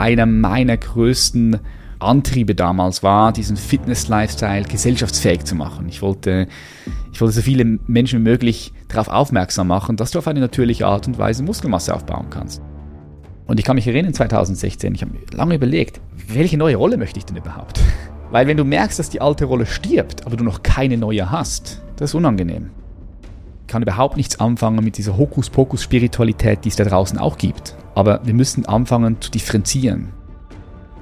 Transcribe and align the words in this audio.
einer 0.00 0.26
meiner 0.26 0.76
größten 0.76 1.60
Antriebe 1.98 2.54
damals 2.54 3.02
war, 3.02 3.32
diesen 3.32 3.56
Fitness-Lifestyle 3.56 4.64
gesellschaftsfähig 4.64 5.44
zu 5.44 5.54
machen. 5.54 5.86
Ich 5.88 6.00
wollte, 6.00 6.48
ich 7.12 7.20
wollte 7.20 7.34
so 7.34 7.42
viele 7.42 7.78
Menschen 7.86 8.20
wie 8.20 8.30
möglich 8.30 8.72
darauf 8.88 9.08
aufmerksam 9.08 9.68
machen, 9.68 9.96
dass 9.96 10.10
du 10.10 10.18
auf 10.18 10.26
eine 10.26 10.40
natürliche 10.40 10.86
Art 10.86 11.06
und 11.06 11.18
Weise 11.18 11.42
Muskelmasse 11.42 11.94
aufbauen 11.94 12.28
kannst. 12.30 12.62
Und 13.46 13.60
ich 13.60 13.66
kann 13.66 13.76
mich 13.76 13.86
erinnern, 13.86 14.14
2016, 14.14 14.94
ich 14.94 15.02
habe 15.02 15.12
lange 15.32 15.56
überlegt, 15.56 16.00
welche 16.28 16.56
neue 16.56 16.76
Rolle 16.76 16.96
möchte 16.96 17.18
ich 17.18 17.26
denn 17.26 17.36
überhaupt? 17.36 17.80
Weil 18.30 18.46
wenn 18.46 18.56
du 18.56 18.64
merkst, 18.64 18.98
dass 18.98 19.10
die 19.10 19.20
alte 19.20 19.44
Rolle 19.44 19.66
stirbt, 19.66 20.24
aber 20.24 20.36
du 20.36 20.44
noch 20.44 20.62
keine 20.62 20.96
neue 20.96 21.30
hast, 21.30 21.82
das 21.96 22.10
ist 22.10 22.14
unangenehm. 22.14 22.70
Ich 23.70 23.72
kann 23.72 23.82
überhaupt 23.82 24.16
nichts 24.16 24.40
anfangen 24.40 24.84
mit 24.84 24.98
dieser 24.98 25.16
Hokuspokus-Spiritualität, 25.16 26.64
die 26.64 26.70
es 26.70 26.74
da 26.74 26.82
draußen 26.82 27.18
auch 27.18 27.38
gibt. 27.38 27.76
Aber 27.94 28.18
wir 28.24 28.34
müssen 28.34 28.66
anfangen 28.66 29.20
zu 29.20 29.30
differenzieren. 29.30 30.08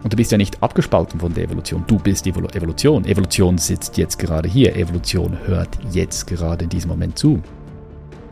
Und 0.02 0.12
du 0.12 0.18
bist 0.18 0.32
ja 0.32 0.36
nicht 0.36 0.62
abgespalten 0.62 1.18
von 1.18 1.32
der 1.32 1.44
Evolution. 1.44 1.84
Du 1.86 1.98
bist 1.98 2.27
die 2.27 2.28
Evolution. 2.28 3.06
Evolution 3.06 3.56
sitzt 3.56 3.96
jetzt 3.96 4.18
gerade 4.18 4.50
hier. 4.50 4.77
Evolution 4.77 5.38
hört 5.46 5.70
jetzt 5.92 6.27
gerade 6.27 6.64
in 6.64 6.68
diesem 6.68 6.91
Moment 6.91 7.18
zu. 7.18 7.41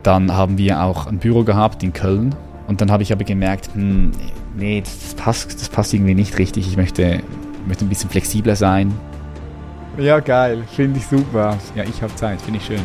Dann 0.03 0.31
haben 0.31 0.59
wir 0.59 0.83
auch 0.83 1.07
ein 1.07 1.17
Büro 1.17 1.43
gehabt 1.43 1.81
in 1.81 1.91
Köln. 1.91 2.35
Und 2.67 2.79
dann 2.79 2.91
habe 2.91 3.01
ich 3.01 3.11
aber 3.11 3.23
gemerkt, 3.23 3.73
hm, 3.73 4.11
nee, 4.55 4.81
das 4.81 5.15
passt, 5.15 5.59
das 5.59 5.69
passt 5.69 5.95
irgendwie 5.95 6.13
nicht 6.13 6.37
richtig. 6.37 6.67
Ich 6.67 6.77
möchte 6.77 7.23
möchte 7.65 7.85
ein 7.85 7.89
bisschen 7.89 8.11
flexibler 8.11 8.55
sein. 8.55 8.93
Ja, 9.97 10.19
geil. 10.19 10.63
Finde 10.75 10.99
ich 10.99 11.07
super. 11.07 11.57
Ja, 11.75 11.85
ich 11.85 12.03
habe 12.03 12.13
Zeit. 12.13 12.39
Finde 12.39 12.59
ich 12.59 12.67
schön. 12.67 12.81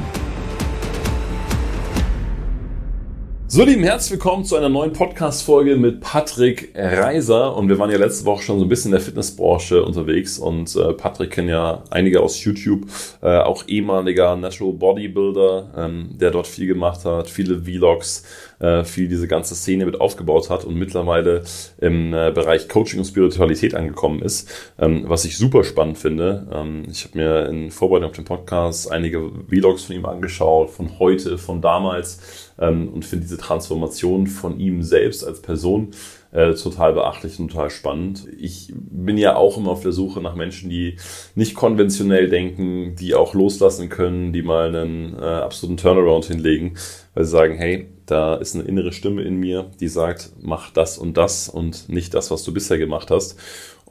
So, 3.55 3.65
lieben, 3.65 3.85
herzlich 3.85 4.13
willkommen 4.13 4.47
zu 4.47 4.57
einer 4.57 4.71
neuen 4.71 4.95
Podcast-Folge 4.95 5.77
mit 5.77 6.01
Patrick 6.01 6.73
Reiser. 6.75 7.55
Und 7.55 7.69
wir 7.69 7.79
waren 7.79 7.91
ja 7.91 7.99
letzte 7.99 8.25
Woche 8.25 8.45
schon 8.45 8.59
so 8.59 8.65
ein 8.65 8.69
bisschen 8.71 8.89
in 8.89 8.93
der 8.93 9.03
Fitnessbranche 9.03 9.85
unterwegs. 9.85 10.39
Und 10.39 10.75
äh, 10.75 10.95
Patrick 10.95 11.33
kennen 11.33 11.51
ja 11.51 11.85
einige 11.91 12.23
aus 12.23 12.43
YouTube, 12.43 12.87
äh, 13.21 13.37
auch 13.37 13.69
ehemaliger 13.69 14.37
Natural 14.37 14.73
Bodybuilder, 14.73 15.71
ähm, 15.77 16.17
der 16.19 16.31
dort 16.31 16.47
viel 16.47 16.67
gemacht 16.67 17.05
hat, 17.05 17.29
viele 17.29 17.61
Vlogs, 17.61 18.25
äh, 18.61 18.85
viel 18.85 19.07
diese 19.07 19.29
ganze 19.29 19.55
Szene 19.55 19.85
mit 19.85 20.01
aufgebaut 20.01 20.49
hat 20.49 20.65
und 20.65 20.77
mittlerweile 20.77 21.45
im 21.79 22.15
äh, 22.15 22.31
Bereich 22.35 22.71
Coaching 22.71 23.01
und 23.01 23.05
Spiritualität 23.05 23.75
angekommen 23.75 24.23
ist, 24.23 24.49
ähm, 24.79 25.05
was 25.09 25.27
ich 25.27 25.37
super 25.37 25.63
spannend 25.63 25.99
finde. 25.99 26.47
Ähm, 26.51 26.85
ich 26.91 27.05
habe 27.05 27.19
mir 27.19 27.47
in 27.51 27.71
Vorbereitung 27.71 28.09
auf 28.09 28.17
den 28.17 28.25
Podcast 28.25 28.91
einige 28.91 29.31
Vlogs 29.51 29.85
von 29.85 29.95
ihm 29.95 30.07
angeschaut, 30.07 30.71
von 30.71 30.99
heute, 30.99 31.37
von 31.37 31.61
damals 31.61 32.52
und 32.69 33.05
finde 33.05 33.25
diese 33.25 33.39
Transformation 33.39 34.27
von 34.27 34.59
ihm 34.61 34.83
selbst 34.83 35.25
als 35.25 35.43
Person 35.43 35.91
äh, 36.33 36.55
total 36.55 36.95
beachtlich 36.95 37.39
und 37.39 37.49
total 37.49 37.71
spannend. 37.71 38.27
Ich 38.39 38.73
bin 38.75 39.19
ja 39.19 39.37
auch 39.37 39.59
immer 39.59 39.71
auf 39.71 39.83
der 39.83 39.93
Suche 39.93 40.21
nach 40.21 40.35
Menschen, 40.35 40.71
die 40.71 40.97
nicht 41.35 41.55
konventionell 41.55 42.29
denken, 42.29 42.97
die 42.97 43.15
auch 43.15 43.35
loslassen 43.35 43.89
können, 43.89 44.33
die 44.33 44.43
mal 44.43 44.75
einen 44.75 45.15
äh, 45.15 45.23
absoluten 45.23 45.77
Turnaround 45.77 46.25
hinlegen, 46.25 46.75
weil 47.15 47.25
sie 47.25 47.31
sagen, 47.31 47.57
hey, 47.57 47.89
da 48.07 48.35
ist 48.35 48.55
eine 48.55 48.65
innere 48.65 48.93
Stimme 48.93 49.23
in 49.23 49.37
mir, 49.37 49.71
die 49.81 49.89
sagt, 49.89 50.33
mach 50.41 50.71
das 50.71 50.99
und 50.99 51.17
das 51.17 51.49
und 51.49 51.89
nicht 51.89 52.15
das, 52.15 52.31
was 52.31 52.43
du 52.45 52.53
bisher 52.53 52.79
gemacht 52.79 53.11
hast. 53.11 53.39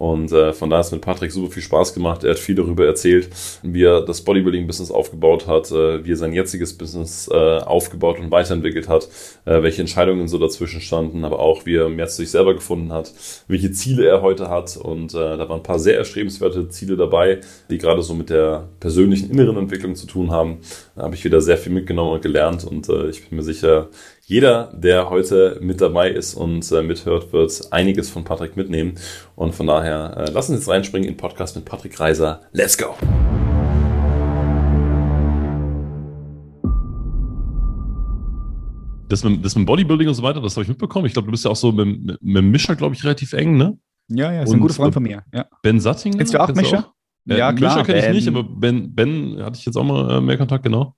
Und 0.01 0.31
äh, 0.31 0.51
von 0.51 0.71
daher 0.71 0.81
es 0.81 0.91
mit 0.91 1.01
Patrick 1.01 1.31
super 1.31 1.51
viel 1.51 1.61
Spaß 1.61 1.93
gemacht. 1.93 2.23
Er 2.23 2.31
hat 2.31 2.39
viel 2.39 2.55
darüber 2.55 2.87
erzählt, 2.87 3.29
wie 3.61 3.83
er 3.83 4.01
das 4.01 4.23
Bodybuilding-Business 4.23 4.89
aufgebaut 4.89 5.45
hat, 5.45 5.69
äh, 5.69 6.03
wie 6.03 6.13
er 6.13 6.15
sein 6.15 6.33
jetziges 6.33 6.75
Business 6.75 7.29
äh, 7.31 7.35
aufgebaut 7.59 8.17
und 8.17 8.31
weiterentwickelt 8.31 8.89
hat, 8.89 9.07
äh, 9.45 9.61
welche 9.61 9.81
Entscheidungen 9.81 10.27
so 10.27 10.39
dazwischen 10.39 10.81
standen, 10.81 11.23
aber 11.23 11.37
auch 11.37 11.67
wie 11.67 11.75
er 11.75 11.87
mehr 11.87 12.07
zu 12.07 12.15
sich 12.15 12.31
selber 12.31 12.55
gefunden 12.55 12.91
hat, 12.91 13.13
welche 13.47 13.73
Ziele 13.73 14.07
er 14.07 14.23
heute 14.23 14.49
hat. 14.49 14.75
Und 14.75 15.13
äh, 15.13 15.37
da 15.37 15.47
waren 15.47 15.59
ein 15.59 15.63
paar 15.63 15.77
sehr 15.77 15.97
erstrebenswerte 15.97 16.69
Ziele 16.69 16.97
dabei, 16.97 17.41
die 17.69 17.77
gerade 17.77 18.01
so 18.01 18.15
mit 18.15 18.31
der 18.31 18.69
persönlichen 18.79 19.29
inneren 19.29 19.57
Entwicklung 19.57 19.93
zu 19.93 20.07
tun 20.07 20.31
haben. 20.31 20.61
Da 20.95 21.03
habe 21.03 21.13
ich 21.13 21.23
wieder 21.23 21.41
sehr 21.41 21.59
viel 21.59 21.73
mitgenommen 21.73 22.13
und 22.13 22.23
gelernt 22.23 22.65
und 22.65 22.89
äh, 22.89 23.07
ich 23.09 23.29
bin 23.29 23.37
mir 23.37 23.43
sicher, 23.43 23.89
jeder, 24.31 24.71
der 24.73 25.09
heute 25.09 25.59
mit 25.61 25.81
dabei 25.81 26.09
ist 26.09 26.35
und 26.35 26.71
äh, 26.71 26.81
mithört, 26.81 27.33
wird 27.33 27.51
einiges 27.73 28.09
von 28.09 28.23
Patrick 28.23 28.55
mitnehmen. 28.55 28.93
Und 29.35 29.53
von 29.53 29.67
daher, 29.67 30.15
äh, 30.15 30.31
lass 30.31 30.49
uns 30.49 30.59
jetzt 30.59 30.69
reinspringen 30.69 31.09
in 31.09 31.17
Podcast 31.17 31.57
mit 31.57 31.65
Patrick 31.65 31.99
Reiser. 31.99 32.39
Let's 32.53 32.77
go! 32.77 32.95
Das 39.09 39.21
mit, 39.25 39.43
das 39.43 39.53
mit 39.57 39.65
Bodybuilding 39.65 40.07
und 40.07 40.13
so 40.13 40.23
weiter, 40.23 40.39
das 40.39 40.55
habe 40.55 40.63
ich 40.63 40.69
mitbekommen. 40.69 41.07
Ich 41.07 41.11
glaube, 41.11 41.25
du 41.25 41.31
bist 41.31 41.43
ja 41.43 41.51
auch 41.51 41.57
so 41.57 41.73
mit, 41.73 42.01
mit, 42.01 42.23
mit 42.23 42.43
Mischer, 42.45 42.77
glaube 42.77 42.95
ich, 42.95 43.03
relativ 43.03 43.33
eng, 43.33 43.57
ne? 43.57 43.77
Ja, 44.07 44.31
ja, 44.31 44.43
ist 44.43 44.51
und, 44.51 44.59
ein 44.59 44.61
guter 44.61 44.75
Freund 44.75 44.93
von 44.93 45.03
mir. 45.03 45.23
Ja. 45.33 45.47
Ben 45.61 45.81
Sattinger? 45.81 46.19
Kennst 46.19 46.33
du 46.33 46.39
auch 46.39 46.47
Mischer? 46.55 46.93
Äh, 47.27 47.37
ja, 47.37 47.51
klar. 47.51 47.75
Mischer 47.79 47.85
kenne 47.85 48.07
ich 48.07 48.25
nicht, 48.25 48.27
aber 48.29 48.45
Ben, 48.45 48.95
Ben 48.95 49.43
hatte 49.43 49.57
ich 49.59 49.65
jetzt 49.65 49.75
auch 49.75 49.83
mal 49.83 50.19
äh, 50.19 50.21
mehr 50.21 50.37
Kontakt, 50.37 50.63
genau. 50.63 50.95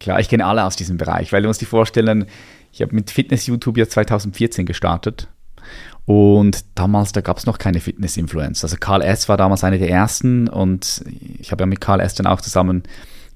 Klar, 0.00 0.20
ich 0.20 0.28
kenne 0.28 0.46
alle 0.46 0.64
aus 0.64 0.76
diesem 0.76 0.96
Bereich, 0.96 1.32
weil 1.32 1.42
du 1.42 1.48
musst 1.48 1.60
dir 1.60 1.66
vorstellen, 1.66 2.26
ich 2.72 2.82
habe 2.82 2.94
mit 2.94 3.10
Fitness-YouTube 3.10 3.78
ja 3.78 3.88
2014 3.88 4.66
gestartet. 4.66 5.28
Und 6.04 6.64
damals, 6.74 7.12
da 7.12 7.20
gab 7.20 7.36
es 7.36 7.46
noch 7.46 7.58
keine 7.58 7.80
Fitness-Influencer. 7.80 8.64
Also 8.64 8.76
Karl 8.78 9.02
S. 9.02 9.28
war 9.28 9.36
damals 9.36 9.64
einer 9.64 9.78
der 9.78 9.90
ersten 9.90 10.48
und 10.48 11.04
ich 11.38 11.52
habe 11.52 11.62
ja 11.62 11.66
mit 11.66 11.80
Karl 11.80 12.00
S. 12.00 12.14
dann 12.14 12.26
auch 12.26 12.40
zusammen 12.40 12.84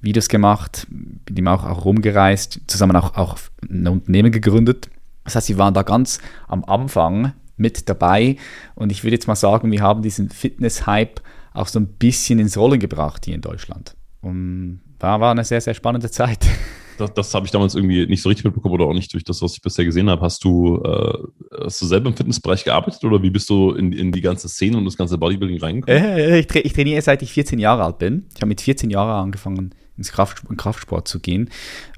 Videos 0.01 0.27
gemacht, 0.27 0.87
mit 0.89 1.37
ihm 1.37 1.47
auch, 1.47 1.65
auch 1.65 1.85
rumgereist, 1.85 2.61
zusammen 2.67 2.95
auch, 2.95 3.15
auch 3.15 3.37
ein 3.69 3.87
Unternehmen 3.87 4.31
gegründet. 4.31 4.89
Das 5.23 5.35
heißt, 5.35 5.47
sie 5.47 5.57
waren 5.57 5.73
da 5.73 5.83
ganz 5.83 6.19
am 6.47 6.63
Anfang 6.65 7.33
mit 7.57 7.87
dabei 7.89 8.37
und 8.75 8.91
ich 8.91 9.03
würde 9.03 9.15
jetzt 9.15 9.27
mal 9.27 9.35
sagen, 9.35 9.71
wir 9.71 9.81
haben 9.81 10.01
diesen 10.01 10.29
Fitness-Hype 10.29 11.21
auch 11.53 11.67
so 11.67 11.79
ein 11.79 11.87
bisschen 11.87 12.39
ins 12.39 12.57
Rollen 12.57 12.79
gebracht 12.79 13.25
hier 13.25 13.35
in 13.35 13.41
Deutschland. 13.41 13.95
Und 14.21 14.81
da 15.03 15.19
war 15.19 15.31
eine 15.31 15.43
sehr, 15.43 15.59
sehr 15.59 15.73
spannende 15.73 16.09
Zeit. 16.09 16.45
Das, 16.95 17.11
das 17.15 17.33
habe 17.33 17.47
ich 17.47 17.51
damals 17.51 17.73
irgendwie 17.73 18.05
nicht 18.05 18.21
so 18.21 18.29
richtig 18.29 18.45
mitbekommen 18.45 18.75
oder 18.75 18.85
auch 18.85 18.93
nicht 18.93 19.11
durch 19.15 19.23
das, 19.23 19.41
was 19.41 19.55
ich 19.55 19.63
bisher 19.63 19.83
gesehen 19.83 20.11
habe. 20.11 20.21
Hast 20.21 20.43
du, 20.43 20.79
äh, 20.85 21.63
hast 21.63 21.81
du 21.81 21.87
selber 21.87 22.09
im 22.09 22.15
Fitnessbereich 22.15 22.63
gearbeitet 22.63 23.03
oder 23.03 23.19
wie 23.23 23.31
bist 23.31 23.49
du 23.49 23.71
in, 23.71 23.91
in 23.93 24.11
die 24.11 24.21
ganze 24.21 24.47
Szene 24.47 24.77
und 24.77 24.85
das 24.85 24.95
ganze 24.95 25.17
Bodybuilding 25.17 25.59
reingekommen? 25.59 26.03
Äh, 26.03 26.37
ich, 26.37 26.45
tra 26.45 26.59
ich 26.63 26.71
trainiere 26.71 27.01
seit 27.01 27.23
ich 27.23 27.33
14 27.33 27.57
Jahre 27.57 27.83
alt 27.83 27.97
bin. 27.97 28.27
Ich 28.35 28.41
habe 28.41 28.49
mit 28.49 28.61
14 28.61 28.91
Jahren 28.91 29.23
angefangen, 29.23 29.73
ins 29.97 30.11
Kraftsport, 30.11 30.57
Kraftsport 30.57 31.07
zu 31.07 31.19
gehen, 31.19 31.49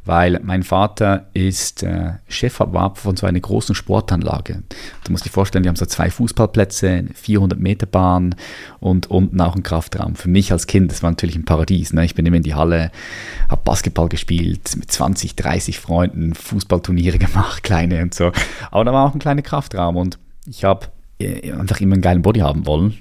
weil 0.04 0.40
mein 0.44 0.64
Vater 0.64 1.28
ist 1.34 1.82
äh, 1.84 2.14
Chefarbeiter 2.28 2.96
von 2.96 3.18
so 3.18 3.26
einer 3.26 3.40
großen 3.40 3.74
Sportanlage. 3.74 4.64
Du 5.04 5.12
musst 5.12 5.26
dir 5.26 5.30
vorstellen, 5.30 5.64
wir 5.64 5.70
haben 5.70 5.76
so 5.76 5.86
zwei 5.86 6.10
Fußballplätze, 6.10 6.90
eine 6.90 7.10
400 7.14 7.60
Meter 7.60 7.86
Bahn 7.86 8.36
und 8.80 9.10
unten 9.10 9.40
auch 9.42 9.54
einen 9.54 9.64
Kraftraum. 9.64 10.16
Für 10.16 10.30
mich 10.30 10.52
als 10.52 10.68
Kind, 10.68 10.92
das 10.92 11.04
war 11.04 11.10
natürlich 11.10 11.36
ein 11.36 11.46
Paradies. 11.46 11.94
Ne? 11.94 12.06
Ich 12.06 12.16
bin 12.16 12.26
immer 12.26 12.38
in 12.38 12.44
die 12.44 12.56
Halle, 12.56 12.92
habe 13.50 13.62
Basketball 13.64 14.10
gespielt, 14.10 14.76
mit 14.76 14.92
20, 14.92 15.36
30 15.36 15.80
Freunden, 15.80 16.36
Fußballturniere 16.36 17.18
gemacht, 17.20 17.64
kleine 17.64 18.02
und 18.04 18.14
so. 18.14 18.32
Aber 18.72 18.86
da 18.86 18.94
war 18.94 19.08
auch 19.08 19.14
ein 19.14 19.20
kleiner 19.20 19.42
Kraftraum 19.42 19.96
und 19.96 20.20
ich 20.46 20.64
habe 20.64 20.88
äh, 21.20 21.54
einfach 21.54 21.80
immer 21.80 21.94
einen 21.94 22.02
geilen 22.02 22.22
Body 22.22 22.42
haben 22.42 22.66
wollen. 22.66 22.98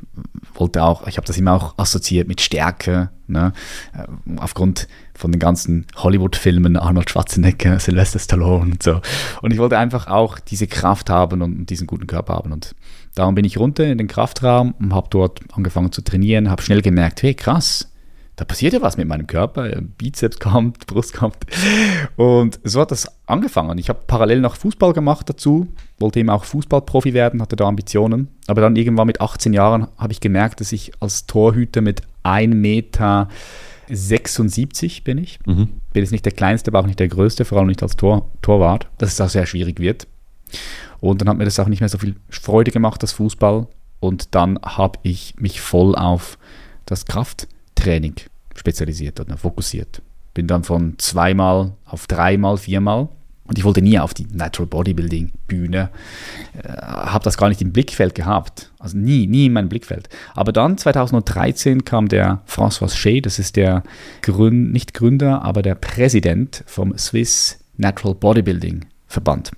Wollte 0.54 0.82
auch, 0.82 1.06
ich 1.06 1.16
habe 1.16 1.26
das 1.26 1.36
immer 1.36 1.52
auch 1.52 1.78
assoziiert 1.78 2.28
mit 2.28 2.40
Stärke, 2.40 3.10
ne? 3.26 3.52
Äh, 3.92 4.06
aufgrund 4.36 4.88
von 5.14 5.32
den 5.32 5.38
ganzen 5.38 5.86
Hollywood-Filmen, 5.96 6.76
Arnold 6.76 7.10
Schwarzenegger, 7.10 7.78
Sylvester 7.80 8.18
Stallone 8.18 8.72
und 8.72 8.82
so. 8.82 9.00
Und 9.42 9.52
ich 9.52 9.58
wollte 9.58 9.78
einfach 9.78 10.06
auch 10.06 10.38
diese 10.38 10.66
Kraft 10.66 11.10
haben 11.10 11.42
und 11.42 11.66
diesen 11.66 11.86
guten 11.86 12.06
Körper 12.06 12.34
haben. 12.34 12.52
Und 12.52 12.74
darum 13.14 13.34
bin 13.34 13.44
ich 13.44 13.58
runter 13.58 13.84
in 13.84 13.98
den 13.98 14.08
Kraftraum 14.08 14.74
und 14.78 14.94
habe 14.94 15.08
dort 15.10 15.40
angefangen 15.52 15.92
zu 15.92 16.02
trainieren, 16.02 16.50
habe 16.50 16.62
schnell 16.62 16.82
gemerkt, 16.82 17.22
hey 17.22 17.34
krass, 17.34 17.88
da 18.36 18.44
passiert 18.44 18.72
ja 18.72 18.82
was 18.82 18.96
mit 18.96 19.06
meinem 19.06 19.26
Körper. 19.26 19.70
Bizeps 19.80 20.40
kommt, 20.40 20.86
Brust 20.86 21.14
kommt. 21.14 21.36
Und 22.16 22.58
so 22.64 22.80
hat 22.80 22.90
das 22.90 23.08
angefangen. 23.26 23.78
Ich 23.78 23.88
habe 23.88 24.00
parallel 24.06 24.40
noch 24.40 24.56
Fußball 24.56 24.92
gemacht 24.92 25.28
dazu, 25.28 25.68
wollte 25.98 26.20
eben 26.20 26.30
auch 26.30 26.44
Fußballprofi 26.44 27.14
werden, 27.14 27.40
hatte 27.40 27.56
da 27.56 27.66
Ambitionen. 27.66 28.28
Aber 28.46 28.60
dann 28.60 28.76
irgendwann 28.76 29.06
mit 29.06 29.20
18 29.20 29.52
Jahren 29.52 29.86
habe 29.96 30.12
ich 30.12 30.20
gemerkt, 30.20 30.60
dass 30.60 30.72
ich 30.72 30.92
als 31.00 31.26
Torhüter 31.26 31.80
mit 31.80 32.02
1 32.24 32.54
Meter 32.54 33.28
76 33.88 35.04
bin 35.04 35.18
ich. 35.18 35.38
Mhm. 35.46 35.68
Bin 35.92 36.02
jetzt 36.02 36.10
nicht 36.10 36.24
der 36.24 36.32
kleinste, 36.32 36.70
aber 36.70 36.80
auch 36.80 36.86
nicht 36.86 36.98
der 36.98 37.08
größte, 37.08 37.44
vor 37.44 37.58
allem 37.58 37.68
nicht 37.68 37.82
als 37.82 37.96
Tor, 37.96 38.30
Torwart, 38.42 38.88
dass 38.98 39.12
es 39.12 39.20
auch 39.20 39.28
sehr 39.28 39.46
schwierig 39.46 39.78
wird. 39.78 40.08
Und 41.00 41.20
dann 41.20 41.28
hat 41.28 41.36
mir 41.36 41.44
das 41.44 41.60
auch 41.60 41.68
nicht 41.68 41.80
mehr 41.80 41.88
so 41.88 41.98
viel 41.98 42.16
Freude 42.30 42.70
gemacht, 42.70 43.02
das 43.02 43.12
Fußball. 43.12 43.68
Und 44.00 44.34
dann 44.34 44.58
habe 44.62 44.98
ich 45.02 45.34
mich 45.38 45.60
voll 45.60 45.94
auf 45.94 46.38
das 46.86 47.06
Kraft 47.06 47.48
Training 47.84 48.14
spezialisiert 48.54 49.20
oder 49.20 49.36
fokussiert. 49.36 50.02
Bin 50.32 50.46
dann 50.46 50.64
von 50.64 50.94
zweimal 50.98 51.72
auf 51.84 52.06
dreimal, 52.06 52.56
viermal 52.56 53.08
und 53.46 53.58
ich 53.58 53.64
wollte 53.64 53.82
nie 53.82 53.98
auf 53.98 54.14
die 54.14 54.26
Natural 54.32 54.66
Bodybuilding 54.66 55.32
Bühne, 55.46 55.90
äh, 56.62 56.68
habe 56.68 57.24
das 57.24 57.36
gar 57.36 57.48
nicht 57.48 57.60
im 57.60 57.72
Blickfeld 57.72 58.14
gehabt, 58.14 58.72
also 58.78 58.96
nie, 58.96 59.26
nie 59.26 59.46
in 59.46 59.52
meinem 59.52 59.68
Blickfeld. 59.68 60.08
Aber 60.34 60.52
dann 60.52 60.78
2013 60.78 61.84
kam 61.84 62.08
der 62.08 62.42
François 62.48 62.88
Shea, 62.88 63.20
das 63.20 63.38
ist 63.38 63.56
der 63.56 63.82
Gründ, 64.22 64.72
nicht 64.72 64.94
Gründer, 64.94 65.42
aber 65.42 65.62
der 65.62 65.74
Präsident 65.74 66.64
vom 66.66 66.96
Swiss 66.96 67.58
Natural 67.76 68.14
Bodybuilding 68.14 68.86
Verband. 69.06 69.52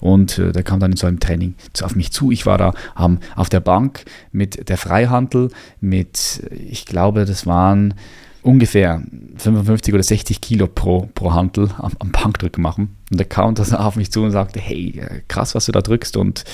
Und 0.00 0.38
äh, 0.38 0.52
der 0.52 0.62
kam 0.62 0.80
dann 0.80 0.92
in 0.92 0.96
so 0.96 1.06
einem 1.06 1.20
Training 1.20 1.54
auf 1.82 1.94
mich 1.94 2.12
zu. 2.12 2.30
Ich 2.30 2.46
war 2.46 2.58
da 2.58 2.74
ähm, 2.98 3.18
auf 3.36 3.48
der 3.48 3.60
Bank 3.60 4.04
mit 4.32 4.68
der 4.68 4.76
Freihandel, 4.76 5.50
mit, 5.80 6.42
ich 6.50 6.86
glaube, 6.86 7.24
das 7.24 7.46
waren 7.46 7.94
ungefähr 8.42 9.02
55 9.36 9.94
oder 9.94 10.02
60 10.02 10.40
Kilo 10.40 10.66
pro, 10.66 11.08
pro 11.14 11.32
Handel 11.34 11.70
am, 11.78 11.92
am 11.98 12.12
Bankdrücken 12.12 12.62
machen. 12.62 12.96
Und 13.10 13.18
der 13.18 13.26
kam 13.26 13.54
dann 13.54 13.74
auf 13.74 13.96
mich 13.96 14.10
zu 14.10 14.22
und 14.22 14.30
sagte, 14.30 14.60
hey, 14.60 14.98
äh, 14.98 15.20
krass, 15.28 15.54
was 15.54 15.66
du 15.66 15.72
da 15.72 15.80
drückst. 15.80 16.16
Und 16.16 16.44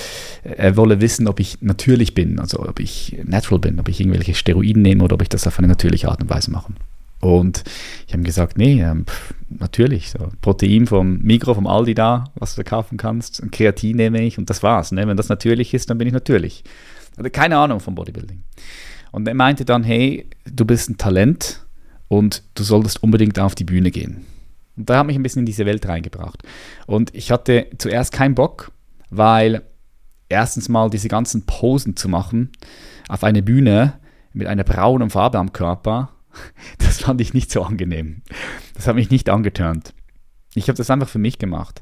er 0.43 0.77
wolle 0.77 1.01
wissen, 1.01 1.27
ob 1.27 1.39
ich 1.39 1.61
natürlich 1.61 2.13
bin, 2.13 2.39
also 2.39 2.59
ob 2.67 2.79
ich 2.79 3.17
natural 3.23 3.59
bin, 3.59 3.79
ob 3.79 3.87
ich 3.87 3.99
irgendwelche 3.99 4.35
Steroiden 4.35 4.81
nehme 4.81 5.03
oder 5.03 5.15
ob 5.15 5.21
ich 5.21 5.29
das 5.29 5.47
auf 5.47 5.57
eine 5.57 5.67
natürliche 5.67 6.09
Art 6.09 6.21
und 6.21 6.29
Weise 6.29 6.51
mache. 6.51 6.73
Und 7.21 7.63
ich 8.07 8.13
habe 8.13 8.23
gesagt, 8.23 8.57
nee, 8.57 8.81
ähm, 8.81 9.05
natürlich. 9.49 10.11
So, 10.11 10.31
Protein 10.41 10.87
vom 10.87 11.19
Mikro, 11.19 11.53
vom 11.53 11.67
Aldi 11.67 11.93
da, 11.93 12.25
was 12.35 12.55
du 12.55 12.63
da 12.63 12.69
kaufen 12.69 12.97
kannst. 12.97 13.41
Ein 13.41 13.51
Kreatin 13.51 13.97
nehme 13.97 14.21
ich 14.21 14.37
und 14.37 14.49
das 14.49 14.63
war's. 14.63 14.91
Ne? 14.91 15.07
Wenn 15.07 15.17
das 15.17 15.29
natürlich 15.29 15.73
ist, 15.73 15.89
dann 15.89 15.97
bin 15.97 16.07
ich 16.07 16.13
natürlich. 16.13 16.63
Also 17.17 17.29
keine 17.29 17.57
Ahnung 17.57 17.79
vom 17.79 17.95
Bodybuilding. 17.95 18.43
Und 19.11 19.27
er 19.27 19.33
meinte 19.33 19.65
dann, 19.65 19.83
hey, 19.83 20.29
du 20.45 20.65
bist 20.65 20.89
ein 20.89 20.97
Talent 20.97 21.65
und 22.07 22.43
du 22.53 22.63
solltest 22.63 23.01
unbedingt 23.01 23.39
auf 23.39 23.55
die 23.55 23.63
Bühne 23.63 23.91
gehen. 23.91 24.25
Und 24.75 24.89
da 24.89 24.99
hat 24.99 25.07
mich 25.07 25.15
ein 25.15 25.23
bisschen 25.23 25.41
in 25.41 25.45
diese 25.45 25.65
Welt 25.65 25.87
reingebracht. 25.87 26.43
Und 26.85 27.15
ich 27.15 27.31
hatte 27.31 27.67
zuerst 27.77 28.11
keinen 28.11 28.35
Bock, 28.35 28.71
weil 29.09 29.61
erstens 30.27 30.69
mal 30.69 30.89
diese 30.89 31.07
ganzen 31.07 31.45
Posen 31.45 31.95
zu 31.95 32.09
machen 32.09 32.51
auf 33.07 33.23
eine 33.23 33.41
Bühne 33.41 33.93
mit 34.33 34.47
einer 34.47 34.63
braunen 34.63 35.09
Farbe 35.09 35.37
am 35.37 35.53
Körper, 35.53 36.09
das 36.79 36.99
fand 36.99 37.21
ich 37.21 37.33
nicht 37.33 37.51
so 37.51 37.63
angenehm. 37.63 38.21
Das 38.73 38.87
hat 38.87 38.95
mich 38.95 39.09
nicht 39.09 39.29
angetörnt. 39.29 39.93
Ich 40.53 40.67
habe 40.67 40.77
das 40.77 40.89
einfach 40.89 41.09
für 41.09 41.19
mich 41.19 41.39
gemacht. 41.39 41.81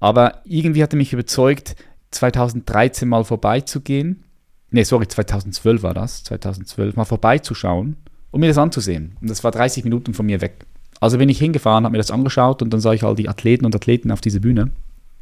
Aber 0.00 0.42
irgendwie 0.44 0.82
hatte 0.82 0.96
mich 0.96 1.12
überzeugt, 1.12 1.76
2013 2.12 3.08
mal 3.08 3.24
vorbeizugehen. 3.24 4.24
Ne, 4.70 4.84
sorry, 4.84 5.08
2012 5.08 5.82
war 5.82 5.94
das. 5.94 6.24
2012 6.24 6.96
mal 6.96 7.04
vorbeizuschauen 7.04 7.96
um 8.32 8.40
mir 8.40 8.48
das 8.48 8.58
anzusehen. 8.58 9.16
Und 9.20 9.30
das 9.30 9.44
war 9.44 9.52
30 9.52 9.84
Minuten 9.84 10.14
von 10.14 10.26
mir 10.26 10.40
weg. 10.40 10.66
Also 10.98 11.18
bin 11.18 11.28
ich 11.28 11.38
hingefahren, 11.38 11.84
habe 11.84 11.92
mir 11.92 11.98
das 11.98 12.10
angeschaut 12.10 12.62
und 12.62 12.72
dann 12.72 12.80
sah 12.80 12.92
ich 12.92 13.04
all 13.04 13.14
die 13.14 13.28
Athleten 13.28 13.64
und 13.64 13.76
Athleten 13.76 14.10
auf 14.10 14.20
dieser 14.20 14.40
Bühne. 14.40 14.72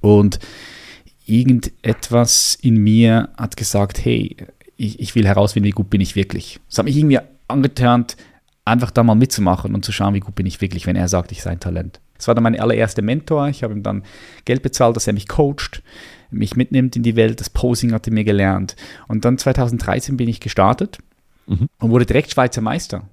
Und 0.00 0.38
irgendetwas 1.26 2.56
in 2.60 2.76
mir 2.76 3.28
hat 3.36 3.56
gesagt, 3.56 4.04
hey, 4.04 4.36
ich, 4.76 5.00
ich 5.00 5.14
will 5.14 5.26
herausfinden, 5.26 5.66
wie 5.66 5.72
gut 5.72 5.90
bin 5.90 6.00
ich 6.00 6.16
wirklich. 6.16 6.60
Es 6.70 6.78
hat 6.78 6.86
mich 6.86 6.96
irgendwie 6.96 7.18
angeturnt, 7.48 8.16
einfach 8.70 8.90
da 8.90 9.02
mal 9.02 9.14
mitzumachen 9.14 9.74
und 9.74 9.84
zu 9.84 9.92
schauen, 9.92 10.14
wie 10.14 10.20
gut 10.20 10.34
bin 10.34 10.46
ich 10.46 10.60
wirklich, 10.60 10.86
wenn 10.86 10.96
er 10.96 11.08
sagt, 11.08 11.32
ich 11.32 11.42
sei 11.42 11.50
ein 11.50 11.60
Talent. 11.60 12.00
Das 12.16 12.28
war 12.28 12.34
dann 12.34 12.44
mein 12.44 12.58
allererster 12.58 13.02
Mentor. 13.02 13.48
Ich 13.48 13.62
habe 13.62 13.72
ihm 13.72 13.82
dann 13.82 14.02
Geld 14.44 14.62
bezahlt, 14.62 14.94
dass 14.94 15.06
er 15.06 15.14
mich 15.14 15.26
coacht, 15.26 15.82
mich 16.30 16.54
mitnimmt 16.54 16.94
in 16.96 17.02
die 17.02 17.16
Welt. 17.16 17.40
Das 17.40 17.48
Posing 17.48 17.92
hatte 17.92 18.10
mir 18.10 18.24
gelernt. 18.24 18.76
Und 19.08 19.24
dann 19.24 19.38
2013 19.38 20.16
bin 20.16 20.28
ich 20.28 20.40
gestartet 20.40 20.98
mhm. 21.46 21.68
und 21.78 21.90
wurde 21.90 22.06
direkt 22.06 22.32
Schweizer 22.32 22.60
Meister. 22.60 23.04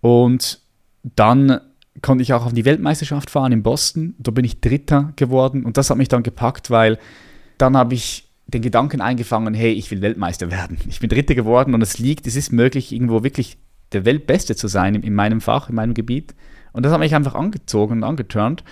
Und 0.00 0.60
dann 1.02 1.60
konnte 2.02 2.22
ich 2.22 2.32
auch 2.32 2.44
auf 2.44 2.52
die 2.52 2.64
Weltmeisterschaft 2.64 3.30
fahren 3.30 3.52
in 3.52 3.62
Boston. 3.62 4.14
Da 4.18 4.32
bin 4.32 4.44
ich 4.44 4.60
Dritter 4.60 5.12
geworden 5.16 5.64
und 5.64 5.76
das 5.76 5.90
hat 5.90 5.96
mich 5.96 6.08
dann 6.08 6.22
gepackt, 6.22 6.70
weil 6.70 6.98
dann 7.56 7.76
habe 7.76 7.94
ich 7.94 8.28
den 8.46 8.62
Gedanken 8.62 9.00
eingefangen, 9.00 9.54
hey, 9.54 9.72
ich 9.72 9.90
will 9.90 10.02
Weltmeister 10.02 10.50
werden. 10.50 10.78
Ich 10.88 11.00
bin 11.00 11.08
Dritter 11.08 11.34
geworden 11.34 11.72
und 11.72 11.82
es 11.82 11.98
liegt, 11.98 12.26
es 12.26 12.36
ist 12.36 12.52
möglich, 12.52 12.92
irgendwo 12.92 13.22
wirklich 13.22 13.58
der 13.92 14.04
Weltbeste 14.04 14.56
zu 14.56 14.68
sein 14.68 14.94
in, 14.94 15.14
meinem 15.14 15.40
Fach, 15.40 15.68
in 15.68 15.74
meinem 15.74 15.94
Gebiet. 15.94 16.34
Und 16.72 16.84
das 16.84 16.92
hat 16.92 17.00
mich 17.00 17.14
einfach 17.14 17.34
angezogen 17.34 17.94
und 17.94 18.04
angeturnt. 18.04 18.64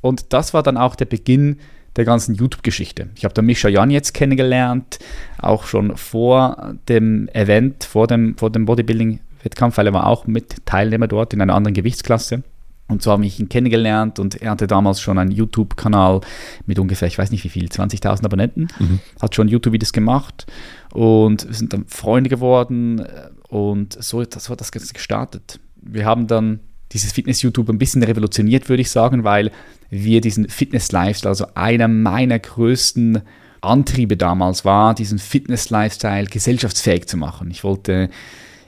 Und 0.00 0.32
das 0.32 0.54
war 0.54 0.62
dann 0.62 0.76
auch 0.76 0.94
der 0.94 1.06
Beginn 1.06 1.58
der 1.96 2.04
ganzen 2.04 2.34
YouTube-Geschichte. 2.34 3.08
Ich 3.16 3.24
habe 3.24 3.34
da 3.34 3.42
Mischa 3.42 3.68
Jan 3.68 3.90
jetzt 3.90 4.14
kennengelernt, 4.14 5.00
auch 5.38 5.64
schon 5.64 5.96
vor 5.96 6.74
dem 6.88 7.28
Event, 7.28 7.84
vor 7.84 8.06
dem, 8.06 8.36
vor 8.38 8.50
dem 8.50 8.64
Bodybuilding-Wettkampf, 8.64 9.76
weil 9.76 9.88
er 9.88 9.92
war 9.92 10.06
auch 10.06 10.26
mit 10.26 10.64
Teilnehmer 10.66 11.08
dort 11.08 11.34
in 11.34 11.40
einer 11.40 11.54
anderen 11.54 11.74
Gewichtsklasse. 11.74 12.44
Und 12.86 13.02
so 13.02 13.12
habe 13.12 13.24
ich 13.24 13.38
ihn 13.38 13.48
kennengelernt 13.48 14.18
und 14.18 14.40
er 14.42 14.50
hatte 14.50 14.66
damals 14.66 15.00
schon 15.00 15.18
einen 15.18 15.30
YouTube-Kanal 15.30 16.20
mit 16.66 16.78
ungefähr, 16.78 17.06
ich 17.06 17.18
weiß 17.18 17.30
nicht 17.30 17.44
wie 17.44 17.48
viel, 17.48 17.66
20.000 17.66 18.24
Abonnenten. 18.24 18.68
Mhm. 18.78 18.98
Hat 19.20 19.34
schon 19.34 19.48
YouTube-Videos 19.48 19.92
gemacht 19.92 20.46
und 20.92 21.46
wir 21.46 21.54
sind 21.54 21.72
dann 21.72 21.86
Freunde 21.86 22.30
geworden 22.30 23.04
und 23.48 24.02
so, 24.02 24.22
so 24.24 24.50
hat 24.50 24.60
das 24.60 24.72
Ganze 24.72 24.92
gestartet. 24.92 25.60
Wir 25.80 26.04
haben 26.04 26.26
dann 26.26 26.60
dieses 26.92 27.12
Fitness-YouTube 27.12 27.68
ein 27.68 27.78
bisschen 27.78 28.02
revolutioniert, 28.02 28.68
würde 28.68 28.82
ich 28.82 28.90
sagen, 28.90 29.24
weil 29.24 29.50
wir 29.90 30.20
diesen 30.20 30.48
Fitness-Lifestyle, 30.48 31.30
also 31.30 31.46
einer 31.54 31.88
meiner 31.88 32.38
größten 32.38 33.22
Antriebe 33.60 34.16
damals 34.16 34.64
war, 34.64 34.94
diesen 34.94 35.18
Fitness-Lifestyle 35.18 36.26
gesellschaftsfähig 36.26 37.06
zu 37.06 37.16
machen. 37.16 37.50
Ich 37.50 37.62
wollte, 37.62 38.08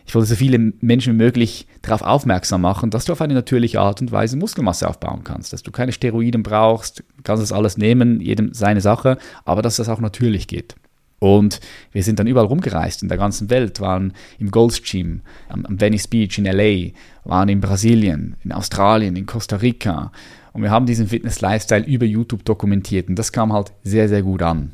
ich 0.07 0.15
wollte 0.15 0.29
so 0.29 0.37
viele 0.37 0.59
Menschen 0.59 1.15
wie 1.15 1.25
möglich 1.25 1.67
darauf 1.81 2.03
aufmerksam 2.03 2.61
machen, 2.61 2.91
dass 2.91 3.07
du 3.07 3.13
auf 3.13 3.21
eine 3.21 3.35
natürliche 3.35 3.81
Art 3.81 4.01
und 4.01 4.13
Weise 4.13 4.37
Muskelmasse 4.37 4.89
aufbauen 4.89 5.23
kannst, 5.25 5.53
dass 5.53 5.63
du 5.63 5.73
keine 5.73 5.93
Steroiden 5.93 6.43
brauchst, 6.43 7.03
kannst 7.25 7.43
das 7.43 7.53
alles 7.53 7.77
nehmen, 7.77 8.21
jedem 8.21 8.53
seine 8.55 8.81
Sache, 8.81 9.19
aber 9.45 9.63
dass 9.63 9.77
das 9.77 9.89
auch 9.89 10.01
natürlich 10.01 10.47
geht. 10.47 10.77
Und 11.23 11.61
wir 11.93 12.03
sind 12.03 12.19
dann 12.19 12.27
überall 12.27 12.47
rumgereist 12.47 13.05
in 13.05 13.09
der 13.09 13.17
ganzen 13.17 13.49
Welt, 13.49 13.79
waren 13.79 14.13
im 14.41 14.51
Goldstream, 14.51 15.21
am, 15.49 15.81
Venice 15.81 16.09
Beach 16.09 16.37
in 16.37 16.47
LA, 16.47 16.91
waren 17.23 17.49
in 17.49 17.61
Brasilien, 17.61 18.35
in 18.43 18.51
Australien, 18.51 19.15
in 19.15 19.25
Costa 19.25 19.55
Rica. 19.55 20.11
Und 20.53 20.63
wir 20.65 20.73
haben 20.73 20.85
diesen 20.85 21.07
Fitness-Lifestyle 21.07 21.85
über 21.85 22.07
YouTube 22.07 22.45
dokumentiert 22.45 23.09
und 23.09 23.17
das 23.17 23.31
kam 23.31 23.53
halt 23.53 23.71
sehr, 23.85 24.09
sehr 24.09 24.25
gut 24.25 24.43
an. 24.43 24.73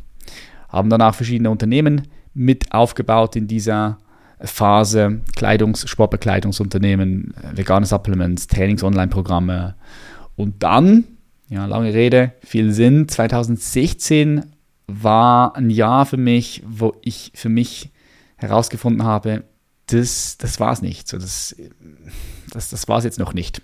Haben 0.70 0.88
dann 0.88 1.02
auch 1.02 1.14
verschiedene 1.14 1.50
Unternehmen 1.50 2.08
mit 2.32 2.72
aufgebaut 2.72 3.36
in 3.36 3.46
dieser 3.46 3.98
Phase, 4.40 5.20
Kleidungs-, 5.36 5.86
Sportbekleidungsunternehmen, 5.86 7.34
vegane 7.52 7.84
Supplements, 7.84 8.46
Trainings-Online-Programme. 8.46 9.74
Und 10.34 10.62
dann, 10.62 11.04
ja, 11.50 11.66
lange 11.66 11.92
Rede, 11.92 12.32
viel 12.40 12.72
Sinn, 12.72 13.06
2016 13.06 14.44
war 14.88 15.54
ein 15.54 15.70
Jahr 15.70 16.06
für 16.06 16.16
mich, 16.16 16.62
wo 16.66 16.94
ich 17.02 17.30
für 17.34 17.48
mich 17.48 17.92
herausgefunden 18.36 19.04
habe, 19.04 19.44
das, 19.86 20.36
das 20.38 20.58
war 20.58 20.72
es 20.72 20.82
nicht. 20.82 21.08
So, 21.08 21.18
das 21.18 21.54
das, 22.50 22.70
das 22.70 22.88
war 22.88 22.98
es 22.98 23.04
jetzt 23.04 23.18
noch 23.18 23.32
nicht. 23.32 23.62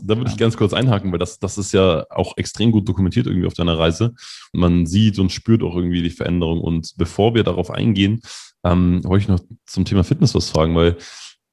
Da 0.00 0.16
würde 0.16 0.30
ich 0.30 0.36
ganz 0.36 0.56
kurz 0.56 0.72
einhaken, 0.72 1.10
weil 1.10 1.18
das, 1.18 1.40
das 1.40 1.58
ist 1.58 1.72
ja 1.72 2.06
auch 2.10 2.36
extrem 2.36 2.70
gut 2.70 2.88
dokumentiert 2.88 3.26
irgendwie 3.26 3.46
auf 3.46 3.54
deiner 3.54 3.78
Reise. 3.78 4.14
Man 4.52 4.86
sieht 4.86 5.18
und 5.18 5.32
spürt 5.32 5.62
auch 5.62 5.74
irgendwie 5.74 6.02
die 6.02 6.10
Veränderung. 6.10 6.60
Und 6.60 6.94
bevor 6.96 7.34
wir 7.34 7.42
darauf 7.42 7.70
eingehen, 7.70 8.20
ähm, 8.62 9.02
wollte 9.04 9.22
ich 9.22 9.28
noch 9.28 9.40
zum 9.66 9.84
Thema 9.84 10.04
Fitness 10.04 10.34
was 10.34 10.50
fragen, 10.50 10.76
weil 10.76 10.96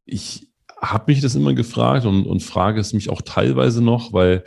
ich 0.06 0.51
habe 0.80 1.12
mich 1.12 1.22
das 1.22 1.34
immer 1.34 1.54
gefragt 1.54 2.06
und, 2.06 2.25
und 2.28 2.44
frage 2.44 2.80
es 2.80 2.94
mich 2.94 3.10
auch 3.10 3.24
teilweise 3.24 3.84
noch, 3.84 4.13
weil 4.13 4.44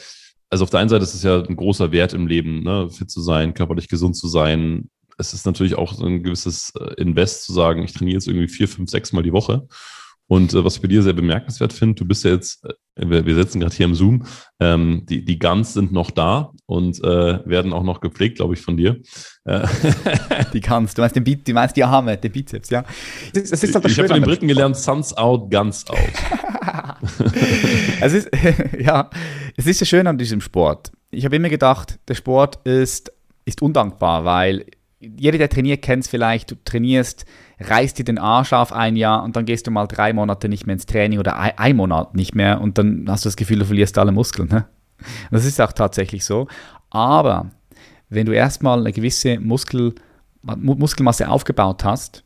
also 0.51 0.65
auf 0.65 0.71
der 0.71 0.81
einen 0.81 0.89
Seite 0.89 1.05
ist 1.05 1.15
es 1.15 1.23
ja 1.23 1.43
ein 1.43 1.57
großer 1.57 1.93
Wert 1.93 2.13
im 2.13 2.27
Leben, 2.27 2.63
ne? 2.63 2.89
fit 2.91 3.11
zu 3.11 3.21
sein, 3.21 3.55
körperlich 3.55 3.89
gesund 3.89 4.17
zu 4.17 4.29
sein. 4.29 4.91
Es 5.19 5.35
ist 5.35 5.47
natürlich 5.47 5.75
auch 5.77 5.93
so 5.95 6.07
ein 6.07 6.23
gewisses 6.23 6.73
äh, 6.79 6.95
Invest 7.01 7.45
zu 7.45 7.53
sagen, 7.53 7.83
ich 7.83 7.93
trainiere 7.93 8.15
jetzt 8.15 8.29
irgendwie 8.29 8.49
vier, 8.49 8.69
fünf, 8.69 8.89
sechs 8.89 9.13
Mal 9.13 9.23
die 9.23 9.33
Woche. 9.33 9.67
Und 10.29 10.53
äh, 10.53 10.63
was 10.63 10.77
ich 10.77 10.83
bei 10.83 10.89
dir 10.89 11.03
sehr 11.03 11.15
bemerkenswert 11.15 11.73
finde, 11.73 11.95
du 11.95 12.05
bist 12.05 12.23
ja 12.25 12.33
jetzt, 12.33 12.65
äh, 12.65 13.09
wir, 13.09 13.25
wir 13.25 13.35
sitzen 13.35 13.61
gerade 13.61 13.75
hier 13.75 13.87
im 13.87 13.95
Zoom, 13.95 14.27
ähm, 14.61 15.05
die, 15.09 15.25
die 15.25 15.39
Guns 15.39 15.73
sind 15.73 15.91
noch 15.91 16.11
da 16.11 16.53
und 16.67 17.03
äh, 17.03 17.47
werden 17.49 17.73
auch 17.73 17.83
noch 17.83 18.01
gepflegt, 18.01 18.37
glaube 18.37 18.55
ich, 18.55 18.61
von 18.61 18.77
dir. 18.77 19.01
Äh, 19.45 19.67
die 20.53 20.61
Guns, 20.61 20.95
du 20.95 21.01
meinst, 21.01 21.17
den 21.17 21.25
Beat, 21.25 21.49
du 21.49 21.53
meinst 21.55 21.77
die 21.77 21.85
Arme, 21.85 22.19
den 22.19 22.31
Bizeps, 22.31 22.69
ja. 22.69 22.85
Das, 23.33 23.51
das 23.51 23.65
ist 23.65 23.75
halt 23.75 23.87
das 23.87 23.93
ich 23.93 23.99
habe 23.99 24.09
von 24.09 24.21
den 24.21 24.25
Briten 24.25 24.49
gelernt, 24.49 24.77
Suns 24.77 25.17
out, 25.17 25.51
Guns 25.51 25.87
out. 25.89 25.99
es 28.01 28.13
ist, 28.13 28.29
ja, 28.79 29.09
es 29.57 29.67
ist 29.67 29.81
ja 29.81 29.87
schön 29.87 30.07
an 30.07 30.19
diesem 30.19 30.43
Sport. 30.43 30.93
Ich 31.11 31.25
habe 31.25 31.37
immer 31.37 31.49
gedacht, 31.49 31.99
der 32.07 32.15
Sport 32.15 32.67
ist, 32.67 33.11
ist 33.47 33.63
undankbar, 33.63 34.27
weil 34.27 34.67
jeder, 35.01 35.39
der 35.39 35.49
trainiert, 35.49 35.81
kennt 35.81 36.05
es 36.05 36.11
vielleicht, 36.11 36.51
du 36.51 36.57
trainierst, 36.65 37.25
reißt 37.61 37.99
dir 37.99 38.05
den 38.05 38.19
Arsch 38.19 38.53
auf 38.53 38.73
ein 38.73 38.97
Jahr 38.97 39.23
und 39.23 39.37
dann 39.37 39.45
gehst 39.45 39.67
du 39.67 39.71
mal 39.71 39.87
drei 39.87 40.13
Monate 40.13 40.49
nicht 40.49 40.67
mehr 40.67 40.75
ins 40.75 40.87
Training 40.87 41.19
oder 41.19 41.37
ein, 41.37 41.53
ein 41.57 41.77
Monat 41.77 42.15
nicht 42.15 42.35
mehr 42.35 42.61
und 42.61 42.79
dann 42.79 43.07
hast 43.09 43.25
du 43.25 43.29
das 43.29 43.37
Gefühl, 43.37 43.59
du 43.59 43.65
verlierst 43.65 43.99
alle 43.99 44.13
Muskeln. 44.13 44.49
Ne? 44.49 44.67
Das 45.31 45.45
ist 45.45 45.61
auch 45.61 45.73
tatsächlich 45.73 46.25
so. 46.25 46.49
Aber 46.91 47.51
wenn 48.09 48.27
du 48.27 48.33
erstmal 48.33 48.79
eine 48.79 48.93
gewisse 48.93 49.39
Muskel, 49.39 49.95
Muskelmasse 50.43 51.29
aufgebaut 51.29 51.85
hast 51.85 52.25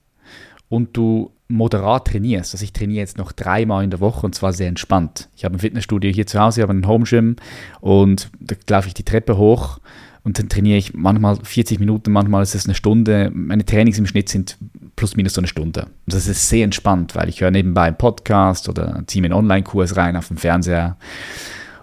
und 0.68 0.96
du 0.96 1.32
moderat 1.48 2.08
trainierst, 2.08 2.54
also 2.54 2.64
ich 2.64 2.72
trainiere 2.72 3.00
jetzt 3.00 3.18
noch 3.18 3.32
dreimal 3.32 3.84
in 3.84 3.90
der 3.90 4.00
Woche 4.00 4.24
und 4.24 4.34
zwar 4.34 4.52
sehr 4.52 4.68
entspannt. 4.68 5.28
Ich 5.36 5.44
habe 5.44 5.56
ein 5.56 5.60
Fitnessstudio 5.60 6.10
hier 6.10 6.26
zu 6.26 6.40
Hause, 6.40 6.60
ich 6.60 6.62
habe 6.62 6.72
einen 6.72 6.86
Home 6.86 7.04
Gym 7.04 7.36
und 7.80 8.30
da 8.40 8.54
laufe 8.68 8.88
ich 8.88 8.94
die 8.94 9.04
Treppe 9.04 9.36
hoch 9.36 9.80
und 10.24 10.38
dann 10.38 10.48
trainiere 10.48 10.78
ich 10.78 10.94
manchmal 10.94 11.36
40 11.36 11.80
Minuten, 11.80 12.12
manchmal 12.12 12.42
ist 12.42 12.54
es 12.54 12.66
eine 12.66 12.74
Stunde. 12.74 13.30
Meine 13.34 13.64
Trainings 13.64 13.98
im 13.98 14.06
Schnitt 14.06 14.28
sind 14.28 14.56
plus 14.94 15.16
minus 15.16 15.34
so 15.34 15.40
eine 15.40 15.48
Stunde. 15.48 15.86
Und 16.06 16.14
das 16.14 16.28
ist 16.28 16.48
sehr 16.48 16.64
entspannt, 16.64 17.16
weil 17.16 17.28
ich 17.28 17.40
höre 17.40 17.50
nebenbei 17.50 17.84
einen 17.84 17.96
Podcast 17.96 18.68
oder 18.68 19.02
ziehe 19.06 19.24
einen 19.24 19.32
Online-Kurs 19.32 19.96
rein 19.96 20.16
auf 20.16 20.28
dem 20.28 20.36
Fernseher. 20.36 20.96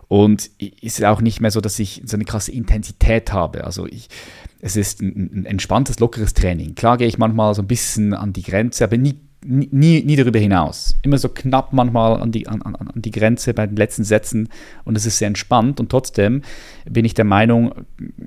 Und 0.08 0.50
ist 0.58 1.04
auch 1.04 1.22
nicht 1.22 1.42
mehr 1.42 1.52
so, 1.52 1.62
dass 1.62 1.78
ich 1.80 2.02
so 2.06 2.16
eine 2.16 2.26
krasse 2.26 2.52
Intensität 2.52 3.34
habe. 3.34 3.66
Also 3.66 3.86
ich, 3.86 4.08
es 4.62 4.76
ist 4.76 5.02
ein, 5.02 5.30
ein 5.34 5.46
entspanntes, 5.46 6.00
lockeres 6.00 6.34
Training. 6.34 6.76
Klar 6.76 6.98
gehe 6.98 7.08
ich 7.08 7.18
manchmal 7.18 7.54
so 7.54 7.62
ein 7.62 7.68
bisschen 7.68 8.14
an 8.14 8.34
die 8.34 8.42
Grenze, 8.42 8.86
aber 8.86 8.98
nie, 8.98 9.20
nie, 9.44 10.04
nie 10.04 10.16
darüber 10.16 10.40
hinaus. 10.40 10.96
Immer 11.02 11.18
so 11.18 11.30
knapp 11.30 11.74
manchmal 11.74 12.22
an 12.22 12.32
die, 12.32 12.48
an, 12.48 12.62
an, 12.62 12.90
die 12.96 13.12
Grenze 13.12 13.54
bei 13.54 13.68
den 13.68 13.78
letzten 13.78 14.04
Sätzen 14.04 14.50
und 14.84 14.98
es 14.98 15.06
ist 15.06 15.18
sehr 15.18 15.28
entspannt 15.28 15.80
und 15.80 15.90
trotzdem 15.90 16.42
bin 16.90 17.06
ich 17.06 17.14
der 17.14 17.26
Meinung, 17.26 17.74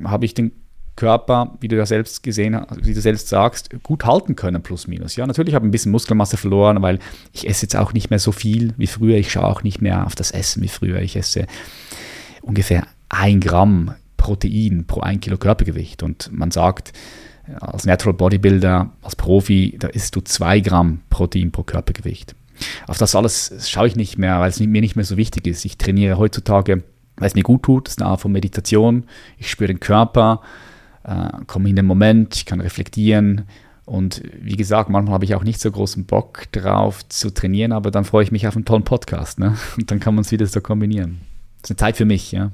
habe 0.04 0.24
ich 0.24 0.34
den 0.34 0.52
Körper, 0.94 1.56
wie 1.60 1.68
du 1.68 1.76
ja 1.76 1.86
selbst 1.86 2.22
gesehen 2.22 2.54
hast, 2.54 2.84
wie 2.84 2.92
du 2.92 3.00
selbst 3.00 3.28
sagst, 3.28 3.70
gut 3.82 4.04
halten 4.04 4.36
können, 4.36 4.62
plus 4.62 4.86
minus. 4.86 5.16
Ja, 5.16 5.26
natürlich 5.26 5.54
habe 5.54 5.64
ich 5.64 5.68
ein 5.68 5.72
bisschen 5.72 5.92
Muskelmasse 5.92 6.36
verloren, 6.36 6.82
weil 6.82 6.98
ich 7.32 7.48
esse 7.48 7.62
jetzt 7.62 7.76
auch 7.76 7.94
nicht 7.94 8.10
mehr 8.10 8.18
so 8.18 8.30
viel 8.30 8.74
wie 8.76 8.86
früher. 8.86 9.16
Ich 9.16 9.32
schaue 9.32 9.46
auch 9.46 9.62
nicht 9.62 9.80
mehr 9.80 10.06
auf 10.06 10.14
das 10.14 10.30
Essen 10.30 10.62
wie 10.62 10.68
früher. 10.68 11.00
Ich 11.00 11.16
esse 11.16 11.46
ungefähr 12.42 12.86
ein 13.08 13.40
Gramm 13.40 13.94
Protein 14.18 14.84
pro 14.86 15.00
ein 15.00 15.20
Kilo 15.20 15.38
Körpergewicht. 15.38 16.02
Und 16.02 16.30
man 16.30 16.50
sagt, 16.50 16.92
als 17.60 17.84
Natural 17.84 18.14
Bodybuilder, 18.14 18.90
als 19.02 19.16
Profi, 19.16 19.76
da 19.78 19.88
isst 19.88 20.16
du 20.16 20.20
zwei 20.20 20.60
Gramm 20.60 21.00
Protein 21.10 21.50
pro 21.50 21.62
Körpergewicht. 21.62 22.34
Auf 22.86 22.98
das 22.98 23.14
alles 23.14 23.68
schaue 23.68 23.88
ich 23.88 23.96
nicht 23.96 24.18
mehr, 24.18 24.40
weil 24.40 24.50
es 24.50 24.60
mir 24.60 24.80
nicht 24.80 24.96
mehr 24.96 25.04
so 25.04 25.16
wichtig 25.16 25.46
ist. 25.46 25.64
Ich 25.64 25.78
trainiere 25.78 26.18
heutzutage, 26.18 26.84
weil 27.16 27.26
es 27.26 27.34
mir 27.34 27.42
gut 27.42 27.64
tut. 27.64 27.86
Das 27.86 27.94
ist 27.94 28.02
eine 28.02 28.10
Art 28.10 28.20
von 28.20 28.30
Meditation. 28.30 29.04
Ich 29.38 29.50
spüre 29.50 29.68
den 29.68 29.80
Körper 29.80 30.40
äh, 31.04 31.30
komme 31.46 31.68
in 31.68 31.76
den 31.76 31.86
Moment, 31.86 32.36
ich 32.36 32.46
kann 32.46 32.60
reflektieren. 32.60 33.46
Und 33.84 34.22
wie 34.40 34.56
gesagt, 34.56 34.88
manchmal 34.90 35.14
habe 35.14 35.24
ich 35.24 35.34
auch 35.34 35.42
nicht 35.42 35.60
so 35.60 35.70
großen 35.70 36.06
Bock 36.06 36.50
drauf 36.52 37.06
zu 37.08 37.30
trainieren, 37.30 37.72
aber 37.72 37.90
dann 37.90 38.04
freue 38.04 38.22
ich 38.22 38.32
mich 38.32 38.46
auf 38.46 38.54
einen 38.54 38.64
tollen 38.64 38.84
Podcast. 38.84 39.38
Ne? 39.38 39.56
Und 39.76 39.90
dann 39.90 40.00
kann 40.00 40.14
man 40.14 40.22
es 40.22 40.30
wieder 40.30 40.46
so 40.46 40.60
kombinieren. 40.60 41.20
Das 41.60 41.70
ist 41.70 41.72
eine 41.72 41.76
Zeit 41.78 41.96
für 41.96 42.04
mich, 42.04 42.32
ja. 42.32 42.52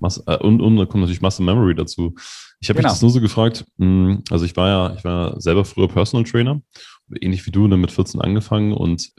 Äh, 0.00 0.36
und, 0.36 0.60
und 0.60 0.76
da 0.76 0.86
kommt 0.86 1.02
natürlich 1.02 1.20
Muscle 1.20 1.44
Memory 1.44 1.74
dazu. 1.74 2.14
Ich 2.60 2.68
habe 2.68 2.78
genau. 2.78 2.88
mich 2.88 2.94
das 2.94 3.02
nur 3.02 3.10
so 3.10 3.20
gefragt, 3.20 3.64
hm, 3.78 4.22
also 4.30 4.44
ich 4.44 4.56
war 4.56 4.68
ja, 4.68 4.94
ich 4.96 5.04
war 5.04 5.40
selber 5.40 5.64
früher 5.64 5.88
Personal 5.88 6.24
Trainer 6.24 6.60
ähnlich 7.20 7.46
wie 7.46 7.50
du, 7.50 7.66
ne, 7.66 7.76
mit 7.76 7.90
14 7.90 8.20
angefangen. 8.20 8.72
Und 8.72 9.12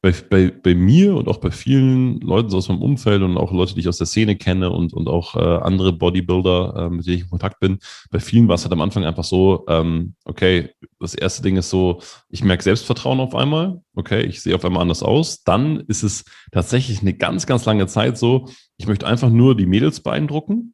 bei, 0.00 0.12
bei, 0.12 0.50
bei 0.50 0.74
mir 0.74 1.16
und 1.16 1.28
auch 1.28 1.38
bei 1.38 1.50
vielen 1.50 2.20
Leuten 2.20 2.50
so 2.50 2.58
aus 2.58 2.68
meinem 2.68 2.82
Umfeld 2.82 3.22
und 3.22 3.36
auch 3.36 3.52
Leute, 3.52 3.74
die 3.74 3.80
ich 3.80 3.88
aus 3.88 3.98
der 3.98 4.06
Szene 4.06 4.36
kenne 4.36 4.70
und, 4.70 4.92
und 4.92 5.08
auch 5.08 5.36
äh, 5.36 5.38
andere 5.38 5.92
Bodybuilder, 5.92 6.74
äh, 6.76 6.90
mit 6.90 7.06
denen 7.06 7.16
ich 7.16 7.22
in 7.22 7.30
Kontakt 7.30 7.60
bin, 7.60 7.78
bei 8.10 8.20
vielen 8.20 8.48
war 8.48 8.56
es 8.56 8.64
halt 8.64 8.72
am 8.72 8.80
Anfang 8.80 9.04
einfach 9.04 9.24
so, 9.24 9.64
ähm, 9.68 10.14
okay, 10.24 10.70
das 11.00 11.14
erste 11.14 11.42
Ding 11.42 11.56
ist 11.56 11.70
so, 11.70 12.00
ich 12.28 12.44
merke 12.44 12.62
Selbstvertrauen 12.62 13.20
auf 13.20 13.34
einmal, 13.34 13.82
okay, 13.94 14.22
ich 14.22 14.40
sehe 14.40 14.54
auf 14.54 14.64
einmal 14.64 14.82
anders 14.82 15.02
aus. 15.02 15.42
Dann 15.44 15.80
ist 15.80 16.02
es 16.02 16.24
tatsächlich 16.52 17.00
eine 17.00 17.14
ganz, 17.14 17.46
ganz 17.46 17.64
lange 17.64 17.86
Zeit 17.86 18.18
so, 18.18 18.48
ich 18.76 18.86
möchte 18.86 19.06
einfach 19.06 19.30
nur 19.30 19.56
die 19.56 19.66
Mädels 19.66 20.00
beeindrucken. 20.00 20.71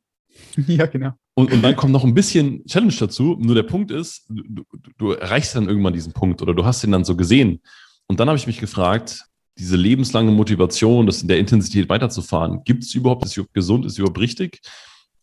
Ja, 0.66 0.86
genau. 0.86 1.12
Und, 1.34 1.52
und 1.52 1.62
dann 1.62 1.76
kommt 1.76 1.92
noch 1.92 2.04
ein 2.04 2.14
bisschen 2.14 2.64
Challenge 2.66 2.94
dazu. 2.98 3.36
Nur 3.38 3.54
der 3.54 3.62
Punkt 3.62 3.90
ist, 3.90 4.26
du, 4.28 4.64
du 4.96 5.12
erreichst 5.12 5.54
dann 5.54 5.68
irgendwann 5.68 5.92
diesen 5.92 6.12
Punkt 6.12 6.42
oder 6.42 6.52
du 6.52 6.64
hast 6.64 6.82
ihn 6.82 6.90
dann 6.90 7.04
so 7.04 7.16
gesehen. 7.16 7.60
Und 8.08 8.18
dann 8.18 8.28
habe 8.28 8.38
ich 8.38 8.46
mich 8.46 8.58
gefragt, 8.58 9.24
diese 9.58 9.76
lebenslange 9.76 10.32
Motivation, 10.32 11.06
das 11.06 11.22
in 11.22 11.28
der 11.28 11.38
Intensität 11.38 11.88
weiterzufahren, 11.88 12.64
gibt 12.64 12.84
es 12.84 12.94
überhaupt, 12.94 13.24
ist 13.24 13.36
überhaupt 13.36 13.54
gesund, 13.54 13.86
ist 13.86 13.98
überhaupt 13.98 14.18
richtig? 14.18 14.60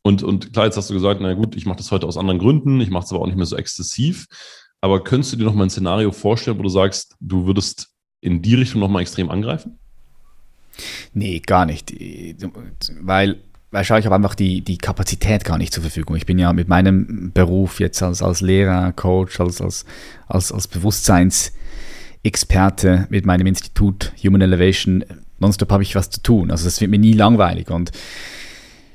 Und, 0.03 0.24
und 0.24 0.53
klar, 0.53 0.65
jetzt 0.65 0.77
hast 0.77 0.89
du 0.89 0.93
gesagt, 0.93 1.19
na 1.22 1.34
gut, 1.34 1.55
ich 1.55 1.65
mache 1.65 1.77
das 1.77 1.91
heute 1.91 2.05
aus 2.05 2.17
anderen 2.17 2.39
Gründen, 2.39 2.79
ich 2.79 2.89
mache 2.89 3.05
es 3.05 3.12
aber 3.12 3.22
auch 3.22 3.27
nicht 3.27 3.38
mehr 3.38 3.45
so 3.45 3.57
exzessiv. 3.57 4.27
Aber 4.81 5.03
könntest 5.03 5.34
du 5.34 5.38
dir 5.38 5.45
noch 5.45 5.55
mal 5.55 5.63
ein 5.63 5.69
Szenario 5.69 6.12
vorstellen, 6.12 6.60
wo 6.60 6.63
du 6.63 6.69
sagst, 6.69 7.15
du 7.19 7.48
würdest 7.48 7.89
in 8.22 8.41
die 8.41 8.55
Richtung 8.55 8.81
noch 8.81 8.89
mal 8.89 9.01
extrem 9.01 9.31
angreifen? 9.31 9.79
Nee, 11.13 11.39
gar 11.39 11.65
nicht. 11.65 11.91
Weil 13.01 13.41
weil 13.75 14.00
ich 14.00 14.05
habe 14.05 14.15
einfach 14.15 14.36
die, 14.36 14.62
die 14.62 14.77
Kapazität 14.77 15.44
gar 15.44 15.58
nicht 15.58 15.74
zur 15.74 15.84
Verfügung. 15.84 16.15
Ich 16.15 16.25
bin 16.25 16.39
ja 16.39 16.53
mit 16.53 16.70
meinem 16.70 17.32
Beruf 17.34 17.79
jetzt 17.79 18.01
als, 18.01 18.22
als 18.22 18.41
Lehrer, 18.41 18.94
Coach, 18.94 19.39
als, 19.39 19.62
als, 19.62 19.86
als, 20.27 20.51
als 20.51 20.67
Bewusstseinsexperte 20.67 23.08
mit 23.10 23.25
meinem 23.25 23.48
Institut 23.48 24.13
Human 24.24 24.41
Elevation, 24.41 25.03
nonstop 25.39 25.72
habe 25.72 25.84
ich 25.84 25.96
was 25.96 26.10
zu 26.10 26.24
tun. 26.24 26.51
Also 26.51 26.67
es 26.67 26.79
wird 26.79 26.89
mir 26.89 27.00
nie 27.00 27.13
langweilig. 27.13 27.70
Und 27.70 27.91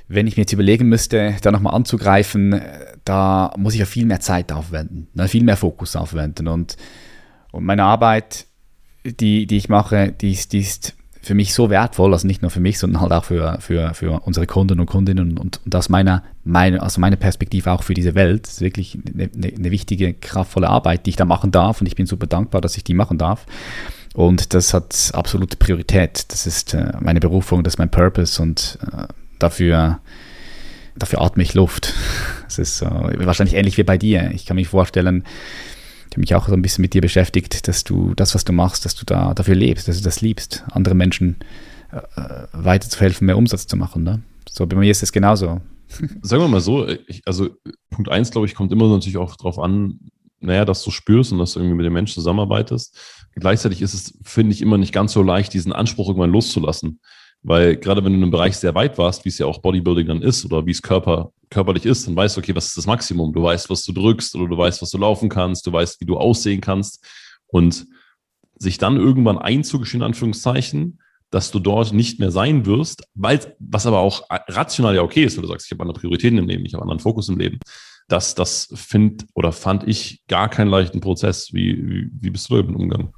wenn 0.08 0.26
ich 0.26 0.36
mir 0.36 0.44
jetzt 0.44 0.52
überlegen 0.52 0.88
müsste, 0.88 1.36
da 1.42 1.52
nochmal 1.52 1.74
anzugreifen, 1.74 2.60
da 3.04 3.52
muss 3.58 3.74
ich 3.74 3.80
ja 3.80 3.86
viel 3.86 4.06
mehr 4.06 4.20
Zeit 4.20 4.50
aufwenden, 4.50 5.08
ne, 5.14 5.28
viel 5.28 5.44
mehr 5.44 5.56
Fokus 5.56 5.94
aufwenden. 5.94 6.48
Und, 6.48 6.76
und 7.52 7.64
meine 7.64 7.84
Arbeit, 7.84 8.46
die, 9.04 9.46
die 9.46 9.56
ich 9.56 9.68
mache, 9.68 10.12
die 10.12 10.32
ist, 10.32 10.52
die 10.52 10.60
ist 10.60 10.94
für 11.22 11.34
mich 11.34 11.52
so 11.52 11.68
wertvoll, 11.68 12.12
also 12.12 12.26
nicht 12.26 12.40
nur 12.40 12.50
für 12.50 12.60
mich, 12.60 12.78
sondern 12.78 13.02
halt 13.02 13.12
auch 13.12 13.24
für, 13.24 13.58
für, 13.60 13.92
für 13.94 14.20
unsere 14.20 14.46
Kunden 14.46 14.80
und 14.80 14.86
Kundinnen 14.86 15.38
und, 15.38 15.60
und 15.64 15.74
aus 15.74 15.88
meiner, 15.88 16.22
meine, 16.44 16.82
also 16.82 17.00
meine 17.00 17.16
Perspektive 17.16 17.70
auch 17.72 17.82
für 17.82 17.94
diese 17.94 18.14
Welt. 18.14 18.46
Das 18.46 18.54
ist 18.54 18.60
wirklich 18.62 18.98
eine, 19.14 19.30
eine, 19.34 19.70
wichtige, 19.70 20.14
kraftvolle 20.14 20.68
Arbeit, 20.68 21.04
die 21.04 21.10
ich 21.10 21.16
da 21.16 21.26
machen 21.26 21.50
darf 21.50 21.80
und 21.80 21.86
ich 21.86 21.94
bin 21.94 22.06
super 22.06 22.26
dankbar, 22.26 22.60
dass 22.60 22.76
ich 22.76 22.84
die 22.84 22.94
machen 22.94 23.18
darf. 23.18 23.46
Und 24.14 24.54
das 24.54 24.72
hat 24.72 25.10
absolute 25.12 25.56
Priorität. 25.56 26.24
Das 26.32 26.46
ist 26.46 26.74
äh, 26.74 26.92
meine 27.00 27.20
Berufung, 27.20 27.62
das 27.62 27.74
ist 27.74 27.78
mein 27.78 27.90
Purpose 27.90 28.40
und 28.40 28.78
äh, 28.90 29.04
dafür, 29.38 30.00
dafür 30.96 31.20
atme 31.20 31.42
ich 31.42 31.54
Luft. 31.54 31.94
Das 32.50 32.58
ist 32.58 32.82
wahrscheinlich 32.82 33.54
ähnlich 33.54 33.78
wie 33.78 33.84
bei 33.84 33.96
dir. 33.96 34.32
Ich 34.32 34.44
kann 34.44 34.56
mich 34.56 34.66
vorstellen, 34.66 35.22
ich 36.10 36.14
habe 36.14 36.20
mich 36.20 36.34
auch 36.34 36.48
so 36.48 36.54
ein 36.54 36.62
bisschen 36.62 36.82
mit 36.82 36.92
dir 36.92 37.00
beschäftigt, 37.00 37.68
dass 37.68 37.84
du 37.84 38.14
das, 38.14 38.34
was 38.34 38.44
du 38.44 38.52
machst, 38.52 38.84
dass 38.84 38.96
du 38.96 39.04
da 39.04 39.32
dafür 39.32 39.54
lebst, 39.54 39.86
dass 39.86 39.98
du 39.98 40.02
das 40.02 40.20
liebst, 40.20 40.64
andere 40.72 40.96
Menschen 40.96 41.36
äh, 41.92 41.98
äh 41.98 42.46
weiterzuhelfen, 42.52 43.26
mehr 43.26 43.38
Umsatz 43.38 43.68
zu 43.68 43.76
machen. 43.76 44.02
Ne? 44.02 44.20
So 44.48 44.66
bei 44.66 44.76
mir 44.76 44.90
ist 44.90 45.04
es 45.04 45.12
genauso. 45.12 45.60
Sagen 46.22 46.42
wir 46.42 46.48
mal 46.48 46.60
so, 46.60 46.88
ich, 46.88 47.22
also 47.26 47.50
Punkt 47.90 48.10
eins, 48.10 48.32
glaube 48.32 48.48
ich, 48.48 48.56
kommt 48.56 48.72
immer 48.72 48.88
natürlich 48.88 49.18
auch 49.18 49.36
darauf 49.36 49.60
an, 49.60 50.00
naja, 50.40 50.64
dass 50.64 50.82
du 50.82 50.90
spürst 50.90 51.32
und 51.32 51.38
dass 51.38 51.52
du 51.52 51.60
irgendwie 51.60 51.76
mit 51.76 51.86
den 51.86 51.92
Menschen 51.92 52.14
zusammenarbeitest. 52.14 52.98
Gleichzeitig 53.36 53.80
ist 53.80 53.94
es, 53.94 54.18
finde 54.24 54.52
ich, 54.52 54.62
immer 54.62 54.78
nicht 54.78 54.92
ganz 54.92 55.12
so 55.12 55.22
leicht, 55.22 55.52
diesen 55.54 55.72
Anspruch 55.72 56.08
irgendwann 56.08 56.32
loszulassen. 56.32 57.00
Weil 57.42 57.76
gerade 57.76 58.04
wenn 58.04 58.12
du 58.12 58.18
in 58.18 58.22
einem 58.24 58.32
Bereich 58.32 58.56
sehr 58.56 58.74
weit 58.74 58.98
warst, 58.98 59.24
wie 59.24 59.28
es 59.28 59.38
ja 59.38 59.46
auch 59.46 59.58
Bodybuilding 59.58 60.08
dann 60.08 60.22
ist 60.22 60.44
oder 60.44 60.66
wie 60.66 60.72
es 60.72 60.82
Körper, 60.82 61.32
körperlich 61.50 61.84
ist, 61.84 62.06
dann 62.06 62.16
weißt 62.16 62.36
du, 62.36 62.40
okay, 62.40 62.54
was 62.54 62.68
ist 62.68 62.76
das 62.78 62.86
Maximum? 62.86 63.32
Du 63.32 63.42
weißt, 63.42 63.68
was 63.68 63.84
du 63.84 63.92
drückst 63.92 64.34
oder 64.36 64.48
du 64.48 64.56
weißt, 64.56 64.80
was 64.80 64.90
du 64.90 64.98
laufen 64.98 65.28
kannst, 65.28 65.66
du 65.66 65.72
weißt, 65.72 66.00
wie 66.00 66.06
du 66.06 66.16
aussehen 66.16 66.60
kannst. 66.60 67.04
Und 67.48 67.86
sich 68.56 68.78
dann 68.78 68.96
irgendwann 68.96 69.38
einzugestehen, 69.38 70.02
in 70.02 70.06
Anführungszeichen, 70.06 71.00
dass 71.30 71.50
du 71.50 71.58
dort 71.58 71.92
nicht 71.92 72.18
mehr 72.18 72.30
sein 72.30 72.66
wirst, 72.66 73.04
weil, 73.14 73.56
was 73.58 73.86
aber 73.86 74.00
auch 74.00 74.24
rational 74.30 74.94
ja 74.94 75.02
okay 75.02 75.24
ist, 75.24 75.36
wenn 75.36 75.42
du 75.42 75.48
sagst, 75.48 75.66
ich 75.66 75.72
habe 75.72 75.82
andere 75.82 75.98
Prioritäten 75.98 76.38
im 76.38 76.48
Leben, 76.48 76.64
ich 76.66 76.74
habe 76.74 76.82
anderen 76.82 77.00
Fokus 77.00 77.28
im 77.28 77.38
Leben. 77.38 77.58
Das, 78.08 78.34
das 78.34 78.68
find 78.74 79.26
oder 79.34 79.52
fand 79.52 79.86
ich 79.86 80.22
gar 80.26 80.48
keinen 80.48 80.70
leichten 80.70 81.00
Prozess. 81.00 81.52
Wie, 81.52 81.76
wie, 81.88 82.10
wie 82.12 82.30
bist 82.30 82.50
du 82.50 82.56
damit 82.56 82.74
umgegangen? 82.74 83.12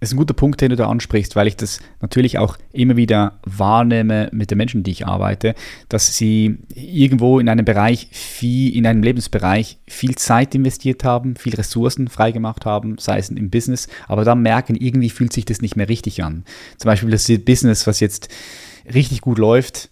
Ist 0.00 0.12
ein 0.12 0.16
guter 0.16 0.34
Punkt, 0.34 0.60
den 0.60 0.70
du 0.70 0.76
da 0.76 0.88
ansprichst, 0.88 1.36
weil 1.36 1.46
ich 1.46 1.56
das 1.56 1.80
natürlich 2.00 2.38
auch 2.38 2.58
immer 2.72 2.96
wieder 2.96 3.38
wahrnehme 3.44 4.28
mit 4.32 4.50
den 4.50 4.58
Menschen, 4.58 4.82
die 4.82 4.90
ich 4.90 5.06
arbeite, 5.06 5.54
dass 5.88 6.16
sie 6.16 6.58
irgendwo 6.74 7.38
in 7.38 7.48
einem 7.48 7.64
Bereich, 7.64 8.08
viel, 8.12 8.76
in 8.76 8.86
einem 8.86 9.02
Lebensbereich 9.02 9.78
viel 9.86 10.14
Zeit 10.16 10.54
investiert 10.54 11.04
haben, 11.04 11.36
viel 11.36 11.54
Ressourcen 11.54 12.08
freigemacht 12.08 12.66
haben, 12.66 12.98
sei 12.98 13.18
es 13.18 13.30
im 13.30 13.50
Business, 13.50 13.88
aber 14.06 14.24
dann 14.24 14.42
merken, 14.42 14.76
irgendwie 14.76 15.10
fühlt 15.10 15.32
sich 15.32 15.46
das 15.46 15.62
nicht 15.62 15.76
mehr 15.76 15.88
richtig 15.88 16.22
an. 16.22 16.44
Zum 16.76 16.88
Beispiel 16.90 17.10
das 17.10 17.26
Business, 17.44 17.86
was 17.86 18.00
jetzt 18.00 18.28
richtig 18.92 19.22
gut 19.22 19.38
läuft, 19.38 19.88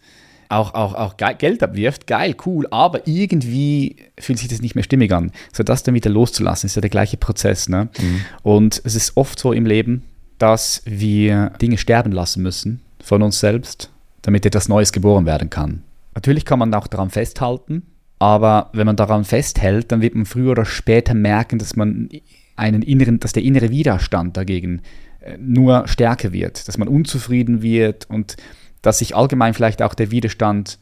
auch, 0.54 0.74
auch, 0.74 0.94
auch 0.94 1.16
Geld 1.16 1.62
abwirft, 1.62 2.06
geil, 2.06 2.34
cool, 2.46 2.66
aber 2.70 3.06
irgendwie 3.06 3.96
fühlt 4.18 4.38
sich 4.38 4.48
das 4.48 4.62
nicht 4.62 4.74
mehr 4.74 4.84
stimmig 4.84 5.12
an. 5.12 5.32
So 5.52 5.62
das 5.62 5.82
dann 5.82 5.94
wieder 5.94 6.10
loszulassen, 6.10 6.66
ist 6.66 6.76
ja 6.76 6.80
der 6.80 6.90
gleiche 6.90 7.16
Prozess. 7.16 7.68
Ne? 7.68 7.88
Mhm. 8.00 8.20
Und 8.42 8.80
es 8.84 8.94
ist 8.94 9.16
oft 9.16 9.38
so 9.38 9.52
im 9.52 9.66
Leben, 9.66 10.02
dass 10.38 10.82
wir 10.84 11.50
Dinge 11.60 11.78
sterben 11.78 12.12
lassen 12.12 12.42
müssen 12.42 12.80
von 13.02 13.22
uns 13.22 13.40
selbst, 13.40 13.90
damit 14.22 14.46
etwas 14.46 14.68
Neues 14.68 14.92
geboren 14.92 15.26
werden 15.26 15.50
kann. 15.50 15.82
Natürlich 16.14 16.44
kann 16.44 16.58
man 16.58 16.72
auch 16.74 16.86
daran 16.86 17.10
festhalten, 17.10 17.82
aber 18.18 18.70
wenn 18.72 18.86
man 18.86 18.96
daran 18.96 19.24
festhält, 19.24 19.90
dann 19.92 20.00
wird 20.00 20.14
man 20.14 20.26
früher 20.26 20.52
oder 20.52 20.64
später 20.64 21.14
merken, 21.14 21.58
dass 21.58 21.76
man 21.76 22.08
einen 22.56 22.82
inneren, 22.82 23.18
dass 23.18 23.32
der 23.32 23.42
innere 23.42 23.70
Widerstand 23.70 24.36
dagegen 24.36 24.82
äh, 25.20 25.36
nur 25.38 25.88
stärker 25.88 26.32
wird, 26.32 26.68
dass 26.68 26.78
man 26.78 26.86
unzufrieden 26.86 27.62
wird 27.62 28.08
und 28.08 28.36
dass 28.84 28.98
sich 28.98 29.16
allgemein 29.16 29.54
vielleicht 29.54 29.80
auch 29.80 29.94
der 29.94 30.10
Widerstand 30.10 30.78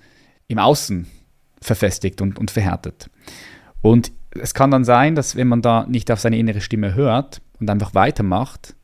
im 0.49 0.59
Außen 0.59 1.07
verfestigt 1.61 2.21
und, 2.21 2.37
und 2.37 2.51
verhärtet. 2.51 3.09
Und 3.81 4.11
es 4.31 4.55
kann 4.55 4.73
dann 4.73 4.85
sein, 4.85 5.15
dass 5.15 5.37
wenn 5.37 5.47
man 5.47 5.63
da 5.63 5.87
nicht 5.87 6.11
auf 6.11 6.19
seine 6.19 6.37
innere 6.37 6.61
Stimme 6.61 6.95
hört 6.95 7.41
und 7.61 7.71
einfach 7.71 7.95
weitermacht, 7.95 8.75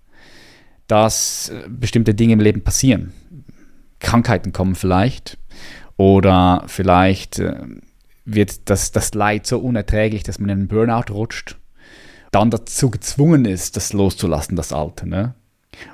dass 0.86 1.48
äh, 1.48 1.68
bestimmte 1.68 2.14
Dinge 2.14 2.34
im 2.34 2.40
Leben 2.40 2.62
passieren. 2.62 3.12
Krankheiten 3.98 4.52
kommen 4.52 4.76
vielleicht 4.76 5.36
oder 5.96 6.62
vielleicht 6.68 7.40
äh, 7.40 7.56
wird 8.24 8.70
das, 8.70 8.92
das 8.92 9.14
Leid 9.14 9.48
so 9.48 9.58
unerträglich, 9.58 10.22
dass 10.22 10.38
man 10.38 10.48
in 10.50 10.58
einen 10.58 10.68
Burnout 10.68 11.12
rutscht, 11.12 11.56
dann 12.30 12.50
dazu 12.50 12.88
gezwungen 12.88 13.46
ist, 13.46 13.76
das 13.76 13.92
loszulassen, 13.92 14.54
das 14.54 14.72
Alte. 14.72 15.08
Ne? 15.08 15.34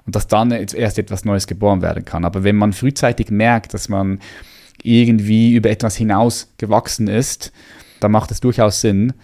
Und 0.06 0.16
dass 0.16 0.26
dann 0.26 0.50
erst 0.50 0.98
etwas 0.98 1.24
Neues 1.24 1.46
geboren 1.46 1.82
werden 1.82 2.04
kann. 2.04 2.24
Aber 2.24 2.44
wenn 2.44 2.56
man 2.56 2.72
frühzeitig 2.72 3.30
merkt, 3.30 3.74
dass 3.74 3.88
man 3.88 4.20
irgendwie 4.82 5.54
über 5.54 5.70
etwas 5.70 5.96
hinaus 5.96 6.52
gewachsen 6.58 7.08
ist, 7.08 7.52
dann 8.00 8.12
macht 8.12 8.30
es 8.30 8.40
durchaus 8.40 8.80
Sinn, 8.80 9.14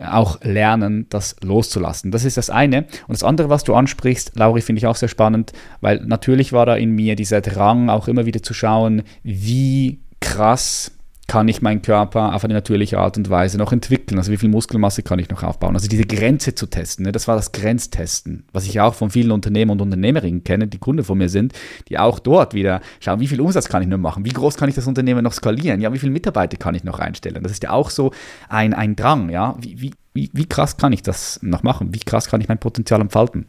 auch 0.00 0.40
lernen, 0.42 1.06
das 1.10 1.36
loszulassen. 1.42 2.10
Das 2.10 2.24
ist 2.24 2.36
das 2.36 2.50
eine. 2.50 2.82
Und 3.06 3.12
das 3.12 3.22
andere, 3.22 3.48
was 3.48 3.64
du 3.64 3.74
ansprichst, 3.74 4.32
Lauri, 4.34 4.60
finde 4.60 4.78
ich 4.78 4.86
auch 4.86 4.96
sehr 4.96 5.08
spannend, 5.08 5.52
weil 5.80 6.00
natürlich 6.04 6.52
war 6.52 6.66
da 6.66 6.74
in 6.74 6.90
mir 6.90 7.16
dieser 7.16 7.40
Drang, 7.40 7.90
auch 7.90 8.08
immer 8.08 8.26
wieder 8.26 8.42
zu 8.42 8.54
schauen, 8.54 9.02
wie 9.22 10.00
krass 10.20 10.90
kann 11.26 11.48
ich 11.48 11.62
meinen 11.62 11.80
Körper 11.80 12.34
auf 12.34 12.44
eine 12.44 12.54
natürliche 12.54 12.98
Art 12.98 13.16
und 13.16 13.30
Weise 13.30 13.56
noch 13.56 13.72
entwickeln? 13.72 14.18
Also 14.18 14.30
wie 14.30 14.36
viel 14.36 14.50
Muskelmasse 14.50 15.02
kann 15.02 15.18
ich 15.18 15.30
noch 15.30 15.42
aufbauen? 15.42 15.74
Also 15.74 15.88
diese 15.88 16.04
Grenze 16.04 16.54
zu 16.54 16.66
testen, 16.66 17.06
ne? 17.06 17.12
das 17.12 17.26
war 17.28 17.36
das 17.36 17.52
Grenztesten, 17.52 18.44
was 18.52 18.66
ich 18.66 18.80
auch 18.80 18.94
von 18.94 19.10
vielen 19.10 19.30
Unternehmern 19.30 19.78
und 19.80 19.86
Unternehmerinnen 19.86 20.44
kenne, 20.44 20.68
die 20.68 20.78
Kunden 20.78 21.02
von 21.02 21.18
mir 21.18 21.28
sind, 21.28 21.54
die 21.88 21.98
auch 21.98 22.18
dort 22.18 22.52
wieder 22.52 22.80
schauen, 23.00 23.20
wie 23.20 23.26
viel 23.26 23.40
Umsatz 23.40 23.68
kann 23.68 23.82
ich 23.82 23.88
noch 23.88 23.98
machen? 23.98 24.24
Wie 24.24 24.32
groß 24.32 24.56
kann 24.56 24.68
ich 24.68 24.74
das 24.74 24.86
Unternehmen 24.86 25.24
noch 25.24 25.32
skalieren? 25.32 25.80
Ja, 25.80 25.92
wie 25.92 25.98
viele 25.98 26.12
Mitarbeiter 26.12 26.56
kann 26.58 26.74
ich 26.74 26.84
noch 26.84 26.98
einstellen? 26.98 27.42
Das 27.42 27.52
ist 27.52 27.62
ja 27.62 27.70
auch 27.70 27.90
so 27.90 28.12
ein, 28.48 28.74
ein 28.74 28.94
Drang, 28.94 29.30
ja. 29.30 29.56
Wie, 29.58 29.80
wie, 29.80 29.94
wie, 30.12 30.30
wie 30.32 30.46
krass 30.46 30.76
kann 30.76 30.92
ich 30.92 31.02
das 31.02 31.40
noch 31.42 31.62
machen? 31.62 31.94
Wie 31.94 32.00
krass 32.00 32.28
kann 32.28 32.40
ich 32.40 32.48
mein 32.48 32.58
Potenzial 32.58 33.00
entfalten? 33.00 33.46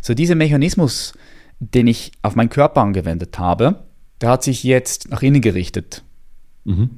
So 0.00 0.14
dieser 0.14 0.36
Mechanismus, 0.36 1.12
den 1.58 1.86
ich 1.86 2.12
auf 2.22 2.36
meinen 2.36 2.48
Körper 2.48 2.82
angewendet 2.82 3.38
habe, 3.38 3.84
der 4.20 4.30
hat 4.30 4.44
sich 4.44 4.62
jetzt 4.62 5.10
nach 5.10 5.22
innen 5.22 5.40
gerichtet. 5.40 6.04
Mhm. 6.64 6.90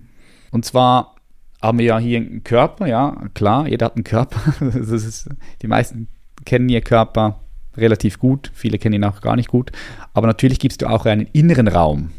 Und 0.51 0.65
zwar 0.65 1.15
haben 1.61 1.79
wir 1.79 1.87
ja 1.87 1.99
hier 1.99 2.19
einen 2.19 2.45
Körper, 2.45 2.87
ja, 2.87 3.29
klar, 3.35 3.67
jeder 3.69 3.87
hat 3.87 3.97
einen 3.97 4.05
Körper. 4.05 4.41
Ist, 4.75 5.29
die 5.63 5.67
meisten 5.67 6.09
kennen 6.45 6.69
ihr 6.69 6.81
Körper 6.81 7.41
relativ 7.77 8.19
gut, 8.19 8.51
viele 8.55 8.79
kennen 8.79 8.95
ihn 8.95 9.05
auch 9.05 9.21
gar 9.21 9.37
nicht 9.37 9.49
gut. 9.49 9.73
Aber 10.13 10.27
natürlich 10.27 10.59
gibst 10.59 10.83
du 10.83 10.87
auch 10.87 11.07
einen 11.07 11.27
inneren 11.33 11.69
Raum. 11.69 12.11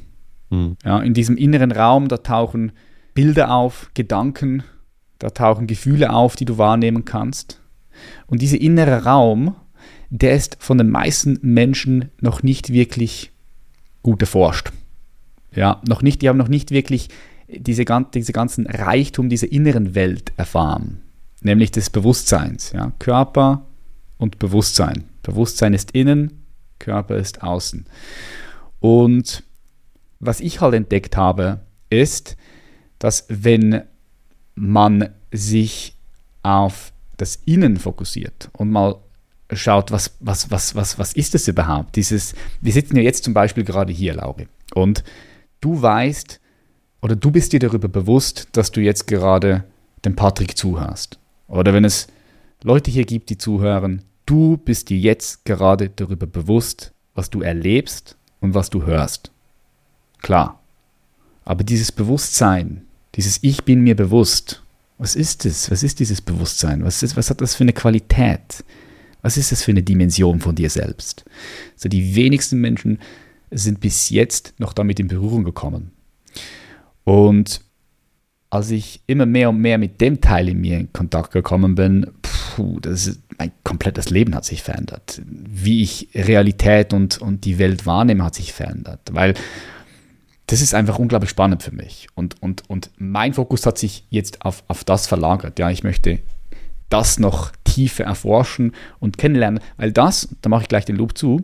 Mhm. 0.50 0.78
Ja, 0.84 1.00
in 1.00 1.14
diesem 1.14 1.38
inneren 1.38 1.72
Raum, 1.72 2.08
da 2.08 2.18
tauchen 2.18 2.72
Bilder 3.14 3.52
auf, 3.52 3.92
Gedanken, 3.94 4.64
da 5.20 5.30
tauchen 5.30 5.68
Gefühle 5.68 6.14
auf, 6.14 6.36
die 6.36 6.46
du 6.46 6.58
wahrnehmen 6.58 7.06
kannst. 7.06 7.62
Und 8.28 8.42
dieser 8.42 8.60
innere 8.60 9.04
Raum, 9.06 9.56
der 10.10 10.36
ist 10.36 10.58
von 10.60 10.78
den 10.78 10.90
meisten 10.90 11.40
Menschen 11.42 12.10
noch 12.20 12.44
nicht 12.44 12.72
wirklich 12.72 13.32
gut 14.04 14.22
erforscht. 14.22 14.72
Ja, 15.54 15.82
noch 15.88 16.02
nicht, 16.02 16.22
die 16.22 16.30
haben 16.30 16.38
noch 16.38 16.50
nicht 16.50 16.72
wirklich 16.72 17.10
diese, 17.48 17.86
diese 17.86 18.34
ganzen 18.34 18.68
Reichtum 18.68 19.30
dieser 19.30 19.52
inneren 19.52 19.96
Welt 19.96 20.32
erfahren, 20.38 21.02
nämlich 21.42 21.72
des 21.72 21.90
Bewusstseins. 21.90 22.72
Ja? 22.72 22.92
Körper 23.00 23.66
und 24.18 24.40
Bewusstsein. 24.40 25.06
Bewusstsein 25.24 25.74
ist 25.74 25.92
innen, 25.92 26.44
Körper 26.80 27.18
ist 27.18 27.44
außen. 27.44 27.86
Und 28.80 29.44
was 30.20 30.40
ich 30.40 30.62
halt 30.62 30.74
entdeckt 30.74 31.18
habe, 31.18 31.62
ist, 31.90 32.38
dass 33.00 33.26
wenn 33.30 33.84
man 34.56 35.10
sich 35.32 35.96
auf 36.44 36.94
das 37.18 37.38
Innen 37.46 37.78
fokussiert 37.78 38.50
und 38.54 38.72
mal 38.72 38.96
schaut, 39.52 39.92
was, 39.92 40.16
was, 40.20 40.50
was, 40.52 40.76
was, 40.76 40.98
was 40.98 41.14
ist 41.14 41.34
das 41.34 41.48
überhaupt? 41.48 41.96
Dieses, 41.96 42.34
wir 42.62 42.74
sitzen 42.74 42.98
ja 42.98 43.04
jetzt 43.04 43.24
zum 43.24 43.34
Beispiel 43.34 43.64
gerade 43.64 43.94
hier, 43.94 44.16
Lauri, 44.16 44.48
und 44.74 45.04
du 45.62 45.82
weißt, 45.82 46.40
oder 47.02 47.16
du 47.16 47.32
bist 47.32 47.54
dir 47.54 47.60
darüber 47.60 47.88
bewusst, 47.88 48.48
dass 48.54 48.72
du 48.72 48.82
jetzt 48.82 49.08
gerade 49.08 49.64
dem 50.04 50.16
Patrick 50.16 50.58
zuhörst. 50.58 51.20
Oder 51.48 51.74
wenn 51.74 51.86
es 51.86 52.08
Leute 52.64 52.92
hier 52.92 53.06
gibt, 53.06 53.30
die 53.30 53.38
zuhören, 53.38 54.02
du 54.26 54.58
bist 54.58 54.90
dir 54.90 54.98
jetzt 54.98 55.46
gerade 55.46 55.90
darüber 55.90 56.26
bewusst, 56.26 56.94
was 57.14 57.30
du 57.30 57.42
erlebst 57.42 58.18
und 58.40 58.54
was 58.54 58.70
du 58.70 58.86
hörst. 58.86 59.32
Klar. 60.22 60.60
Aber 61.44 61.64
dieses 61.64 61.92
Bewusstsein, 61.92 62.86
dieses 63.16 63.40
Ich 63.44 63.64
bin 63.64 63.82
mir 63.82 63.96
bewusst, 63.96 64.64
was 64.98 65.16
ist 65.16 65.46
es? 65.46 65.70
Was 65.70 65.84
ist 65.84 66.00
dieses 66.00 66.22
Bewusstsein? 66.22 66.84
Was, 66.84 67.04
ist, 67.04 67.16
was 67.16 67.30
hat 67.30 67.42
das 67.42 67.56
für 67.56 67.64
eine 67.64 67.74
Qualität? 67.74 68.64
Was 69.22 69.38
ist 69.38 69.52
das 69.52 69.64
für 69.64 69.72
eine 69.72 69.84
Dimension 69.84 70.40
von 70.40 70.56
dir 70.56 70.70
selbst? 70.70 71.26
Also 71.74 71.90
die 71.90 72.16
wenigsten 72.16 72.60
Menschen 72.60 73.00
sind 73.52 73.80
bis 73.80 74.10
jetzt 74.10 74.54
noch 74.58 74.74
damit 74.74 75.00
in 75.00 75.08
Berührung 75.08 75.44
gekommen. 75.44 75.92
Und 77.06 77.62
als 78.50 78.72
ich 78.72 79.02
immer 79.08 79.26
mehr 79.26 79.50
und 79.50 79.60
mehr 79.60 79.78
mit 79.78 80.02
dem 80.02 80.20
Teil 80.20 80.50
in 80.50 80.60
mir 80.60 80.78
in 80.78 80.92
Kontakt 80.92 81.32
gekommen 81.32 81.76
bin, 81.76 82.12
puh, 82.22 82.80
das 82.82 83.08
ist, 83.08 83.22
mein 83.38 83.52
komplettes 83.64 84.10
Leben 84.10 84.36
hat 84.36 84.46
sich 84.46 84.64
verändert. 84.64 85.22
Wie 85.26 85.82
ich 85.82 86.10
Realität 86.14 86.94
und, 86.94 87.18
und 87.20 87.46
die 87.46 87.58
Welt 87.60 87.86
wahrnehme, 87.86 88.24
hat 88.24 88.36
sich 88.36 88.54
verändert. 88.54 89.02
Weil 89.12 89.34
das 90.48 90.62
ist 90.62 90.74
einfach 90.74 91.00
unglaublich 91.00 91.30
spannend 91.30 91.64
für 91.64 91.74
mich. 91.74 92.08
Und, 92.16 92.42
und, 92.42 92.70
und 92.70 92.92
mein 92.98 93.34
Fokus 93.34 93.66
hat 93.66 93.78
sich 93.78 94.06
jetzt 94.10 94.44
auf, 94.44 94.64
auf 94.68 94.84
das 94.84 95.08
verlagert. 95.08 95.60
Ja, 95.60 95.70
ich 95.70 95.84
möchte 95.84 96.20
das 96.90 97.20
noch 97.20 97.52
tiefer 97.64 98.04
erforschen 98.04 98.74
und 99.00 99.18
kennenlernen, 99.18 99.60
weil 99.78 99.92
das, 99.92 100.30
da 100.42 100.50
mache 100.50 100.64
ich 100.64 100.68
gleich 100.70 100.86
den 100.86 100.96
Loop 100.96 101.18
zu, 101.18 101.42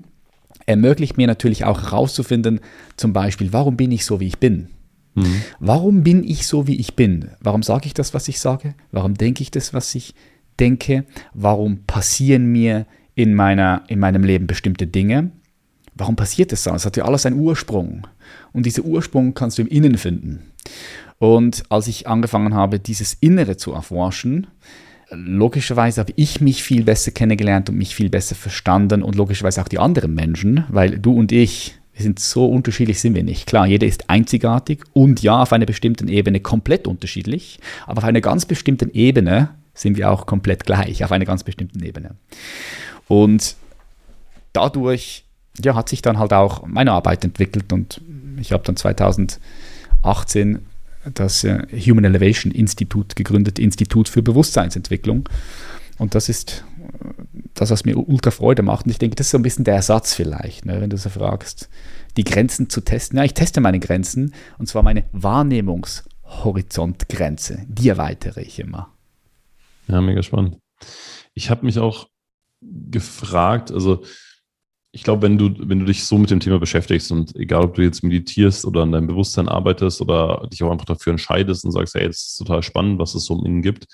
ermöglicht 0.66 1.18
mir 1.18 1.28
natürlich 1.28 1.66
auch 1.66 1.82
herauszufinden, 1.82 2.60
zum 2.96 3.12
Beispiel, 3.12 3.52
warum 3.52 3.76
bin 3.76 3.92
ich 3.92 4.06
so, 4.06 4.20
wie 4.20 4.28
ich 4.28 4.38
bin? 4.38 4.70
Mhm. 5.16 5.42
Warum 5.60 6.04
bin 6.04 6.24
ich 6.24 6.48
so, 6.48 6.68
wie 6.68 6.76
ich 6.76 6.96
bin? 6.96 7.30
Warum 7.42 7.64
sage 7.64 7.86
ich 7.88 7.94
das, 7.94 8.14
was 8.14 8.28
ich 8.28 8.40
sage? 8.40 8.76
Warum 8.92 9.16
denke 9.16 9.42
ich 9.42 9.52
das, 9.52 9.74
was 9.74 9.94
ich 9.96 10.14
denke? 10.60 11.06
Warum 11.34 11.84
passieren 11.86 12.52
mir 12.52 12.86
in, 13.16 13.34
meiner, 13.34 13.84
in 13.88 14.00
meinem 14.00 14.24
Leben 14.24 14.48
bestimmte 14.48 14.88
Dinge? 14.88 15.32
Warum 15.96 16.16
passiert 16.16 16.52
das 16.52 16.64
so? 16.64 16.74
Es 16.74 16.86
hat 16.86 16.98
ja 16.98 17.06
alles 17.06 17.26
einen 17.26 17.40
Ursprung. 17.40 18.08
Und 18.54 18.66
dieser 18.66 18.84
Ursprung 18.84 19.34
kannst 19.34 19.58
du 19.58 19.64
im 19.64 19.68
Innen 19.68 19.98
finden. 19.98 20.52
Und 21.20 21.64
als 21.70 21.88
ich 21.88 22.08
angefangen 22.08 22.54
habe, 22.56 22.80
dieses 22.80 23.14
Innere 23.14 23.58
zu 23.58 23.74
erforschen, 23.74 24.48
logischerweise 25.12 26.02
habe 26.02 26.14
ich 26.16 26.42
mich 26.42 26.64
viel 26.64 26.84
besser 26.84 27.12
kennengelernt 27.12 27.70
und 27.70 27.78
mich 27.78 27.94
viel 27.96 28.10
besser 28.10 28.36
verstanden 28.36 29.04
und 29.04 29.16
logischerweise 29.16 29.62
auch 29.62 29.68
die 29.68 29.80
anderen 29.80 30.16
Menschen, 30.16 30.64
weil 30.70 30.98
du 30.98 31.14
und 31.14 31.32
ich, 31.32 31.76
wir 32.02 32.04
sind 32.04 32.20
so 32.20 32.48
unterschiedlich, 32.48 33.00
sind 33.00 33.14
wir 33.14 33.24
nicht. 33.24 33.46
Klar, 33.46 33.68
jeder 33.68 33.86
ist 33.86 34.10
einzigartig 34.10 34.84
und 34.94 35.22
ja, 35.22 35.44
auf 35.44 35.54
einer 35.54 35.68
bestimmten 35.68 36.08
Ebene 36.08 36.40
komplett 36.40 36.88
unterschiedlich, 36.88 37.60
aber 37.86 38.00
auf 38.00 38.04
einer 38.06 38.22
ganz 38.22 38.46
bestimmten 38.48 38.90
Ebene 38.92 39.50
sind 39.76 39.98
wir 39.98 40.10
auch 40.12 40.26
komplett 40.26 40.66
gleich, 40.66 41.04
auf 41.04 41.12
einer 41.12 41.26
ganz 41.26 41.44
bestimmten 41.44 41.84
Ebene. 41.84 42.16
Und 43.08 43.56
dadurch 44.52 45.26
ja, 45.64 45.76
hat 45.76 45.90
sich 45.90 46.02
dann 46.02 46.18
halt 46.18 46.34
auch 46.34 46.66
meine 46.66 46.92
Arbeit 46.92 47.24
entwickelt 47.24 47.72
und 47.72 48.02
ich 48.40 48.52
habe 48.52 48.64
dann 48.66 48.76
2018 48.76 49.40
das 51.14 51.44
äh, 51.44 51.68
Human 51.86 52.06
Elevation 52.06 52.52
Institut 52.52 53.16
gegründet, 53.16 53.60
Institut 53.60 54.10
für 54.10 54.24
Bewusstseinsentwicklung. 54.24 55.30
Und 56.00 56.16
das 56.16 56.30
ist 56.30 56.64
das, 57.54 57.72
was 57.72 57.86
mir 57.86 57.98
ultra 57.98 58.32
Freude 58.32 58.64
macht. 58.64 58.86
Und 58.86 58.92
ich 58.92 58.98
denke, 58.98 59.16
das 59.16 59.28
ist 59.28 59.32
so 59.32 59.38
ein 59.38 59.44
bisschen 59.44 59.64
der 59.66 59.76
Ersatz 59.76 60.14
vielleicht, 60.14 60.66
ne, 60.66 60.82
wenn 60.82 60.90
du 60.90 60.98
so 60.98 61.10
fragst, 61.10 61.70
die 62.18 62.24
Grenzen 62.24 62.70
zu 62.70 62.82
testen. 62.82 63.18
Ja, 63.18 63.24
ich 63.24 63.34
teste 63.34 63.62
meine 63.62 63.80
Grenzen 63.80 64.34
und 64.58 64.68
zwar 64.68 64.84
meine 64.84 65.06
Wahrnehmungshorizontgrenze. 65.12 67.66
Die 67.68 67.90
erweitere 67.90 68.42
ich 68.42 68.60
immer. 68.60 68.94
Ja, 69.88 70.02
mega 70.02 70.24
spannend. 70.24 70.58
Ich 71.34 71.50
habe 71.50 71.66
mich 71.66 71.80
auch 71.80 72.08
gefragt, 72.62 73.72
also 73.72 74.04
ich 74.94 75.04
glaube, 75.04 75.22
wenn 75.22 75.38
du, 75.38 75.54
wenn 75.58 75.80
du 75.80 75.86
dich 75.86 76.04
so 76.04 76.18
mit 76.18 76.32
dem 76.32 76.42
Thema 76.42 76.60
beschäftigst 76.60 77.12
und 77.12 77.34
egal, 77.38 77.64
ob 77.64 77.76
du 77.76 77.82
jetzt 77.82 78.04
meditierst 78.04 78.66
oder 78.66 78.82
an 78.82 78.92
deinem 78.92 79.08
Bewusstsein 79.08 79.48
arbeitest 79.48 80.02
oder 80.02 80.46
dich 80.52 80.62
auch 80.64 80.72
einfach 80.72 80.86
dafür 80.86 81.12
entscheidest 81.12 81.64
und 81.64 81.72
sagst, 81.72 81.96
hey, 81.96 82.08
das 82.08 82.18
ist 82.18 82.36
total 82.38 82.62
spannend, 82.62 83.00
was 83.00 83.16
es 83.16 83.24
so 83.26 83.36
um 83.36 83.46
innen 83.46 83.62
gibt, 83.62 83.86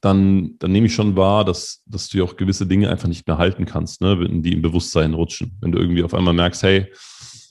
dann, 0.00 0.56
dann 0.58 0.72
nehme 0.72 0.86
ich 0.86 0.94
schon 0.94 1.16
wahr, 1.16 1.44
dass, 1.44 1.82
dass 1.86 2.08
du 2.08 2.18
ja 2.18 2.24
auch 2.24 2.36
gewisse 2.36 2.66
Dinge 2.66 2.90
einfach 2.90 3.08
nicht 3.08 3.26
mehr 3.26 3.38
halten 3.38 3.64
kannst, 3.64 4.00
ne, 4.00 4.28
die 4.30 4.52
im 4.52 4.62
Bewusstsein 4.62 5.14
rutschen. 5.14 5.56
Wenn 5.60 5.72
du 5.72 5.78
irgendwie 5.78 6.04
auf 6.04 6.14
einmal 6.14 6.34
merkst, 6.34 6.62
hey, 6.62 6.86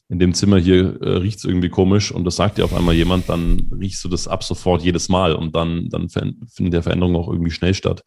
in 0.10 0.20
dem 0.20 0.34
Zimmer 0.34 0.58
hier 0.58 1.02
äh, 1.02 1.18
riecht 1.18 1.40
es 1.40 1.44
irgendwie 1.44 1.70
komisch 1.70 2.12
und 2.12 2.24
das 2.24 2.38
sagt 2.38 2.58
dir 2.58 2.64
auf 2.64 2.74
einmal 2.74 2.96
jemand, 2.96 3.28
dann 3.28 3.70
riechst 3.78 4.04
du 4.06 4.10
das 4.10 4.28
ab 4.28 4.44
sofort 4.44 4.82
jedes 4.82 5.10
Mal 5.10 5.34
und 5.34 5.56
dann, 5.56 5.90
dann 5.90 6.08
findet 6.10 6.74
der 6.74 6.84
Veränderung 6.84 7.16
auch 7.18 7.28
irgendwie 7.28 7.52
schnell 7.52 7.74
statt. 7.74 8.04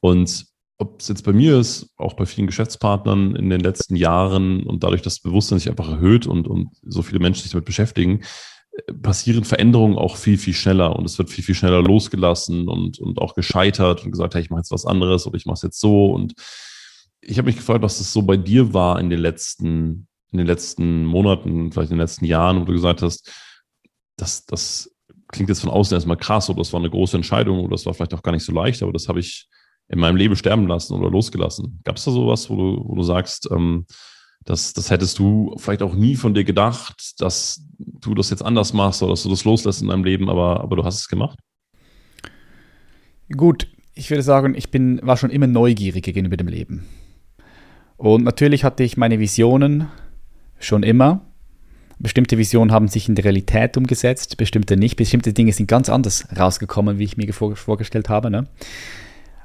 Und 0.00 0.46
ob 0.78 1.00
es 1.00 1.08
jetzt 1.08 1.24
bei 1.24 1.32
mir 1.32 1.58
ist, 1.58 1.90
auch 1.96 2.14
bei 2.14 2.26
vielen 2.26 2.46
Geschäftspartnern 2.46 3.36
in 3.36 3.50
den 3.50 3.60
letzten 3.60 3.94
Jahren 3.94 4.64
und 4.64 4.82
dadurch, 4.82 5.02
dass 5.02 5.14
das 5.14 5.22
Bewusstsein 5.22 5.58
sich 5.58 5.70
einfach 5.70 5.88
erhöht 5.88 6.26
und, 6.26 6.48
und 6.48 6.70
so 6.82 7.02
viele 7.02 7.20
Menschen 7.20 7.42
sich 7.42 7.52
damit 7.52 7.64
beschäftigen, 7.64 8.22
passieren 9.02 9.44
Veränderungen 9.44 9.98
auch 9.98 10.16
viel, 10.16 10.38
viel 10.38 10.54
schneller 10.54 10.96
und 10.96 11.04
es 11.04 11.18
wird 11.18 11.30
viel, 11.30 11.44
viel 11.44 11.54
schneller 11.54 11.82
losgelassen 11.82 12.68
und, 12.68 12.98
und 12.98 13.18
auch 13.18 13.34
gescheitert 13.34 14.04
und 14.04 14.10
gesagt, 14.10 14.34
hey, 14.34 14.42
ich 14.42 14.50
mache 14.50 14.60
jetzt 14.60 14.70
was 14.70 14.86
anderes 14.86 15.26
oder 15.26 15.36
ich 15.36 15.46
mache 15.46 15.56
es 15.56 15.62
jetzt 15.62 15.80
so. 15.80 16.06
Und 16.06 16.34
ich 17.20 17.38
habe 17.38 17.46
mich 17.46 17.56
gefragt, 17.56 17.82
was 17.82 17.98
das 17.98 18.12
so 18.12 18.22
bei 18.22 18.36
dir 18.36 18.72
war 18.74 19.00
in 19.00 19.10
den 19.10 19.20
letzten, 19.20 20.06
in 20.30 20.38
den 20.38 20.46
letzten 20.46 21.04
Monaten, 21.04 21.72
vielleicht 21.72 21.90
in 21.90 21.96
den 21.96 22.02
letzten 22.02 22.24
Jahren, 22.24 22.60
wo 22.60 22.64
du 22.64 22.72
gesagt 22.72 23.02
hast, 23.02 23.30
das, 24.16 24.44
das 24.46 24.90
klingt 25.28 25.48
jetzt 25.48 25.60
von 25.60 25.70
außen 25.70 25.94
erstmal 25.94 26.16
krass 26.16 26.48
oder 26.48 26.58
das 26.58 26.72
war 26.72 26.80
eine 26.80 26.90
große 26.90 27.16
Entscheidung 27.16 27.60
oder 27.60 27.72
das 27.72 27.86
war 27.86 27.94
vielleicht 27.94 28.14
auch 28.14 28.22
gar 28.22 28.32
nicht 28.32 28.44
so 28.44 28.52
leicht, 28.52 28.82
aber 28.82 28.92
das 28.92 29.08
habe 29.08 29.20
ich 29.20 29.48
in 29.88 29.98
meinem 29.98 30.16
Leben 30.16 30.36
sterben 30.36 30.66
lassen 30.66 30.94
oder 30.94 31.10
losgelassen? 31.10 31.80
Gab 31.84 31.96
es 31.96 32.04
da 32.04 32.10
sowas, 32.10 32.48
wo 32.50 32.56
du, 32.56 32.84
wo 32.84 32.94
du 32.94 33.02
sagst, 33.02 33.48
ähm, 33.50 33.86
das, 34.44 34.72
das 34.72 34.90
hättest 34.90 35.18
du 35.18 35.54
vielleicht 35.58 35.82
auch 35.82 35.94
nie 35.94 36.16
von 36.16 36.34
dir 36.34 36.44
gedacht, 36.44 37.20
dass 37.20 37.62
du 37.78 38.14
das 38.14 38.30
jetzt 38.30 38.42
anders 38.42 38.72
machst 38.72 39.02
oder 39.02 39.12
dass 39.12 39.22
du 39.22 39.28
das 39.28 39.44
loslässt 39.44 39.82
in 39.82 39.88
deinem 39.88 40.04
Leben, 40.04 40.30
aber, 40.30 40.60
aber 40.60 40.76
du 40.76 40.84
hast 40.84 41.00
es 41.00 41.08
gemacht? 41.08 41.38
Gut, 43.36 43.68
ich 43.94 44.10
würde 44.10 44.22
sagen, 44.22 44.54
ich 44.54 44.70
bin, 44.70 45.00
war 45.02 45.16
schon 45.16 45.30
immer 45.30 45.46
neugierig 45.46 46.04
gegenüber 46.04 46.36
dem 46.36 46.48
Leben. 46.48 46.86
Und 47.96 48.24
natürlich 48.24 48.64
hatte 48.64 48.84
ich 48.84 48.96
meine 48.96 49.18
Visionen 49.18 49.88
schon 50.58 50.82
immer. 50.82 51.26
Bestimmte 51.98 52.38
Visionen 52.38 52.72
haben 52.72 52.86
sich 52.86 53.08
in 53.08 53.16
der 53.16 53.24
Realität 53.24 53.76
umgesetzt, 53.76 54.36
bestimmte 54.36 54.76
nicht. 54.76 54.96
Bestimmte 54.96 55.32
Dinge 55.32 55.52
sind 55.52 55.66
ganz 55.66 55.88
anders 55.88 56.28
rausgekommen, 56.38 56.98
wie 56.98 57.04
ich 57.04 57.16
mir 57.16 57.32
vorgestellt 57.32 58.08
habe. 58.08 58.30
Ne? 58.30 58.46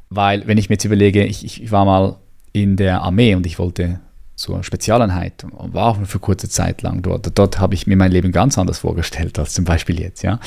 Weil, 0.10 0.46
wenn 0.48 0.60
ich 0.60 0.70
mir 0.70 0.76
jetzt 0.76 0.86
überlege, 0.86 1.26
ich, 1.26 1.44
ich 1.44 1.72
war 1.72 1.84
mal 1.84 2.18
in 2.52 2.78
der 2.78 3.02
Armee 3.02 3.34
und 3.34 3.48
ich 3.48 3.58
wollte 3.58 4.00
zur 4.36 4.64
Spezialeinheit 4.64 5.44
und 5.44 5.74
war 5.74 5.88
auch 5.88 6.06
für 6.06 6.20
kurze 6.20 6.50
Zeit 6.50 6.82
lang 6.82 7.02
dort. 7.02 7.38
Dort 7.38 7.60
habe 7.60 7.76
ich 7.76 7.88
mir 7.88 7.96
mein 7.96 8.12
Leben 8.12 8.32
ganz 8.32 8.58
anders 8.58 8.80
vorgestellt 8.80 9.38
als 9.40 9.54
zum 9.54 9.66
Beispiel 9.66 10.00
jetzt, 10.00 10.24
ja. 10.24 10.40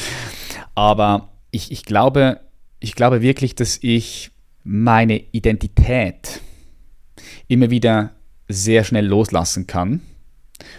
Aber 0.75 1.29
ich, 1.51 1.71
ich, 1.73 1.85
glaube, 1.85 2.41
ich 2.81 2.95
glaube 2.95 3.23
wirklich, 3.23 3.55
dass 3.55 3.79
ich 3.81 4.31
meine 4.65 5.19
Identität 5.33 6.41
immer 7.49 7.71
wieder 7.71 8.13
sehr 8.49 8.85
schnell 8.85 9.07
loslassen 9.07 9.67
kann 9.67 10.01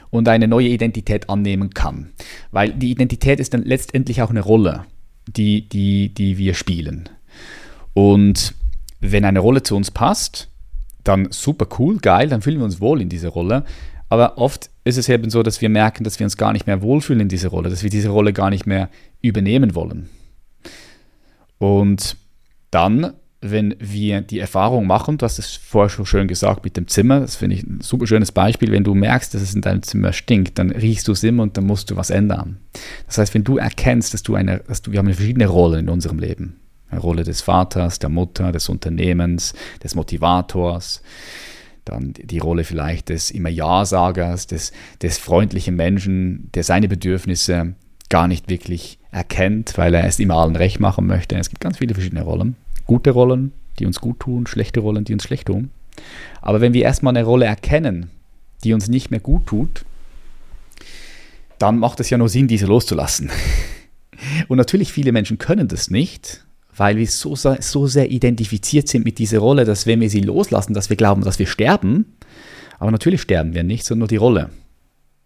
und 0.10 0.28
eine 0.28 0.48
neue 0.48 0.68
Identität 0.68 1.30
annehmen 1.30 1.72
kann. 1.74 2.12
Weil 2.52 2.74
die 2.74 2.92
Identität 2.92 3.40
ist 3.40 3.54
dann 3.54 3.64
letztendlich 3.64 4.22
auch 4.22 4.30
eine 4.30 4.42
Rolle, 4.42 4.86
die, 5.28 5.68
die, 5.68 6.14
die 6.14 6.38
wir 6.38 6.54
spielen. 6.54 7.10
Und 7.94 8.54
wenn 9.00 9.26
eine 9.26 9.40
Rolle 9.40 9.64
zu 9.64 9.76
uns 9.76 9.92
passt, 9.92 10.50
dann 11.08 11.28
super 11.32 11.68
cool, 11.80 11.98
geil, 11.98 12.30
dann 12.30 12.42
fühlen 12.42 12.58
wir 12.58 12.66
uns 12.66 12.82
wohl 12.82 13.02
in 13.02 13.10
dieser 13.10 13.30
Rolle. 13.30 13.64
Aber 14.10 14.38
oft 14.38 14.70
ist 14.84 14.98
es 14.98 15.10
eben 15.10 15.30
so, 15.30 15.44
dass 15.44 15.62
wir 15.62 15.70
merken, 15.70 16.04
dass 16.04 16.20
wir 16.20 16.26
uns 16.26 16.38
gar 16.38 16.54
nicht 16.54 16.68
mehr 16.68 16.82
wohlfühlen 16.82 17.22
in 17.22 17.30
dieser 17.30 17.50
Rolle, 17.50 17.70
dass 17.70 17.84
wir 17.84 17.90
diese 17.90 18.10
Rolle 18.10 18.34
gar 18.34 18.50
nicht 18.50 18.66
mehr 18.66 18.90
übernehmen 19.22 19.76
wollen. 19.76 20.10
Und 21.58 22.16
dann, 22.72 23.14
wenn 23.42 23.76
wir 23.80 24.22
die 24.22 24.40
Erfahrung 24.40 24.88
machen, 24.88 25.18
du 25.18 25.26
hast 25.26 25.40
es 25.40 25.56
vorher 25.56 25.90
schon 25.90 26.06
schön 26.06 26.28
gesagt 26.28 26.64
mit 26.64 26.78
dem 26.78 26.88
Zimmer, 26.88 27.20
das 27.20 27.36
finde 27.36 27.56
ich 27.56 27.64
ein 27.64 27.82
super 27.82 28.08
schönes 28.08 28.32
Beispiel, 28.32 28.72
wenn 28.72 28.84
du 28.84 28.96
merkst, 28.96 29.34
dass 29.34 29.42
es 29.42 29.54
in 29.54 29.62
deinem 29.62 29.84
Zimmer 29.84 30.14
stinkt, 30.14 30.58
dann 30.58 30.72
riechst 30.72 31.08
du 31.08 31.12
es 31.12 31.24
immer 31.24 31.44
und 31.44 31.58
dann 31.58 31.66
musst 31.66 31.92
du 31.92 31.96
was 31.96 32.10
ändern. 32.10 32.58
Das 33.08 33.18
heißt, 33.18 33.34
wenn 33.34 33.44
du 33.44 33.58
erkennst, 33.58 34.14
dass 34.14 34.24
du 34.24 34.36
eine, 34.36 34.60
dass 34.60 34.82
du, 34.82 34.92
wir 34.92 35.00
haben 35.00 35.14
verschiedene 35.14 35.48
Rollen 35.48 35.86
in 35.86 35.90
unserem 35.90 36.20
Leben. 36.20 36.60
Rolle 36.96 37.24
des 37.24 37.42
Vaters, 37.42 38.00
der 38.00 38.10
Mutter, 38.10 38.52
des 38.52 38.70
Unternehmens, 38.70 39.54
des 39.84 39.96
Motivators, 39.96 41.02
dann 41.86 42.14
die 42.14 42.40
Rolle 42.40 42.64
vielleicht 42.64 43.10
des 43.10 43.32
immer 43.32 43.50
Ja-Sagers, 43.50 44.48
des, 44.48 44.72
des 45.02 45.18
freundlichen 45.18 45.76
Menschen, 45.76 46.50
der 46.54 46.64
seine 46.64 46.88
Bedürfnisse 46.88 47.76
gar 48.10 48.28
nicht 48.28 48.50
wirklich 48.50 49.00
erkennt, 49.12 49.78
weil 49.78 49.94
er 49.94 50.06
es 50.06 50.20
immer 50.20 50.36
allen 50.36 50.56
recht 50.56 50.80
machen 50.80 51.08
möchte. 51.08 51.38
Es 51.38 51.50
gibt 51.50 51.62
ganz 51.62 51.78
viele 51.78 51.94
verschiedene 51.94 52.24
Rollen. 52.24 52.56
Gute 52.86 53.12
Rollen, 53.12 53.52
die 53.80 53.86
uns 53.86 54.00
gut 54.00 54.20
tun, 54.20 54.48
schlechte 54.48 54.80
Rollen, 54.80 55.04
die 55.04 55.14
uns 55.14 55.24
schlecht 55.24 55.48
tun. 55.48 55.72
Aber 56.42 56.62
wenn 56.62 56.74
wir 56.74 56.84
erstmal 56.84 57.16
eine 57.16 57.26
Rolle 57.26 57.46
erkennen, 57.46 58.12
die 58.64 58.74
uns 58.74 58.88
nicht 58.88 59.12
mehr 59.12 59.20
gut 59.20 59.48
tut, 59.48 59.86
dann 61.60 61.80
macht 61.80 62.00
es 62.00 62.10
ja 62.10 62.18
nur 62.18 62.30
Sinn, 62.30 62.48
diese 62.48 62.66
loszulassen. 62.66 63.30
Und 64.48 64.58
natürlich, 64.58 64.94
viele 64.94 65.12
Menschen 65.12 65.38
können 65.38 65.68
das 65.68 65.90
nicht, 65.90 66.46
weil 66.78 66.98
wir 66.98 67.08
so, 67.08 67.36
so 67.36 67.88
sehr 67.88 68.12
identifiziert 68.12 68.88
sind 68.88 69.04
mit 69.04 69.18
dieser 69.18 69.40
Rolle, 69.40 69.66
dass 69.66 69.88
wenn 69.88 70.00
wir 70.00 70.10
sie 70.10 70.22
loslassen, 70.22 70.74
dass 70.74 70.90
wir 70.90 70.96
glauben, 70.96 71.24
dass 71.24 71.40
wir 71.40 71.48
sterben. 71.48 72.06
Aber 72.80 72.92
natürlich 72.92 73.22
sterben 73.22 73.56
wir 73.56 73.64
nicht, 73.64 73.84
sondern 73.84 74.02
nur 74.02 74.08
die 74.08 74.18
Rolle 74.18 74.52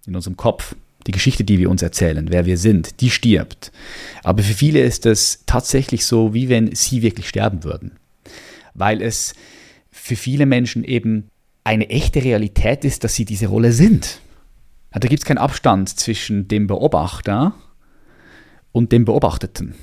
in 0.08 0.16
unserem 0.16 0.38
Kopf. 0.38 0.76
Die 1.08 1.12
Geschichte, 1.12 1.44
die 1.44 1.58
wir 1.58 1.70
uns 1.70 1.82
erzählen, 1.82 2.28
wer 2.30 2.46
wir 2.46 2.58
sind, 2.58 3.02
die 3.02 3.10
stirbt. 3.10 3.72
Aber 4.24 4.44
für 4.44 4.54
viele 4.54 4.82
ist 4.82 5.06
es 5.06 5.44
tatsächlich 5.48 6.06
so, 6.06 6.34
wie 6.34 6.48
wenn 6.48 6.74
sie 6.76 7.02
wirklich 7.02 7.28
sterben 7.28 7.64
würden. 7.64 7.94
Weil 8.76 9.02
es 9.02 9.34
für 9.90 10.16
viele 10.16 10.46
Menschen 10.46 10.84
eben 10.84 11.28
eine 11.64 11.90
echte 11.90 12.24
Realität 12.24 12.86
ist, 12.86 13.04
dass 13.04 13.16
sie 13.16 13.26
diese 13.26 13.48
Rolle 13.48 13.74
sind. 13.74 14.20
Da 14.92 15.00
gibt 15.00 15.24
es 15.24 15.26
keinen 15.26 15.38
Abstand 15.38 15.90
zwischen 15.90 16.48
dem 16.48 16.68
Beobachter 16.68 17.54
und 18.72 18.92
dem 18.92 19.06
Beobachteten. 19.06 19.74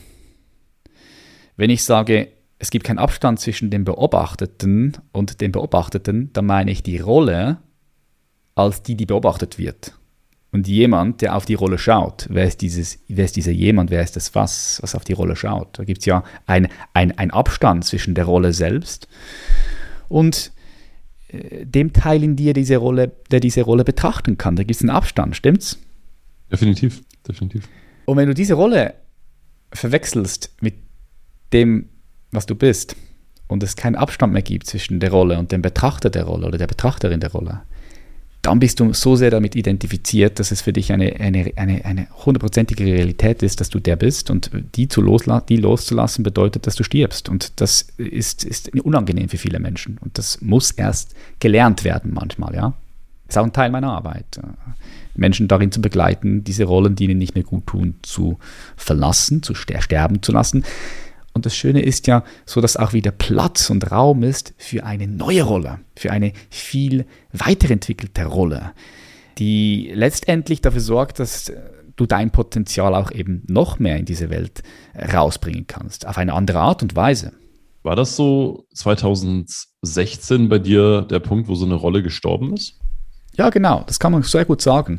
Wenn 1.59 1.71
ich 1.71 1.83
sage, 1.83 2.29
es 2.61 2.71
gibt 2.71 2.87
keinen 2.87 3.01
Abstand 3.01 3.41
zwischen 3.41 3.69
dem 3.69 3.85
Beobachteten 3.85 4.97
und 5.13 5.41
dem 5.41 5.51
Beobachteten, 5.51 6.33
dann 6.33 6.47
meine 6.47 6.71
ich 6.71 6.85
die 6.85 6.99
Rolle 6.99 7.59
als 8.55 8.83
die, 8.85 8.95
die 8.95 9.07
beobachtet 9.07 9.59
wird. 9.59 9.93
Und 10.53 10.69
jemand, 10.69 11.21
der 11.21 11.35
auf 11.37 11.47
die 11.47 11.55
Rolle 11.55 11.77
schaut, 11.77 12.29
wer 12.31 12.45
ist, 12.45 12.63
dieses, 12.63 13.01
wer 13.09 13.25
ist 13.25 13.35
dieser 13.35 13.51
jemand, 13.51 13.91
wer 13.91 14.03
ist 14.03 14.15
das 14.15 14.37
was, 14.37 14.79
was 14.83 14.95
auf 14.95 15.05
die 15.05 15.13
Rolle 15.13 15.35
schaut? 15.35 15.81
Da 15.81 15.85
gibt 15.85 15.99
es 15.99 16.07
ja 16.07 16.23
einen 16.47 16.69
ein 16.95 17.31
Abstand 17.33 17.85
zwischen 17.85 18.15
der 18.15 18.25
Rolle 18.25 18.53
selbst 18.53 19.09
und 20.09 20.53
äh, 21.27 21.67
dem 21.67 21.93
Teil 21.93 22.23
in 22.23 22.37
dir, 22.37 22.55
diese 22.55 22.77
Rolle, 22.77 23.11
der 23.33 23.41
diese 23.41 23.63
Rolle 23.63 23.83
betrachten 23.83 24.39
kann. 24.39 24.55
Da 24.55 24.63
gibt 24.63 24.77
es 24.77 24.81
einen 24.81 24.91
Abstand, 24.91 25.35
stimmt's? 25.35 25.79
Definitiv, 26.53 27.03
definitiv. 27.27 27.69
Und 28.07 28.17
wenn 28.17 28.29
du 28.29 28.35
diese 28.35 28.55
Rolle 28.55 28.95
verwechselst 29.73 30.55
mit 30.61 30.88
dem, 31.53 31.89
was 32.31 32.47
du 32.47 32.55
bist, 32.55 32.97
und 33.49 33.63
es 33.63 33.77
keinen 33.77 33.97
Abstand 33.97 34.33
mehr 34.33 34.43
gibt 34.43 34.67
zwischen 34.67 35.01
der 35.01 35.11
Rolle 35.11 35.39
und 35.39 35.51
dem 35.51 35.63
Betrachter 35.63 36.11
der 36.11 36.25
Rolle 36.25 36.47
oder 36.47 36.59
der 36.59 36.67
Betrachterin 36.67 37.21
der 37.21 37.33
Rolle, 37.33 37.63
dann 38.43 38.61
bist 38.61 38.79
du 38.79 38.93
so 38.93 39.17
sehr 39.17 39.31
damit 39.31 39.57
identifiziert, 39.57 40.39
dass 40.39 40.53
es 40.53 40.61
für 40.61 40.73
dich 40.73 40.93
eine, 40.93 41.19
eine, 41.19 41.53
eine, 41.57 41.85
eine 41.85 42.07
hundertprozentige 42.25 42.85
Realität 42.85 43.43
ist, 43.43 43.61
dass 43.61 43.69
du 43.69 43.81
der 43.81 43.97
bist. 43.97 44.31
Und 44.31 44.51
die, 44.77 44.87
zu 44.87 45.01
losla 45.01 45.41
die 45.41 45.57
loszulassen 45.57 46.23
bedeutet, 46.23 46.67
dass 46.67 46.77
du 46.77 46.85
stirbst. 46.85 47.29
Und 47.29 47.61
das 47.61 47.89
ist, 47.97 48.45
ist 48.45 48.73
unangenehm 48.81 49.29
für 49.29 49.39
viele 49.39 49.59
Menschen. 49.59 49.99
Und 49.99 50.19
das 50.19 50.41
muss 50.41 50.71
erst 50.71 51.15
gelernt 51.41 51.83
werden 51.85 52.13
manchmal, 52.15 52.55
ja. 52.55 52.75
Das 53.27 53.37
ist 53.37 53.39
auch 53.39 53.45
ein 53.45 53.53
Teil 53.53 53.71
meiner 53.71 53.93
Arbeit. 53.93 54.41
Menschen 55.15 55.49
darin 55.49 55.71
zu 55.71 55.83
begleiten, 55.83 56.45
diese 56.45 56.65
Rollen, 56.65 56.95
die 56.95 57.05
ihnen 57.05 57.19
nicht 57.19 57.35
mehr 57.35 57.45
gut 57.45 57.67
tun, 57.67 57.97
zu 58.03 58.39
verlassen, 58.77 59.43
zu 59.43 59.55
sterben 59.55 60.23
zu 60.23 60.33
lassen. 60.33 60.65
Und 61.39 61.47
das 61.47 61.55
Schöne 61.55 61.83
ist 61.83 62.09
ja, 62.09 62.25
so 62.47 62.61
dass 62.61 62.77
auch 62.77 62.95
wieder 62.95 63.13
Platz 63.13 63.71
und 63.71 63.93
Raum 63.93 64.25
ist 64.25 64.55
für 64.57 64.83
eine 64.83 65.07
neue 65.07 65.45
Rolle, 65.45 65.79
für 65.95 66.11
eine 66.11 66.33
viel 66.51 67.07
weiterentwickelte 67.33 68.25
Rolle, 68.25 68.73
die 69.39 69.93
letztendlich 69.95 70.63
dafür 70.63 70.81
sorgt, 70.81 71.21
dass 71.21 71.53
du 71.95 72.07
dein 72.07 72.33
Potenzial 72.33 72.93
auch 72.93 73.13
eben 73.13 73.45
noch 73.47 73.79
mehr 73.79 73.99
in 73.99 74.05
diese 74.05 74.31
Welt 74.31 74.65
rausbringen 74.97 75.69
kannst, 75.69 76.09
auf 76.09 76.19
eine 76.19 76.33
andere 76.33 76.59
Art 76.59 76.83
und 76.83 76.97
Weise. 76.97 77.31
War 77.85 77.95
das 77.95 78.17
so 78.17 78.67
2016 78.75 80.49
bei 80.49 80.59
dir 80.59 81.03
der 81.03 81.21
Punkt, 81.21 81.47
wo 81.47 81.55
so 81.55 81.67
eine 81.67 81.77
Rolle 81.77 82.03
gestorben 82.03 82.53
ist? 82.53 82.81
Ja, 83.39 83.51
genau, 83.51 83.85
das 83.87 84.01
kann 84.01 84.11
man 84.11 84.25
sehr 84.25 84.45
gut 84.45 84.61
sagen. 84.61 84.99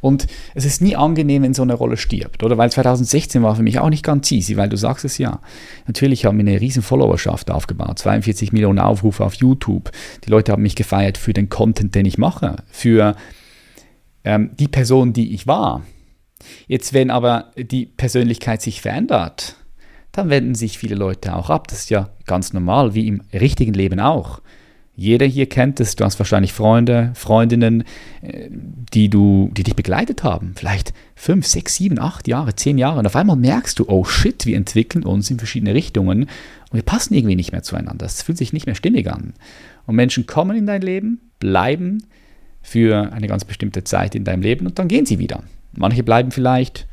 Und 0.00 0.26
es 0.54 0.64
ist 0.64 0.80
nie 0.80 0.96
angenehm, 0.96 1.42
wenn 1.42 1.52
so 1.52 1.60
eine 1.60 1.74
Rolle 1.74 1.98
stirbt, 1.98 2.42
oder? 2.42 2.56
Weil 2.56 2.72
2016 2.72 3.42
war 3.42 3.54
für 3.54 3.62
mich 3.62 3.78
auch 3.78 3.90
nicht 3.90 4.02
ganz 4.02 4.32
easy, 4.32 4.56
weil 4.56 4.70
du 4.70 4.78
sagst 4.78 5.04
es 5.04 5.18
ja. 5.18 5.40
Natürlich 5.86 6.24
haben 6.24 6.38
wir 6.38 6.46
eine 6.50 6.58
riesen 6.58 6.82
Followerschaft 6.82 7.50
aufgebaut, 7.50 7.98
42 7.98 8.50
Millionen 8.52 8.78
Aufrufe 8.78 9.22
auf 9.24 9.34
YouTube. 9.34 9.90
Die 10.24 10.30
Leute 10.30 10.52
haben 10.52 10.62
mich 10.62 10.74
gefeiert 10.74 11.18
für 11.18 11.34
den 11.34 11.50
Content, 11.50 11.94
den 11.94 12.06
ich 12.06 12.16
mache, 12.16 12.56
für 12.70 13.14
ähm, 14.24 14.52
die 14.58 14.68
Person, 14.68 15.12
die 15.12 15.34
ich 15.34 15.46
war. 15.46 15.82
Jetzt, 16.68 16.94
wenn 16.94 17.10
aber 17.10 17.52
die 17.58 17.84
Persönlichkeit 17.84 18.62
sich 18.62 18.80
verändert, 18.80 19.56
dann 20.12 20.30
wenden 20.30 20.54
sich 20.54 20.78
viele 20.78 20.94
Leute 20.94 21.36
auch 21.36 21.50
ab. 21.50 21.68
Das 21.68 21.80
ist 21.80 21.90
ja 21.90 22.08
ganz 22.24 22.54
normal, 22.54 22.94
wie 22.94 23.06
im 23.06 23.20
richtigen 23.34 23.74
Leben 23.74 24.00
auch. 24.00 24.40
Jeder 24.98 25.26
hier 25.26 25.46
kennt 25.46 25.78
es, 25.78 25.94
du 25.94 26.04
hast 26.04 26.18
wahrscheinlich 26.18 26.54
Freunde, 26.54 27.10
Freundinnen, 27.14 27.84
äh, 28.22 28.48
die, 28.50 29.10
du, 29.10 29.50
die 29.52 29.62
dich 29.62 29.76
begleitet 29.76 30.24
haben. 30.24 30.54
Vielleicht 30.56 30.94
fünf, 31.14 31.46
sechs, 31.46 31.74
sieben, 31.74 31.98
acht 31.98 32.26
Jahre, 32.26 32.56
zehn 32.56 32.78
Jahre. 32.78 32.98
Und 32.98 33.06
auf 33.06 33.14
einmal 33.14 33.36
merkst 33.36 33.78
du, 33.78 33.84
oh 33.88 34.04
shit, 34.04 34.46
wir 34.46 34.56
entwickeln 34.56 35.04
uns 35.04 35.30
in 35.30 35.38
verschiedene 35.38 35.74
Richtungen 35.74 36.22
und 36.22 36.72
wir 36.72 36.82
passen 36.82 37.12
irgendwie 37.12 37.36
nicht 37.36 37.52
mehr 37.52 37.62
zueinander. 37.62 38.06
Es 38.06 38.22
fühlt 38.22 38.38
sich 38.38 38.54
nicht 38.54 38.64
mehr 38.64 38.74
stimmig 38.74 39.10
an. 39.12 39.34
Und 39.86 39.96
Menschen 39.96 40.26
kommen 40.26 40.56
in 40.56 40.66
dein 40.66 40.80
Leben, 40.80 41.20
bleiben 41.40 42.04
für 42.62 43.12
eine 43.12 43.28
ganz 43.28 43.44
bestimmte 43.44 43.84
Zeit 43.84 44.14
in 44.14 44.24
deinem 44.24 44.42
Leben 44.42 44.66
und 44.66 44.78
dann 44.78 44.88
gehen 44.88 45.04
sie 45.04 45.18
wieder. 45.18 45.42
Manche 45.74 46.02
bleiben 46.04 46.30
vielleicht 46.30 46.86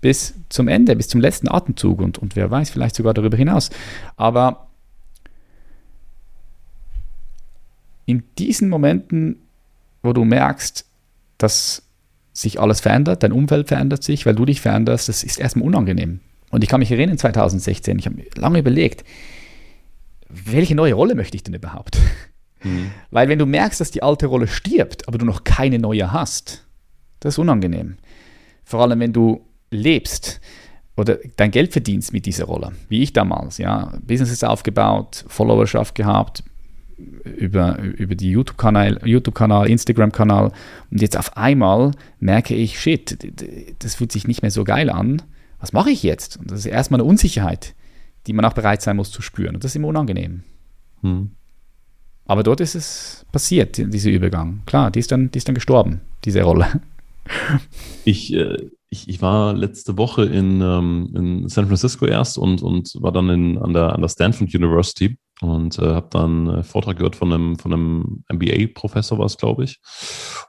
bis 0.00 0.34
zum 0.48 0.68
Ende, 0.68 0.96
bis 0.96 1.08
zum 1.08 1.20
letzten 1.20 1.48
Atemzug 1.48 2.00
und, 2.00 2.18
und 2.18 2.34
wer 2.34 2.50
weiß, 2.50 2.70
vielleicht 2.70 2.96
sogar 2.96 3.12
darüber 3.14 3.36
hinaus. 3.36 3.70
Aber 4.16 4.68
in 8.06 8.24
diesen 8.38 8.68
Momenten, 8.68 9.36
wo 10.02 10.12
du 10.12 10.24
merkst, 10.24 10.86
dass 11.38 11.82
sich 12.32 12.60
alles 12.60 12.80
verändert, 12.80 13.22
dein 13.22 13.32
Umfeld 13.32 13.68
verändert 13.68 14.02
sich, 14.02 14.26
weil 14.26 14.34
du 14.34 14.44
dich 14.44 14.60
veränderst, 14.60 15.08
das 15.08 15.22
ist 15.22 15.38
erstmal 15.38 15.66
unangenehm. 15.66 16.20
Und 16.50 16.64
ich 16.64 16.70
kann 16.70 16.80
mich 16.80 16.90
erinnern, 16.90 17.18
2016, 17.18 17.98
ich 17.98 18.06
habe 18.06 18.22
lange 18.36 18.58
überlegt, 18.58 19.04
welche 20.28 20.74
neue 20.74 20.94
Rolle 20.94 21.14
möchte 21.14 21.36
ich 21.36 21.42
denn 21.42 21.54
überhaupt? 21.54 21.98
Mhm. 22.62 22.90
Weil 23.10 23.28
wenn 23.28 23.38
du 23.38 23.46
merkst, 23.46 23.80
dass 23.80 23.90
die 23.90 24.02
alte 24.02 24.26
Rolle 24.26 24.48
stirbt, 24.48 25.08
aber 25.08 25.18
du 25.18 25.26
noch 25.26 25.44
keine 25.44 25.78
neue 25.78 26.12
hast, 26.12 26.66
das 27.20 27.34
ist 27.34 27.38
unangenehm. 27.38 27.96
Vor 28.64 28.80
allem, 28.80 29.00
wenn 29.00 29.12
du 29.12 29.46
lebst 29.70 30.40
oder 30.96 31.18
dein 31.36 31.50
Geld 31.50 31.72
verdienst 31.72 32.12
mit 32.12 32.26
dieser 32.26 32.44
Rolle, 32.44 32.72
wie 32.88 33.02
ich 33.02 33.12
damals, 33.12 33.58
ja, 33.58 33.92
Businesses 34.02 34.44
aufgebaut, 34.44 35.24
Followerschaft 35.28 35.94
gehabt, 35.94 36.44
über, 37.24 37.78
über 37.78 38.14
die 38.14 38.30
YouTube-Kanal, 38.30 39.00
YouTube-Kanal, 39.04 39.68
Instagram-Kanal 39.68 40.52
und 40.90 41.00
jetzt 41.00 41.16
auf 41.16 41.36
einmal 41.36 41.92
merke 42.20 42.54
ich, 42.54 42.80
shit, 42.80 43.18
das 43.78 43.94
fühlt 43.94 44.12
sich 44.12 44.26
nicht 44.26 44.42
mehr 44.42 44.50
so 44.50 44.64
geil 44.64 44.90
an. 44.90 45.22
Was 45.60 45.72
mache 45.72 45.90
ich 45.90 46.02
jetzt? 46.02 46.38
Und 46.38 46.50
das 46.50 46.60
ist 46.60 46.66
erstmal 46.66 47.00
eine 47.00 47.08
Unsicherheit, 47.08 47.74
die 48.26 48.32
man 48.32 48.44
auch 48.44 48.52
bereit 48.52 48.82
sein 48.82 48.96
muss 48.96 49.10
zu 49.10 49.22
spüren. 49.22 49.54
Und 49.54 49.64
das 49.64 49.72
ist 49.72 49.76
immer 49.76 49.88
unangenehm. 49.88 50.42
Hm. 51.02 51.30
Aber 52.24 52.42
dort 52.42 52.60
ist 52.60 52.74
es 52.74 53.26
passiert, 53.32 53.78
dieser 53.78 54.10
Übergang. 54.10 54.62
Klar, 54.66 54.90
die 54.90 55.00
ist 55.00 55.12
dann, 55.12 55.30
die 55.30 55.38
ist 55.38 55.48
dann 55.48 55.54
gestorben, 55.54 56.00
diese 56.24 56.42
Rolle. 56.42 56.80
Ich, 58.04 58.32
äh, 58.32 58.56
ich, 58.92 59.08
ich 59.08 59.22
war 59.22 59.54
letzte 59.54 59.96
Woche 59.96 60.26
in, 60.26 60.60
ähm, 60.60 61.10
in 61.16 61.48
San 61.48 61.66
Francisco 61.66 62.04
erst 62.04 62.36
und, 62.36 62.60
und 62.60 62.92
war 63.00 63.10
dann 63.10 63.30
in, 63.30 63.56
an, 63.56 63.72
der, 63.72 63.94
an 63.94 64.02
der 64.02 64.10
Stanford 64.10 64.54
University 64.54 65.16
und 65.40 65.78
äh, 65.78 65.94
habe 65.94 66.08
dann 66.10 66.50
einen 66.50 66.62
Vortrag 66.62 66.98
gehört 66.98 67.16
von 67.16 67.32
einem, 67.32 67.58
von 67.58 67.72
einem 67.72 68.24
MBA-Professor, 68.30 69.18
war 69.18 69.24
es, 69.24 69.38
glaube 69.38 69.64
ich. 69.64 69.80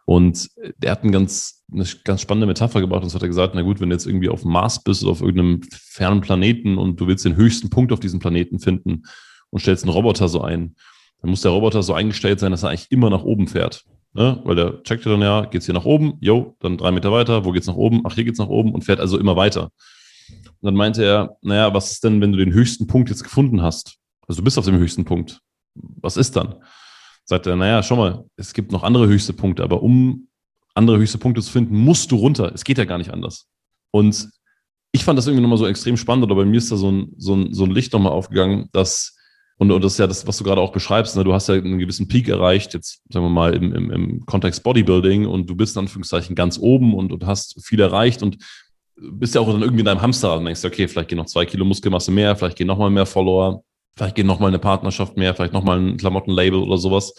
Und 0.06 0.50
der 0.78 0.92
hat 0.92 1.04
einen 1.04 1.14
ganz, 1.14 1.64
eine 1.72 1.86
ganz 2.04 2.20
spannende 2.20 2.48
Metapher 2.48 2.82
gebracht. 2.82 3.04
Und 3.04 3.10
so 3.10 3.16
hat 3.16 3.22
er 3.22 3.30
gesagt, 3.30 3.56
na 3.56 3.62
gut, 3.62 3.80
wenn 3.80 3.90
du 3.90 3.96
jetzt 3.96 4.06
irgendwie 4.06 4.28
auf 4.28 4.42
dem 4.42 4.52
Mars 4.52 4.84
bist 4.84 5.04
oder 5.04 5.14
auf 5.14 5.22
irgendeinem 5.22 5.62
fernen 5.72 6.20
Planeten 6.20 6.78
und 6.78 7.00
du 7.00 7.08
willst 7.08 7.24
den 7.24 7.38
höchsten 7.38 7.70
Punkt 7.70 7.94
auf 7.94 8.02
diesem 8.02 8.20
Planeten 8.20 8.60
finden 8.60 9.04
und 9.52 9.62
stellst 9.62 9.86
einen 9.86 9.94
Roboter 9.94 10.28
so 10.28 10.42
ein, 10.42 10.76
dann 11.22 11.30
muss 11.30 11.42
der 11.42 11.52
Roboter 11.52 11.82
so 11.82 11.94
eingestellt 11.94 12.42
sein, 12.42 12.52
dass 12.52 12.64
er 12.64 12.72
eigentlich 12.72 12.92
immer 12.92 13.10
nach 13.10 13.24
oben 13.24 13.48
fährt. 13.48 13.86
Ne? 14.14 14.40
Weil 14.44 14.56
der 14.56 14.84
checkt 14.84 15.06
dann 15.06 15.22
ja, 15.22 15.46
geht's 15.46 15.66
hier 15.66 15.74
nach 15.74 15.86
oben, 15.86 16.14
jo, 16.20 16.56
dann 16.60 16.78
drei 16.78 16.92
Meter 16.92 17.12
weiter, 17.12 17.46
wo 17.46 17.52
geht's 17.52 17.68
nach 17.68 17.76
oben? 17.76 18.02
Ach, 18.06 18.14
hier 18.14 18.24
geht's 18.24 18.40
nach 18.40 18.48
oben 18.48 18.74
und 18.74 18.84
fährt 18.84 19.00
also 19.00 19.18
immer 19.18 19.36
weiter. 19.36 19.70
Und 20.30 20.68
dann 20.68 20.76
meinte 20.76 21.04
er, 21.04 21.38
naja, 21.42 21.74
was 21.74 21.92
ist 21.92 22.04
denn, 22.04 22.22
wenn 22.22 22.32
du 22.32 22.38
den 22.38 22.54
höchsten 22.54 22.88
Punkt 22.88 23.10
jetzt 23.10 23.24
gefunden 23.24 23.62
hast? 23.62 23.98
Also 24.28 24.42
du 24.42 24.44
bist 24.46 24.58
auf 24.58 24.66
dem 24.66 24.78
höchsten 24.78 25.04
Punkt. 25.04 25.40
Was 25.76 26.16
ist 26.18 26.36
dann? 26.36 26.56
Sagt 27.26 27.48
er, 27.48 27.56
naja, 27.56 27.82
schau 27.82 27.96
mal, 27.96 28.26
es 28.38 28.54
gibt 28.54 28.72
noch 28.72 28.84
andere 28.84 29.08
höchste 29.08 29.34
Punkte, 29.34 29.64
aber 29.64 29.82
um 29.82 30.28
andere 30.76 30.98
höchste 30.98 31.18
Punkte 31.18 31.42
zu 31.42 31.52
finden, 31.52 31.76
musst 31.78 32.12
du 32.12 32.16
runter. 32.16 32.52
Es 32.54 32.64
geht 32.64 32.78
ja 32.78 32.86
gar 32.86 32.98
nicht 32.98 33.12
anders. 33.12 33.48
Und 33.92 34.30
ich 34.92 35.04
fand 35.04 35.18
das 35.18 35.28
irgendwie 35.28 35.42
nochmal 35.42 35.58
so 35.58 35.68
extrem 35.68 35.98
spannend, 35.98 36.26
oder 36.26 36.36
bei 36.36 36.46
mir 36.46 36.58
ist 36.58 36.72
da 36.72 36.76
so 36.76 36.92
ein, 36.92 37.14
so 37.18 37.36
ein, 37.36 37.54
so 37.54 37.64
ein 37.64 37.72
Licht 37.72 37.94
nochmal 37.94 38.12
aufgegangen, 38.12 38.70
dass 38.72 39.16
und, 39.64 39.72
und 39.72 39.82
das 39.82 39.94
ist 39.94 39.98
ja 40.00 40.08
das, 40.08 40.28
was 40.28 40.38
du 40.38 40.44
gerade 40.44 40.60
auch 40.60 40.74
beschreibst. 40.74 41.16
Ne? 41.16 41.24
Du 41.24 41.34
hast 41.34 41.48
ja 41.48 41.56
einen 41.56 41.80
gewissen 41.80 42.10
Peak 42.10 42.28
erreicht, 42.28 42.74
jetzt 42.74 43.02
sagen 43.10 43.26
wir 43.26 43.30
mal 43.30 43.56
im, 43.56 43.74
im, 43.74 43.92
im 43.92 44.26
Kontext 44.26 44.62
Bodybuilding 44.62 45.26
und 45.26 45.50
du 45.50 45.56
bist 45.56 45.78
in 45.78 45.84
Anführungszeichen 45.84 46.36
ganz 46.36 46.60
oben 46.60 46.94
und, 46.94 47.14
und 47.14 47.26
hast 47.26 47.66
viel 47.66 47.80
erreicht 47.80 48.22
und 48.24 48.38
bist 48.98 49.36
ja 49.36 49.42
auch 49.42 49.50
dann 49.50 49.62
irgendwie 49.62 49.80
in 49.80 49.86
deinem 49.86 50.02
Hamsterrad 50.02 50.40
und 50.40 50.46
denkst, 50.46 50.66
okay, 50.66 50.90
vielleicht 50.90 51.08
gehen 51.08 51.18
noch 51.18 51.28
zwei 51.28 51.46
Kilo 51.46 51.64
Muskelmasse 51.64 52.12
mehr, 52.12 52.36
vielleicht 52.36 52.58
gehen 52.58 52.68
nochmal 52.68 52.90
mehr 52.90 53.06
Follower, 53.06 53.64
vielleicht 53.96 54.16
gehen 54.16 54.28
nochmal 54.28 54.50
eine 54.50 54.60
Partnerschaft 54.60 55.16
mehr, 55.16 55.34
vielleicht 55.34 55.54
nochmal 55.54 55.80
ein 55.80 55.96
Klamottenlabel 55.96 56.60
oder 56.60 56.78
sowas. 56.78 57.14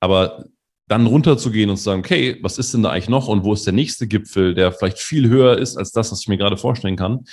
Aber 0.00 0.46
dann 0.88 1.04
runterzugehen 1.06 1.68
und 1.68 1.76
zu 1.76 1.82
sagen, 1.82 2.00
okay, 2.00 2.38
was 2.40 2.56
ist 2.56 2.72
denn 2.72 2.84
da 2.84 2.90
eigentlich 2.90 3.10
noch 3.10 3.28
und 3.28 3.44
wo 3.44 3.52
ist 3.52 3.66
der 3.66 3.74
nächste 3.74 4.06
Gipfel, 4.06 4.54
der 4.54 4.72
vielleicht 4.72 4.98
viel 4.98 5.28
höher 5.28 5.58
ist 5.58 5.76
als 5.76 5.92
das, 5.92 6.10
was 6.10 6.22
ich 6.22 6.28
mir 6.28 6.38
gerade 6.38 6.56
vorstellen 6.56 6.96
kann, 6.96 7.26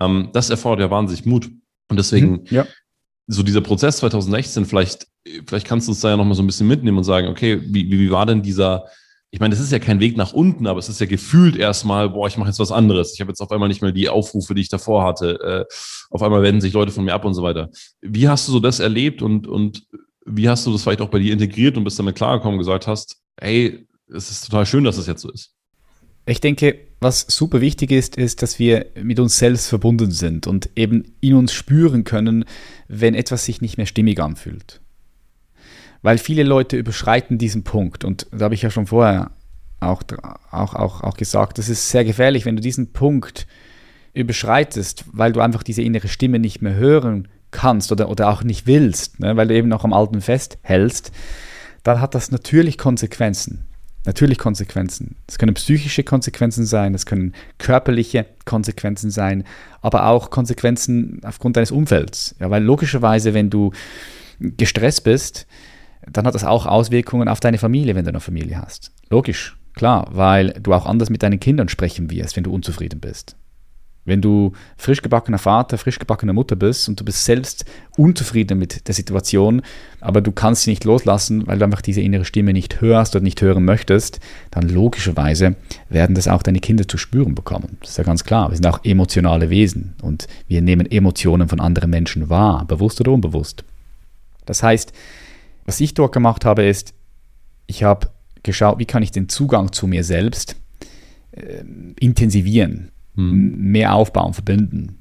ähm, 0.00 0.28
das 0.34 0.50
erfordert 0.50 0.80
ja 0.80 0.90
wahnsinnig 0.90 1.24
Mut. 1.24 1.50
Und 1.88 1.96
deswegen 1.96 2.32
mhm, 2.32 2.46
ja 2.50 2.66
so 3.26 3.42
dieser 3.42 3.60
Prozess 3.60 3.98
2016, 3.98 4.66
vielleicht, 4.66 5.06
vielleicht 5.46 5.66
kannst 5.66 5.88
du 5.88 5.92
uns 5.92 6.00
da 6.00 6.10
ja 6.10 6.16
nochmal 6.16 6.34
so 6.34 6.42
ein 6.42 6.46
bisschen 6.46 6.68
mitnehmen 6.68 6.98
und 6.98 7.04
sagen, 7.04 7.28
okay, 7.28 7.60
wie, 7.62 7.90
wie, 7.90 7.98
wie 7.98 8.10
war 8.10 8.26
denn 8.26 8.42
dieser, 8.42 8.86
ich 9.30 9.40
meine, 9.40 9.54
das 9.54 9.62
ist 9.62 9.72
ja 9.72 9.78
kein 9.78 10.00
Weg 10.00 10.16
nach 10.16 10.32
unten, 10.32 10.66
aber 10.66 10.78
es 10.78 10.88
ist 10.88 11.00
ja 11.00 11.06
gefühlt 11.06 11.56
erstmal, 11.56 12.10
boah, 12.10 12.28
ich 12.28 12.36
mache 12.36 12.48
jetzt 12.48 12.60
was 12.60 12.70
anderes. 12.70 13.12
Ich 13.14 13.20
habe 13.20 13.30
jetzt 13.30 13.40
auf 13.40 13.50
einmal 13.50 13.68
nicht 13.68 13.82
mehr 13.82 13.92
die 13.92 14.08
Aufrufe, 14.08 14.54
die 14.54 14.62
ich 14.62 14.68
davor 14.68 15.04
hatte. 15.04 15.66
Äh, 15.68 15.74
auf 16.10 16.22
einmal 16.22 16.42
wenden 16.42 16.60
sich 16.60 16.72
Leute 16.72 16.92
von 16.92 17.04
mir 17.04 17.14
ab 17.14 17.24
und 17.24 17.34
so 17.34 17.42
weiter. 17.42 17.68
Wie 18.00 18.28
hast 18.28 18.46
du 18.46 18.52
so 18.52 18.60
das 18.60 18.78
erlebt 18.78 19.22
und, 19.22 19.48
und 19.48 19.82
wie 20.24 20.48
hast 20.48 20.66
du 20.66 20.72
das 20.72 20.82
vielleicht 20.82 21.00
auch 21.00 21.08
bei 21.08 21.18
dir 21.18 21.32
integriert 21.32 21.76
und 21.76 21.84
bist 21.84 21.98
damit 21.98 22.16
klargekommen 22.16 22.54
und 22.54 22.60
gesagt 22.60 22.86
hast, 22.86 23.20
hey, 23.38 23.86
es 24.08 24.30
ist 24.30 24.46
total 24.46 24.64
schön, 24.64 24.84
dass 24.84 24.96
es 24.96 25.06
jetzt 25.06 25.22
so 25.22 25.30
ist? 25.30 25.52
Ich 26.26 26.40
denke, 26.40 26.85
was 27.00 27.26
super 27.28 27.60
wichtig 27.60 27.90
ist, 27.90 28.16
ist, 28.16 28.42
dass 28.42 28.58
wir 28.58 28.86
mit 29.02 29.20
uns 29.20 29.38
selbst 29.38 29.68
verbunden 29.68 30.10
sind 30.10 30.46
und 30.46 30.70
eben 30.76 31.04
in 31.20 31.34
uns 31.34 31.52
spüren 31.52 32.04
können, 32.04 32.44
wenn 32.88 33.14
etwas 33.14 33.44
sich 33.44 33.60
nicht 33.60 33.76
mehr 33.76 33.86
stimmig 33.86 34.20
anfühlt. 34.20 34.80
Weil 36.02 36.18
viele 36.18 36.42
Leute 36.42 36.76
überschreiten 36.76 37.38
diesen 37.38 37.64
Punkt 37.64 38.04
und 38.04 38.26
da 38.30 38.46
habe 38.46 38.54
ich 38.54 38.62
ja 38.62 38.70
schon 38.70 38.86
vorher 38.86 39.30
auch, 39.80 40.02
auch, 40.50 40.74
auch, 40.74 41.02
auch 41.02 41.16
gesagt, 41.16 41.58
das 41.58 41.68
ist 41.68 41.90
sehr 41.90 42.04
gefährlich, 42.04 42.46
wenn 42.46 42.56
du 42.56 42.62
diesen 42.62 42.92
Punkt 42.92 43.46
überschreitest, 44.14 45.04
weil 45.12 45.32
du 45.32 45.40
einfach 45.40 45.62
diese 45.62 45.82
innere 45.82 46.08
Stimme 46.08 46.38
nicht 46.38 46.62
mehr 46.62 46.74
hören 46.74 47.28
kannst 47.50 47.92
oder, 47.92 48.08
oder 48.08 48.30
auch 48.30 48.42
nicht 48.42 48.66
willst, 48.66 49.20
ne, 49.20 49.36
weil 49.36 49.48
du 49.48 49.54
eben 49.54 49.68
noch 49.68 49.84
am 49.84 49.92
Alten 49.92 50.22
festhältst, 50.22 51.12
dann 51.82 52.00
hat 52.00 52.14
das 52.14 52.30
natürlich 52.30 52.78
Konsequenzen 52.78 53.66
natürlich 54.06 54.38
Konsequenzen. 54.38 55.16
Es 55.26 55.38
können 55.38 55.54
psychische 55.54 56.04
Konsequenzen 56.04 56.64
sein, 56.64 56.94
es 56.94 57.06
können 57.06 57.34
körperliche 57.58 58.26
Konsequenzen 58.44 59.10
sein, 59.10 59.44
aber 59.82 60.06
auch 60.06 60.30
Konsequenzen 60.30 61.20
aufgrund 61.24 61.56
deines 61.56 61.70
Umfelds. 61.70 62.34
Ja, 62.38 62.50
weil 62.50 62.62
logischerweise, 62.62 63.34
wenn 63.34 63.50
du 63.50 63.72
gestresst 64.40 65.04
bist, 65.04 65.46
dann 66.10 66.26
hat 66.26 66.34
das 66.34 66.44
auch 66.44 66.66
Auswirkungen 66.66 67.28
auf 67.28 67.40
deine 67.40 67.58
Familie, 67.58 67.94
wenn 67.94 68.04
du 68.04 68.10
eine 68.10 68.20
Familie 68.20 68.60
hast. 68.60 68.92
Logisch, 69.10 69.56
klar, 69.74 70.08
weil 70.12 70.50
du 70.60 70.72
auch 70.72 70.86
anders 70.86 71.10
mit 71.10 71.22
deinen 71.22 71.40
Kindern 71.40 71.68
sprechen 71.68 72.10
wirst, 72.10 72.36
wenn 72.36 72.44
du 72.44 72.52
unzufrieden 72.52 73.00
bist. 73.00 73.36
Wenn 74.06 74.22
du 74.22 74.52
frisch 74.76 75.02
gebackener 75.02 75.38
Vater, 75.38 75.76
frisch 75.76 75.98
gebackene 75.98 76.32
Mutter 76.32 76.56
bist 76.56 76.88
und 76.88 76.98
du 76.98 77.04
bist 77.04 77.24
selbst 77.24 77.64
unzufrieden 77.96 78.58
mit 78.58 78.86
der 78.86 78.94
Situation, 78.94 79.62
aber 80.00 80.20
du 80.20 80.30
kannst 80.30 80.62
sie 80.62 80.70
nicht 80.70 80.84
loslassen, 80.84 81.46
weil 81.46 81.58
du 81.58 81.64
einfach 81.64 81.82
diese 81.82 82.00
innere 82.00 82.24
Stimme 82.24 82.52
nicht 82.52 82.80
hörst 82.80 83.16
oder 83.16 83.24
nicht 83.24 83.42
hören 83.42 83.64
möchtest, 83.64 84.20
dann 84.52 84.68
logischerweise 84.68 85.56
werden 85.88 86.14
das 86.14 86.28
auch 86.28 86.44
deine 86.44 86.60
Kinder 86.60 86.86
zu 86.86 86.98
spüren 86.98 87.34
bekommen. 87.34 87.76
Das 87.80 87.90
ist 87.90 87.98
ja 87.98 88.04
ganz 88.04 88.22
klar. 88.22 88.50
Wir 88.50 88.56
sind 88.56 88.66
auch 88.66 88.84
emotionale 88.84 89.50
Wesen 89.50 89.94
und 90.00 90.28
wir 90.46 90.62
nehmen 90.62 90.90
Emotionen 90.90 91.48
von 91.48 91.60
anderen 91.60 91.90
Menschen 91.90 92.30
wahr, 92.30 92.64
bewusst 92.64 93.00
oder 93.00 93.10
unbewusst. 93.10 93.64
Das 94.46 94.62
heißt, 94.62 94.92
was 95.64 95.80
ich 95.80 95.94
dort 95.94 96.12
gemacht 96.12 96.44
habe, 96.44 96.64
ist, 96.64 96.94
ich 97.66 97.82
habe 97.82 98.08
geschaut, 98.44 98.78
wie 98.78 98.86
kann 98.86 99.02
ich 99.02 99.10
den 99.10 99.28
Zugang 99.28 99.72
zu 99.72 99.88
mir 99.88 100.04
selbst 100.04 100.54
äh, 101.32 101.64
intensivieren 101.98 102.92
mhm. 103.16 103.56
mehr 103.72 103.94
aufbauen, 103.94 104.34
verbinden. 104.34 104.98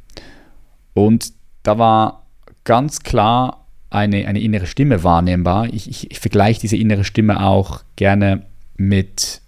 Und 0.94 1.34
da 1.64 1.78
war 1.78 2.28
ganz 2.64 3.02
klar 3.02 3.68
eine, 3.90 4.28
eine 4.28 4.42
innere 4.42 4.68
Stimme 4.68 5.04
wahrnehmbar. 5.04 5.74
Ich, 5.74 5.90
ich, 5.90 6.12
ich 6.12 6.20
vergleiche 6.20 6.62
diese 6.62 6.78
innere 6.78 7.04
Stimme 7.04 7.46
auch 7.46 7.84
gerne 7.96 8.46
mit 8.78 9.42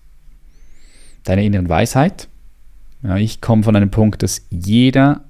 deiner 1.23 1.41
inneren 1.41 1.69
Weisheit. 1.69 2.29
Ja, 3.03 3.17
ich 3.17 3.41
komme 3.41 3.63
von 3.63 3.75
einem 3.75 3.91
Punkt, 3.91 4.23
dass 4.23 4.45
jeder 4.49 5.25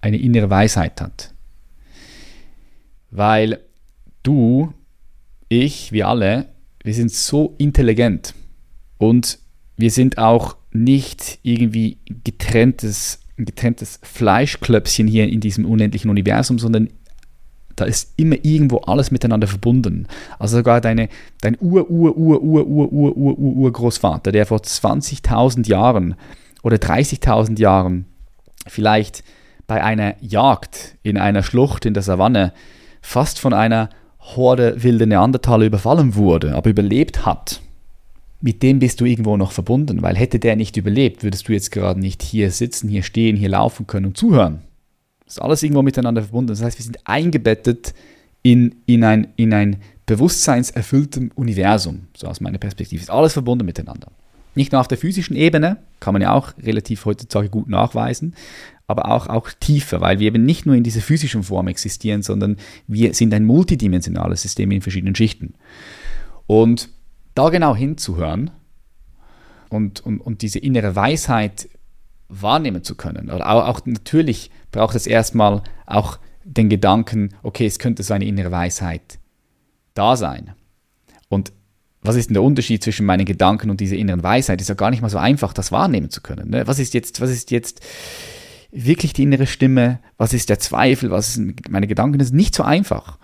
eine 0.00 0.18
innere 0.18 0.50
Weisheit 0.50 1.00
hat. 1.00 1.34
Weil 3.10 3.60
du, 4.22 4.72
ich, 5.48 5.92
wir 5.92 6.08
alle, 6.08 6.46
wir 6.84 6.94
sind 6.94 7.10
so 7.10 7.54
intelligent 7.58 8.34
und 8.98 9.38
wir 9.76 9.90
sind 9.90 10.18
auch 10.18 10.57
nicht 10.70 11.38
irgendwie 11.42 11.98
getrenntes, 12.24 13.20
getrenntes 13.36 14.00
Fleischklöpfchen 14.02 15.06
hier 15.06 15.28
in 15.28 15.40
diesem 15.40 15.64
unendlichen 15.64 16.10
Universum, 16.10 16.58
sondern 16.58 16.90
da 17.76 17.84
ist 17.84 18.12
immer 18.16 18.36
irgendwo 18.42 18.78
alles 18.78 19.12
miteinander 19.12 19.46
verbunden. 19.46 20.08
Also 20.38 20.58
sogar 20.58 20.80
deine, 20.80 21.08
dein 21.40 21.56
Ur-Ur-Ur-Ur-Ur-Ur-Ur-Ur-Großvater, 21.60 24.32
der 24.32 24.46
vor 24.46 24.58
20.000 24.58 25.68
Jahren 25.68 26.16
oder 26.62 26.76
30.000 26.76 27.60
Jahren 27.60 28.06
vielleicht 28.66 29.22
bei 29.68 29.82
einer 29.82 30.16
Jagd 30.20 30.96
in 31.02 31.18
einer 31.18 31.42
Schlucht 31.42 31.86
in 31.86 31.94
der 31.94 32.02
Savanne 32.02 32.52
fast 33.00 33.38
von 33.38 33.52
einer 33.52 33.90
Horde 34.18 34.82
wilder 34.82 35.06
Neandertaler 35.06 35.66
überfallen 35.66 36.16
wurde, 36.16 36.56
aber 36.56 36.70
überlebt 36.70 37.24
hat 37.24 37.60
mit 38.40 38.62
dem 38.62 38.78
bist 38.78 39.00
du 39.00 39.04
irgendwo 39.04 39.36
noch 39.36 39.52
verbunden, 39.52 40.02
weil 40.02 40.16
hätte 40.16 40.38
der 40.38 40.56
nicht 40.56 40.76
überlebt, 40.76 41.22
würdest 41.22 41.48
du 41.48 41.52
jetzt 41.52 41.72
gerade 41.72 41.98
nicht 41.98 42.22
hier 42.22 42.50
sitzen, 42.50 42.88
hier 42.88 43.02
stehen, 43.02 43.36
hier 43.36 43.48
laufen 43.48 43.86
können 43.86 44.06
und 44.06 44.16
zuhören. 44.16 44.60
Das 45.24 45.36
ist 45.36 45.42
alles 45.42 45.62
irgendwo 45.62 45.82
miteinander 45.82 46.22
verbunden. 46.22 46.48
Das 46.48 46.62
heißt, 46.62 46.78
wir 46.78 46.84
sind 46.84 46.98
eingebettet 47.04 47.94
in, 48.42 48.76
in, 48.86 49.04
ein, 49.04 49.28
in 49.36 49.52
ein 49.52 49.76
bewusstseinserfülltem 50.06 51.32
Universum, 51.34 52.06
so 52.16 52.28
aus 52.28 52.40
meiner 52.40 52.58
Perspektive. 52.58 53.02
Ist 53.02 53.10
alles 53.10 53.34
verbunden 53.34 53.66
miteinander. 53.66 54.10
Nicht 54.54 54.72
nur 54.72 54.80
auf 54.80 54.88
der 54.88 54.98
physischen 54.98 55.36
Ebene, 55.36 55.78
kann 56.00 56.14
man 56.14 56.22
ja 56.22 56.32
auch 56.32 56.52
relativ 56.62 57.04
heutzutage 57.04 57.50
gut 57.50 57.68
nachweisen, 57.68 58.34
aber 58.86 59.10
auch, 59.10 59.26
auch 59.26 59.50
tiefer, 59.60 60.00
weil 60.00 60.18
wir 60.18 60.28
eben 60.28 60.44
nicht 60.44 60.64
nur 60.64 60.74
in 60.74 60.82
dieser 60.82 61.02
physischen 61.02 61.42
Form 61.42 61.68
existieren, 61.68 62.22
sondern 62.22 62.56
wir 62.86 63.12
sind 63.12 63.34
ein 63.34 63.44
multidimensionales 63.44 64.42
System 64.42 64.70
in 64.70 64.80
verschiedenen 64.80 65.14
Schichten. 65.14 65.54
Und 66.46 66.88
da 67.38 67.50
genau 67.50 67.76
hinzuhören 67.76 68.50
und, 69.70 70.00
und, 70.00 70.20
und 70.20 70.42
diese 70.42 70.58
innere 70.58 70.96
Weisheit 70.96 71.68
wahrnehmen 72.28 72.82
zu 72.82 72.96
können. 72.96 73.30
Oder 73.30 73.48
auch, 73.48 73.66
auch 73.66 73.80
natürlich 73.86 74.50
braucht 74.72 74.96
es 74.96 75.06
erstmal 75.06 75.62
auch 75.86 76.18
den 76.44 76.68
Gedanken, 76.68 77.34
okay, 77.42 77.66
es 77.66 77.78
könnte 77.78 78.02
so 78.02 78.12
eine 78.14 78.26
innere 78.26 78.50
Weisheit 78.50 79.18
da 79.94 80.16
sein. 80.16 80.54
Und 81.28 81.52
was 82.02 82.16
ist 82.16 82.28
denn 82.28 82.34
der 82.34 82.42
Unterschied 82.42 82.82
zwischen 82.82 83.06
meinen 83.06 83.24
Gedanken 83.24 83.70
und 83.70 83.80
dieser 83.80 83.96
inneren 83.96 84.22
Weisheit? 84.22 84.60
Ist 84.60 84.68
ja 84.68 84.74
gar 84.74 84.90
nicht 84.90 85.02
mal 85.02 85.08
so 85.08 85.18
einfach, 85.18 85.52
das 85.52 85.72
wahrnehmen 85.72 86.10
zu 86.10 86.20
können. 86.20 86.50
Ne? 86.50 86.66
Was 86.66 86.78
ist 86.78 86.94
jetzt, 86.94 87.20
was 87.20 87.30
ist 87.30 87.50
jetzt 87.50 87.80
wirklich 88.70 89.12
die 89.12 89.24
innere 89.24 89.46
Stimme? 89.46 90.00
Was 90.16 90.32
ist 90.32 90.48
der 90.48 90.58
Zweifel? 90.58 91.10
Was 91.10 91.34
sind 91.34 91.68
meine 91.70 91.86
Gedanken? 91.86 92.18
Das 92.18 92.28
ist 92.28 92.34
nicht 92.34 92.54
so 92.54 92.62
einfach. 92.62 93.18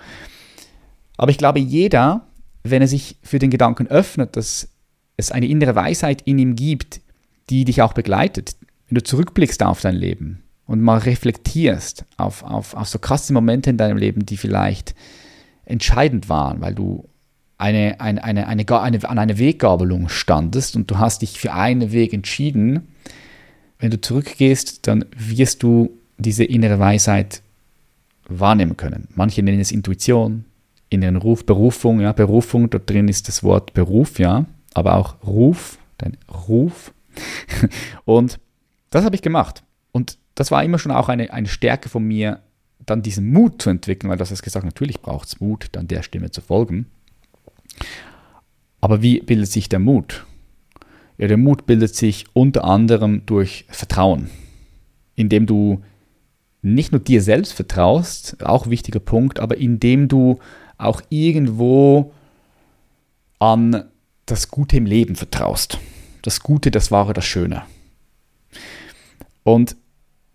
Aber 1.16 1.30
ich 1.30 1.38
glaube, 1.38 1.60
jeder, 1.60 2.26
wenn 2.64 2.82
er 2.82 2.88
sich 2.88 3.16
für 3.22 3.38
den 3.38 3.50
Gedanken 3.50 3.86
öffnet, 3.86 4.36
dass 4.36 4.68
es 5.16 5.30
eine 5.30 5.46
innere 5.46 5.74
Weisheit 5.74 6.22
in 6.22 6.38
ihm 6.38 6.56
gibt, 6.56 7.00
die 7.50 7.64
dich 7.64 7.82
auch 7.82 7.92
begleitet, 7.92 8.56
wenn 8.88 8.96
du 8.96 9.02
zurückblickst 9.02 9.62
auf 9.62 9.80
dein 9.80 9.94
Leben 9.94 10.42
und 10.66 10.80
mal 10.80 10.98
reflektierst 10.98 12.04
auf, 12.16 12.42
auf, 12.42 12.74
auf 12.74 12.88
so 12.88 12.98
krasse 12.98 13.32
Momente 13.32 13.70
in 13.70 13.76
deinem 13.76 13.98
Leben, 13.98 14.26
die 14.26 14.38
vielleicht 14.38 14.94
entscheidend 15.66 16.28
waren, 16.28 16.60
weil 16.60 16.74
du 16.74 17.08
eine, 17.58 18.00
eine, 18.00 18.24
eine, 18.24 18.46
eine, 18.46 18.68
eine, 18.70 19.08
an 19.08 19.18
einer 19.18 19.38
Weggabelung 19.38 20.08
standest 20.08 20.74
und 20.74 20.90
du 20.90 20.98
hast 20.98 21.22
dich 21.22 21.38
für 21.38 21.52
einen 21.52 21.92
Weg 21.92 22.12
entschieden, 22.12 22.88
wenn 23.78 23.90
du 23.90 24.00
zurückgehst, 24.00 24.86
dann 24.86 25.04
wirst 25.16 25.62
du 25.62 25.90
diese 26.16 26.44
innere 26.44 26.78
Weisheit 26.78 27.42
wahrnehmen 28.28 28.76
können. 28.76 29.08
Manche 29.14 29.42
nennen 29.42 29.60
es 29.60 29.72
Intuition, 29.72 30.46
inneren 30.88 31.16
Ruf, 31.16 31.44
Berufung, 31.44 32.00
ja, 32.00 32.12
Berufung, 32.12 32.70
dort 32.70 32.88
drin 32.88 33.08
ist 33.08 33.28
das 33.28 33.42
Wort 33.42 33.74
Beruf, 33.74 34.18
ja, 34.18 34.46
aber 34.74 34.96
auch 34.96 35.16
Ruf, 35.26 35.78
dein 35.98 36.16
Ruf. 36.48 36.92
und 38.04 38.38
das 38.90 39.04
habe 39.04 39.16
ich 39.16 39.22
gemacht. 39.22 39.62
Und 39.92 40.18
das 40.34 40.50
war 40.50 40.64
immer 40.64 40.78
schon 40.78 40.92
auch 40.92 41.08
eine, 41.08 41.32
eine 41.32 41.48
Stärke 41.48 41.88
von 41.88 42.04
mir, 42.04 42.40
dann 42.86 43.02
diesen 43.02 43.32
Mut 43.32 43.62
zu 43.62 43.70
entwickeln, 43.70 44.10
weil 44.10 44.18
du 44.18 44.22
hast 44.22 44.42
gesagt, 44.42 44.64
natürlich 44.64 45.00
braucht 45.00 45.28
es 45.28 45.40
Mut, 45.40 45.68
dann 45.72 45.88
der 45.88 46.02
Stimme 46.02 46.30
zu 46.30 46.40
folgen. 46.40 46.86
Aber 48.80 49.00
wie 49.02 49.20
bildet 49.20 49.50
sich 49.50 49.68
der 49.68 49.78
Mut? 49.78 50.26
Ja, 51.16 51.28
der 51.28 51.36
Mut 51.36 51.66
bildet 51.66 51.94
sich 51.94 52.26
unter 52.32 52.64
anderem 52.64 53.24
durch 53.24 53.64
Vertrauen, 53.68 54.28
indem 55.14 55.46
du 55.46 55.82
nicht 56.60 56.92
nur 56.92 57.00
dir 57.00 57.22
selbst 57.22 57.52
vertraust, 57.52 58.44
auch 58.44 58.68
wichtiger 58.68 59.00
Punkt, 59.00 59.38
aber 59.38 59.58
indem 59.58 60.08
du 60.08 60.38
auch 60.78 61.00
irgendwo 61.08 62.12
an 63.38 63.84
das 64.26 64.48
Gute 64.48 64.76
im 64.76 64.86
Leben 64.86 65.16
vertraust. 65.16 65.78
Das 66.22 66.40
Gute, 66.40 66.70
das 66.70 66.90
Wahre, 66.90 67.12
das 67.12 67.24
Schöne. 67.24 67.62
Und 69.42 69.76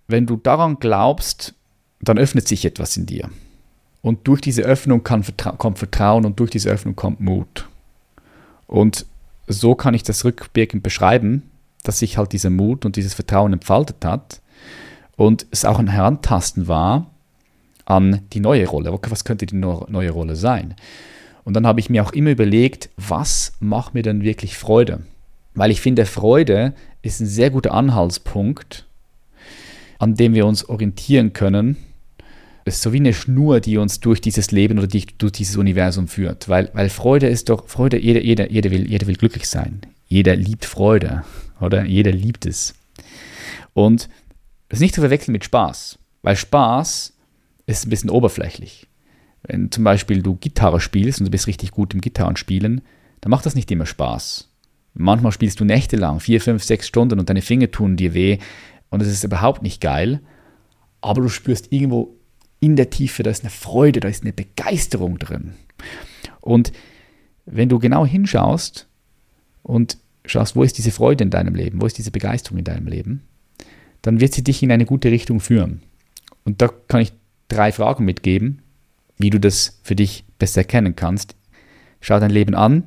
wenn 0.07 0.25
du 0.25 0.37
daran 0.37 0.79
glaubst, 0.79 1.55
dann 2.01 2.17
öffnet 2.17 2.47
sich 2.47 2.65
etwas 2.65 2.95
in 2.97 3.05
dir. 3.05 3.29
Und 4.01 4.27
durch 4.27 4.41
diese 4.41 4.61
Öffnung 4.61 5.03
kann, 5.03 5.25
kommt 5.57 5.79
Vertrauen 5.79 6.25
und 6.25 6.39
durch 6.39 6.51
diese 6.51 6.69
Öffnung 6.69 6.95
kommt 6.95 7.19
Mut. 7.19 7.67
Und 8.67 9.05
so 9.47 9.75
kann 9.75 9.93
ich 9.93 10.03
das 10.03 10.23
rückwirkend 10.23 10.83
beschreiben, 10.83 11.49
dass 11.83 11.99
sich 11.99 12.17
halt 12.17 12.31
dieser 12.33 12.49
Mut 12.49 12.85
und 12.85 12.95
dieses 12.95 13.13
Vertrauen 13.13 13.53
entfaltet 13.53 14.05
hat 14.05 14.41
und 15.17 15.47
es 15.51 15.65
auch 15.65 15.79
ein 15.79 15.87
Herantasten 15.87 16.67
war 16.67 17.07
an 17.89 18.21
die 18.31 18.39
neue 18.39 18.67
Rolle. 18.67 18.97
Was 19.09 19.25
könnte 19.25 19.45
die 19.45 19.55
neue 19.55 20.11
Rolle 20.11 20.35
sein? 20.35 20.75
Und 21.43 21.55
dann 21.55 21.67
habe 21.67 21.79
ich 21.79 21.89
mir 21.89 22.03
auch 22.03 22.13
immer 22.13 22.31
überlegt, 22.31 22.89
was 22.95 23.53
macht 23.59 23.93
mir 23.93 24.03
denn 24.03 24.23
wirklich 24.23 24.57
Freude? 24.57 25.01
Weil 25.55 25.71
ich 25.71 25.81
finde, 25.81 26.05
Freude 26.05 26.73
ist 27.01 27.19
ein 27.19 27.25
sehr 27.25 27.49
guter 27.49 27.73
Anhaltspunkt, 27.73 28.85
an 29.97 30.15
dem 30.15 30.33
wir 30.33 30.45
uns 30.45 30.69
orientieren 30.69 31.33
können 31.33 31.77
ist 32.69 32.81
so 32.81 32.93
wie 32.93 32.97
eine 32.97 33.13
Schnur, 33.13 33.59
die 33.59 33.77
uns 33.77 33.99
durch 33.99 34.21
dieses 34.21 34.51
Leben 34.51 34.77
oder 34.77 34.87
die, 34.87 35.05
durch 35.17 35.33
dieses 35.33 35.57
Universum 35.57 36.07
führt. 36.07 36.47
Weil, 36.47 36.69
weil 36.73 36.89
Freude 36.89 37.27
ist 37.27 37.49
doch, 37.49 37.67
Freude, 37.67 37.99
jeder, 37.99 38.21
jeder, 38.21 38.49
jeder, 38.49 38.71
will, 38.71 38.89
jeder 38.89 39.07
will 39.07 39.15
glücklich 39.15 39.47
sein. 39.49 39.81
Jeder 40.07 40.35
liebt 40.35 40.65
Freude, 40.65 41.23
oder? 41.59 41.83
Jeder 41.83 42.11
liebt 42.11 42.45
es. 42.45 42.73
Und 43.73 44.09
das 44.69 44.77
ist 44.77 44.81
nicht 44.81 44.95
zu 44.95 45.01
verwechseln 45.01 45.33
mit 45.33 45.43
Spaß, 45.43 45.99
weil 46.21 46.35
Spaß 46.35 47.13
ist 47.69 47.85
ein 47.85 47.89
bisschen 47.89 48.09
oberflächlich. 48.09 48.87
Wenn 49.43 49.71
zum 49.71 49.83
Beispiel 49.83 50.21
du 50.21 50.35
Gitarre 50.35 50.81
spielst 50.81 51.19
und 51.19 51.25
du 51.25 51.31
bist 51.31 51.47
richtig 51.47 51.71
gut 51.71 51.93
im 51.93 52.01
Gitarrenspielen, 52.01 52.81
dann 53.21 53.29
macht 53.29 53.45
das 53.45 53.55
nicht 53.55 53.71
immer 53.71 53.85
Spaß. 53.85 54.51
Manchmal 54.93 55.31
spielst 55.31 55.59
du 55.59 55.65
nächtelang, 55.65 56.19
vier, 56.19 56.41
fünf, 56.41 56.63
sechs 56.63 56.87
Stunden 56.87 57.19
und 57.19 57.29
deine 57.29 57.41
Finger 57.41 57.71
tun 57.71 57.95
dir 57.95 58.13
weh 58.13 58.39
und 58.89 59.01
es 59.01 59.07
ist 59.07 59.23
überhaupt 59.23 59.61
nicht 59.61 59.81
geil, 59.81 60.19
aber 60.99 61.21
du 61.21 61.29
spürst 61.29 61.71
irgendwo 61.71 62.15
in 62.59 62.75
der 62.75 62.89
Tiefe, 62.89 63.23
da 63.23 63.29
ist 63.29 63.43
eine 63.43 63.51
Freude, 63.51 63.99
da 64.01 64.09
ist 64.09 64.23
eine 64.23 64.33
Begeisterung 64.33 65.19
drin. 65.19 65.53
Und 66.41 66.73
wenn 67.45 67.69
du 67.69 67.79
genau 67.79 68.05
hinschaust 68.05 68.87
und 69.63 69.97
schaust, 70.25 70.55
wo 70.55 70.63
ist 70.63 70.77
diese 70.77 70.91
Freude 70.91 71.23
in 71.23 71.29
deinem 71.29 71.55
Leben, 71.55 71.81
wo 71.81 71.85
ist 71.85 71.97
diese 71.97 72.11
Begeisterung 72.11 72.57
in 72.57 72.65
deinem 72.65 72.87
Leben, 72.87 73.23
dann 74.01 74.19
wird 74.19 74.33
sie 74.33 74.43
dich 74.43 74.61
in 74.63 74.71
eine 74.71 74.85
gute 74.85 75.11
Richtung 75.11 75.39
führen. 75.39 75.81
Und 76.43 76.61
da 76.61 76.67
kann 76.67 77.01
ich 77.01 77.13
drei 77.49 77.71
Fragen 77.71 78.05
mitgeben, 78.05 78.61
wie 79.17 79.29
du 79.29 79.39
das 79.39 79.79
für 79.83 79.95
dich 79.95 80.23
besser 80.37 80.61
erkennen 80.61 80.95
kannst. 80.95 81.35
Schau 81.99 82.19
dein 82.19 82.31
Leben 82.31 82.55
an, 82.55 82.83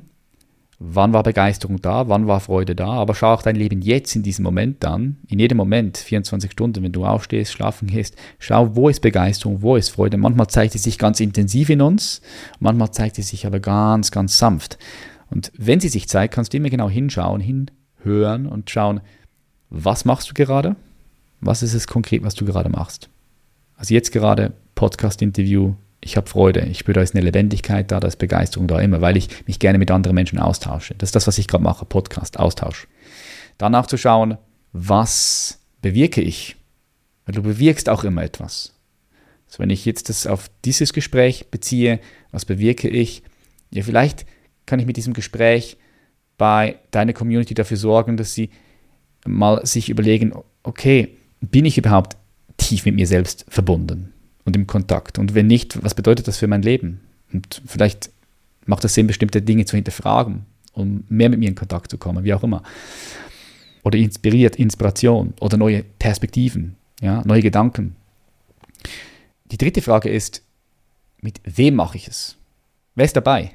wann 0.79 1.13
war 1.13 1.23
Begeisterung 1.23 1.81
da, 1.81 2.09
wann 2.09 2.27
war 2.27 2.39
Freude 2.39 2.75
da, 2.75 2.87
aber 2.87 3.15
schau 3.15 3.33
auch 3.33 3.41
dein 3.41 3.55
Leben 3.55 3.81
jetzt 3.81 4.15
in 4.15 4.23
diesem 4.23 4.43
Moment 4.43 4.83
an, 4.83 5.17
in 5.27 5.39
jedem 5.39 5.57
Moment, 5.57 5.97
24 5.97 6.51
Stunden, 6.51 6.83
wenn 6.83 6.91
du 6.91 7.05
aufstehst, 7.05 7.53
schlafen 7.53 7.87
gehst, 7.87 8.17
schau, 8.39 8.75
wo 8.75 8.89
ist 8.89 9.01
Begeisterung, 9.01 9.61
wo 9.61 9.75
ist 9.75 9.89
Freude. 9.89 10.17
Manchmal 10.17 10.47
zeigt 10.47 10.73
sie 10.73 10.79
sich 10.79 10.97
ganz 10.97 11.19
intensiv 11.19 11.69
in 11.69 11.81
uns, 11.81 12.21
manchmal 12.59 12.91
zeigt 12.91 13.15
sie 13.15 13.21
sich 13.21 13.45
aber 13.45 13.59
ganz, 13.59 14.11
ganz 14.11 14.37
sanft. 14.37 14.77
Und 15.29 15.51
wenn 15.57 15.79
sie 15.79 15.89
sich 15.89 16.09
zeigt, 16.09 16.33
kannst 16.33 16.53
du 16.53 16.57
immer 16.57 16.69
genau 16.69 16.89
hinschauen, 16.89 17.41
hinhören 17.41 18.45
und 18.47 18.69
schauen, 18.69 19.01
was 19.69 20.05
machst 20.05 20.29
du 20.29 20.33
gerade? 20.33 20.75
Was 21.39 21.63
ist 21.63 21.73
es 21.73 21.87
konkret, 21.87 22.23
was 22.23 22.35
du 22.35 22.45
gerade 22.45 22.69
machst? 22.69 23.09
Also 23.83 23.95
jetzt 23.95 24.13
gerade 24.13 24.53
Podcast-Interview, 24.75 25.73
ich 25.99 26.15
habe 26.15 26.29
Freude, 26.29 26.61
ich 26.61 26.79
spüre, 26.79 26.93
da 26.93 27.01
ist 27.01 27.15
eine 27.15 27.25
Lebendigkeit 27.25 27.91
da, 27.91 27.99
da 27.99 28.07
ist 28.07 28.15
Begeisterung 28.15 28.65
da 28.65 28.79
immer, 28.79 29.01
weil 29.01 29.17
ich 29.17 29.45
mich 29.45 29.59
gerne 29.59 29.77
mit 29.77 29.91
anderen 29.91 30.15
Menschen 30.15 30.39
austausche. 30.39 30.95
Das 30.97 31.09
ist 31.09 31.17
das, 31.17 31.27
was 31.27 31.37
ich 31.37 31.49
gerade 31.49 31.65
mache, 31.65 31.83
Podcast, 31.83 32.39
Austausch. 32.39 32.87
Danach 33.57 33.85
zu 33.85 33.97
schauen, 33.97 34.37
was 34.71 35.59
bewirke 35.81 36.21
ich? 36.21 36.55
Weil 37.25 37.35
du 37.35 37.43
bewirkst 37.43 37.89
auch 37.89 38.05
immer 38.05 38.23
etwas. 38.23 38.73
Also 39.47 39.59
wenn 39.59 39.69
ich 39.69 39.83
jetzt 39.83 40.07
das 40.07 40.27
auf 40.27 40.49
dieses 40.63 40.93
Gespräch 40.93 41.51
beziehe, 41.51 41.99
was 42.31 42.45
bewirke 42.45 42.87
ich? 42.87 43.21
Ja, 43.69 43.83
vielleicht 43.83 44.25
kann 44.65 44.79
ich 44.79 44.85
mit 44.85 44.95
diesem 44.95 45.13
Gespräch 45.13 45.75
bei 46.37 46.77
deiner 46.91 47.11
Community 47.11 47.53
dafür 47.53 47.75
sorgen, 47.75 48.15
dass 48.15 48.33
sie 48.33 48.49
mal 49.25 49.65
sich 49.65 49.89
überlegen, 49.89 50.31
okay, 50.63 51.17
bin 51.41 51.65
ich 51.65 51.77
überhaupt 51.77 52.15
tief 52.67 52.85
mit 52.85 52.95
mir 52.95 53.07
selbst 53.07 53.45
verbunden? 53.49 54.13
und 54.45 54.55
im 54.55 54.67
Kontakt? 54.67 55.19
Und 55.19 55.35
wenn 55.35 55.47
nicht, 55.47 55.81
was 55.83 55.93
bedeutet 55.93 56.27
das 56.27 56.37
für 56.37 56.47
mein 56.47 56.61
Leben? 56.61 57.01
Und 57.31 57.61
vielleicht 57.65 58.11
macht 58.65 58.83
es 58.85 58.93
Sinn, 58.93 59.07
bestimmte 59.07 59.41
Dinge 59.41 59.65
zu 59.65 59.75
hinterfragen, 59.75 60.45
um 60.73 61.03
mehr 61.09 61.29
mit 61.29 61.39
mir 61.39 61.49
in 61.49 61.55
Kontakt 61.55 61.91
zu 61.91 61.97
kommen, 61.97 62.23
wie 62.23 62.33
auch 62.33 62.43
immer. 62.43 62.63
Oder 63.83 63.97
inspiriert, 63.97 64.55
Inspiration 64.55 65.33
oder 65.41 65.57
neue 65.57 65.83
Perspektiven, 65.83 66.75
ja, 67.01 67.21
neue 67.25 67.41
Gedanken. 67.41 67.95
Die 69.45 69.57
dritte 69.57 69.81
Frage 69.81 70.09
ist, 70.09 70.41
mit 71.21 71.41
wem 71.43 71.75
mache 71.75 71.97
ich 71.97 72.07
es? 72.07 72.37
Wer 72.95 73.05
ist 73.05 73.15
dabei? 73.15 73.51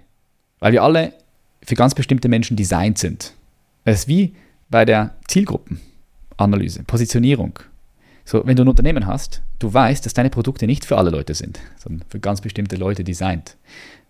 Weil 0.59 0.73
wir 0.73 0.83
alle 0.83 1.15
für 1.63 1.75
ganz 1.75 1.95
bestimmte 1.95 2.29
Menschen 2.29 2.57
designt 2.57 2.99
sind. 2.99 3.35
Es 3.85 4.01
ist 4.01 4.09
wie 4.09 4.35
bei 4.69 4.85
der 4.85 5.17
Zielgruppenanalyse, 5.29 6.85
Positionierung. 6.85 7.59
So, 8.29 8.43
wenn 8.45 8.57
du 8.57 8.63
ein 8.63 8.69
Unternehmen 8.69 9.07
hast, 9.07 9.41
du 9.59 9.73
weißt, 9.73 10.05
dass 10.05 10.13
deine 10.13 10.29
Produkte 10.29 10.67
nicht 10.67 10.85
für 10.85 10.99
alle 10.99 11.09
Leute 11.09 11.33
sind, 11.33 11.61
sondern 11.79 12.07
für 12.11 12.21
ganz 12.21 12.43
bestimmte 12.43 12.77
Leute 12.77 13.03
designt. 13.03 13.57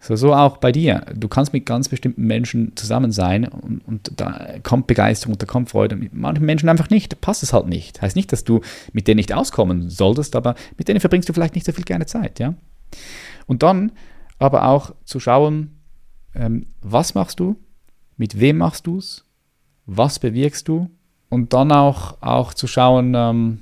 So, 0.01 0.17
so 0.17 0.35
auch 0.35 0.57
bei 0.57 0.73
dir. 0.73 1.07
Du 1.15 1.29
kannst 1.29 1.53
mit 1.53 1.67
ganz 1.67 1.89
bestimmten 1.89 2.25
Menschen 2.27 2.75
zusammen 2.75 3.13
sein 3.13 3.47
und, 3.47 3.79
und 3.87 4.11
da 4.17 4.59
kommt 4.65 4.89
Begeisterung, 4.89 5.39
da 5.39 5.47
kommt 5.47 5.71
Freude. 5.71 5.95
Mit 5.95 6.15
manchen 6.15 6.45
Menschen 6.45 6.69
einfach 6.69 6.91
nicht, 6.91 7.13
da 7.13 7.17
passt 7.21 7.45
es 7.45 7.53
halt 7.53 7.69
nicht. 7.69 8.03
Heißt 8.03 8.17
nicht, 8.17 8.33
dass 8.33 8.43
du 8.43 8.61
mit 8.93 9.07
denen 9.07 9.19
nicht 9.19 9.33
auskommen 9.33 9.89
solltest, 9.89 10.35
aber 10.35 10.57
mit 10.77 10.89
denen 10.89 10.99
verbringst 10.99 11.29
du 11.29 11.33
vielleicht 11.33 11.55
nicht 11.55 11.67
so 11.67 11.71
viel 11.71 11.85
gerne 11.85 12.07
Zeit, 12.07 12.41
ja. 12.41 12.55
Und 13.47 13.63
dann 13.63 13.93
aber 14.41 14.67
auch 14.67 14.97
zu 15.05 15.21
schauen, 15.21 15.79
ähm, 16.35 16.67
was 16.83 17.15
machst 17.15 17.39
du, 17.39 17.55
mit 18.17 18.41
wem 18.41 18.59
machst 18.59 18.89
du 18.89 18.99
es, 18.99 19.25
was 19.87 20.19
bewirkst 20.19 20.67
du 20.67 20.91
und 21.29 21.53
dann 21.53 21.71
auch, 21.71 22.21
auch 22.21 22.53
zu 22.53 22.67
schauen, 22.67 23.15
ähm, 23.15 23.61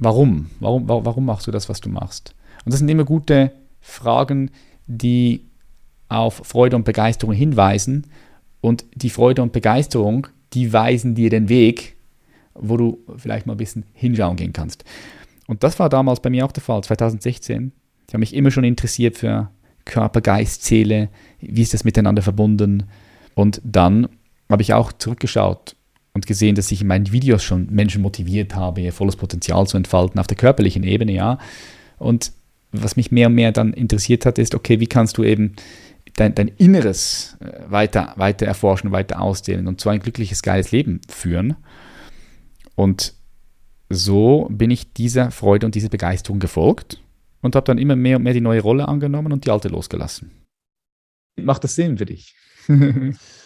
warum? 0.00 0.50
warum, 0.58 0.88
warum 0.88 1.24
machst 1.24 1.46
du 1.46 1.50
das, 1.50 1.68
was 1.68 1.80
du 1.80 1.88
machst. 1.88 2.34
Und 2.64 2.72
das 2.72 2.80
sind 2.80 2.88
immer 2.88 3.04
gute 3.04 3.52
Fragen, 3.80 4.50
die 4.86 5.46
auf 6.08 6.42
Freude 6.44 6.76
und 6.76 6.84
Begeisterung 6.84 7.34
hinweisen 7.34 8.08
und 8.60 8.84
die 8.94 9.10
Freude 9.10 9.42
und 9.42 9.52
Begeisterung, 9.52 10.26
die 10.52 10.72
weisen 10.72 11.14
dir 11.14 11.30
den 11.30 11.48
Weg, 11.48 11.96
wo 12.54 12.76
du 12.76 12.98
vielleicht 13.16 13.46
mal 13.46 13.54
ein 13.54 13.58
bisschen 13.58 13.84
hinschauen 13.92 14.36
gehen 14.36 14.52
kannst. 14.52 14.84
Und 15.46 15.62
das 15.62 15.78
war 15.78 15.88
damals 15.88 16.20
bei 16.20 16.30
mir 16.30 16.44
auch 16.44 16.52
der 16.52 16.62
Fall, 16.62 16.82
2016. 16.82 17.72
Ich 18.08 18.14
habe 18.14 18.20
mich 18.20 18.34
immer 18.34 18.50
schon 18.50 18.64
interessiert 18.64 19.16
für 19.16 19.50
Körper, 19.84 20.20
Geist, 20.20 20.64
Seele, 20.64 21.08
wie 21.40 21.62
ist 21.62 21.74
das 21.74 21.84
miteinander 21.84 22.22
verbunden. 22.22 22.84
Und 23.34 23.60
dann 23.64 24.08
habe 24.48 24.62
ich 24.62 24.74
auch 24.74 24.92
zurückgeschaut 24.92 25.76
und 26.20 26.26
gesehen, 26.26 26.54
dass 26.54 26.70
ich 26.70 26.82
in 26.82 26.86
meinen 26.86 27.12
Videos 27.12 27.42
schon 27.42 27.68
Menschen 27.70 28.02
motiviert 28.02 28.54
habe, 28.54 28.82
ihr 28.82 28.92
volles 28.92 29.16
Potenzial 29.16 29.66
zu 29.66 29.78
entfalten 29.78 30.20
auf 30.20 30.26
der 30.26 30.36
körperlichen 30.36 30.82
Ebene, 30.82 31.12
ja. 31.12 31.38
Und 31.98 32.32
was 32.72 32.94
mich 32.96 33.10
mehr 33.10 33.28
und 33.28 33.36
mehr 33.36 33.52
dann 33.52 33.72
interessiert 33.72 34.26
hat, 34.26 34.38
ist, 34.38 34.54
okay, 34.54 34.80
wie 34.80 34.86
kannst 34.86 35.16
du 35.16 35.24
eben 35.24 35.54
dein, 36.16 36.34
dein 36.34 36.48
Inneres 36.48 37.38
äh, 37.40 37.70
weiter, 37.70 38.12
weiter 38.16 38.44
erforschen, 38.44 38.92
weiter 38.92 39.22
ausdehnen 39.22 39.66
und 39.66 39.80
so 39.80 39.88
ein 39.88 40.00
glückliches, 40.00 40.42
geiles 40.42 40.72
Leben 40.72 41.00
führen. 41.08 41.56
Und 42.74 43.14
so 43.88 44.46
bin 44.50 44.70
ich 44.70 44.92
dieser 44.92 45.30
Freude 45.30 45.64
und 45.64 45.74
dieser 45.74 45.88
Begeisterung 45.88 46.38
gefolgt 46.38 47.00
und 47.40 47.56
habe 47.56 47.64
dann 47.64 47.78
immer 47.78 47.96
mehr 47.96 48.18
und 48.18 48.24
mehr 48.24 48.34
die 48.34 48.42
neue 48.42 48.60
Rolle 48.60 48.88
angenommen 48.88 49.32
und 49.32 49.46
die 49.46 49.50
alte 49.50 49.68
losgelassen. 49.68 50.32
Macht 51.36 51.64
das 51.64 51.76
Sinn 51.76 51.96
für 51.96 52.04
dich? 52.06 52.34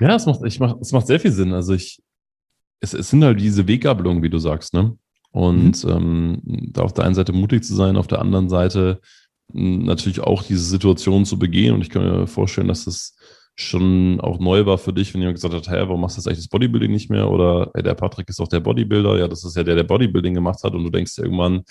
ja, 0.00 0.14
es 0.14 0.26
macht, 0.26 0.40
ich 0.44 0.60
mach, 0.60 0.76
es 0.80 0.92
macht 0.92 1.06
sehr 1.06 1.20
viel 1.20 1.32
Sinn. 1.32 1.52
Also 1.52 1.74
ich, 1.74 2.00
es, 2.80 2.94
es 2.94 3.10
sind 3.10 3.24
halt 3.24 3.40
diese 3.40 3.66
Weggabelungen, 3.66 4.22
wie 4.22 4.30
du 4.30 4.38
sagst, 4.38 4.74
ne? 4.74 4.96
Und 5.30 5.84
mhm. 5.84 5.90
ähm, 5.90 6.42
da 6.72 6.82
auf 6.82 6.94
der 6.94 7.04
einen 7.04 7.14
Seite 7.14 7.32
mutig 7.32 7.64
zu 7.64 7.74
sein, 7.74 7.96
auf 7.96 8.06
der 8.06 8.20
anderen 8.20 8.48
Seite 8.48 9.00
natürlich 9.52 10.20
auch 10.20 10.42
diese 10.42 10.64
Situation 10.64 11.24
zu 11.24 11.38
begehen. 11.38 11.74
Und 11.74 11.82
ich 11.82 11.90
kann 11.90 12.02
mir 12.02 12.26
vorstellen, 12.26 12.68
dass 12.68 12.84
das 12.84 13.16
schon 13.54 14.20
auch 14.20 14.38
neu 14.38 14.66
war 14.66 14.78
für 14.78 14.92
dich, 14.92 15.12
wenn 15.12 15.20
jemand 15.20 15.36
gesagt 15.36 15.54
hat, 15.54 15.68
hey, 15.68 15.80
warum 15.80 16.00
machst 16.00 16.16
du 16.16 16.20
jetzt 16.20 16.28
eigentlich 16.28 16.38
das 16.38 16.48
Bodybuilding 16.48 16.92
nicht 16.92 17.10
mehr? 17.10 17.28
Oder 17.28 17.70
hey, 17.74 17.82
der 17.82 17.94
Patrick 17.94 18.28
ist 18.28 18.38
doch 18.38 18.48
der 18.48 18.60
Bodybuilder. 18.60 19.18
Ja, 19.18 19.28
das 19.28 19.44
ist 19.44 19.56
ja 19.56 19.64
der, 19.64 19.74
der 19.74 19.84
Bodybuilding 19.84 20.34
gemacht 20.34 20.62
hat. 20.62 20.74
Und 20.74 20.84
du 20.84 20.90
denkst 20.90 21.18
irgendwann, 21.18 21.62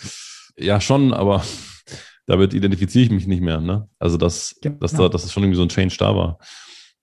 ja 0.58 0.82
schon, 0.82 1.14
aber 1.14 1.44
damit 2.26 2.54
identifiziere 2.54 3.06
ich 3.06 3.12
mich 3.12 3.28
nicht 3.28 3.42
mehr. 3.42 3.62
Ne? 3.62 3.88
Also, 4.00 4.18
dass, 4.18 4.58
genau. 4.62 4.78
dass, 4.80 4.94
da, 4.94 5.08
dass 5.08 5.24
das 5.24 5.32
schon 5.32 5.44
irgendwie 5.44 5.58
so 5.58 5.64
ein 5.64 5.70
Change 5.70 5.96
da 5.98 6.16
war. 6.16 6.40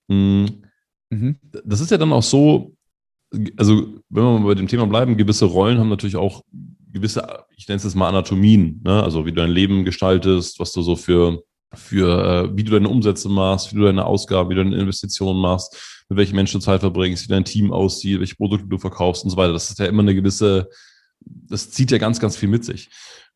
Mhm. 0.09 0.65
Mhm. 1.11 1.37
Das 1.65 1.81
ist 1.81 1.91
ja 1.91 1.99
dann 1.99 2.13
auch 2.13 2.23
so, 2.23 2.75
also 3.57 3.95
wenn 4.09 4.23
wir 4.23 4.39
mal 4.39 4.47
bei 4.47 4.55
dem 4.55 4.69
Thema 4.69 4.87
bleiben, 4.87 5.17
gewisse 5.17 5.45
Rollen 5.47 5.79
haben 5.79 5.89
natürlich 5.89 6.17
auch 6.17 6.43
gewisse, 6.93 7.45
ich 7.57 7.67
nenne 7.69 7.79
es 7.79 7.85
jetzt 7.85 7.97
mal 7.97 8.09
Anatomien, 8.09 8.81
ne? 8.85 9.03
also 9.03 9.27
wie 9.27 9.33
du 9.33 9.41
dein 9.41 9.51
Leben 9.51 9.85
gestaltest, 9.85 10.61
was 10.61 10.73
du 10.73 10.83
so 10.83 10.97
für, 10.97 11.43
für 11.75 12.45
äh, 12.45 12.57
wie 12.57 12.63
du 12.63 12.71
deine 12.71 12.89
Umsätze 12.89 13.29
machst, 13.29 13.73
wie 13.73 13.77
du 13.77 13.85
deine 13.85 14.07
Ausgaben, 14.07 14.49
wie 14.51 14.55
du 14.55 14.63
deine 14.63 14.77
Investitionen 14.77 15.41
machst, 15.41 16.05
mit 16.09 16.19
welchen 16.19 16.37
Menschen 16.37 16.61
du 16.61 16.65
Zeit 16.65 16.81
verbringst, 16.81 17.25
wie 17.25 17.33
dein 17.33 17.45
Team 17.45 17.73
aussieht, 17.73 18.21
welche 18.21 18.37
Produkte 18.37 18.69
du 18.69 18.79
verkaufst 18.79 19.25
und 19.25 19.31
so 19.31 19.37
weiter. 19.37 19.53
Das 19.53 19.71
ist 19.71 19.79
ja 19.79 19.87
immer 19.87 20.03
eine 20.03 20.15
gewisse, 20.15 20.69
das 21.21 21.71
zieht 21.71 21.91
ja 21.91 21.99
ganz, 21.99 22.21
ganz 22.21 22.37
viel 22.37 22.49
mit 22.49 22.65
sich. 22.65 22.91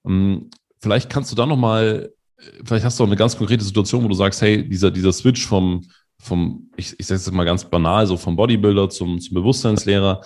Ähm, 0.06 0.50
vielleicht 0.80 1.10
kannst 1.10 1.32
du 1.32 1.36
da 1.36 1.44
nochmal, 1.44 2.12
vielleicht 2.64 2.84
hast 2.84 2.98
du 2.98 3.04
auch 3.04 3.08
eine 3.08 3.16
ganz 3.16 3.36
konkrete 3.36 3.64
Situation, 3.64 4.04
wo 4.04 4.08
du 4.08 4.14
sagst, 4.14 4.40
hey, 4.40 4.68
dieser, 4.68 4.92
dieser 4.92 5.12
Switch 5.12 5.44
vom, 5.44 5.84
vom, 6.20 6.70
ich, 6.76 6.94
ich 6.98 7.06
sage 7.06 7.20
es 7.20 7.30
mal 7.30 7.44
ganz 7.44 7.64
banal, 7.64 8.06
so 8.06 8.16
vom 8.16 8.36
Bodybuilder 8.36 8.90
zum, 8.90 9.20
zum 9.20 9.34
Bewusstseinslehrer, 9.34 10.22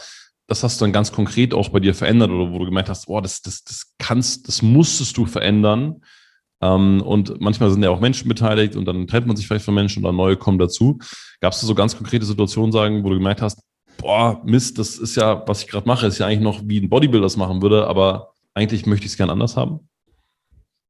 das 0.46 0.62
hast 0.62 0.80
du 0.80 0.84
dann 0.84 0.92
ganz 0.92 1.12
konkret 1.12 1.54
auch 1.54 1.68
bei 1.68 1.80
dir 1.80 1.94
verändert 1.94 2.30
oder 2.30 2.52
wo 2.52 2.58
du 2.58 2.64
gemerkt 2.66 2.88
hast, 2.88 3.06
boah, 3.06 3.22
das, 3.22 3.42
das, 3.42 3.64
das 3.64 3.94
kannst, 3.98 4.48
das 4.48 4.62
musstest 4.62 5.16
du 5.16 5.26
verändern. 5.26 6.02
Ähm, 6.60 7.02
und 7.02 7.40
manchmal 7.40 7.70
sind 7.70 7.82
ja 7.82 7.90
auch 7.90 8.00
Menschen 8.00 8.28
beteiligt 8.28 8.76
und 8.76 8.84
dann 8.84 9.06
trennt 9.06 9.26
man 9.26 9.36
sich 9.36 9.46
vielleicht 9.46 9.64
von 9.64 9.74
Menschen 9.74 10.04
oder 10.04 10.12
neue 10.12 10.36
kommen 10.36 10.58
dazu. 10.58 10.98
Gab 11.40 11.52
es 11.52 11.60
so 11.60 11.74
ganz 11.74 11.96
konkrete 11.96 12.24
Situationen, 12.24 12.72
sagen, 12.72 13.04
wo 13.04 13.08
du 13.08 13.16
gemerkt 13.16 13.42
hast, 13.42 13.60
boah, 13.98 14.42
Mist, 14.44 14.78
das 14.78 14.98
ist 14.98 15.16
ja, 15.16 15.46
was 15.46 15.62
ich 15.62 15.68
gerade 15.68 15.86
mache, 15.86 16.06
ist 16.06 16.18
ja 16.18 16.26
eigentlich 16.26 16.40
noch 16.40 16.60
wie 16.64 16.80
ein 16.80 16.88
Bodybuilder 16.88 17.24
das 17.24 17.36
machen 17.36 17.62
würde, 17.62 17.86
aber 17.86 18.32
eigentlich 18.54 18.86
möchte 18.86 19.06
ich 19.06 19.12
es 19.12 19.16
gern 19.16 19.30
anders 19.30 19.56
haben? 19.56 19.88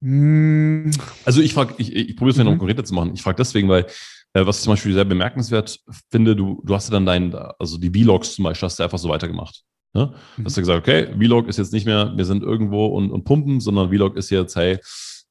Mm. 0.01 0.91
Also 1.25 1.41
ich 1.41 1.55
frage, 1.55 1.75
ich, 1.79 1.95
ich 1.95 2.17
probiere 2.17 2.33
es 2.33 2.37
mir 2.37 2.45
mhm. 2.45 2.51
noch 2.51 2.59
konkreter 2.59 2.85
zu 2.85 2.95
machen. 2.95 3.13
Ich 3.15 3.23
frage 3.23 3.37
deswegen, 3.37 3.69
weil 3.69 3.87
was 4.35 4.59
ich 4.59 4.65
zum 4.65 4.73
Beispiel 4.73 4.95
sehr 4.95 5.05
bemerkenswert 5.05 5.79
finde, 6.11 6.35
du, 6.35 6.63
du 6.65 6.75
hast 6.75 6.89
ja 6.89 6.93
dann 6.93 7.07
dein, 7.07 7.35
also 7.35 7.79
die 7.79 7.91
Vlogs 7.91 8.35
zum 8.35 8.45
Beispiel, 8.45 8.67
hast 8.67 8.79
du 8.79 8.83
einfach 8.83 8.99
so 8.99 9.09
weitergemacht. 9.09 9.63
Ne? 9.95 10.15
Mhm. 10.37 10.45
Hast 10.45 10.57
du 10.57 10.63
gesagt, 10.63 10.81
okay, 10.81 11.09
Vlog 11.19 11.49
ist 11.49 11.59
jetzt 11.59 11.73
nicht 11.73 11.87
mehr, 11.87 12.13
wir 12.17 12.25
sind 12.25 12.43
irgendwo 12.43 12.87
und, 12.87 13.11
und 13.11 13.25
pumpen, 13.25 13.61
sondern 13.61 13.91
Vlog 13.91 14.17
ist 14.17 14.31
jetzt, 14.31 14.57
hey, 14.57 14.79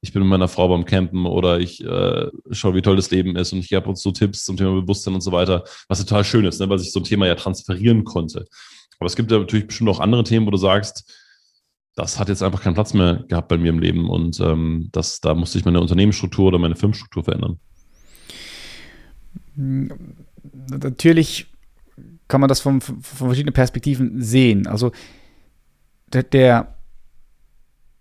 ich 0.00 0.12
bin 0.12 0.22
mit 0.22 0.30
meiner 0.30 0.48
Frau 0.48 0.68
beim 0.68 0.84
Campen 0.84 1.26
oder 1.26 1.60
ich 1.60 1.82
äh, 1.84 2.26
schaue, 2.50 2.74
wie 2.74 2.82
toll 2.82 2.96
das 2.96 3.10
Leben 3.10 3.36
ist 3.36 3.52
und 3.52 3.60
ich 3.60 3.68
gebe 3.68 3.88
uns 3.88 4.02
so 4.02 4.10
Tipps 4.10 4.44
zum 4.44 4.56
Thema 4.56 4.80
Bewusstsein 4.80 5.14
und 5.14 5.20
so 5.20 5.30
weiter, 5.30 5.64
was 5.88 6.00
total 6.00 6.24
schön 6.24 6.44
ist, 6.44 6.60
ne? 6.60 6.68
weil 6.68 6.78
sich 6.78 6.92
so 6.92 7.00
ein 7.00 7.04
Thema 7.04 7.26
ja 7.26 7.34
transferieren 7.34 8.04
konnte. 8.04 8.44
Aber 8.98 9.06
es 9.06 9.16
gibt 9.16 9.30
ja 9.30 9.38
natürlich 9.38 9.66
bestimmt 9.66 9.90
auch 9.90 10.00
andere 10.00 10.24
Themen, 10.24 10.46
wo 10.46 10.50
du 10.50 10.56
sagst, 10.56 11.12
das 11.94 12.18
hat 12.18 12.28
jetzt 12.28 12.42
einfach 12.42 12.62
keinen 12.62 12.74
Platz 12.74 12.94
mehr 12.94 13.24
gehabt 13.28 13.48
bei 13.48 13.58
mir 13.58 13.68
im 13.68 13.78
Leben 13.78 14.08
und 14.08 14.40
ähm, 14.40 14.88
das, 14.92 15.20
da 15.20 15.34
musste 15.34 15.58
ich 15.58 15.64
meine 15.64 15.80
Unternehmensstruktur 15.80 16.48
oder 16.48 16.58
meine 16.58 16.76
Firmenstruktur 16.76 17.22
verändern. 17.22 17.60
Natürlich 19.54 21.46
kann 22.28 22.40
man 22.40 22.48
das 22.48 22.60
von, 22.60 22.80
von 22.80 23.00
verschiedenen 23.00 23.52
Perspektiven 23.52 24.22
sehen. 24.22 24.66
Also 24.66 24.92
der, 26.12 26.22
der, 26.22 26.74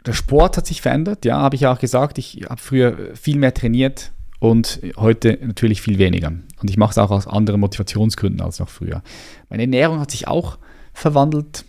der 0.06 0.14
Sport 0.14 0.58
hat 0.58 0.66
sich 0.66 0.82
verändert, 0.82 1.26
ja, 1.26 1.38
habe 1.38 1.56
ich 1.56 1.62
ja 1.62 1.74
auch 1.74 1.80
gesagt. 1.80 2.18
Ich 2.18 2.46
habe 2.50 2.62
früher 2.62 3.16
viel 3.16 3.38
mehr 3.38 3.54
trainiert 3.54 4.12
und 4.40 4.80
heute 4.98 5.38
natürlich 5.42 5.82
viel 5.82 5.98
weniger. 5.98 6.30
Und 6.30 6.70
ich 6.70 6.78
mache 6.78 6.92
es 6.92 6.98
auch 6.98 7.12
aus 7.12 7.28
anderen 7.28 7.60
Motivationsgründen 7.60 8.42
als 8.42 8.60
noch 8.60 8.70
früher. 8.70 9.04
Meine 9.50 9.64
Ernährung 9.64 10.00
hat 10.00 10.12
sich 10.12 10.28
auch 10.28 10.58
verwandelt. 10.94 11.66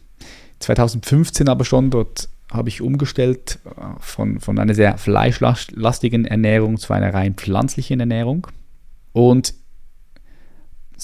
2015 0.60 1.48
aber 1.48 1.64
schon, 1.64 1.90
dort 1.90 2.28
habe 2.50 2.68
ich 2.68 2.80
umgestellt 2.80 3.58
äh, 3.64 3.70
von, 3.98 4.40
von 4.40 4.58
einer 4.58 4.74
sehr 4.74 4.98
fleischlastigen 4.98 6.24
Ernährung 6.24 6.76
zu 6.76 6.92
einer 6.92 7.12
rein 7.12 7.34
pflanzlichen 7.34 8.00
Ernährung. 8.00 8.46
Und 9.12 9.54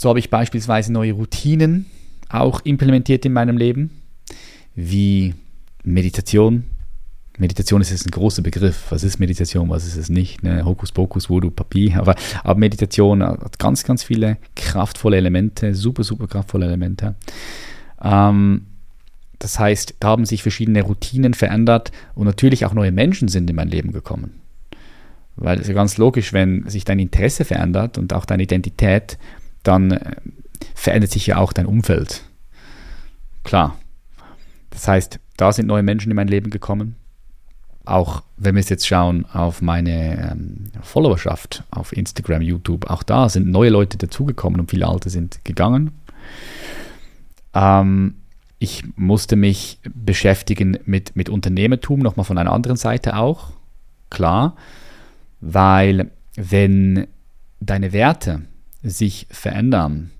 so 0.01 0.09
habe 0.09 0.21
ich 0.21 0.31
beispielsweise 0.31 0.93
neue 0.93 1.13
Routinen 1.13 1.87
auch 2.29 2.61
implementiert 2.63 3.25
in 3.27 3.33
meinem 3.33 3.57
Leben, 3.57 3.91
wie 4.77 5.35
Meditation. 5.83 6.65
Meditation 7.37 7.81
ist 7.81 7.91
jetzt 7.91 8.07
ein 8.07 8.13
großer 8.13 8.43
Begriff. 8.43 8.87
Was 8.91 9.03
ist 9.03 9.19
Meditation, 9.19 9.69
was 9.71 9.87
ist 9.87 9.97
es 9.97 10.09
nicht? 10.09 10.45
Ne? 10.45 10.65
Hokuspokus, 10.65 11.29
Voodoo, 11.29 11.51
Papier. 11.51 11.97
Aber, 12.01 12.15
aber 12.45 12.59
Meditation 12.59 13.25
hat 13.25 13.59
ganz, 13.59 13.83
ganz 13.83 14.05
viele 14.05 14.37
kraftvolle 14.55 15.17
Elemente, 15.17 15.75
super, 15.75 16.05
super 16.05 16.29
kraftvolle 16.29 16.67
Elemente. 16.67 17.17
Ähm, 18.01 18.67
das 19.41 19.59
heißt, 19.59 19.97
da 19.99 20.09
haben 20.09 20.27
sich 20.27 20.43
verschiedene 20.43 20.83
Routinen 20.83 21.35
verändert 21.35 21.91
und 22.15 22.27
natürlich 22.27 22.65
auch 22.67 22.73
neue 22.73 22.93
Menschen 22.93 23.27
sind 23.27 23.51
in 23.51 23.57
mein 23.57 23.69
Leben 23.69 23.93
gekommen. 23.93 24.41
Weil 25.35 25.57
es 25.57 25.63
ist 25.63 25.69
ja 25.69 25.75
ganz 25.75 25.99
logisch, 25.99 26.33
wenn 26.33 26.69
sich 26.69 26.85
dein 26.85 26.99
Interesse 26.99 27.45
verändert 27.45 27.99
und 27.99 28.13
auch 28.13 28.25
deine 28.25 28.43
Identität, 28.43 29.19
dann 29.69 29.93
äh, 29.93 30.17
verändert 30.75 31.11
sich 31.11 31.27
ja 31.27 31.37
auch 31.37 31.53
dein 31.53 31.67
Umfeld. 31.67 32.23
Klar. 33.45 33.77
Das 34.71 34.89
heißt, 34.89 35.21
da 35.37 35.53
sind 35.53 35.67
neue 35.67 35.83
Menschen 35.83 36.11
in 36.11 36.17
mein 36.17 36.29
Leben 36.29 36.51
gekommen. 36.51 36.97
Auch 37.85 38.23
wenn 38.37 38.55
wir 38.55 38.63
jetzt 38.63 38.87
schauen 38.87 39.25
auf 39.27 39.63
meine 39.63 40.33
ähm, 40.33 40.71
Followerschaft 40.83 41.65
auf 41.71 41.97
Instagram, 41.97 42.43
YouTube, 42.43 42.91
auch 42.91 43.03
da 43.03 43.29
sind 43.29 43.49
neue 43.49 43.71
Leute 43.71 43.97
dazugekommen 43.99 44.61
und 44.61 44.71
viele 44.71 44.87
alte 44.87 45.11
sind 45.11 45.45
gegangen. 45.45 45.93
Ähm, 47.55 48.17
ich 48.59 48.85
musste 48.97 49.37
mich 49.37 49.79
beschäftigen 49.83 50.79
mit, 50.85 51.15
mit 51.17 51.29
Unternehmertum, 51.29 52.01
nochmal 52.01 52.25
von 52.25 52.39
einer 52.39 52.53
anderen 52.53 52.77
Seite 52.77 53.17
auch. 53.17 53.51
Klar, 54.11 54.57
weil 55.41 56.11
wenn 56.35 57.07
deine 57.61 57.93
Werte 57.93 58.43
sich 58.83 59.27
verändern, 59.31 60.11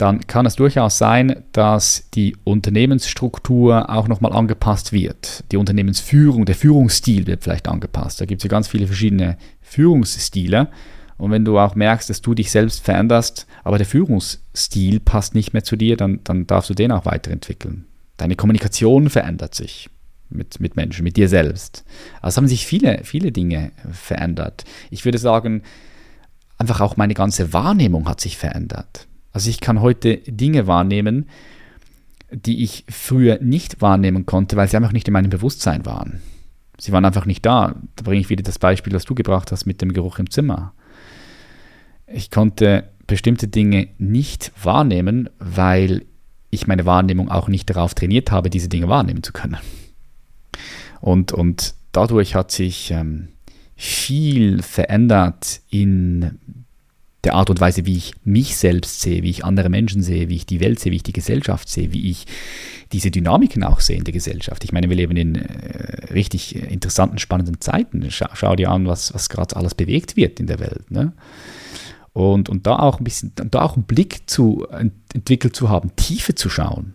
dann 0.00 0.26
kann 0.26 0.46
es 0.46 0.56
durchaus 0.56 0.96
sein, 0.96 1.42
dass 1.52 2.08
die 2.14 2.34
Unternehmensstruktur 2.44 3.90
auch 3.90 4.08
nochmal 4.08 4.32
angepasst 4.32 4.92
wird. 4.94 5.44
Die 5.52 5.58
Unternehmensführung, 5.58 6.46
der 6.46 6.54
Führungsstil 6.54 7.26
wird 7.26 7.44
vielleicht 7.44 7.68
angepasst. 7.68 8.18
Da 8.18 8.24
gibt 8.24 8.40
es 8.40 8.44
ja 8.44 8.48
ganz 8.48 8.66
viele 8.66 8.86
verschiedene 8.86 9.36
Führungsstile. 9.60 10.68
Und 11.18 11.32
wenn 11.32 11.44
du 11.44 11.58
auch 11.58 11.74
merkst, 11.74 12.08
dass 12.08 12.22
du 12.22 12.32
dich 12.32 12.50
selbst 12.50 12.82
veränderst, 12.82 13.46
aber 13.62 13.76
der 13.76 13.86
Führungsstil 13.86 15.00
passt 15.00 15.34
nicht 15.34 15.52
mehr 15.52 15.64
zu 15.64 15.76
dir, 15.76 15.98
dann, 15.98 16.20
dann 16.24 16.46
darfst 16.46 16.70
du 16.70 16.74
den 16.74 16.92
auch 16.92 17.04
weiterentwickeln. 17.04 17.84
Deine 18.16 18.36
Kommunikation 18.36 19.10
verändert 19.10 19.54
sich 19.54 19.90
mit, 20.30 20.60
mit 20.60 20.76
Menschen, 20.76 21.04
mit 21.04 21.18
dir 21.18 21.28
selbst. 21.28 21.84
Also 22.22 22.38
haben 22.38 22.48
sich 22.48 22.64
viele, 22.64 23.00
viele 23.04 23.32
Dinge 23.32 23.72
verändert. 23.92 24.64
Ich 24.90 25.04
würde 25.04 25.18
sagen, 25.18 25.62
einfach 26.60 26.80
auch 26.80 26.96
meine 26.96 27.14
ganze 27.14 27.52
Wahrnehmung 27.52 28.06
hat 28.06 28.20
sich 28.20 28.36
verändert. 28.36 29.08
Also 29.32 29.48
ich 29.48 29.60
kann 29.60 29.80
heute 29.80 30.18
Dinge 30.18 30.66
wahrnehmen, 30.66 31.28
die 32.30 32.62
ich 32.62 32.84
früher 32.88 33.38
nicht 33.40 33.80
wahrnehmen 33.80 34.26
konnte, 34.26 34.56
weil 34.56 34.68
sie 34.68 34.76
einfach 34.76 34.92
nicht 34.92 35.08
in 35.08 35.14
meinem 35.14 35.30
Bewusstsein 35.30 35.86
waren. 35.86 36.20
Sie 36.78 36.92
waren 36.92 37.04
einfach 37.04 37.26
nicht 37.26 37.44
da. 37.46 37.74
Da 37.96 38.02
bringe 38.04 38.20
ich 38.20 38.28
wieder 38.28 38.42
das 38.42 38.58
Beispiel, 38.58 38.92
das 38.92 39.04
du 39.04 39.14
gebracht 39.14 39.50
hast 39.52 39.64
mit 39.66 39.80
dem 39.80 39.92
Geruch 39.92 40.18
im 40.18 40.30
Zimmer. 40.30 40.74
Ich 42.06 42.30
konnte 42.30 42.90
bestimmte 43.06 43.48
Dinge 43.48 43.88
nicht 43.98 44.52
wahrnehmen, 44.62 45.30
weil 45.38 46.04
ich 46.50 46.66
meine 46.66 46.84
Wahrnehmung 46.84 47.30
auch 47.30 47.48
nicht 47.48 47.70
darauf 47.70 47.94
trainiert 47.94 48.30
habe, 48.30 48.50
diese 48.50 48.68
Dinge 48.68 48.88
wahrnehmen 48.88 49.22
zu 49.22 49.32
können. 49.32 49.58
Und, 51.00 51.32
und 51.32 51.74
dadurch 51.92 52.34
hat 52.34 52.50
sich 52.50 52.90
ähm, 52.90 53.28
viel 53.80 54.60
verändert 54.60 55.62
in 55.70 56.38
der 57.24 57.32
Art 57.32 57.48
und 57.48 57.62
Weise, 57.62 57.86
wie 57.86 57.96
ich 57.96 58.12
mich 58.24 58.58
selbst 58.58 59.00
sehe, 59.00 59.22
wie 59.22 59.30
ich 59.30 59.42
andere 59.42 59.70
Menschen 59.70 60.02
sehe, 60.02 60.28
wie 60.28 60.36
ich 60.36 60.44
die 60.44 60.60
Welt 60.60 60.78
sehe, 60.78 60.92
wie 60.92 60.96
ich 60.96 61.02
die 61.02 61.14
Gesellschaft 61.14 61.66
sehe, 61.66 61.90
wie 61.90 62.10
ich 62.10 62.26
diese 62.92 63.10
Dynamiken 63.10 63.64
auch 63.64 63.80
sehe 63.80 63.96
in 63.96 64.04
der 64.04 64.12
Gesellschaft. 64.12 64.64
Ich 64.64 64.72
meine, 64.72 64.90
wir 64.90 64.96
leben 64.96 65.16
in 65.16 65.34
äh, 65.36 66.12
richtig 66.12 66.56
interessanten, 66.56 67.16
spannenden 67.16 67.62
Zeiten. 67.62 68.04
Schau, 68.10 68.26
schau 68.34 68.54
dir 68.54 68.70
an, 68.70 68.86
was, 68.86 69.14
was 69.14 69.30
gerade 69.30 69.56
alles 69.56 69.74
bewegt 69.74 70.14
wird 70.14 70.40
in 70.40 70.46
der 70.46 70.60
Welt. 70.60 70.90
Ne? 70.90 71.14
Und, 72.12 72.50
und 72.50 72.66
da 72.66 72.80
auch 72.80 73.00
ein 73.00 73.04
bisschen, 73.04 73.32
da 73.34 73.62
auch 73.62 73.76
einen 73.76 73.84
Blick 73.84 74.28
zu 74.28 74.66
entwickelt 75.14 75.56
zu 75.56 75.70
haben, 75.70 75.96
Tiefe 75.96 76.34
zu 76.34 76.50
schauen. 76.50 76.92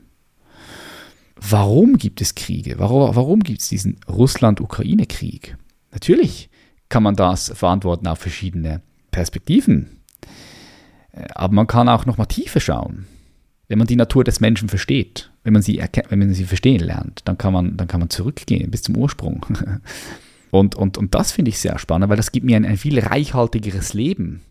Warum 1.35 1.97
gibt 1.97 2.21
es 2.21 2.35
Kriege? 2.35 2.77
Warum, 2.77 3.15
warum 3.15 3.39
gibt 3.39 3.61
es 3.61 3.69
diesen 3.69 3.97
Russland-Ukraine-Krieg? 4.07 5.57
Natürlich 5.91 6.49
kann 6.89 7.03
man 7.03 7.15
das 7.15 7.49
verantworten 7.49 8.07
auf 8.07 8.19
verschiedene 8.19 8.81
Perspektiven. 9.11 10.01
Äh, 11.11 11.25
aber 11.33 11.53
man 11.53 11.67
kann 11.67 11.89
auch 11.89 12.05
noch 12.05 12.17
mal 12.17 12.25
tiefer 12.25 12.59
schauen. 12.59 13.07
Wenn 13.67 13.79
man 13.79 13.87
die 13.87 13.95
Natur 13.95 14.23
des 14.23 14.39
Menschen 14.39 14.69
versteht, 14.69 15.31
wenn 15.43 15.53
man 15.53 15.61
sie, 15.63 15.83
wenn 16.09 16.19
man 16.19 16.33
sie 16.33 16.45
verstehen 16.45 16.81
lernt, 16.81 17.21
dann 17.25 17.37
kann 17.37 17.51
man, 17.51 17.77
dann 17.77 17.87
kann 17.87 17.99
man 17.99 18.09
zurückgehen 18.09 18.69
bis 18.69 18.83
zum 18.83 18.95
Ursprung. 18.97 19.45
Und, 20.51 20.75
und, 20.75 20.97
und 20.97 21.13
das 21.13 21.33
finde 21.33 21.49
ich 21.49 21.59
sehr 21.59 21.77
spannend, 21.79 22.09
weil 22.09 22.15
das 22.15 22.31
gibt 22.31 22.45
mir 22.45 22.55
ein, 22.55 22.63
ein 22.63 22.77
viel 22.77 22.97
reichhaltigeres 22.97 23.93
Leben 23.93 24.41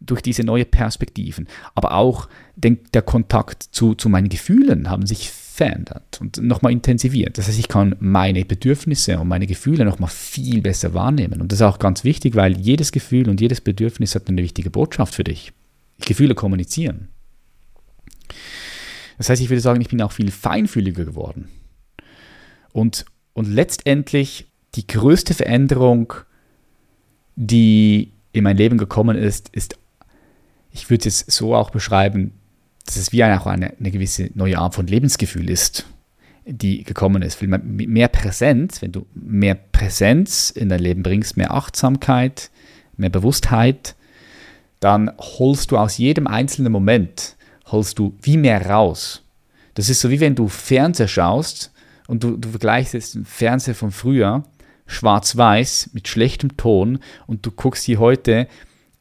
durch 0.00 0.22
diese 0.22 0.42
neuen 0.42 0.70
Perspektiven. 0.70 1.48
Aber 1.74 1.92
auch 1.92 2.30
den, 2.56 2.78
der 2.94 3.02
Kontakt 3.02 3.62
zu, 3.62 3.94
zu 3.94 4.08
meinen 4.08 4.30
Gefühlen 4.30 4.88
haben 4.88 5.04
sich 5.04 5.30
verändert 5.58 6.18
und 6.20 6.40
nochmal 6.40 6.72
intensiviert. 6.72 7.36
Das 7.36 7.48
heißt, 7.48 7.58
ich 7.58 7.68
kann 7.68 7.96
meine 7.98 8.44
Bedürfnisse 8.44 9.18
und 9.18 9.26
meine 9.26 9.48
Gefühle 9.48 9.84
nochmal 9.84 10.08
viel 10.08 10.62
besser 10.62 10.94
wahrnehmen. 10.94 11.40
Und 11.40 11.50
das 11.50 11.58
ist 11.58 11.66
auch 11.66 11.80
ganz 11.80 12.04
wichtig, 12.04 12.36
weil 12.36 12.56
jedes 12.56 12.92
Gefühl 12.92 13.28
und 13.28 13.40
jedes 13.40 13.60
Bedürfnis 13.60 14.14
hat 14.14 14.28
eine 14.28 14.40
wichtige 14.40 14.70
Botschaft 14.70 15.16
für 15.16 15.24
dich. 15.24 15.52
Gefühle 16.00 16.36
kommunizieren. 16.36 17.08
Das 19.18 19.28
heißt, 19.28 19.42
ich 19.42 19.50
würde 19.50 19.60
sagen, 19.60 19.80
ich 19.80 19.88
bin 19.88 20.00
auch 20.00 20.12
viel 20.12 20.30
feinfühliger 20.30 21.04
geworden. 21.04 21.48
Und, 22.72 23.04
und 23.32 23.48
letztendlich 23.48 24.46
die 24.76 24.86
größte 24.86 25.34
Veränderung, 25.34 26.14
die 27.34 28.12
in 28.30 28.44
mein 28.44 28.56
Leben 28.56 28.78
gekommen 28.78 29.16
ist, 29.16 29.48
ist, 29.48 29.76
ich 30.70 30.88
würde 30.88 31.08
es 31.08 31.18
so 31.18 31.56
auch 31.56 31.70
beschreiben, 31.70 32.37
dass 32.88 32.96
es 32.96 33.12
wie 33.12 33.22
auch 33.22 33.46
eine, 33.46 33.78
eine 33.78 33.90
gewisse 33.90 34.30
neue 34.32 34.56
Art 34.56 34.74
von 34.74 34.86
Lebensgefühl 34.86 35.50
ist, 35.50 35.84
die 36.46 36.84
gekommen 36.84 37.20
ist. 37.20 37.42
Mit 37.42 37.86
mehr 37.86 38.08
Präsenz, 38.08 38.80
wenn 38.80 38.92
du 38.92 39.04
mehr 39.14 39.56
Präsenz 39.56 40.48
in 40.48 40.70
dein 40.70 40.80
Leben 40.80 41.02
bringst, 41.02 41.36
mehr 41.36 41.52
Achtsamkeit, 41.52 42.50
mehr 42.96 43.10
Bewusstheit, 43.10 43.94
dann 44.80 45.10
holst 45.18 45.70
du 45.70 45.76
aus 45.76 45.98
jedem 45.98 46.26
einzelnen 46.26 46.72
Moment, 46.72 47.36
holst 47.66 47.98
du 47.98 48.16
wie 48.22 48.38
mehr 48.38 48.70
raus. 48.70 49.22
Das 49.74 49.90
ist 49.90 50.00
so 50.00 50.08
wie 50.08 50.20
wenn 50.20 50.34
du 50.34 50.48
Fernseher 50.48 51.08
schaust 51.08 51.72
und 52.06 52.24
du, 52.24 52.38
du 52.38 52.48
vergleichst 52.48 52.94
jetzt 52.94 53.16
den 53.16 53.26
Fernseher 53.26 53.74
von 53.74 53.90
früher, 53.90 54.44
schwarz-weiß, 54.86 55.90
mit 55.92 56.08
schlechtem 56.08 56.56
Ton 56.56 57.00
und 57.26 57.44
du 57.44 57.50
guckst 57.50 57.84
hier 57.84 57.98
heute 57.98 58.48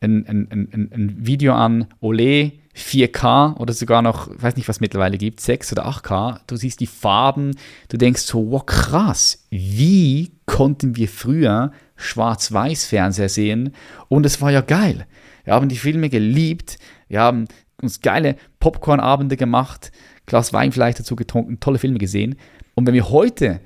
ein, 0.01 0.27
ein, 0.27 0.47
ein, 0.51 0.91
ein 0.93 1.25
Video 1.25 1.53
an, 1.53 1.87
Ole, 2.01 2.51
4K 2.77 3.57
oder 3.57 3.73
sogar 3.73 4.01
noch, 4.01 4.29
weiß 4.29 4.55
nicht, 4.55 4.67
was 4.67 4.77
es 4.77 4.81
mittlerweile 4.81 5.17
gibt, 5.17 5.41
6 5.41 5.71
oder 5.71 5.87
8K. 5.87 6.39
Du 6.47 6.55
siehst 6.55 6.79
die 6.79 6.87
Farben, 6.87 7.55
du 7.89 7.97
denkst 7.97 8.21
so, 8.21 8.51
wow, 8.51 8.65
krass, 8.65 9.45
wie 9.49 10.31
konnten 10.45 10.95
wir 10.95 11.09
früher 11.09 11.71
Schwarz-Weiß-Fernseher 11.95 13.29
sehen? 13.29 13.73
Und 14.09 14.25
es 14.25 14.41
war 14.41 14.51
ja 14.51 14.61
geil. 14.61 15.07
Wir 15.43 15.53
haben 15.53 15.69
die 15.69 15.77
Filme 15.77 16.09
geliebt, 16.09 16.77
wir 17.07 17.21
haben 17.21 17.45
uns 17.81 18.01
geile 18.01 18.35
Popcorn-Abende 18.59 19.37
gemacht, 19.37 19.91
Glas 20.25 20.53
Wein 20.53 20.71
vielleicht 20.71 20.99
dazu 20.99 21.15
getrunken, 21.15 21.59
tolle 21.59 21.79
Filme 21.79 21.99
gesehen. 21.99 22.35
Und 22.75 22.85
wenn 22.85 22.93
wir 22.93 23.09
heute 23.09 23.61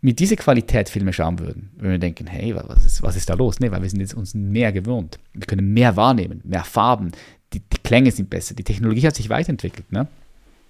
mit 0.00 0.20
dieser 0.20 0.36
Qualität 0.36 0.88
Filme 0.88 1.12
schauen 1.12 1.38
würden, 1.38 1.70
würden 1.76 1.92
wir 1.92 1.98
denken, 1.98 2.26
hey, 2.26 2.54
was 2.54 2.84
ist, 2.84 3.02
was 3.02 3.16
ist 3.16 3.28
da 3.28 3.34
los? 3.34 3.60
Nee, 3.60 3.70
weil 3.70 3.82
wir 3.82 3.90
sind 3.90 4.00
jetzt 4.00 4.14
uns 4.14 4.34
mehr 4.34 4.72
gewohnt. 4.72 5.18
Wir 5.34 5.46
können 5.46 5.74
mehr 5.74 5.96
wahrnehmen, 5.96 6.40
mehr 6.44 6.64
Farben, 6.64 7.12
die, 7.52 7.60
die 7.60 7.78
Klänge 7.82 8.10
sind 8.10 8.30
besser, 8.30 8.54
die 8.54 8.64
Technologie 8.64 9.06
hat 9.06 9.16
sich 9.16 9.30
weiterentwickelt. 9.30 9.90
Ne? 9.92 10.06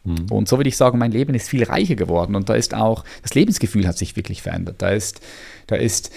Mhm. 0.04 0.26
Und 0.30 0.48
so 0.48 0.56
würde 0.56 0.68
ich 0.68 0.76
sagen, 0.76 0.98
mein 0.98 1.12
Leben 1.12 1.34
ist 1.34 1.48
viel 1.48 1.64
reicher 1.64 1.96
geworden 1.96 2.34
und 2.34 2.48
da 2.48 2.54
ist 2.54 2.74
auch, 2.74 3.04
das 3.22 3.34
Lebensgefühl 3.34 3.86
hat 3.86 3.98
sich 3.98 4.16
wirklich 4.16 4.42
verändert. 4.42 4.76
Da 4.80 4.90
ist, 4.90 5.20
da 5.66 5.76
ist, 5.76 6.12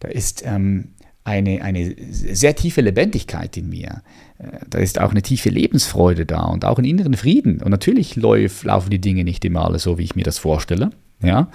da 0.00 0.08
ist 0.08 0.44
ähm, 0.46 0.88
eine, 1.24 1.62
eine 1.62 1.94
sehr 2.10 2.54
tiefe 2.54 2.80
Lebendigkeit 2.80 3.56
in 3.56 3.68
mir. 3.68 4.02
Äh, 4.38 4.58
da 4.68 4.78
ist 4.78 5.00
auch 5.00 5.10
eine 5.10 5.22
tiefe 5.22 5.50
Lebensfreude 5.50 6.24
da 6.24 6.44
und 6.44 6.64
auch 6.64 6.78
einen 6.78 6.86
inneren 6.86 7.14
Frieden. 7.14 7.60
Und 7.62 7.70
natürlich 7.70 8.16
läuf, 8.16 8.64
laufen 8.64 8.90
die 8.90 9.00
Dinge 9.00 9.24
nicht 9.24 9.44
immer 9.44 9.64
alle 9.64 9.78
so, 9.78 9.98
wie 9.98 10.04
ich 10.04 10.14
mir 10.14 10.24
das 10.24 10.38
vorstelle. 10.38 10.90
Ja? 11.20 11.50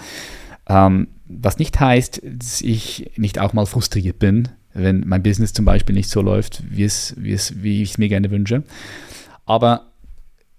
Ähm, 0.67 1.07
was 1.25 1.57
nicht 1.57 1.79
heißt, 1.79 2.21
dass 2.23 2.61
ich 2.61 3.11
nicht 3.15 3.39
auch 3.39 3.53
mal 3.53 3.65
frustriert 3.65 4.19
bin, 4.19 4.49
wenn 4.73 5.03
mein 5.07 5.23
Business 5.23 5.53
zum 5.53 5.65
Beispiel 5.65 5.95
nicht 5.95 6.09
so 6.09 6.21
läuft, 6.21 6.63
wie, 6.69 6.83
es, 6.83 7.15
wie, 7.17 7.33
es, 7.33 7.61
wie 7.63 7.81
ich 7.81 7.91
es 7.91 7.97
mir 7.97 8.09
gerne 8.09 8.31
wünsche. 8.31 8.63
Aber 9.45 9.91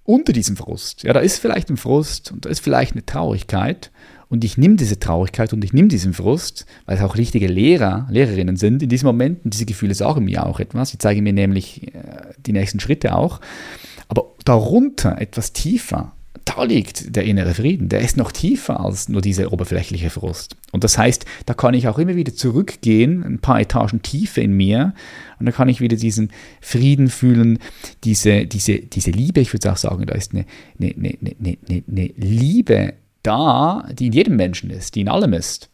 unter 0.04 0.32
diesem 0.32 0.56
Frust, 0.56 1.04
ja, 1.04 1.12
da 1.12 1.20
ist 1.20 1.38
vielleicht 1.38 1.70
ein 1.70 1.76
Frust 1.76 2.32
und 2.32 2.44
da 2.44 2.50
ist 2.50 2.60
vielleicht 2.60 2.92
eine 2.92 3.06
Traurigkeit 3.06 3.90
und 4.32 4.44
ich 4.44 4.56
nehme 4.56 4.76
diese 4.76 4.98
Traurigkeit 4.98 5.52
und 5.52 5.62
ich 5.62 5.74
nehme 5.74 5.88
diesen 5.88 6.14
Frust, 6.14 6.64
weil 6.86 6.96
es 6.96 7.02
auch 7.02 7.16
richtige 7.16 7.48
Lehrer, 7.48 8.06
Lehrerinnen 8.10 8.56
sind 8.56 8.82
in 8.82 8.88
diesen 8.88 9.04
Momenten. 9.04 9.50
Diese 9.50 9.66
Gefühle 9.66 9.94
sagen 9.94 10.24
mir 10.24 10.46
auch 10.46 10.58
etwas. 10.58 10.88
Sie 10.88 10.96
zeigen 10.96 11.22
mir 11.22 11.34
nämlich 11.34 11.94
äh, 11.94 12.32
die 12.38 12.54
nächsten 12.54 12.80
Schritte 12.80 13.14
auch. 13.14 13.42
Aber 14.08 14.32
darunter, 14.46 15.20
etwas 15.20 15.52
tiefer, 15.52 16.16
da 16.44 16.64
liegt 16.64 17.14
der 17.14 17.24
innere 17.24 17.54
Frieden. 17.54 17.88
Der 17.88 18.00
ist 18.00 18.16
noch 18.16 18.32
tiefer 18.32 18.80
als 18.80 19.08
nur 19.08 19.20
diese 19.20 19.52
oberflächliche 19.52 20.10
Frust. 20.10 20.56
Und 20.72 20.84
das 20.84 20.98
heißt, 20.98 21.24
da 21.46 21.54
kann 21.54 21.74
ich 21.74 21.88
auch 21.88 21.98
immer 21.98 22.16
wieder 22.16 22.34
zurückgehen, 22.34 23.22
ein 23.22 23.38
paar 23.38 23.60
Etagen 23.60 24.02
tiefer 24.02 24.42
in 24.42 24.52
mir, 24.52 24.94
und 25.38 25.46
da 25.46 25.52
kann 25.52 25.68
ich 25.68 25.80
wieder 25.80 25.96
diesen 25.96 26.30
Frieden 26.60 27.08
fühlen, 27.08 27.58
diese, 28.04 28.46
diese, 28.46 28.78
diese 28.78 29.10
Liebe. 29.10 29.40
Ich 29.40 29.52
würde 29.52 29.72
auch 29.72 29.76
sagen, 29.76 30.06
da 30.06 30.14
ist 30.14 30.32
eine, 30.32 30.46
eine, 30.80 30.94
eine, 30.94 31.36
eine, 31.40 31.82
eine 31.88 32.10
Liebe 32.16 32.94
da, 33.22 33.88
die 33.92 34.06
in 34.06 34.12
jedem 34.12 34.36
Menschen 34.36 34.70
ist, 34.70 34.94
die 34.94 35.00
in 35.00 35.08
allem 35.08 35.32
ist. 35.32 35.68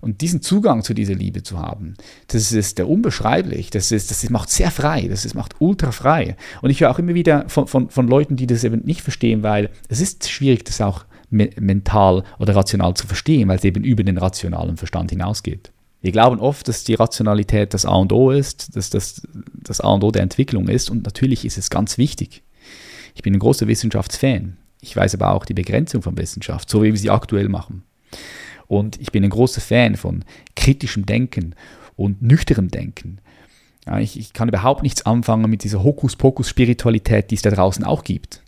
Und 0.00 0.20
diesen 0.20 0.42
Zugang 0.42 0.82
zu 0.82 0.94
dieser 0.94 1.14
Liebe 1.14 1.42
zu 1.42 1.58
haben, 1.58 1.94
das 2.28 2.52
ist 2.52 2.78
der 2.78 2.88
unbeschreiblich, 2.88 3.70
das, 3.70 3.92
ist, 3.92 4.10
das 4.10 4.28
macht 4.30 4.50
sehr 4.50 4.70
frei, 4.70 5.08
das 5.08 5.24
ist, 5.24 5.34
macht 5.34 5.56
ultra 5.58 5.92
frei. 5.92 6.36
Und 6.62 6.70
ich 6.70 6.80
höre 6.80 6.90
auch 6.90 6.98
immer 6.98 7.14
wieder 7.14 7.48
von, 7.48 7.66
von, 7.66 7.90
von 7.90 8.08
Leuten, 8.08 8.36
die 8.36 8.46
das 8.46 8.64
eben 8.64 8.82
nicht 8.84 9.02
verstehen, 9.02 9.42
weil 9.42 9.70
es 9.88 10.00
ist 10.00 10.28
schwierig, 10.28 10.64
das 10.64 10.80
auch 10.80 11.04
me 11.30 11.50
mental 11.58 12.22
oder 12.38 12.54
rational 12.54 12.94
zu 12.94 13.06
verstehen, 13.06 13.48
weil 13.48 13.58
es 13.58 13.64
eben 13.64 13.84
über 13.84 14.04
den 14.04 14.18
rationalen 14.18 14.76
Verstand 14.76 15.10
hinausgeht. 15.10 15.72
Wir 16.02 16.12
glauben 16.12 16.38
oft, 16.38 16.68
dass 16.68 16.84
die 16.84 16.94
Rationalität 16.94 17.74
das 17.74 17.84
A 17.84 17.94
und 17.94 18.12
O 18.12 18.30
ist, 18.30 18.76
dass 18.76 18.90
das 18.90 19.22
das 19.54 19.80
A 19.80 19.88
und 19.88 20.04
O 20.04 20.10
der 20.10 20.22
Entwicklung 20.22 20.68
ist 20.68 20.90
und 20.90 21.04
natürlich 21.04 21.44
ist 21.44 21.58
es 21.58 21.70
ganz 21.70 21.98
wichtig. 21.98 22.42
Ich 23.14 23.22
bin 23.22 23.34
ein 23.34 23.40
großer 23.40 23.66
Wissenschaftsfan. 23.66 24.56
Ich 24.80 24.94
weiß 24.94 25.14
aber 25.14 25.32
auch 25.32 25.46
die 25.46 25.54
Begrenzung 25.54 26.02
von 26.02 26.16
Wissenschaft, 26.16 26.70
so 26.70 26.82
wie 26.82 26.92
wir 26.92 26.98
sie 26.98 27.10
aktuell 27.10 27.48
machen. 27.48 27.82
Und 28.68 29.00
ich 29.00 29.12
bin 29.12 29.24
ein 29.24 29.30
großer 29.30 29.60
Fan 29.60 29.96
von 29.96 30.24
kritischem 30.54 31.06
Denken 31.06 31.54
und 31.96 32.22
nüchternem 32.22 32.68
Denken. 32.68 33.18
Ja, 33.86 34.00
ich, 34.00 34.18
ich, 34.18 34.32
kann 34.32 34.48
überhaupt 34.48 34.82
nichts 34.82 35.06
anfangen 35.06 35.48
mit 35.48 35.62
dieser 35.62 35.82
Hokuspokus-Spiritualität, 35.82 37.30
die 37.30 37.36
es 37.36 37.42
da 37.42 37.50
draußen 37.50 37.84
auch 37.84 38.02
gibt. 38.02 38.42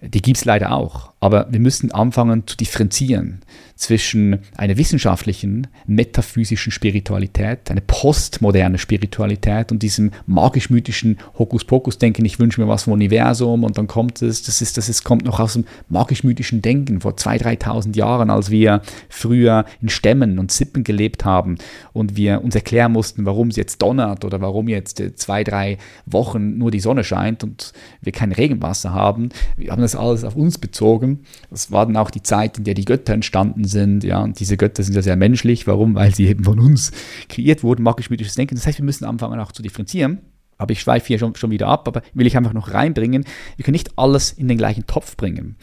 die 0.00 0.22
gibt 0.22 0.38
es 0.38 0.44
leider 0.46 0.72
auch. 0.72 1.09
Aber 1.20 1.46
wir 1.50 1.60
müssen 1.60 1.92
anfangen 1.92 2.46
zu 2.46 2.56
differenzieren 2.56 3.40
zwischen 3.80 4.40
einer 4.58 4.76
wissenschaftlichen, 4.76 5.66
metaphysischen 5.86 6.70
Spiritualität, 6.70 7.70
einer 7.70 7.80
postmoderne 7.80 8.76
Spiritualität 8.76 9.72
und 9.72 9.82
diesem 9.82 10.10
magisch-mythischen 10.26 11.18
Hokuspokus-Denken, 11.38 12.24
ich 12.26 12.38
wünsche 12.38 12.60
mir 12.60 12.68
was 12.68 12.82
vom 12.82 12.92
Universum 12.92 13.64
und 13.64 13.78
dann 13.78 13.86
kommt 13.86 14.20
es, 14.20 14.42
das, 14.42 14.60
ist, 14.60 14.76
das 14.76 14.90
ist, 14.90 15.02
kommt 15.02 15.24
noch 15.24 15.40
aus 15.40 15.54
dem 15.54 15.64
magisch-mythischen 15.88 16.60
Denken 16.60 17.00
vor 17.00 17.12
2.000, 17.12 17.62
3.000 17.62 17.96
Jahren, 17.96 18.28
als 18.28 18.50
wir 18.50 18.82
früher 19.08 19.64
in 19.80 19.88
Stämmen 19.88 20.38
und 20.38 20.52
Sippen 20.52 20.84
gelebt 20.84 21.24
haben 21.24 21.56
und 21.94 22.16
wir 22.16 22.44
uns 22.44 22.54
erklären 22.54 22.92
mussten, 22.92 23.24
warum 23.24 23.48
es 23.48 23.56
jetzt 23.56 23.80
donnert 23.80 24.26
oder 24.26 24.42
warum 24.42 24.68
jetzt 24.68 25.02
zwei, 25.16 25.42
drei 25.42 25.78
Wochen 26.04 26.58
nur 26.58 26.70
die 26.70 26.80
Sonne 26.80 27.02
scheint 27.02 27.42
und 27.42 27.72
wir 28.02 28.12
kein 28.12 28.32
Regenwasser 28.32 28.92
haben. 28.92 29.30
Wir 29.56 29.72
haben 29.72 29.80
das 29.80 29.96
alles 29.96 30.22
auf 30.24 30.36
uns 30.36 30.58
bezogen. 30.58 31.09
Das 31.50 31.70
war 31.70 31.86
dann 31.86 31.96
auch 31.96 32.10
die 32.10 32.22
Zeit, 32.22 32.58
in 32.58 32.64
der 32.64 32.74
die 32.74 32.84
Götter 32.84 33.12
entstanden 33.14 33.64
sind. 33.64 34.04
Ja, 34.04 34.22
und 34.22 34.40
diese 34.40 34.56
Götter 34.56 34.82
sind 34.82 34.94
ja 34.94 35.02
sehr 35.02 35.16
menschlich. 35.16 35.66
Warum? 35.66 35.94
Weil 35.94 36.14
sie 36.14 36.26
eben 36.26 36.44
von 36.44 36.58
uns 36.58 36.92
kreiert 37.28 37.62
wurden, 37.62 37.82
magisch-mythisches 37.82 38.34
Denken. 38.34 38.54
Das 38.54 38.66
heißt, 38.66 38.78
wir 38.78 38.84
müssen 38.84 39.04
anfangen 39.04 39.40
auch 39.40 39.52
zu 39.52 39.62
differenzieren. 39.62 40.20
Aber 40.58 40.72
ich 40.72 40.80
schweife 40.80 41.06
hier 41.06 41.18
schon, 41.18 41.34
schon 41.36 41.50
wieder 41.50 41.68
ab, 41.68 41.88
aber 41.88 42.02
will 42.12 42.26
ich 42.26 42.36
einfach 42.36 42.52
noch 42.52 42.74
reinbringen. 42.74 43.24
Wir 43.56 43.64
können 43.64 43.72
nicht 43.72 43.98
alles 43.98 44.30
in 44.30 44.46
den 44.46 44.58
gleichen 44.58 44.86
Topf 44.86 45.16
bringen. 45.16 45.56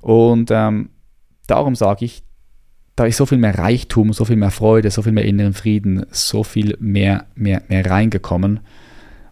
Und 0.00 0.50
ähm, 0.50 0.88
darum 1.46 1.74
sage 1.74 2.06
ich, 2.06 2.22
da 2.96 3.04
ist 3.04 3.18
so 3.18 3.26
viel 3.26 3.38
mehr 3.38 3.58
Reichtum, 3.58 4.12
so 4.12 4.24
viel 4.24 4.36
mehr 4.36 4.50
Freude, 4.50 4.90
so 4.90 5.02
viel 5.02 5.12
mehr 5.12 5.24
inneren 5.24 5.52
Frieden, 5.52 6.06
so 6.10 6.42
viel 6.42 6.76
mehr, 6.80 7.26
mehr, 7.34 7.62
mehr 7.68 7.88
reingekommen. 7.88 8.60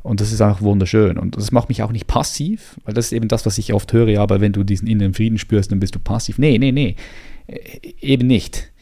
Und 0.06 0.20
das 0.20 0.30
ist 0.30 0.40
auch 0.40 0.60
wunderschön. 0.60 1.18
Und 1.18 1.36
das 1.36 1.50
macht 1.50 1.68
mich 1.68 1.82
auch 1.82 1.90
nicht 1.90 2.06
passiv, 2.06 2.76
weil 2.84 2.94
das 2.94 3.06
ist 3.06 3.12
eben 3.12 3.26
das, 3.26 3.44
was 3.44 3.58
ich 3.58 3.74
oft 3.74 3.92
höre, 3.92 4.08
ja, 4.08 4.22
aber 4.22 4.40
wenn 4.40 4.52
du 4.52 4.62
diesen 4.62 4.86
inneren 4.86 5.14
Frieden 5.14 5.36
spürst, 5.36 5.72
dann 5.72 5.80
bist 5.80 5.96
du 5.96 5.98
passiv. 5.98 6.38
Nee, 6.38 6.58
nee, 6.58 6.70
nee. 6.70 6.94
Äh, 7.48 7.58
eben 8.00 8.28
nicht. 8.28 8.72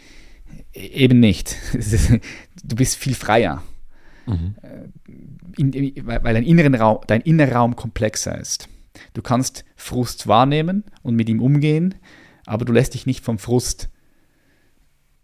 Eben 0.72 1.20
nicht. 1.20 1.56
Du 2.66 2.76
bist 2.76 2.96
viel 2.96 3.14
freier. 3.14 3.62
Mhm. 4.24 4.54
Äh, 4.62 5.60
in, 5.60 6.06
weil 6.06 6.34
dein, 6.34 6.44
inneren 6.44 6.74
Raum, 6.74 6.98
dein 7.06 7.20
innerer 7.20 7.56
Raum 7.56 7.76
komplexer 7.76 8.38
ist. 8.38 8.68
Du 9.12 9.20
kannst 9.20 9.66
Frust 9.76 10.26
wahrnehmen 10.26 10.84
und 11.02 11.14
mit 11.14 11.28
ihm 11.28 11.42
umgehen, 11.42 11.94
aber 12.46 12.64
du 12.64 12.72
lässt 12.72 12.94
dich 12.94 13.04
nicht 13.04 13.22
vom 13.22 13.38
Frust 13.38 13.90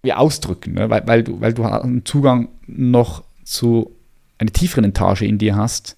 ausdrücken, 0.06 0.74
ne? 0.74 0.90
weil, 0.90 1.06
weil, 1.06 1.24
du, 1.24 1.40
weil 1.40 1.54
du 1.54 1.64
einen 1.64 2.04
Zugang 2.04 2.50
noch 2.66 3.24
zu 3.42 3.96
einer 4.40 4.52
tieferen 4.52 4.84
Etage 4.84 5.22
in 5.22 5.38
dir 5.38 5.56
hast, 5.56 5.96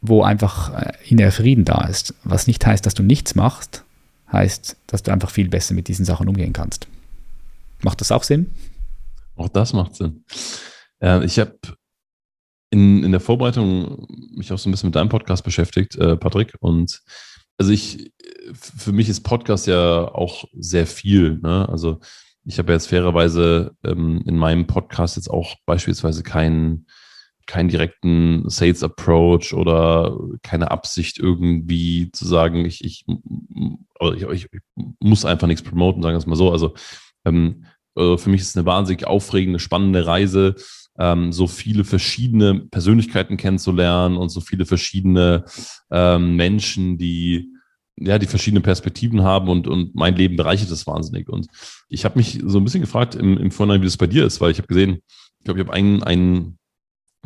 wo 0.00 0.22
einfach 0.22 0.72
äh, 0.72 0.92
innerer 1.08 1.32
Frieden 1.32 1.64
da 1.64 1.86
ist. 1.86 2.14
Was 2.24 2.46
nicht 2.46 2.64
heißt, 2.64 2.86
dass 2.86 2.94
du 2.94 3.02
nichts 3.02 3.34
machst, 3.34 3.84
heißt, 4.30 4.76
dass 4.86 5.02
du 5.02 5.12
einfach 5.12 5.30
viel 5.30 5.48
besser 5.48 5.74
mit 5.74 5.88
diesen 5.88 6.04
Sachen 6.04 6.28
umgehen 6.28 6.52
kannst. 6.52 6.86
Macht 7.82 8.00
das 8.00 8.12
auch 8.12 8.22
Sinn? 8.22 8.50
Auch 9.36 9.48
das 9.48 9.72
macht 9.72 9.96
Sinn. 9.96 10.24
Äh, 11.00 11.24
ich 11.24 11.38
habe 11.38 11.56
in, 12.70 13.04
in 13.04 13.10
der 13.10 13.20
Vorbereitung 13.20 14.06
mich 14.34 14.52
auch 14.52 14.58
so 14.58 14.68
ein 14.68 14.72
bisschen 14.72 14.88
mit 14.88 14.96
deinem 14.96 15.08
Podcast 15.08 15.44
beschäftigt, 15.44 15.96
äh, 15.96 16.16
Patrick. 16.16 16.54
Und 16.60 17.02
also 17.58 17.72
ich, 17.72 18.12
für 18.54 18.92
mich 18.92 19.08
ist 19.08 19.20
Podcast 19.22 19.66
ja 19.66 20.04
auch 20.04 20.44
sehr 20.58 20.86
viel. 20.86 21.38
Ne? 21.38 21.68
Also 21.68 22.00
ich 22.44 22.58
habe 22.58 22.72
jetzt 22.72 22.88
fairerweise 22.88 23.72
ähm, 23.84 24.22
in 24.26 24.36
meinem 24.36 24.66
Podcast 24.66 25.16
jetzt 25.16 25.30
auch 25.30 25.56
beispielsweise 25.66 26.22
keinen 26.22 26.86
keinen 27.46 27.68
direkten 27.68 28.48
Sales 28.48 28.82
Approach 28.82 29.54
oder 29.54 30.16
keine 30.42 30.70
Absicht 30.70 31.18
irgendwie 31.18 32.10
zu 32.12 32.26
sagen, 32.26 32.64
ich, 32.64 32.84
ich, 32.84 33.04
ich, 34.16 34.26
ich 34.32 34.46
muss 35.00 35.24
einfach 35.24 35.46
nichts 35.46 35.62
promoten, 35.62 36.02
sagen 36.02 36.14
wir 36.14 36.18
es 36.18 36.26
mal 36.26 36.36
so. 36.36 36.50
Also 36.50 36.74
ähm, 37.24 37.64
äh, 37.96 38.16
für 38.16 38.30
mich 38.30 38.40
ist 38.40 38.50
es 38.50 38.56
eine 38.56 38.66
wahnsinnig 38.66 39.06
aufregende, 39.06 39.58
spannende 39.58 40.06
Reise, 40.06 40.54
ähm, 40.98 41.32
so 41.32 41.46
viele 41.46 41.84
verschiedene 41.84 42.60
Persönlichkeiten 42.70 43.36
kennenzulernen 43.36 44.16
und 44.16 44.28
so 44.28 44.40
viele 44.40 44.66
verschiedene 44.66 45.44
ähm, 45.90 46.36
Menschen, 46.36 46.98
die 46.98 47.52
ja, 47.98 48.18
die 48.18 48.26
verschiedene 48.26 48.62
Perspektiven 48.62 49.22
haben 49.22 49.48
und, 49.48 49.68
und 49.68 49.94
mein 49.94 50.16
Leben 50.16 50.36
bereichert 50.36 50.70
das 50.70 50.86
wahnsinnig. 50.86 51.28
Und 51.28 51.46
ich 51.88 52.04
habe 52.04 52.18
mich 52.18 52.40
so 52.44 52.58
ein 52.58 52.64
bisschen 52.64 52.80
gefragt 52.80 53.14
im, 53.14 53.36
im 53.36 53.50
Vorhinein, 53.50 53.82
wie 53.82 53.86
das 53.86 53.96
bei 53.96 54.06
dir 54.06 54.24
ist, 54.24 54.40
weil 54.40 54.50
ich 54.50 54.58
habe 54.58 54.68
gesehen, 54.68 55.02
ich 55.38 55.44
glaube, 55.44 55.60
ich 55.60 55.66
habe 55.66 55.76
einen, 55.76 56.02
einen 56.02 56.58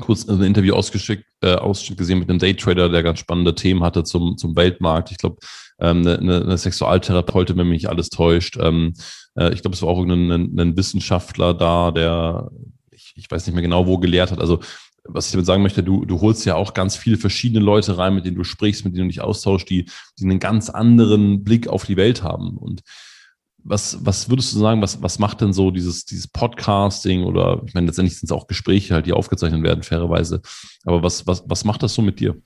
kurz 0.00 0.28
ein 0.28 0.42
Interview 0.42 0.74
ausgeschickt, 0.74 1.24
äh, 1.42 1.54
Ausschnitt 1.54 1.98
gesehen 1.98 2.18
mit 2.18 2.28
einem 2.28 2.38
Daytrader, 2.38 2.88
der 2.88 3.02
ganz 3.02 3.18
spannende 3.18 3.54
Themen 3.54 3.82
hatte 3.82 4.04
zum, 4.04 4.36
zum 4.36 4.54
Weltmarkt. 4.56 5.10
Ich 5.10 5.18
glaube, 5.18 5.36
ähm, 5.80 6.06
eine, 6.06 6.42
eine 6.42 6.58
Sexualtherapeutin, 6.58 7.56
wenn 7.56 7.68
mich 7.68 7.88
alles 7.88 8.10
täuscht. 8.10 8.58
Ähm, 8.60 8.94
äh, 9.36 9.52
ich 9.52 9.62
glaube, 9.62 9.74
es 9.74 9.82
war 9.82 9.88
auch 9.88 10.02
ein, 10.02 10.30
ein, 10.30 10.58
ein 10.58 10.76
Wissenschaftler 10.76 11.54
da, 11.54 11.90
der, 11.90 12.50
ich, 12.90 13.14
ich 13.16 13.30
weiß 13.30 13.46
nicht 13.46 13.54
mehr 13.54 13.62
genau, 13.62 13.86
wo 13.86 13.98
gelehrt 13.98 14.30
hat. 14.30 14.40
Also 14.40 14.60
was 15.08 15.26
ich 15.26 15.32
damit 15.32 15.46
sagen 15.46 15.62
möchte, 15.62 15.82
du, 15.82 16.04
du 16.04 16.20
holst 16.20 16.44
ja 16.46 16.56
auch 16.56 16.74
ganz 16.74 16.96
viele 16.96 17.16
verschiedene 17.16 17.64
Leute 17.64 17.96
rein, 17.96 18.14
mit 18.14 18.26
denen 18.26 18.36
du 18.36 18.44
sprichst, 18.44 18.84
mit 18.84 18.94
denen 18.94 19.04
du 19.04 19.12
dich 19.12 19.20
austauschst, 19.20 19.68
die, 19.70 19.86
die 20.18 20.24
einen 20.24 20.40
ganz 20.40 20.68
anderen 20.68 21.44
Blick 21.44 21.68
auf 21.68 21.84
die 21.84 21.96
Welt 21.96 22.22
haben. 22.22 22.56
Und 22.56 22.82
was, 23.68 23.98
was 24.04 24.30
würdest 24.30 24.54
du 24.54 24.58
sagen, 24.58 24.80
was, 24.80 25.02
was 25.02 25.18
macht 25.18 25.40
denn 25.40 25.52
so 25.52 25.70
dieses, 25.70 26.04
dieses 26.04 26.28
Podcasting 26.28 27.24
oder 27.24 27.62
ich 27.66 27.74
meine, 27.74 27.88
letztendlich 27.88 28.16
sind 28.16 28.26
es 28.26 28.32
auch 28.32 28.46
Gespräche 28.46 28.94
halt, 28.94 29.06
die 29.06 29.12
aufgezeichnet 29.12 29.62
werden, 29.62 29.82
fairerweise. 29.82 30.40
Aber 30.84 31.02
was, 31.02 31.26
was, 31.26 31.42
was 31.46 31.64
macht 31.64 31.82
das 31.82 31.94
so 31.94 32.02
mit 32.02 32.20
dir? 32.20 32.36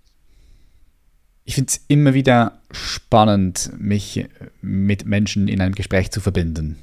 Ich 1.44 1.54
finde 1.54 1.68
es 1.68 1.84
immer 1.88 2.14
wieder 2.14 2.60
spannend, 2.70 3.70
mich 3.78 4.26
mit 4.62 5.04
Menschen 5.04 5.48
in 5.48 5.60
einem 5.60 5.74
Gespräch 5.74 6.10
zu 6.10 6.20
verbinden. 6.20 6.76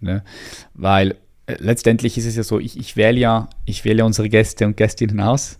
Ne? 0.00 0.24
Weil 0.74 1.16
letztendlich 1.46 2.18
ist 2.18 2.26
es 2.26 2.36
ja 2.36 2.42
so, 2.42 2.58
ich, 2.58 2.78
ich 2.78 2.96
wähle 2.96 3.18
ja, 3.18 3.48
ich 3.64 3.84
wähle 3.84 4.04
unsere 4.04 4.28
Gäste 4.28 4.66
und 4.66 4.76
Gästinnen 4.76 5.20
aus. 5.20 5.58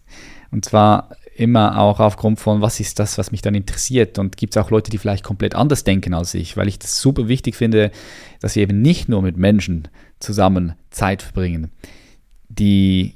Und 0.51 0.65
zwar 0.65 1.11
immer 1.41 1.79
auch 1.79 2.01
aufgrund 2.01 2.39
von, 2.39 2.61
was 2.61 2.81
ist 2.81 2.99
das, 2.99 3.17
was 3.17 3.33
mich 3.33 3.41
dann 3.41 3.55
interessiert. 3.55 4.19
Und 4.19 4.37
gibt 4.37 4.55
es 4.55 4.63
auch 4.63 4.71
Leute, 4.71 4.91
die 4.91 4.99
vielleicht 4.99 5.25
komplett 5.25 5.55
anders 5.55 5.85
denken 5.85 6.13
als 6.13 6.35
ich, 6.35 6.57
weil 6.57 6.69
ich 6.69 6.79
das 6.79 7.01
super 7.01 7.29
wichtig 7.29 7.57
finde, 7.57 7.91
dass 8.41 8.57
wir 8.57 8.63
eben 8.63 8.83
nicht 8.83 9.09
nur 9.09 9.23
mit 9.23 9.39
Menschen 9.39 9.89
zusammen 10.21 10.75
Zeit 10.91 11.23
verbringen, 11.23 11.71
die 12.49 13.15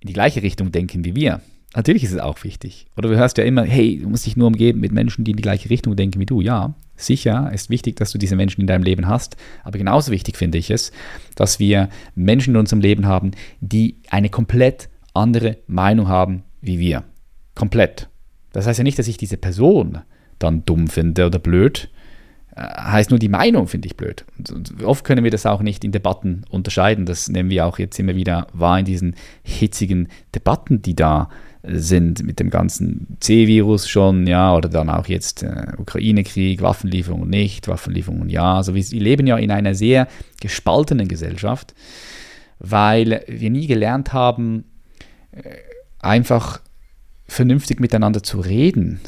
in 0.00 0.08
die 0.08 0.12
gleiche 0.12 0.42
Richtung 0.42 0.72
denken 0.72 1.04
wie 1.04 1.14
wir. 1.14 1.40
Natürlich 1.76 2.02
ist 2.02 2.12
es 2.12 2.18
auch 2.18 2.42
wichtig. 2.42 2.86
Oder 2.96 3.08
du 3.08 3.16
hörst 3.16 3.38
ja 3.38 3.44
immer, 3.44 3.62
hey, 3.62 4.00
du 4.02 4.08
musst 4.08 4.26
dich 4.26 4.36
nur 4.36 4.48
umgeben 4.48 4.80
mit 4.80 4.90
Menschen, 4.90 5.24
die 5.24 5.30
in 5.30 5.36
die 5.36 5.42
gleiche 5.42 5.70
Richtung 5.70 5.94
denken 5.94 6.18
wie 6.18 6.26
du. 6.26 6.40
Ja, 6.40 6.74
sicher 6.96 7.52
ist 7.54 7.70
wichtig, 7.70 7.94
dass 7.94 8.10
du 8.10 8.18
diese 8.18 8.34
Menschen 8.34 8.62
in 8.62 8.66
deinem 8.66 8.82
Leben 8.82 9.06
hast. 9.06 9.36
Aber 9.62 9.78
genauso 9.78 10.10
wichtig 10.10 10.36
finde 10.36 10.58
ich 10.58 10.72
es, 10.72 10.90
dass 11.36 11.60
wir 11.60 11.88
Menschen 12.16 12.54
in 12.54 12.60
unserem 12.60 12.80
Leben 12.80 13.06
haben, 13.06 13.30
die 13.60 13.98
eine 14.10 14.28
komplett 14.28 14.88
andere 15.14 15.58
Meinung 15.68 16.08
haben 16.08 16.42
wie 16.60 16.80
wir. 16.80 17.04
Komplett. 17.60 18.08
Das 18.54 18.66
heißt 18.66 18.78
ja 18.78 18.84
nicht, 18.84 18.98
dass 18.98 19.06
ich 19.06 19.18
diese 19.18 19.36
Person 19.36 19.98
dann 20.38 20.64
dumm 20.64 20.88
finde 20.88 21.26
oder 21.26 21.38
blöd. 21.38 21.90
Äh, 22.56 22.62
heißt 22.62 23.10
nur, 23.10 23.18
die 23.18 23.28
Meinung 23.28 23.66
finde 23.66 23.84
ich 23.84 23.98
blöd. 23.98 24.24
Und 24.38 24.82
oft 24.82 25.04
können 25.04 25.24
wir 25.24 25.30
das 25.30 25.44
auch 25.44 25.60
nicht 25.60 25.84
in 25.84 25.92
Debatten 25.92 26.44
unterscheiden. 26.48 27.04
Das 27.04 27.28
nehmen 27.28 27.50
wir 27.50 27.66
auch 27.66 27.78
jetzt 27.78 27.98
immer 27.98 28.14
wieder 28.14 28.46
wahr 28.54 28.78
in 28.78 28.86
diesen 28.86 29.14
hitzigen 29.42 30.08
Debatten, 30.34 30.80
die 30.80 30.96
da 30.96 31.28
sind 31.62 32.24
mit 32.24 32.40
dem 32.40 32.48
ganzen 32.48 33.18
C-Virus 33.20 33.90
schon, 33.90 34.26
ja, 34.26 34.56
oder 34.56 34.70
dann 34.70 34.88
auch 34.88 35.06
jetzt 35.06 35.42
äh, 35.42 35.66
Ukraine-Krieg, 35.76 36.62
Waffenlieferungen 36.62 37.28
nicht, 37.28 37.68
Waffenlieferungen 37.68 38.30
ja. 38.30 38.54
Also 38.54 38.74
wir, 38.74 38.90
wir 38.90 39.00
leben 39.02 39.26
ja 39.26 39.36
in 39.36 39.50
einer 39.50 39.74
sehr 39.74 40.08
gespaltenen 40.40 41.08
Gesellschaft, 41.08 41.74
weil 42.58 43.22
wir 43.28 43.50
nie 43.50 43.66
gelernt 43.66 44.14
haben, 44.14 44.64
äh, 45.32 45.56
einfach 45.98 46.62
vernünftig 47.30 47.78
miteinander 47.78 48.22
zu 48.22 48.40
reden 48.40 49.00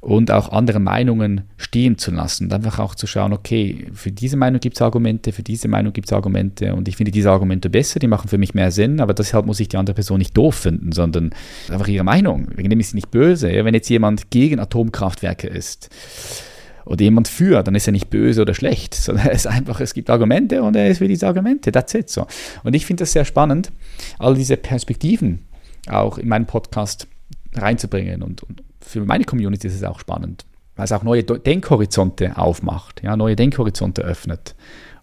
und 0.00 0.30
auch 0.30 0.50
andere 0.50 0.80
Meinungen 0.80 1.42
stehen 1.56 1.98
zu 1.98 2.10
lassen 2.10 2.46
und 2.46 2.52
einfach 2.52 2.78
auch 2.78 2.94
zu 2.94 3.06
schauen, 3.06 3.32
okay, 3.32 3.86
für 3.92 4.10
diese 4.10 4.36
Meinung 4.36 4.58
gibt 4.60 4.76
es 4.76 4.82
Argumente, 4.82 5.30
für 5.30 5.42
diese 5.42 5.68
Meinung 5.68 5.92
gibt 5.92 6.08
es 6.08 6.12
Argumente 6.12 6.74
und 6.74 6.88
ich 6.88 6.96
finde 6.96 7.12
diese 7.12 7.30
Argumente 7.30 7.70
besser, 7.70 8.00
die 8.00 8.08
machen 8.08 8.28
für 8.28 8.38
mich 8.38 8.54
mehr 8.54 8.72
Sinn, 8.72 9.00
aber 9.00 9.14
deshalb 9.14 9.46
muss 9.46 9.60
ich 9.60 9.68
die 9.68 9.76
andere 9.76 9.94
Person 9.94 10.18
nicht 10.18 10.36
doof 10.36 10.56
finden, 10.56 10.90
sondern 10.90 11.30
einfach 11.70 11.86
ihre 11.86 12.02
Meinung. 12.02 12.48
Wegen 12.56 12.70
dem 12.70 12.80
ist 12.80 12.90
sie 12.90 12.96
nicht 12.96 13.10
böse. 13.10 13.52
Ja? 13.52 13.64
Wenn 13.64 13.74
jetzt 13.74 13.88
jemand 13.88 14.30
gegen 14.30 14.58
Atomkraftwerke 14.58 15.46
ist, 15.46 15.90
oder 16.86 17.02
jemand 17.02 17.28
für, 17.28 17.62
dann 17.62 17.74
ist 17.74 17.86
er 17.86 17.92
nicht 17.92 18.10
böse 18.10 18.42
oder 18.42 18.54
schlecht, 18.54 18.94
sondern 18.94 19.26
er 19.26 19.32
ist 19.32 19.46
einfach, 19.46 19.80
es 19.80 19.94
gibt 19.94 20.10
Argumente 20.10 20.62
und 20.62 20.74
er 20.74 20.88
ist 20.88 20.98
für 20.98 21.06
diese 21.06 21.26
Argumente. 21.26 21.70
That's 21.70 21.94
it 21.94 22.08
so. 22.08 22.26
Und 22.64 22.74
ich 22.74 22.86
finde 22.86 23.02
das 23.02 23.12
sehr 23.12 23.26
spannend, 23.26 23.70
all 24.18 24.34
diese 24.34 24.56
Perspektiven 24.56 25.40
auch 25.88 26.18
in 26.18 26.28
meinem 26.28 26.46
Podcast 26.46 27.06
reinzubringen. 27.54 28.22
Und, 28.22 28.42
und 28.42 28.62
für 28.80 29.04
meine 29.04 29.24
Community 29.24 29.66
ist 29.66 29.74
es 29.74 29.84
auch 29.84 30.00
spannend, 30.00 30.44
weil 30.76 30.84
es 30.84 30.92
auch 30.92 31.02
neue 31.02 31.24
Denkhorizonte 31.24 32.36
aufmacht, 32.36 33.02
ja, 33.02 33.16
neue 33.16 33.36
Denkhorizonte 33.36 34.02
öffnet. 34.02 34.54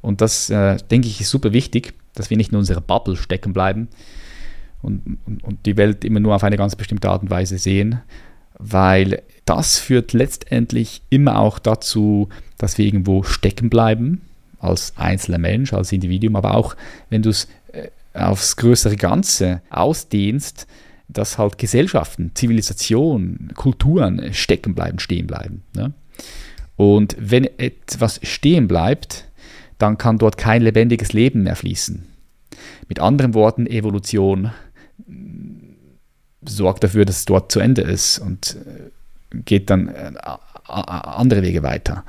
Und 0.01 0.21
das, 0.21 0.49
äh, 0.49 0.77
denke 0.89 1.07
ich, 1.07 1.21
ist 1.21 1.29
super 1.29 1.53
wichtig, 1.53 1.93
dass 2.13 2.29
wir 2.29 2.37
nicht 2.37 2.51
in 2.51 2.57
unserer 2.57 2.81
Bubble 2.81 3.15
stecken 3.15 3.53
bleiben 3.53 3.87
und, 4.81 5.17
und, 5.25 5.43
und 5.43 5.65
die 5.65 5.77
Welt 5.77 6.05
immer 6.05 6.19
nur 6.19 6.35
auf 6.35 6.43
eine 6.43 6.57
ganz 6.57 6.75
bestimmte 6.75 7.09
Art 7.09 7.23
und 7.23 7.29
Weise 7.29 7.57
sehen, 7.57 8.01
weil 8.57 9.21
das 9.45 9.77
führt 9.79 10.13
letztendlich 10.13 11.01
immer 11.09 11.39
auch 11.39 11.59
dazu, 11.59 12.29
dass 12.57 12.77
wir 12.77 12.85
irgendwo 12.85 13.23
stecken 13.23 13.69
bleiben, 13.69 14.21
als 14.59 14.93
einzelner 14.97 15.37
Mensch, 15.37 15.73
als 15.73 15.91
Individuum, 15.91 16.35
aber 16.35 16.55
auch 16.55 16.75
wenn 17.09 17.21
du 17.21 17.29
es 17.29 17.47
äh, 17.71 17.89
aufs 18.13 18.55
größere 18.55 18.95
Ganze 18.95 19.61
ausdehnst, 19.69 20.67
dass 21.07 21.37
halt 21.37 21.57
Gesellschaften, 21.57 22.31
Zivilisation, 22.33 23.51
Kulturen 23.55 24.33
stecken 24.33 24.75
bleiben, 24.75 24.99
stehen 24.99 25.27
bleiben. 25.27 25.63
Ne? 25.73 25.93
Und 26.75 27.15
wenn 27.19 27.45
etwas 27.57 28.19
stehen 28.23 28.67
bleibt, 28.67 29.25
dann 29.77 29.97
kann 29.97 30.17
dort 30.17 30.37
kein 30.37 30.61
lebendiges 30.61 31.13
Leben 31.13 31.43
mehr 31.43 31.55
fließen. 31.55 32.03
Mit 32.87 32.99
anderen 32.99 33.33
Worten, 33.33 33.67
Evolution 33.67 34.51
sorgt 36.43 36.83
dafür, 36.83 37.05
dass 37.05 37.17
es 37.17 37.25
dort 37.25 37.51
zu 37.51 37.59
Ende 37.59 37.81
ist 37.81 38.19
und 38.19 38.57
äh, 38.65 39.37
geht 39.45 39.69
dann 39.69 39.89
äh, 39.89 40.11
andere 40.67 41.41
Wege 41.41 41.63
weiter. 41.63 42.03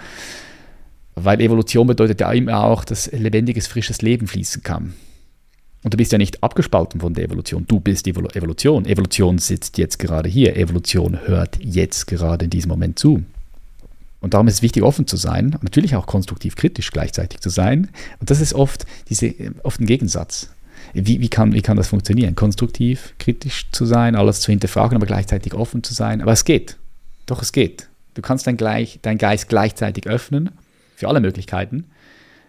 Weil 1.14 1.40
Evolution 1.40 1.86
bedeutet 1.86 2.20
ja 2.20 2.30
immer 2.32 2.62
auch, 2.64 2.84
dass 2.84 3.11
lebendiges, 3.11 3.66
frisches 3.66 4.03
Leben 4.03 4.26
fließen 4.26 4.62
kann. 4.62 4.94
Und 5.84 5.94
du 5.94 5.96
bist 5.96 6.12
ja 6.12 6.18
nicht 6.18 6.42
abgespalten 6.42 7.00
von 7.00 7.14
der 7.14 7.24
Evolution. 7.24 7.64
Du 7.66 7.78
bist 7.80 8.06
die 8.06 8.10
Evolution. 8.10 8.84
Evolution 8.84 9.38
sitzt 9.38 9.78
jetzt 9.78 9.98
gerade 9.98 10.28
hier. 10.28 10.56
Evolution 10.56 11.26
hört 11.26 11.58
jetzt 11.62 12.06
gerade 12.06 12.46
in 12.46 12.50
diesem 12.50 12.68
Moment 12.68 12.98
zu. 12.98 13.22
Und 14.20 14.34
darum 14.34 14.48
ist 14.48 14.54
es 14.54 14.62
wichtig, 14.62 14.82
offen 14.82 15.06
zu 15.06 15.16
sein, 15.16 15.56
natürlich 15.62 15.94
auch 15.94 16.06
konstruktiv 16.06 16.56
kritisch 16.56 16.90
gleichzeitig 16.90 17.40
zu 17.40 17.50
sein. 17.50 17.90
Und 18.18 18.30
das 18.30 18.40
ist 18.40 18.52
oft, 18.52 18.84
diese, 19.08 19.32
oft 19.62 19.80
ein 19.80 19.86
Gegensatz. 19.86 20.50
Wie, 20.92 21.20
wie, 21.20 21.28
kann, 21.28 21.52
wie 21.52 21.62
kann 21.62 21.76
das 21.76 21.88
funktionieren? 21.88 22.34
Konstruktiv, 22.34 23.14
kritisch 23.18 23.70
zu 23.70 23.84
sein, 23.84 24.16
alles 24.16 24.40
zu 24.40 24.50
hinterfragen, 24.50 24.96
aber 24.96 25.06
gleichzeitig 25.06 25.54
offen 25.54 25.84
zu 25.84 25.94
sein. 25.94 26.20
Aber 26.20 26.32
es 26.32 26.44
geht. 26.44 26.76
Doch, 27.26 27.42
es 27.42 27.52
geht. 27.52 27.88
Du 28.14 28.22
kannst 28.22 28.46
dein, 28.46 28.56
gleich, 28.56 28.98
dein 29.02 29.18
Geist 29.18 29.48
gleichzeitig 29.48 30.08
öffnen 30.08 30.50
für 30.96 31.08
alle 31.08 31.20
Möglichkeiten, 31.20 31.84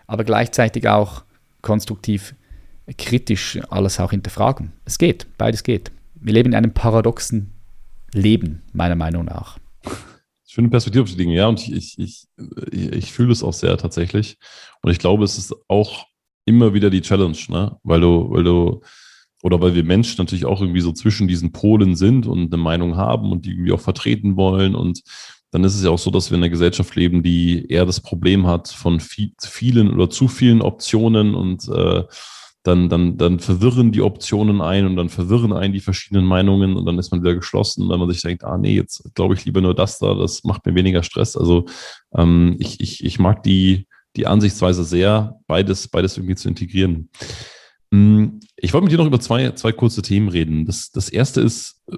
aber 0.07 0.23
gleichzeitig 0.23 0.87
auch 0.87 1.23
konstruktiv, 1.61 2.33
kritisch 2.97 3.59
alles 3.69 3.99
auch 3.99 4.11
hinterfragen. 4.11 4.71
Es 4.85 4.97
geht, 4.97 5.27
beides 5.37 5.63
geht. 5.63 5.91
Wir 6.15 6.33
leben 6.33 6.49
in 6.49 6.55
einem 6.55 6.73
paradoxen 6.73 7.53
Leben, 8.13 8.61
meiner 8.73 8.95
Meinung 8.95 9.25
nach. 9.25 9.57
Schöne 10.47 10.69
Perspektive 10.69 11.03
auf 11.03 11.09
die 11.09 11.15
Dinge, 11.15 11.35
ja, 11.35 11.47
und 11.47 11.67
ich, 11.67 11.97
ich, 11.99 12.27
ich, 12.71 12.91
ich 12.91 13.11
fühle 13.11 13.31
es 13.31 13.43
auch 13.43 13.53
sehr 13.53 13.77
tatsächlich. 13.77 14.37
Und 14.81 14.91
ich 14.91 14.99
glaube, 14.99 15.23
es 15.23 15.37
ist 15.37 15.55
auch 15.67 16.07
immer 16.45 16.73
wieder 16.73 16.89
die 16.89 17.01
Challenge, 17.01 17.37
ne? 17.49 17.77
Weil 17.83 18.01
du, 18.01 18.29
weil 18.31 18.43
du, 18.43 18.81
oder 19.43 19.61
weil 19.61 19.75
wir 19.75 19.83
Menschen 19.83 20.17
natürlich 20.17 20.45
auch 20.45 20.59
irgendwie 20.59 20.81
so 20.81 20.91
zwischen 20.91 21.27
diesen 21.27 21.51
Polen 21.51 21.95
sind 21.95 22.25
und 22.25 22.51
eine 22.51 22.61
Meinung 22.61 22.97
haben 22.97 23.31
und 23.31 23.45
die 23.45 23.51
irgendwie 23.51 23.71
auch 23.71 23.79
vertreten 23.79 24.35
wollen. 24.35 24.75
Und 24.75 25.01
dann 25.51 25.63
ist 25.63 25.75
es 25.75 25.83
ja 25.83 25.91
auch 25.91 25.99
so, 25.99 26.11
dass 26.11 26.31
wir 26.31 26.37
in 26.37 26.43
einer 26.43 26.49
Gesellschaft 26.49 26.95
leben, 26.95 27.23
die 27.23 27.67
eher 27.67 27.85
das 27.85 28.01
Problem 28.01 28.47
hat 28.47 28.69
von 28.69 28.99
viel, 28.99 29.33
vielen 29.39 29.93
oder 29.93 30.09
zu 30.09 30.27
vielen 30.27 30.61
Optionen 30.61 31.35
und 31.35 31.67
äh, 31.69 32.03
dann, 32.69 32.87
dann, 32.87 33.17
dann 33.17 33.39
verwirren 33.39 33.91
die 33.91 34.01
Optionen 34.01 34.61
ein 34.61 34.85
und 34.85 34.95
dann 34.95 35.09
verwirren 35.09 35.53
ein 35.53 35.73
die 35.73 35.79
verschiedenen 35.79 36.25
Meinungen 36.25 36.75
und 36.75 36.85
dann 36.85 36.99
ist 36.99 37.11
man 37.11 37.21
wieder 37.21 37.33
geschlossen, 37.33 37.89
weil 37.89 37.97
man 37.97 38.09
sich 38.09 38.21
denkt, 38.21 38.43
ah 38.43 38.57
nee, 38.57 38.75
jetzt 38.75 39.03
glaube 39.15 39.33
ich 39.33 39.45
lieber 39.45 39.59
nur 39.59 39.73
das 39.73 39.97
da, 39.97 40.13
das 40.13 40.43
macht 40.43 40.65
mir 40.65 40.75
weniger 40.75 41.01
Stress. 41.03 41.35
Also 41.35 41.65
ähm, 42.15 42.55
ich, 42.59 42.79
ich, 42.79 43.03
ich 43.03 43.17
mag 43.17 43.41
die, 43.43 43.87
die 44.15 44.27
Ansichtsweise 44.27 44.83
sehr, 44.83 45.35
beides, 45.47 45.87
beides 45.87 46.17
irgendwie 46.17 46.35
zu 46.35 46.47
integrieren. 46.47 47.09
Mm, 47.91 48.39
ich 48.55 48.73
wollte 48.73 48.83
mit 48.83 48.91
dir 48.91 48.99
noch 48.99 49.07
über 49.07 49.19
zwei, 49.19 49.51
zwei 49.51 49.71
kurze 49.71 50.03
Themen 50.03 50.29
reden. 50.29 50.65
Das, 50.65 50.91
das 50.91 51.09
erste 51.09 51.41
ist, 51.41 51.81
äh, 51.91 51.95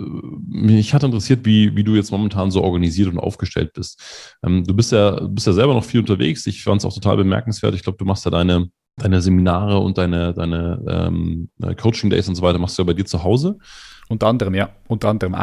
mich 0.47 0.93
hat 0.93 1.03
interessiert, 1.03 1.45
wie, 1.45 1.76
wie 1.76 1.84
du 1.84 1.95
jetzt 1.95 2.11
momentan 2.11 2.49
so 2.49 2.63
organisiert 2.63 3.09
und 3.09 3.19
aufgestellt 3.19 3.74
bist. 3.74 4.01
Ähm, 4.43 4.63
du 4.63 4.74
bist 4.74 4.93
ja, 4.93 5.19
bist 5.28 5.47
ja 5.47 5.53
selber 5.53 5.74
noch 5.74 5.84
viel 5.84 5.99
unterwegs. 5.99 6.47
Ich 6.47 6.63
fand 6.63 6.82
es 6.82 6.86
auch 6.86 6.93
total 6.93 7.17
bemerkenswert. 7.17 7.76
Ich 7.76 7.84
glaube, 7.84 7.97
du 7.97 8.05
machst 8.05 8.24
ja 8.24 8.32
deine, 8.32 8.69
deine 8.98 9.22
Seminare 9.22 9.80
und 9.80 9.98
deine, 9.98 10.34
deine 10.34 10.82
ähm, 10.88 11.50
Coaching 11.78 12.10
Days 12.10 12.28
und 12.28 12.36
so 12.36 12.42
weiter, 12.42 12.60
machst 12.60 12.78
du 12.78 12.84
ja 12.84 12.88
bei 12.88 12.94
dir 12.94 13.06
zu 13.06 13.24
Hause. 13.24 13.58
Unter 14.10 14.28
anderem, 14.28 14.54
ja. 14.54 14.70
Unter 14.88 15.10
anderem. 15.10 15.36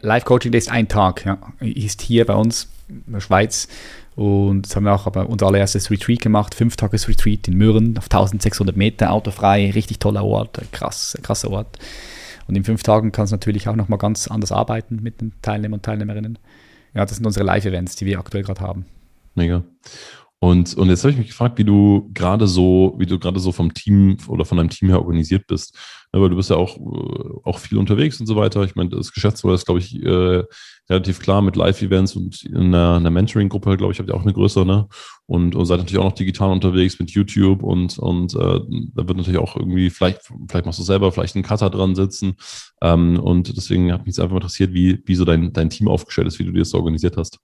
Live 0.00 0.24
Coaching 0.24 0.52
Days, 0.52 0.68
ein 0.68 0.88
Tag, 0.88 1.24
ja. 1.26 1.38
Ist 1.60 2.02
hier 2.02 2.24
bei 2.24 2.34
uns 2.34 2.70
in 2.88 3.12
der 3.12 3.20
Schweiz 3.20 3.68
und 4.16 4.66
jetzt 4.66 4.76
haben 4.76 4.84
wir 4.84 4.94
auch 4.94 5.06
aber 5.06 5.28
unser 5.28 5.46
allererstes 5.46 5.90
Retreat 5.90 6.20
gemacht, 6.20 6.54
fünf 6.54 6.76
Tages 6.76 7.08
Retreat 7.08 7.48
in 7.48 7.56
Mürren 7.56 7.98
auf 7.98 8.04
1600 8.04 8.76
Meter, 8.76 9.10
autofrei, 9.10 9.70
richtig 9.72 9.98
toller 9.98 10.24
Ort, 10.24 10.60
krass, 10.70 11.18
krasser 11.22 11.50
Ort. 11.50 11.78
Und 12.46 12.56
in 12.56 12.64
fünf 12.64 12.82
Tagen 12.82 13.10
kannst 13.10 13.32
du 13.32 13.34
natürlich 13.34 13.68
auch 13.68 13.76
nochmal 13.76 13.98
ganz 13.98 14.28
anders 14.28 14.52
arbeiten 14.52 15.00
mit 15.02 15.20
den 15.20 15.32
Teilnehmern 15.42 15.78
und 15.78 15.82
Teilnehmerinnen. 15.84 16.38
Ja, 16.94 17.04
das 17.04 17.16
sind 17.16 17.26
unsere 17.26 17.44
Live-Events, 17.44 17.96
die 17.96 18.06
wir 18.06 18.18
aktuell 18.18 18.44
gerade 18.44 18.60
haben. 18.60 18.84
Mega. 19.34 19.64
Und, 20.44 20.74
und 20.74 20.90
jetzt 20.90 21.02
habe 21.02 21.12
ich 21.12 21.16
mich 21.16 21.28
gefragt, 21.28 21.56
wie 21.56 21.64
du 21.64 22.10
gerade 22.12 22.46
so, 22.46 22.96
wie 22.98 23.06
du 23.06 23.18
gerade 23.18 23.40
so 23.40 23.50
vom 23.50 23.72
Team 23.72 24.18
oder 24.28 24.44
von 24.44 24.58
deinem 24.58 24.68
Team 24.68 24.90
her 24.90 25.00
organisiert 25.00 25.46
bist. 25.46 25.74
Ja, 26.12 26.20
weil 26.20 26.28
du 26.28 26.36
bist 26.36 26.50
ja 26.50 26.56
auch, 26.56 26.76
äh, 26.76 27.30
auch 27.44 27.58
viel 27.58 27.78
unterwegs 27.78 28.20
und 28.20 28.26
so 28.26 28.36
weiter. 28.36 28.62
Ich 28.62 28.74
meine, 28.74 28.90
das 28.90 29.10
Geschäftsmodell 29.10 29.54
ist, 29.54 29.64
glaube 29.64 29.80
ich, 29.80 29.94
äh, 30.02 30.42
relativ 30.90 31.20
klar 31.20 31.40
mit 31.40 31.56
Live-Events 31.56 32.14
und 32.14 32.44
in 32.44 32.74
einer, 32.74 32.96
einer 32.96 33.08
Mentoring-Gruppe, 33.08 33.78
glaube 33.78 33.94
ich, 33.94 33.98
habt 34.00 34.10
ihr 34.10 34.14
auch 34.14 34.20
eine 34.20 34.34
größere, 34.34 34.66
ne? 34.66 34.86
Und, 35.24 35.56
und 35.56 35.64
seid 35.64 35.78
natürlich 35.78 35.98
auch 35.98 36.10
noch 36.10 36.12
digital 36.12 36.50
unterwegs 36.50 36.98
mit 36.98 37.10
YouTube 37.12 37.62
und, 37.62 37.98
und 37.98 38.34
äh, 38.34 38.38
da 38.38 39.08
wird 39.08 39.16
natürlich 39.16 39.40
auch 39.40 39.56
irgendwie, 39.56 39.88
vielleicht, 39.88 40.30
vielleicht 40.50 40.66
machst 40.66 40.78
du 40.78 40.82
selber, 40.82 41.10
vielleicht 41.10 41.36
ein 41.36 41.42
Cutter 41.42 41.70
dran 41.70 41.94
sitzen. 41.94 42.34
Ähm, 42.82 43.18
und 43.18 43.56
deswegen 43.56 43.90
hat 43.90 44.00
mich 44.00 44.08
jetzt 44.08 44.20
einfach 44.20 44.36
interessiert, 44.36 44.74
wie, 44.74 45.02
wie 45.06 45.14
so 45.14 45.24
dein, 45.24 45.54
dein 45.54 45.70
Team 45.70 45.88
aufgestellt 45.88 46.28
ist, 46.28 46.38
wie 46.38 46.44
du 46.44 46.52
dir 46.52 46.58
das 46.58 46.68
so 46.68 46.76
organisiert 46.76 47.16
hast. 47.16 47.38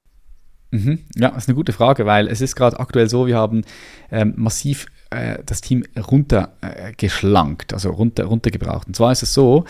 Mhm. 0.71 1.01
Ja, 1.17 1.31
ist 1.31 1.49
eine 1.49 1.57
gute 1.57 1.73
Frage, 1.73 2.07
weil 2.07 2.29
es 2.29 2.41
ist 2.41 2.55
gerade 2.57 2.79
aktuell 2.79 3.09
so, 3.09 3.27
wir 3.27 3.37
haben 3.37 3.63
ähm, 4.11 4.35
massiv 4.37 4.87
äh, 5.11 5.39
das 5.45 5.61
Team 5.61 5.85
runtergeschlankt, 5.97 7.73
äh, 7.73 7.75
also 7.75 7.91
runter, 7.91 8.25
runtergebracht. 8.25 8.87
Und 8.87 8.95
zwar 8.95 9.13
ist 9.13 9.23
es 9.23 9.35
so, 9.35 9.65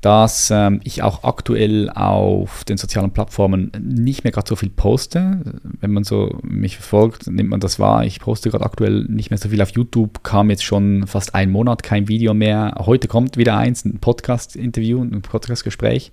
dass 0.00 0.50
ähm, 0.50 0.80
ich 0.82 1.02
auch 1.02 1.24
aktuell 1.24 1.90
auf 1.90 2.64
den 2.64 2.78
sozialen 2.78 3.10
Plattformen 3.10 3.70
nicht 3.78 4.24
mehr 4.24 4.32
gerade 4.32 4.48
so 4.48 4.56
viel 4.56 4.70
poste. 4.70 5.40
Wenn 5.62 5.92
man 5.92 6.04
so 6.04 6.38
mich 6.42 6.76
verfolgt, 6.76 7.26
nimmt 7.26 7.50
man 7.50 7.60
das 7.60 7.78
wahr. 7.78 8.04
Ich 8.04 8.20
poste 8.20 8.50
gerade 8.50 8.64
aktuell 8.64 9.04
nicht 9.08 9.30
mehr 9.30 9.38
so 9.38 9.50
viel 9.50 9.60
auf 9.60 9.70
YouTube, 9.70 10.22
kam 10.22 10.48
jetzt 10.48 10.64
schon 10.64 11.06
fast 11.06 11.34
ein 11.34 11.50
Monat 11.50 11.82
kein 11.82 12.08
Video 12.08 12.32
mehr. 12.32 12.76
Heute 12.78 13.08
kommt 13.08 13.36
wieder 13.36 13.58
eins, 13.58 13.84
ein 13.84 13.98
Podcast-Interview, 13.98 15.02
ein 15.02 15.20
Podcast-Gespräch. 15.20 16.12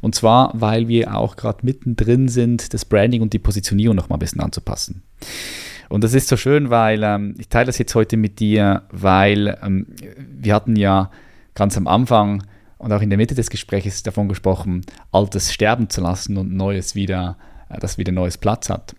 Und 0.00 0.14
zwar, 0.14 0.52
weil 0.54 0.88
wir 0.88 1.14
auch 1.14 1.36
gerade 1.36 1.58
mittendrin 1.62 2.28
sind, 2.28 2.72
das 2.72 2.86
Branding 2.86 3.20
und 3.20 3.34
die 3.34 3.38
Positionierung 3.38 3.96
noch 3.96 4.08
mal 4.08 4.16
ein 4.16 4.20
bisschen 4.20 4.40
anzupassen. 4.40 5.02
Und 5.90 6.02
das 6.04 6.14
ist 6.14 6.28
so 6.28 6.36
schön, 6.36 6.70
weil 6.70 7.02
ähm, 7.02 7.34
ich 7.38 7.48
teile 7.48 7.66
das 7.66 7.78
jetzt 7.78 7.94
heute 7.94 8.16
mit 8.16 8.40
dir, 8.40 8.82
weil 8.90 9.58
ähm, 9.62 9.86
wir 10.30 10.54
hatten 10.54 10.76
ja 10.76 11.10
ganz 11.54 11.76
am 11.76 11.86
Anfang 11.86 12.42
und 12.78 12.92
auch 12.92 13.02
in 13.02 13.10
der 13.10 13.18
Mitte 13.18 13.34
des 13.34 13.50
Gesprächs 13.50 14.02
davon 14.02 14.28
gesprochen, 14.28 14.82
Altes 15.12 15.52
sterben 15.52 15.90
zu 15.90 16.00
lassen 16.00 16.36
und 16.36 16.52
Neues 16.52 16.94
wieder, 16.94 17.36
äh, 17.68 17.78
das 17.78 17.98
wieder 17.98 18.12
neues 18.12 18.38
Platz 18.38 18.70
hat. 18.70 18.94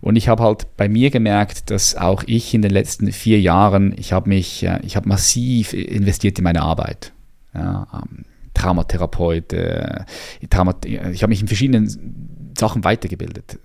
Und 0.00 0.16
ich 0.16 0.28
habe 0.28 0.42
halt 0.42 0.76
bei 0.76 0.88
mir 0.88 1.10
gemerkt, 1.10 1.70
dass 1.70 1.96
auch 1.96 2.22
ich 2.26 2.54
in 2.54 2.62
den 2.62 2.70
letzten 2.70 3.10
vier 3.12 3.40
Jahren, 3.40 3.94
ich 3.98 4.12
habe 4.12 4.28
mich, 4.28 4.62
äh, 4.62 4.78
ich 4.82 4.96
habe 4.96 5.08
massiv 5.08 5.72
investiert 5.72 6.38
in 6.38 6.44
meine 6.44 6.62
Arbeit. 6.62 7.12
Ja, 7.54 7.86
ähm, 7.92 8.24
Traumatherapeut, 8.54 9.52
äh, 9.52 10.04
Trauma, 10.48 10.74
ich 10.84 11.22
habe 11.22 11.28
mich 11.28 11.42
in 11.42 11.48
verschiedenen 11.48 12.52
Sachen 12.56 12.84
weitergebildet. 12.84 13.58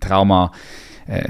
Trauma, 0.00 0.50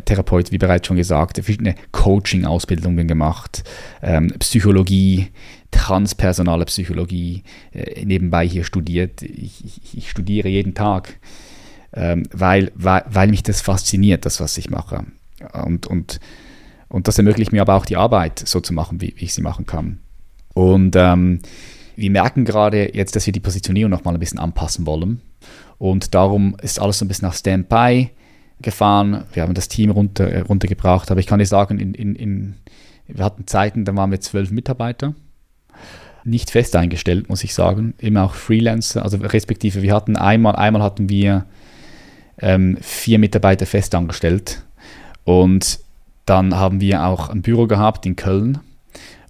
Therapeut, 0.05 0.53
wie 0.53 0.59
bereits 0.59 0.87
schon 0.87 0.97
gesagt, 0.97 1.37
verschiedene 1.37 1.75
Coaching-Ausbildungen 1.93 3.07
gemacht, 3.07 3.63
ähm, 4.03 4.33
Psychologie, 4.39 5.33
transpersonale 5.75 6.65
Psychologie 6.67 7.43
äh, 7.73 8.05
nebenbei 8.05 8.47
hier 8.47 8.65
studiert. 8.65 9.23
Ich, 9.23 9.65
ich, 9.65 9.99
ich 9.99 10.11
studiere 10.11 10.49
jeden 10.49 10.75
Tag, 10.75 11.19
ähm, 11.93 12.23
weil, 12.33 12.71
weil, 12.75 13.03
weil 13.09 13.29
mich 13.29 13.43
das 13.43 13.61
fasziniert, 13.61 14.25
das, 14.25 14.41
was 14.41 14.57
ich 14.57 14.71
mache. 14.71 15.05
Und, 15.53 15.87
und, 15.87 16.21
und 16.89 17.09
das 17.09 17.19
ermöglicht 17.19 17.53
mir 17.53 17.63
aber 17.63 17.75
auch 17.75 17.87
die 17.87 17.97
Arbeit 17.97 18.39
so 18.39 18.61
zu 18.61 18.73
machen, 18.73 19.01
wie, 19.01 19.15
wie 19.17 19.25
ich 19.25 19.35
sie 19.35 19.43
machen 19.43 19.67
kann. 19.67 19.99
Und 20.55 20.95
ähm, 20.97 21.41
wir 21.97 22.11
merken 22.11 22.45
gerade 22.45 22.95
jetzt, 22.95 23.17
dass 23.17 23.27
wir 23.27 23.33
die 23.33 23.41
Positionierung 23.41 23.91
nochmal 23.91 24.15
ein 24.15 24.21
bisschen 24.21 24.39
anpassen 24.39 24.87
wollen. 24.87 25.21
Und 25.79 26.15
darum 26.15 26.57
ist 26.63 26.81
alles 26.81 27.01
so 27.01 27.05
ein 27.05 27.09
bisschen 27.09 27.27
nach 27.27 27.35
Standby 27.35 28.11
gefahren. 28.63 29.25
Wir 29.33 29.43
haben 29.43 29.55
das 29.55 29.69
Team 29.69 29.91
runter, 29.91 30.31
äh, 30.31 30.41
runtergebracht. 30.41 31.11
Aber 31.11 31.19
ich 31.19 31.27
kann 31.27 31.41
dir 31.41 31.47
sagen, 31.47 31.79
in, 31.81 31.95
in, 31.95 32.15
in, 32.15 32.55
wir 33.09 33.25
hatten 33.25 33.49
Zeiten, 33.49 33.85
da 33.85 33.95
waren 33.97 34.13
wir 34.13 34.21
zwölf 34.21 34.53
Mitarbeiter. 34.53 35.15
Nicht 36.25 36.51
fest 36.51 36.75
eingestellt, 36.77 37.29
muss 37.29 37.45
ich 37.45 37.55
sagen. 37.55 37.95
Immer 37.99 38.25
auch 38.25 38.35
Freelancer. 38.35 39.03
Also 39.03 39.19
respektive, 39.19 39.83
wir 39.83 39.95
hatten 39.95 40.17
einmal, 40.17 40.57
einmal 40.57 40.83
hatten 40.83 41.09
wir 41.09 41.45
ähm, 42.39 42.79
vier 42.81 43.19
Mitarbeiter 43.19 43.67
fest 43.67 43.95
angestellt. 43.95 44.63
Und 45.25 45.81
dann 46.27 46.55
haben 46.57 46.81
wir 46.81 47.05
auch 47.05 47.29
ein 47.29 47.43
Büro 47.43 47.67
gehabt 47.67 48.07
in 48.07 48.17
Köln 48.17 48.61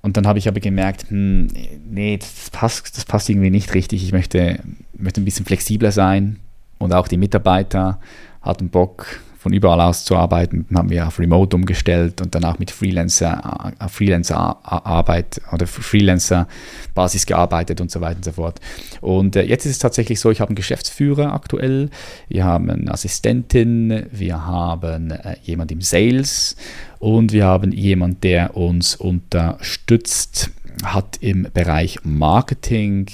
und 0.04 0.18
dann 0.18 0.26
habe 0.26 0.38
ich 0.38 0.48
aber 0.48 0.60
gemerkt, 0.60 1.06
hm, 1.08 1.48
nee, 1.88 2.18
das 2.18 2.50
passt, 2.50 2.94
das 2.94 3.06
passt 3.06 3.30
irgendwie 3.30 3.48
nicht 3.48 3.72
richtig. 3.72 4.04
Ich 4.04 4.12
möchte, 4.12 4.60
möchte 4.92 5.22
ein 5.22 5.24
bisschen 5.24 5.46
flexibler 5.46 5.92
sein 5.92 6.40
Und 6.76 6.92
auch 6.92 7.08
die 7.08 7.16
Mitarbeiter 7.16 7.98
hatten 8.42 8.68
Bock, 8.68 9.22
von 9.44 9.52
überall 9.52 9.82
aus 9.82 10.06
zu 10.06 10.16
arbeiten. 10.16 10.64
Dann 10.70 10.78
haben 10.78 10.88
wir 10.88 11.06
auf 11.06 11.18
Remote 11.18 11.54
umgestellt 11.54 12.22
und 12.22 12.34
danach 12.34 12.58
mit 12.58 12.70
Freelancer, 12.70 13.74
äh, 13.78 13.88
Freelancer 13.90 14.58
Arbeit 14.64 15.42
oder 15.52 15.66
Freelancer 15.66 16.48
Basis 16.94 17.26
gearbeitet 17.26 17.82
und 17.82 17.90
so 17.90 18.00
weiter 18.00 18.16
und 18.16 18.24
so 18.24 18.32
fort. 18.32 18.58
Und 19.02 19.36
äh, 19.36 19.42
jetzt 19.42 19.66
ist 19.66 19.72
es 19.72 19.78
tatsächlich 19.78 20.18
so, 20.18 20.30
ich 20.30 20.40
habe 20.40 20.48
einen 20.48 20.56
Geschäftsführer 20.56 21.34
aktuell, 21.34 21.90
wir 22.26 22.44
haben 22.44 22.70
eine 22.70 22.90
Assistentin, 22.90 24.06
wir 24.10 24.46
haben 24.46 25.10
äh, 25.10 25.36
jemand 25.42 25.70
im 25.72 25.82
Sales 25.82 26.56
und 26.98 27.34
wir 27.34 27.44
haben 27.44 27.70
jemand, 27.70 28.24
der 28.24 28.56
uns 28.56 28.96
unterstützt 28.96 30.52
hat 30.86 31.18
im 31.20 31.48
Bereich 31.52 31.98
Marketing, 32.02 33.08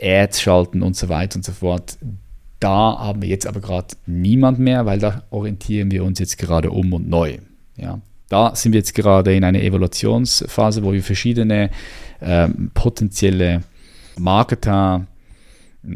Ads 0.00 0.40
schalten 0.40 0.82
und 0.82 0.96
so 0.96 1.10
weiter 1.10 1.36
und 1.36 1.44
so 1.44 1.52
fort. 1.52 1.98
Da 2.62 2.96
haben 2.96 3.22
wir 3.22 3.28
jetzt 3.28 3.48
aber 3.48 3.60
gerade 3.60 3.88
niemand 4.06 4.60
mehr, 4.60 4.86
weil 4.86 5.00
da 5.00 5.24
orientieren 5.30 5.90
wir 5.90 6.04
uns 6.04 6.20
jetzt 6.20 6.38
gerade 6.38 6.70
um 6.70 6.92
und 6.92 7.08
neu. 7.08 7.38
Ja. 7.76 8.00
Da 8.28 8.54
sind 8.54 8.72
wir 8.72 8.78
jetzt 8.78 8.94
gerade 8.94 9.34
in 9.34 9.42
einer 9.42 9.60
Evaluationsphase, 9.60 10.84
wo 10.84 10.92
wir 10.92 11.02
verschiedene 11.02 11.70
ähm, 12.20 12.70
potenzielle 12.72 13.62
Marketer 14.16 15.08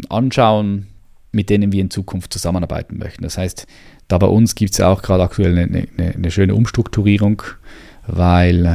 anschauen, 0.08 0.88
mit 1.30 1.50
denen 1.50 1.70
wir 1.70 1.80
in 1.80 1.90
Zukunft 1.90 2.32
zusammenarbeiten 2.32 2.98
möchten. 2.98 3.22
Das 3.22 3.38
heißt, 3.38 3.68
da 4.08 4.18
bei 4.18 4.26
uns 4.26 4.56
gibt 4.56 4.72
es 4.72 4.80
auch 4.80 5.02
gerade 5.02 5.22
aktuell 5.22 5.56
eine, 5.56 5.86
eine, 5.96 6.14
eine, 6.16 6.30
schöne 6.32 6.56
Umstrukturierung, 6.56 7.42
weil 8.08 8.66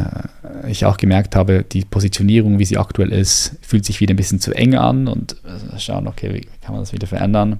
äh, 0.63 0.71
ich 0.71 0.85
auch 0.85 0.95
gemerkt 0.95 1.35
habe, 1.35 1.65
die 1.69 1.83
Positionierung, 1.83 2.57
wie 2.57 2.65
sie 2.65 2.77
aktuell 2.77 3.11
ist, 3.11 3.57
fühlt 3.61 3.83
sich 3.83 3.99
wieder 3.99 4.13
ein 4.13 4.17
bisschen 4.17 4.39
zu 4.39 4.53
eng 4.53 4.75
an 4.75 5.09
und 5.09 5.35
äh, 5.43 5.77
schauen, 5.77 6.07
okay, 6.07 6.33
wie 6.33 6.47
kann 6.61 6.73
man 6.73 6.83
das 6.83 6.93
wieder 6.93 7.07
verändern. 7.07 7.59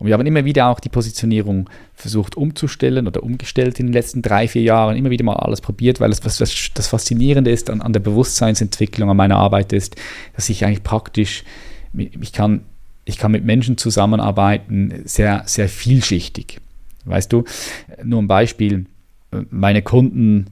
Und 0.00 0.06
wir 0.06 0.14
haben 0.14 0.26
immer 0.26 0.46
wieder 0.46 0.68
auch 0.68 0.80
die 0.80 0.88
Positionierung 0.88 1.68
versucht 1.94 2.34
umzustellen 2.34 3.06
oder 3.06 3.22
umgestellt 3.22 3.78
in 3.78 3.88
den 3.88 3.92
letzten 3.92 4.22
drei, 4.22 4.48
vier 4.48 4.62
Jahren, 4.62 4.96
immer 4.96 5.10
wieder 5.10 5.24
mal 5.24 5.36
alles 5.36 5.60
probiert, 5.60 6.00
weil 6.00 6.10
was, 6.10 6.40
was 6.40 6.70
das 6.72 6.86
Faszinierende 6.86 7.50
ist 7.50 7.68
an, 7.68 7.82
an 7.82 7.92
der 7.92 8.00
Bewusstseinsentwicklung, 8.00 9.10
an 9.10 9.18
meiner 9.18 9.36
Arbeit 9.36 9.74
ist, 9.74 9.96
dass 10.34 10.48
ich 10.48 10.64
eigentlich 10.64 10.82
praktisch, 10.82 11.44
ich 11.92 12.32
kann, 12.32 12.62
ich 13.04 13.18
kann 13.18 13.30
mit 13.30 13.44
Menschen 13.44 13.76
zusammenarbeiten, 13.76 15.02
sehr, 15.04 15.42
sehr 15.44 15.68
vielschichtig. 15.68 16.60
Weißt 17.04 17.30
du, 17.30 17.44
nur 18.02 18.22
ein 18.22 18.26
Beispiel, 18.26 18.86
meine 19.50 19.82
Kunden 19.82 20.46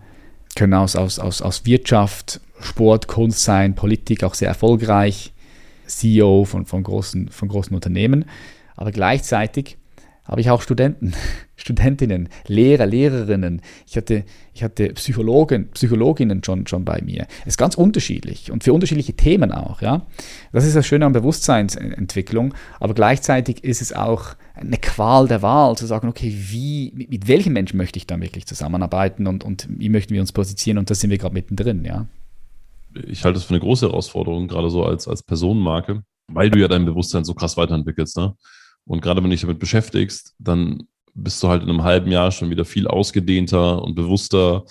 können 0.56 0.74
aus, 0.74 0.94
aus, 0.94 1.18
aus, 1.18 1.40
aus 1.40 1.64
Wirtschaft, 1.64 2.42
Sport, 2.60 3.08
Kunst 3.08 3.44
sein, 3.44 3.74
Politik 3.74 4.24
auch 4.24 4.34
sehr 4.34 4.48
erfolgreich, 4.48 5.32
CEO 5.86 6.44
von, 6.44 6.66
von, 6.66 6.82
großen, 6.82 7.30
von 7.30 7.48
großen 7.48 7.74
Unternehmen. 7.74 8.26
Aber 8.78 8.92
gleichzeitig 8.92 9.76
habe 10.24 10.40
ich 10.40 10.50
auch 10.50 10.62
Studenten, 10.62 11.14
Studentinnen, 11.56 12.28
Lehrer, 12.46 12.86
Lehrerinnen. 12.86 13.60
Ich 13.86 13.96
hatte, 13.96 14.24
ich 14.54 14.62
hatte 14.62 14.90
Psychologen, 14.90 15.70
Psychologinnen 15.72 16.44
schon, 16.44 16.66
schon 16.68 16.84
bei 16.84 17.02
mir. 17.02 17.26
Es 17.40 17.54
ist 17.54 17.56
ganz 17.56 17.74
unterschiedlich 17.74 18.52
und 18.52 18.62
für 18.62 18.72
unterschiedliche 18.72 19.14
Themen 19.14 19.50
auch. 19.50 19.82
Ja? 19.82 20.06
Das 20.52 20.64
ist 20.64 20.76
das 20.76 20.86
Schöne 20.86 21.06
an 21.06 21.12
Bewusstseinsentwicklung, 21.12 22.54
aber 22.78 22.94
gleichzeitig 22.94 23.64
ist 23.64 23.82
es 23.82 23.92
auch 23.92 24.36
eine 24.54 24.76
Qual 24.76 25.26
der 25.26 25.42
Wahl, 25.42 25.76
zu 25.76 25.86
sagen, 25.86 26.08
okay, 26.08 26.32
wie, 26.32 26.92
mit, 26.94 27.10
mit 27.10 27.26
welchen 27.26 27.52
Menschen 27.52 27.76
möchte 27.76 27.96
ich 27.96 28.06
dann 28.06 28.22
wirklich 28.22 28.46
zusammenarbeiten 28.46 29.26
und, 29.26 29.42
und 29.42 29.66
wie 29.68 29.88
möchten 29.88 30.14
wir 30.14 30.20
uns 30.20 30.30
positionieren 30.30 30.78
und 30.78 30.90
da 30.90 30.94
sind 30.94 31.10
wir 31.10 31.18
gerade 31.18 31.34
mittendrin. 31.34 31.84
Ja? 31.84 32.06
Ich 33.08 33.24
halte 33.24 33.38
es 33.38 33.44
für 33.44 33.54
eine 33.54 33.60
große 33.60 33.88
Herausforderung, 33.88 34.46
gerade 34.46 34.70
so 34.70 34.84
als, 34.84 35.08
als 35.08 35.24
Personenmarke, 35.24 36.02
weil 36.28 36.50
du 36.50 36.60
ja 36.60 36.68
dein 36.68 36.84
Bewusstsein 36.84 37.24
so 37.24 37.34
krass 37.34 37.56
weiterentwickelst. 37.56 38.16
Ne? 38.16 38.34
Und 38.88 39.02
gerade 39.02 39.22
wenn 39.22 39.30
du 39.30 39.34
dich 39.34 39.42
damit 39.42 39.58
beschäftigst, 39.58 40.34
dann 40.38 40.88
bist 41.14 41.42
du 41.42 41.48
halt 41.48 41.62
in 41.62 41.68
einem 41.68 41.82
halben 41.82 42.10
Jahr 42.10 42.32
schon 42.32 42.50
wieder 42.50 42.64
viel 42.64 42.86
ausgedehnter 42.86 43.82
und 43.82 43.94
bewusster 43.94 44.64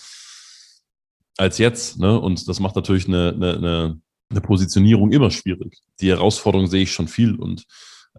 als 1.38 1.60
jetzt. 1.60 2.00
Ne? 2.00 2.20
Und 2.20 2.48
das 2.48 2.60
macht 2.60 2.76
natürlich 2.76 3.08
eine, 3.08 3.34
eine, 3.34 4.02
eine 4.30 4.42
Positionierung 4.42 5.12
immer 5.12 5.30
schwierig. 5.30 5.78
Die 6.02 6.10
Herausforderung 6.10 6.68
sehe 6.68 6.84
ich 6.84 6.92
schon 6.92 7.08
viel 7.08 7.36
und 7.36 7.66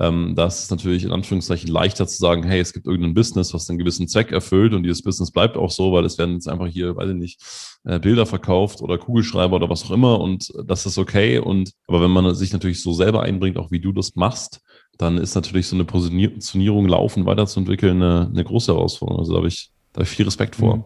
ähm, 0.01 0.35
da 0.37 0.47
ist 0.47 0.63
es 0.63 0.71
natürlich 0.71 1.03
in 1.03 1.11
Anführungszeichen 1.11 1.69
leichter 1.69 2.07
zu 2.07 2.19
sagen, 2.19 2.45
hey, 2.45 2.61
es 2.61 2.73
gibt 2.73 2.87
irgendein 2.87 3.15
Business, 3.15 3.53
was 3.53 3.69
einen 3.69 3.81
gewissen 3.81 4.07
Zweck 4.07 4.31
erfüllt 4.31 4.73
und 4.73 4.85
dieses 4.85 5.03
Business 5.03 5.33
bleibt 5.33 5.57
auch 5.57 5.73
so, 5.73 5.93
weil 5.93 6.05
es 6.05 6.19
werden 6.19 6.35
jetzt 6.35 6.49
einfach 6.49 6.69
hier, 6.69 6.95
weiß 6.95 7.11
ich 7.11 7.17
nicht, 7.17 7.43
äh, 7.85 7.99
Bilder 7.99 8.25
verkauft 8.25 8.81
oder 8.81 8.97
Kugelschreiber 8.97 9.57
oder 9.57 9.69
was 9.69 9.85
auch 9.85 9.91
immer 9.91 10.21
und 10.21 10.53
das 10.65 10.87
ist 10.87 10.99
okay. 10.99 11.39
Und 11.39 11.73
aber 11.89 12.01
wenn 12.01 12.13
man 12.13 12.33
sich 12.37 12.53
natürlich 12.53 12.81
so 12.81 12.93
selber 12.93 13.23
einbringt, 13.23 13.57
auch 13.57 13.73
wie 13.73 13.81
du 13.81 13.93
das 13.93 14.15
machst, 14.15 14.61
dann 14.99 15.17
ist 15.17 15.35
natürlich 15.35 15.69
so 15.69 15.77
eine 15.77 15.85
Positionierung 15.85 16.87
laufen, 16.87 17.25
weiterzuentwickeln 17.25 18.03
eine, 18.03 18.29
eine 18.31 18.45
große 18.45 18.73
Herausforderung. 18.73 19.21
Also 19.21 19.33
da 19.33 19.39
habe 19.39 19.49
ich, 19.49 19.71
da 19.93 19.99
habe 19.99 20.05
ich 20.05 20.11
viel 20.11 20.25
Respekt 20.25 20.57
vor. 20.57 20.77
Mhm. 20.77 20.85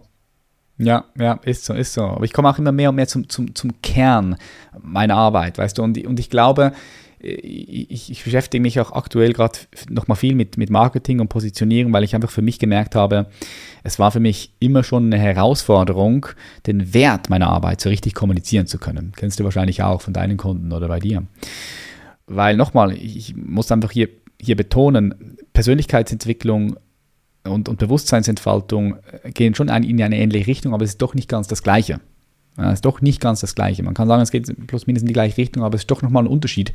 Ja, 0.79 1.05
ja, 1.19 1.35
ist 1.45 1.65
so, 1.65 1.75
ist 1.75 1.95
so. 1.95 2.03
Aber 2.03 2.25
ich 2.25 2.33
komme 2.33 2.49
auch 2.49 2.59
immer 2.59 2.73
mehr 2.73 2.91
und 2.91 2.97
mehr 2.97 3.09
zum, 3.09 3.29
zum, 3.29 3.55
zum 3.55 3.81
Kern 3.83 4.37
meiner 4.81 5.17
Arbeit, 5.17 5.59
weißt 5.59 5.79
du, 5.79 5.83
und, 5.83 6.05
und 6.07 6.19
ich 6.19 6.31
glaube, 6.31 6.73
ich, 7.23 8.11
ich, 8.11 8.25
beschäftige 8.25 8.61
mich 8.61 8.81
auch 8.81 8.93
aktuell 8.93 9.33
gerade 9.33 9.57
nochmal 9.89 10.17
viel 10.17 10.35
mit, 10.35 10.57
mit 10.57 10.71
Marketing 10.71 11.21
und 11.21 11.29
Positionierung, 11.29 11.93
weil 11.93 12.03
ich 12.03 12.17
einfach 12.17 12.31
für 12.31 12.43
mich 12.43 12.59
gemerkt 12.59 12.97
habe, 12.97 13.27
es 13.85 14.01
war 14.01 14.11
für 14.11 14.19
mich 14.19 14.53
immer 14.59 14.83
schon 14.83 15.07
eine 15.07 15.19
Herausforderung, 15.19 16.27
den 16.67 16.93
Wert 16.95 17.31
meiner 17.31 17.49
Arbeit 17.49 17.81
so 17.81 17.91
richtig 17.91 18.15
kommunizieren 18.15 18.67
zu 18.67 18.79
können. 18.79 19.13
Kennst 19.15 19.39
du 19.39 19.45
wahrscheinlich 19.45 19.85
auch 19.85 20.01
von 20.01 20.13
deinen 20.13 20.37
Kunden 20.37 20.73
oder 20.73 20.89
bei 20.89 20.99
dir. 20.99 21.23
Weil 22.35 22.57
nochmal, 22.57 22.93
ich 22.93 23.35
muss 23.37 23.71
einfach 23.73 23.91
hier, 23.91 24.09
hier 24.41 24.57
betonen, 24.57 25.37
Persönlichkeitsentwicklung 25.53 26.77
und, 27.45 27.69
und 27.69 27.79
Bewusstseinsentfaltung 27.79 28.97
gehen 29.35 29.55
schon 29.55 29.69
in 29.69 30.03
eine 30.03 30.17
ähnliche 30.17 30.47
Richtung, 30.47 30.75
aber 30.75 30.85
es 30.85 30.93
ist 30.93 31.03
doch 31.03 31.15
nicht 31.15 31.29
ganz 31.29 31.49
das 31.49 31.63
Gleiche. 31.63 32.01
Es 32.57 32.75
ist 32.75 32.85
doch 32.85 33.01
nicht 33.01 33.21
ganz 33.21 33.41
das 33.41 33.55
Gleiche. 33.55 33.83
Man 33.83 33.95
kann 33.95 34.09
sagen, 34.09 34.23
es 34.23 34.31
geht 34.31 34.67
plus 34.67 34.87
minus 34.87 35.03
in 35.03 35.09
die 35.09 35.15
gleiche 35.15 35.39
Richtung, 35.39 35.63
aber 35.63 35.75
es 35.77 35.83
ist 35.83 35.91
doch 35.91 36.03
nochmal 36.03 36.25
ein 36.25 36.29
Unterschied. 36.29 36.73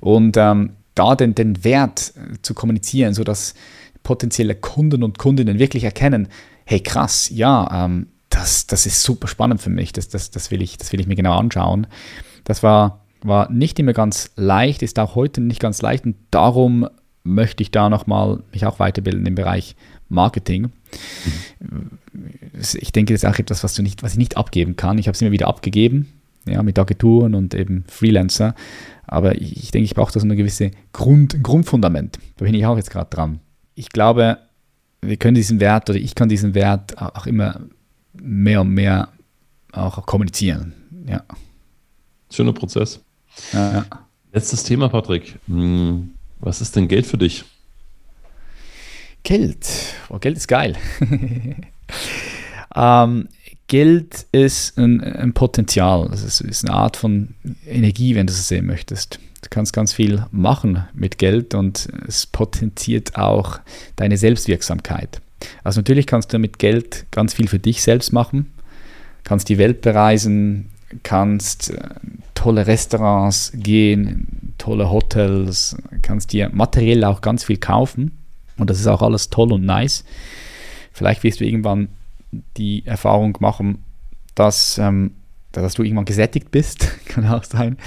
Und 0.00 0.36
ähm, 0.36 0.72
da 0.94 1.14
den, 1.14 1.34
den 1.34 1.62
Wert 1.62 2.12
zu 2.42 2.54
kommunizieren, 2.54 3.14
sodass 3.14 3.54
potenzielle 4.02 4.54
Kunden 4.54 5.02
und 5.02 5.18
Kundinnen 5.18 5.58
wirklich 5.58 5.84
erkennen, 5.84 6.28
hey 6.64 6.80
krass, 6.80 7.30
ja, 7.32 7.84
ähm, 7.84 8.08
das, 8.30 8.66
das 8.66 8.86
ist 8.86 9.02
super 9.02 9.28
spannend 9.28 9.60
für 9.60 9.70
mich, 9.70 9.92
das, 9.92 10.08
das, 10.08 10.30
das, 10.30 10.50
will 10.50 10.60
ich, 10.60 10.76
das 10.76 10.92
will 10.92 11.00
ich 11.00 11.06
mir 11.06 11.14
genau 11.14 11.38
anschauen. 11.38 11.86
Das 12.44 12.62
war 12.62 13.05
war 13.26 13.50
nicht 13.50 13.78
immer 13.78 13.92
ganz 13.92 14.30
leicht, 14.36 14.82
ist 14.82 14.98
auch 14.98 15.14
heute 15.14 15.40
nicht 15.40 15.60
ganz 15.60 15.82
leicht 15.82 16.04
und 16.04 16.16
darum 16.30 16.88
möchte 17.24 17.62
ich 17.62 17.70
da 17.70 17.90
nochmal 17.90 18.42
mich 18.52 18.66
auch 18.66 18.78
weiterbilden 18.78 19.26
im 19.26 19.34
Bereich 19.34 19.76
Marketing. 20.08 20.70
Mhm. 21.60 21.98
Ich 22.52 22.92
denke, 22.92 23.12
das 23.12 23.22
ist 23.22 23.28
auch 23.28 23.38
etwas, 23.38 23.64
was, 23.64 23.74
du 23.74 23.82
nicht, 23.82 24.02
was 24.02 24.12
ich 24.12 24.18
nicht 24.18 24.36
abgeben 24.36 24.76
kann. 24.76 24.98
Ich 24.98 25.08
habe 25.08 25.14
es 25.14 25.22
immer 25.22 25.32
wieder 25.32 25.48
abgegeben, 25.48 26.08
ja, 26.46 26.62
mit 26.62 26.78
Agenturen 26.78 27.34
und 27.34 27.54
eben 27.54 27.84
Freelancer. 27.88 28.54
Aber 29.06 29.34
ich, 29.40 29.56
ich 29.56 29.70
denke, 29.72 29.84
ich 29.84 29.94
brauche 29.94 30.12
da 30.12 30.20
so 30.20 30.26
eine 30.26 30.36
gewisse 30.36 30.70
Grund, 30.92 31.42
Grundfundament. 31.42 32.18
Da 32.36 32.44
bin 32.44 32.54
ich 32.54 32.64
auch 32.66 32.76
jetzt 32.76 32.90
gerade 32.90 33.10
dran. 33.10 33.40
Ich 33.74 33.90
glaube, 33.90 34.38
wir 35.02 35.16
können 35.16 35.34
diesen 35.34 35.60
Wert 35.60 35.90
oder 35.90 35.98
ich 35.98 36.14
kann 36.14 36.28
diesen 36.28 36.54
Wert 36.54 37.00
auch 37.00 37.26
immer 37.26 37.60
mehr 38.14 38.62
und 38.62 38.70
mehr 38.70 39.08
auch 39.72 40.06
kommunizieren. 40.06 40.72
Ja. 41.06 41.22
Schöner 42.30 42.52
Prozess. 42.52 43.00
Ja, 43.52 43.72
ja. 43.72 43.86
Letztes 44.32 44.64
Thema, 44.64 44.88
Patrick. 44.88 45.38
Hm, 45.46 46.14
was 46.40 46.60
ist 46.60 46.76
denn 46.76 46.88
Geld 46.88 47.06
für 47.06 47.18
dich? 47.18 47.44
Geld. 49.22 49.66
Oh, 50.08 50.18
Geld 50.18 50.36
ist 50.36 50.46
geil. 50.46 50.76
ähm, 52.74 53.28
Geld 53.68 54.26
ist 54.30 54.78
ein, 54.78 55.02
ein 55.02 55.32
Potenzial. 55.32 56.08
Es 56.12 56.22
ist, 56.22 56.40
ist, 56.40 56.64
eine 56.64 56.76
Art 56.76 56.96
von 56.96 57.34
Energie, 57.66 58.14
wenn 58.14 58.26
du 58.26 58.32
es 58.32 58.46
sehen 58.46 58.66
möchtest. 58.66 59.18
Du 59.42 59.48
kannst 59.50 59.72
ganz 59.72 59.92
viel 59.92 60.24
machen 60.30 60.84
mit 60.94 61.18
Geld 61.18 61.54
und 61.54 61.88
es 62.06 62.26
potenziert 62.26 63.16
auch 63.16 63.58
deine 63.96 64.16
Selbstwirksamkeit. 64.16 65.20
Also 65.64 65.80
natürlich 65.80 66.06
kannst 66.06 66.32
du 66.32 66.38
mit 66.38 66.58
Geld 66.58 67.06
ganz 67.10 67.34
viel 67.34 67.48
für 67.48 67.58
dich 67.58 67.82
selbst 67.82 68.12
machen, 68.12 68.52
kannst 69.24 69.48
die 69.48 69.58
Welt 69.58 69.80
bereisen, 69.82 70.70
kannst 71.02 71.70
äh, 71.70 71.88
tolle 72.46 72.68
Restaurants 72.68 73.50
gehen, 73.56 74.54
tolle 74.56 74.88
Hotels, 74.88 75.76
kannst 76.02 76.32
dir 76.32 76.48
materiell 76.52 77.02
auch 77.02 77.20
ganz 77.20 77.42
viel 77.42 77.56
kaufen 77.56 78.16
und 78.56 78.70
das 78.70 78.78
ist 78.78 78.86
auch 78.86 79.02
alles 79.02 79.30
toll 79.30 79.52
und 79.52 79.64
nice. 79.64 80.04
Vielleicht 80.92 81.24
wirst 81.24 81.40
du 81.40 81.44
irgendwann 81.44 81.88
die 82.56 82.86
Erfahrung 82.86 83.36
machen, 83.40 83.82
dass, 84.36 84.78
ähm, 84.78 85.14
dass 85.50 85.74
du 85.74 85.82
irgendwann 85.82 86.04
gesättigt 86.04 86.52
bist, 86.52 86.86
kann 87.06 87.26
auch 87.26 87.42
sein, 87.42 87.78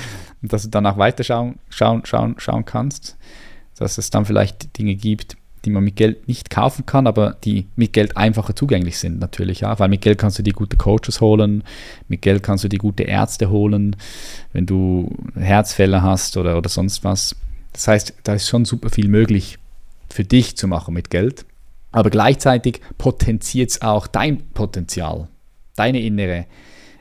und 0.41 0.51
dass 0.51 0.63
du 0.63 0.69
danach 0.69 0.97
weiter 0.97 1.23
schauen, 1.23 1.57
schauen, 1.69 2.01
schauen, 2.03 2.35
schauen 2.37 2.65
kannst, 2.65 3.17
dass 3.77 3.97
es 3.97 4.09
dann 4.09 4.25
vielleicht 4.25 4.77
Dinge 4.77 4.95
gibt, 4.95 5.37
die 5.65 5.69
man 5.69 5.83
mit 5.83 5.95
Geld 5.95 6.27
nicht 6.27 6.49
kaufen 6.49 6.85
kann, 6.85 7.07
aber 7.07 7.35
die 7.43 7.67
mit 7.75 7.93
Geld 7.93 8.17
einfacher 8.17 8.55
zugänglich 8.55 8.97
sind 8.97 9.19
natürlich, 9.19 9.61
ja, 9.61 9.77
weil 9.79 9.89
mit 9.89 10.01
Geld 10.01 10.17
kannst 10.17 10.39
du 10.39 10.43
die 10.43 10.51
gute 10.51 10.77
Coaches 10.77 11.21
holen, 11.21 11.63
mit 12.07 12.21
Geld 12.21 12.43
kannst 12.43 12.63
du 12.63 12.67
die 12.67 12.77
gute 12.77 13.03
Ärzte 13.03 13.49
holen, 13.49 13.95
wenn 14.53 14.65
du 14.65 15.13
Herzfälle 15.35 16.01
hast 16.01 16.37
oder, 16.37 16.57
oder 16.57 16.69
sonst 16.69 17.03
was. 17.03 17.35
Das 17.73 17.87
heißt, 17.87 18.13
da 18.23 18.33
ist 18.33 18.47
schon 18.47 18.65
super 18.65 18.89
viel 18.89 19.07
möglich 19.07 19.57
für 20.09 20.23
dich 20.23 20.57
zu 20.57 20.67
machen 20.67 20.93
mit 20.93 21.09
Geld. 21.09 21.45
Aber 21.91 22.09
gleichzeitig 22.09 22.81
potenziert 22.97 23.71
es 23.71 23.81
auch 23.81 24.07
dein 24.07 24.49
Potenzial, 24.51 25.27
deine 25.75 25.99
innere 25.99 26.45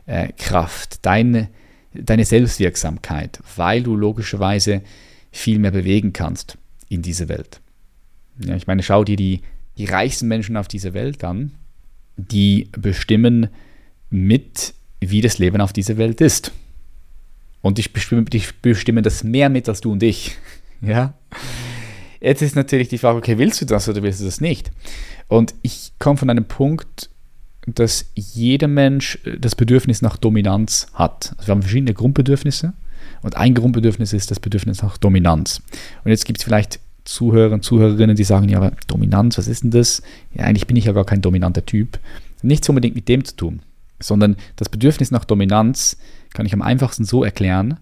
äh, 0.06 0.32
Kraft, 0.32 1.04
deine, 1.04 1.48
deine 1.92 2.24
Selbstwirksamkeit, 2.24 3.40
weil 3.56 3.82
du 3.82 3.94
logischerweise 3.96 4.82
viel 5.30 5.58
mehr 5.58 5.70
bewegen 5.70 6.12
kannst 6.12 6.56
in 6.88 7.02
dieser 7.02 7.28
Welt. 7.28 7.60
Ja, 8.44 8.56
ich 8.56 8.66
meine, 8.66 8.82
schau 8.82 9.04
dir 9.04 9.16
die, 9.16 9.40
die 9.76 9.86
reichsten 9.86 10.28
Menschen 10.28 10.56
auf 10.56 10.68
dieser 10.68 10.94
Welt 10.94 11.24
an, 11.24 11.52
die 12.16 12.68
bestimmen 12.72 13.48
mit, 14.10 14.74
wie 15.00 15.20
das 15.20 15.38
Leben 15.38 15.60
auf 15.60 15.72
dieser 15.72 15.96
Welt 15.96 16.20
ist. 16.20 16.52
Und 17.60 17.78
ich 17.78 17.92
bestimme, 17.92 18.24
ich 18.32 18.56
bestimme 18.56 19.02
das 19.02 19.24
mehr 19.24 19.48
mit 19.48 19.68
als 19.68 19.80
du 19.80 19.92
und 19.92 20.02
ich. 20.02 20.36
Ja? 20.80 21.14
Jetzt 22.20 22.40
ist 22.40 22.54
natürlich 22.54 22.86
die 22.86 22.98
Frage, 22.98 23.18
okay, 23.18 23.36
willst 23.36 23.60
du 23.60 23.64
das 23.64 23.88
oder 23.88 24.00
willst 24.04 24.20
du 24.20 24.26
das 24.26 24.40
nicht? 24.40 24.70
Und 25.26 25.56
ich 25.62 25.90
komme 25.98 26.16
von 26.16 26.30
einem 26.30 26.44
Punkt, 26.44 27.10
dass 27.66 28.12
jeder 28.14 28.68
Mensch 28.68 29.18
das 29.40 29.56
Bedürfnis 29.56 30.00
nach 30.00 30.16
Dominanz 30.16 30.86
hat. 30.94 31.34
Also 31.36 31.48
wir 31.48 31.52
haben 31.52 31.62
verschiedene 31.62 31.94
Grundbedürfnisse 31.94 32.74
und 33.22 33.36
ein 33.36 33.54
Grundbedürfnis 33.54 34.12
ist 34.12 34.30
das 34.30 34.38
Bedürfnis 34.38 34.82
nach 34.82 34.98
Dominanz. 34.98 35.62
Und 36.04 36.12
jetzt 36.12 36.24
gibt 36.24 36.38
es 36.38 36.44
vielleicht 36.44 36.78
Zuhörer 37.08 37.54
und 37.54 37.64
Zuhörerinnen, 37.64 38.16
die 38.16 38.24
sagen, 38.24 38.50
ja, 38.50 38.58
aber 38.58 38.72
Dominanz, 38.86 39.38
was 39.38 39.48
ist 39.48 39.62
denn 39.62 39.70
das? 39.70 40.02
Ja, 40.34 40.44
eigentlich 40.44 40.66
bin 40.66 40.76
ich 40.76 40.84
ja 40.84 40.92
gar 40.92 41.06
kein 41.06 41.22
dominanter 41.22 41.64
Typ. 41.64 41.98
Nichts 42.42 42.68
unbedingt 42.68 42.94
mit 42.94 43.08
dem 43.08 43.24
zu 43.24 43.34
tun, 43.34 43.62
sondern 43.98 44.36
das 44.56 44.68
Bedürfnis 44.68 45.10
nach 45.10 45.24
Dominanz 45.24 45.96
kann 46.34 46.44
ich 46.44 46.52
am 46.52 46.60
einfachsten 46.60 47.06
so 47.06 47.24
erklären, 47.24 47.78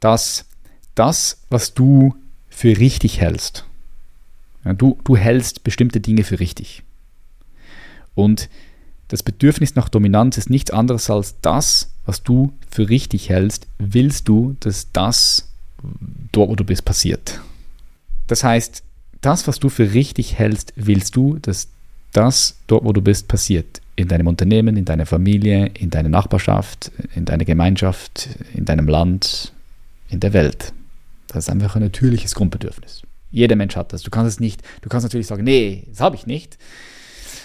dass 0.00 0.46
das, 0.94 1.42
was 1.50 1.74
du 1.74 2.14
für 2.48 2.78
richtig 2.78 3.20
hältst, 3.20 3.66
ja, 4.64 4.72
du, 4.72 4.98
du 5.04 5.14
hältst 5.14 5.62
bestimmte 5.62 6.00
Dinge 6.00 6.24
für 6.24 6.40
richtig. 6.40 6.84
Und 8.14 8.48
das 9.08 9.22
Bedürfnis 9.22 9.74
nach 9.74 9.90
Dominanz 9.90 10.38
ist 10.38 10.48
nichts 10.48 10.70
anderes 10.70 11.10
als 11.10 11.38
das, 11.42 11.92
was 12.06 12.22
du 12.22 12.54
für 12.70 12.88
richtig 12.88 13.28
hältst, 13.28 13.66
willst 13.78 14.26
du, 14.26 14.56
dass 14.60 14.90
das 14.92 15.52
dort, 16.32 16.48
wo 16.48 16.54
du 16.54 16.64
bist, 16.64 16.86
passiert. 16.86 17.42
Das 18.26 18.44
heißt, 18.44 18.82
das, 19.20 19.46
was 19.46 19.58
du 19.58 19.68
für 19.68 19.94
richtig 19.94 20.38
hältst, 20.38 20.72
willst 20.76 21.16
du, 21.16 21.38
dass 21.38 21.68
das 22.12 22.58
dort, 22.66 22.84
wo 22.84 22.92
du 22.92 23.02
bist, 23.02 23.28
passiert 23.28 23.80
in 23.96 24.08
deinem 24.08 24.26
Unternehmen, 24.26 24.76
in 24.76 24.84
deiner 24.84 25.06
Familie, 25.06 25.66
in 25.78 25.90
deiner 25.90 26.08
Nachbarschaft, 26.08 26.90
in 27.14 27.24
deiner 27.24 27.44
Gemeinschaft, 27.44 28.28
in 28.54 28.64
deinem 28.64 28.88
Land, 28.88 29.52
in 30.08 30.20
der 30.20 30.32
Welt. 30.32 30.72
Das 31.28 31.44
ist 31.44 31.50
einfach 31.50 31.76
ein 31.76 31.82
natürliches 31.82 32.34
Grundbedürfnis. 32.34 33.02
Jeder 33.30 33.56
Mensch 33.56 33.76
hat 33.76 33.92
das. 33.92 34.02
Du 34.02 34.10
kannst 34.10 34.30
es 34.30 34.40
nicht, 34.40 34.62
du 34.82 34.88
kannst 34.88 35.04
natürlich 35.04 35.26
sagen, 35.26 35.44
nee, 35.44 35.84
das 35.88 36.00
habe 36.00 36.16
ich 36.16 36.26
nicht. 36.26 36.58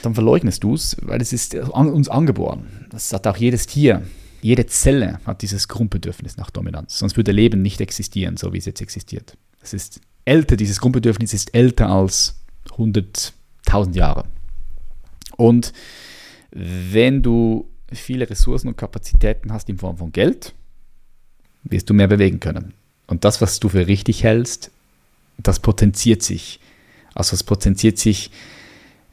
Dann 0.04 0.14
verleugnest 0.14 0.64
du 0.64 0.76
es, 0.76 0.96
weil 1.02 1.22
es 1.22 1.34
ist 1.34 1.56
uns 1.56 2.10
angeboren. 2.10 2.68
Das 2.90 3.12
hat 3.12 3.28
auch 3.28 3.38
jedes 3.38 3.68
Tier. 3.68 4.04
Jede 4.42 4.66
Zelle 4.68 5.20
hat 5.26 5.42
dieses 5.42 5.68
Grundbedürfnis 5.68 6.38
nach 6.38 6.52
Dominanz. 6.52 6.98
Sonst 6.98 7.18
würde 7.18 7.32
Leben 7.32 7.62
nicht 7.62 7.82
existieren, 7.82 8.38
so 8.38 8.54
wie 8.54 8.60
es 8.60 8.66
jetzt 8.66 8.82
existiert. 8.82 9.36
Es 9.62 9.74
ist 9.74 10.01
älter, 10.26 10.55
dieses 10.55 10.80
Grundbedürfnis 10.80 11.34
ist 11.34 11.53
älter 11.53 11.89
als 11.89 12.39
100.000 12.78 13.95
Jahre. 13.95 14.26
Und 15.38 15.74
wenn 16.51 17.22
du 17.22 17.70
viele 17.91 18.30
Ressourcen 18.30 18.68
und 18.68 18.78
Kapazitäten 18.78 19.51
hast 19.51 19.70
in 19.70 19.78
Form 19.78 19.97
von 19.97 20.12
Geld, 20.12 20.53
wirst 21.64 21.89
du 21.89 21.93
mehr 21.93 22.07
bewegen 22.07 22.39
können. 22.39 22.74
Und 23.07 23.26
das, 23.26 23.41
was 23.41 23.60
du 23.60 23.70
für 23.70 23.88
richtig 23.88 24.24
hältst, 24.24 24.72
das 25.38 25.60
potenziert 25.60 26.22
sich. 26.22 26.60
Also 27.16 27.34
es 27.34 27.43
potenziert 27.43 27.97
sich 27.97 28.32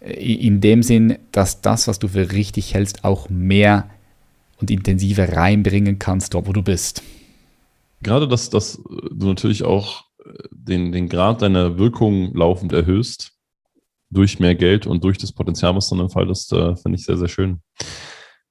äh, 0.01 0.13
in 0.13 0.61
dem 0.61 0.83
Sinn, 0.83 1.19
dass 1.33 1.61
das, 1.61 1.89
was 1.89 1.99
du 1.99 2.09
für 2.09 2.33
richtig 2.33 2.75
hältst, 2.75 3.05
auch 3.05 3.29
mehr 3.29 3.91
und 4.61 4.71
intensiver 4.71 5.33
reinbringen 5.33 5.99
kannst, 5.99 6.35
dort 6.35 6.47
wo 6.47 6.53
du 6.53 6.63
bist. 6.63 7.03
Gerade, 8.03 8.29
dass, 8.29 8.51
dass 8.51 8.81
du 9.11 9.27
natürlich 9.27 9.63
auch 9.65 10.06
den, 10.51 10.93
den 10.93 11.09
Grad 11.09 11.43
deiner 11.43 11.79
Wirkung 11.79 12.35
laufend 12.35 12.73
erhöhst, 12.73 13.33
durch 14.11 14.39
mehr 14.39 14.55
Geld 14.55 14.87
und 14.87 15.05
durch 15.05 15.19
das 15.19 15.33
Potenzial, 15.33 15.75
was 15.75 15.89
dann 15.89 16.01
im 16.01 16.11
Fall 16.11 16.31
ist, 16.31 16.53
äh, 16.53 16.77
finde 16.77 16.97
ich 16.99 17.05
sehr, 17.05 17.17
sehr 17.17 17.29
schön. 17.29 17.61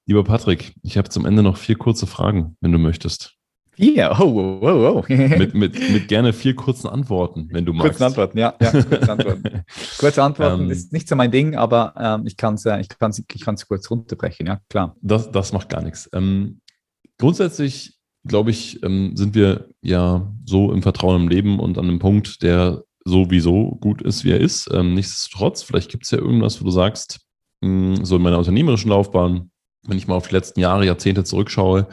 Lieber 0.06 0.22
Patrick, 0.22 0.74
ich 0.82 0.96
habe 0.96 1.08
zum 1.08 1.26
Ende 1.26 1.42
noch 1.42 1.56
vier 1.56 1.76
kurze 1.76 2.06
Fragen, 2.06 2.56
wenn 2.60 2.72
du 2.72 2.78
möchtest. 2.78 3.36
Vier? 3.72 4.16
Oh, 4.18 4.34
wow, 4.34 4.60
wow. 4.62 5.08
mit, 5.08 5.54
mit, 5.54 5.90
mit 5.90 6.08
gerne 6.08 6.32
vier 6.32 6.54
kurzen 6.54 6.88
Antworten, 6.88 7.48
wenn 7.52 7.66
du 7.66 7.72
magst. 7.72 7.90
Kurze 7.90 8.06
Antworten, 8.06 8.38
ja. 8.38 8.54
ja 8.60 8.70
kurze 8.70 9.12
Antworten, 9.12 9.64
kurze 9.98 10.22
Antworten 10.22 10.62
ähm, 10.62 10.70
ist 10.70 10.92
nicht 10.92 11.08
so 11.08 11.16
mein 11.16 11.30
Ding, 11.30 11.56
aber 11.56 11.92
ähm, 11.98 12.26
ich 12.26 12.36
kann 12.36 12.54
es 12.54 12.64
ich 12.64 12.88
kann's, 12.88 13.18
ich 13.18 13.44
kann's 13.44 13.68
kurz 13.68 13.90
runterbrechen, 13.90 14.46
ja, 14.46 14.60
klar. 14.70 14.96
Das, 15.02 15.30
das 15.30 15.52
macht 15.52 15.68
gar 15.68 15.82
nichts. 15.82 16.08
Ähm, 16.14 16.60
grundsätzlich, 17.18 17.95
glaube 18.26 18.50
ich, 18.50 18.82
ähm, 18.82 19.16
sind 19.16 19.34
wir 19.34 19.68
ja 19.82 20.32
so 20.44 20.72
im 20.72 20.82
Vertrauen 20.82 21.22
im 21.22 21.28
Leben 21.28 21.58
und 21.58 21.78
an 21.78 21.86
einem 21.86 21.98
Punkt, 21.98 22.42
der 22.42 22.84
sowieso 23.04 23.76
gut 23.80 24.02
ist, 24.02 24.24
wie 24.24 24.32
er 24.32 24.40
ist. 24.40 24.68
Ähm, 24.72 24.94
nichtsdestotrotz, 24.94 25.62
vielleicht 25.62 25.90
gibt 25.90 26.04
es 26.04 26.10
ja 26.10 26.18
irgendwas, 26.18 26.60
wo 26.60 26.64
du 26.64 26.70
sagst, 26.70 27.20
mh, 27.60 27.96
hm, 27.96 28.04
so 28.04 28.16
in 28.16 28.22
meiner 28.22 28.38
unternehmerischen 28.38 28.90
Laufbahn, 28.90 29.50
wenn 29.86 29.98
ich 29.98 30.08
mal 30.08 30.16
auf 30.16 30.28
die 30.28 30.34
letzten 30.34 30.60
Jahre, 30.60 30.84
Jahrzehnte 30.84 31.24
zurückschaue, 31.24 31.88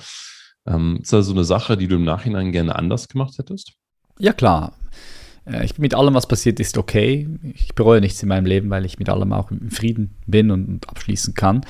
ähm, 0.66 1.00
ist 1.02 1.14
das 1.14 1.26
so 1.28 1.34
eine 1.34 1.44
Sache, 1.44 1.78
die 1.78 1.88
du 1.88 1.96
im 1.96 2.04
Nachhinein 2.04 2.52
gerne 2.52 2.76
anders 2.76 3.08
gemacht 3.08 3.38
hättest? 3.38 3.74
Ja, 4.18 4.34
klar. 4.34 4.74
Äh, 5.46 5.66
ich 5.66 5.76
bin 5.76 5.84
mit 5.84 5.94
allem, 5.94 6.14
was 6.14 6.28
passiert 6.28 6.60
ist, 6.60 6.78
okay. 6.78 7.28
Ich 7.54 7.76
bereue 7.76 8.02
nichts 8.02 8.24
in 8.24 8.30
meinem 8.30 8.46
Leben, 8.46 8.70
weil 8.70 8.86
ich 8.86 8.98
mit 8.98 9.10
allem 9.10 9.34
auch 9.34 9.52
im 9.52 9.70
Frieden 9.70 10.16
bin 10.26 10.52
und 10.52 10.90
abschließen 10.90 11.34
kann 11.34 11.62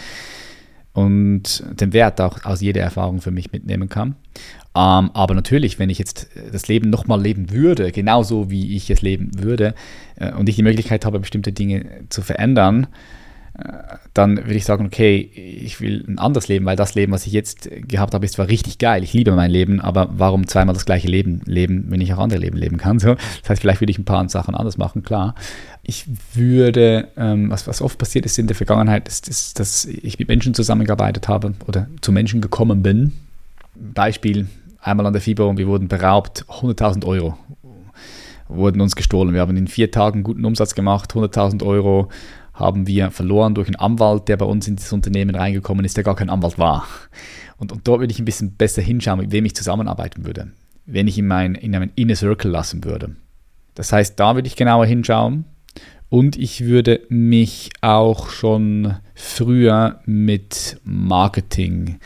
und 0.93 1.63
den 1.79 1.91
Wert 1.91 2.21
auch 2.21 2.45
aus 2.45 2.61
jeder 2.61 2.81
Erfahrung 2.81 3.19
für 3.19 3.31
mich 3.31 3.51
mitnehmen 3.51 3.89
kann. 3.89 4.15
Ähm, 4.75 5.11
aber 5.13 5.33
natürlich, 5.33 5.79
wenn 5.79 5.89
ich 5.89 5.99
jetzt 5.99 6.29
das 6.51 6.67
Leben 6.67 6.89
nochmal 6.89 7.21
leben 7.21 7.51
würde, 7.51 7.91
genauso 7.91 8.49
wie 8.49 8.75
ich 8.75 8.89
es 8.89 9.01
leben 9.01 9.31
würde, 9.37 9.75
äh, 10.15 10.31
und 10.33 10.49
ich 10.49 10.55
die 10.55 10.63
Möglichkeit 10.63 11.05
habe, 11.05 11.19
bestimmte 11.19 11.51
Dinge 11.51 11.85
zu 12.09 12.21
verändern, 12.21 12.87
dann 14.15 14.37
würde 14.37 14.55
ich 14.55 14.65
sagen, 14.65 14.87
okay, 14.87 15.17
ich 15.17 15.79
will 15.79 16.03
ein 16.07 16.17
anderes 16.17 16.47
Leben, 16.47 16.65
weil 16.65 16.75
das 16.75 16.95
Leben, 16.95 17.11
was 17.11 17.27
ich 17.27 17.33
jetzt 17.33 17.69
gehabt 17.87 18.15
habe, 18.15 18.25
ist 18.25 18.33
zwar 18.33 18.47
richtig 18.47 18.79
geil, 18.79 19.03
ich 19.03 19.13
liebe 19.13 19.31
mein 19.31 19.51
Leben, 19.51 19.79
aber 19.79 20.09
warum 20.17 20.47
zweimal 20.47 20.73
das 20.73 20.85
gleiche 20.85 21.07
Leben 21.07 21.41
leben, 21.45 21.85
wenn 21.89 22.01
ich 22.01 22.11
auch 22.13 22.17
andere 22.17 22.39
Leben 22.39 22.57
leben 22.57 22.77
kann? 22.77 22.97
So, 22.97 23.13
das 23.13 23.49
heißt, 23.49 23.61
vielleicht 23.61 23.79
würde 23.79 23.91
ich 23.91 23.99
ein 23.99 24.05
paar 24.05 24.27
Sachen 24.27 24.55
anders 24.55 24.77
machen, 24.77 25.03
klar. 25.03 25.35
Ich 25.83 26.05
würde, 26.33 27.09
ähm, 27.15 27.51
was, 27.51 27.67
was 27.67 27.81
oft 27.81 27.99
passiert 27.99 28.25
ist 28.25 28.39
in 28.39 28.47
der 28.47 28.55
Vergangenheit, 28.55 29.07
ist, 29.07 29.27
ist, 29.27 29.59
dass 29.59 29.85
ich 29.85 30.17
mit 30.17 30.29
Menschen 30.29 30.55
zusammengearbeitet 30.55 31.27
habe 31.27 31.53
oder 31.67 31.87
zu 32.01 32.11
Menschen 32.11 32.41
gekommen 32.41 32.81
bin. 32.81 33.13
Beispiel, 33.75 34.47
einmal 34.81 35.05
an 35.05 35.13
der 35.13 35.21
FIBO 35.21 35.47
und 35.47 35.57
wir 35.57 35.67
wurden 35.67 35.87
beraubt, 35.89 36.45
100.000 36.49 37.05
Euro 37.05 37.37
wurden 38.47 38.81
uns 38.81 38.95
gestohlen. 38.95 39.33
Wir 39.33 39.41
haben 39.41 39.57
in 39.57 39.67
vier 39.67 39.91
Tagen 39.91 40.23
guten 40.23 40.45
Umsatz 40.45 40.73
gemacht, 40.73 41.13
100.000 41.13 41.63
Euro 41.63 42.09
haben 42.53 42.85
wir 42.87 43.11
verloren 43.11 43.55
durch 43.55 43.67
einen 43.67 43.75
Anwalt, 43.75 44.27
der 44.27 44.37
bei 44.37 44.45
uns 44.45 44.67
in 44.67 44.75
das 44.75 44.93
Unternehmen 44.93 45.35
reingekommen 45.35 45.85
ist, 45.85 45.97
der 45.97 46.03
gar 46.03 46.15
kein 46.15 46.29
Anwalt 46.29 46.59
war. 46.59 46.87
Und, 47.57 47.71
und 47.71 47.87
dort 47.87 47.99
würde 47.99 48.11
ich 48.11 48.19
ein 48.19 48.25
bisschen 48.25 48.55
besser 48.55 48.81
hinschauen, 48.81 49.19
mit 49.19 49.31
wem 49.31 49.45
ich 49.45 49.55
zusammenarbeiten 49.55 50.25
würde, 50.25 50.51
wenn 50.85 51.07
ich 51.07 51.17
in, 51.17 51.27
mein, 51.27 51.55
in 51.55 51.75
einen 51.75 51.91
Inner 51.95 52.15
Circle 52.15 52.51
lassen 52.51 52.83
würde. 52.83 53.15
Das 53.75 53.91
heißt, 53.91 54.19
da 54.19 54.35
würde 54.35 54.47
ich 54.47 54.55
genauer 54.55 54.85
hinschauen 54.85 55.45
und 56.09 56.37
ich 56.37 56.65
würde 56.65 57.01
mich 57.09 57.71
auch 57.81 58.29
schon 58.29 58.95
früher 59.15 60.01
mit 60.05 60.79
Marketing 60.83 61.99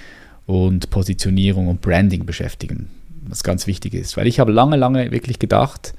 und 0.46 0.90
Positionierung 0.90 1.68
und 1.68 1.82
Branding 1.82 2.26
beschäftigen, 2.26 2.90
was 3.28 3.44
ganz 3.44 3.68
wichtig 3.68 3.94
ist. 3.94 4.16
Weil 4.16 4.28
ich 4.28 4.40
habe 4.40 4.54
lange, 4.54 4.78
lange 4.78 5.12
wirklich 5.12 5.40
gedacht, 5.40 5.94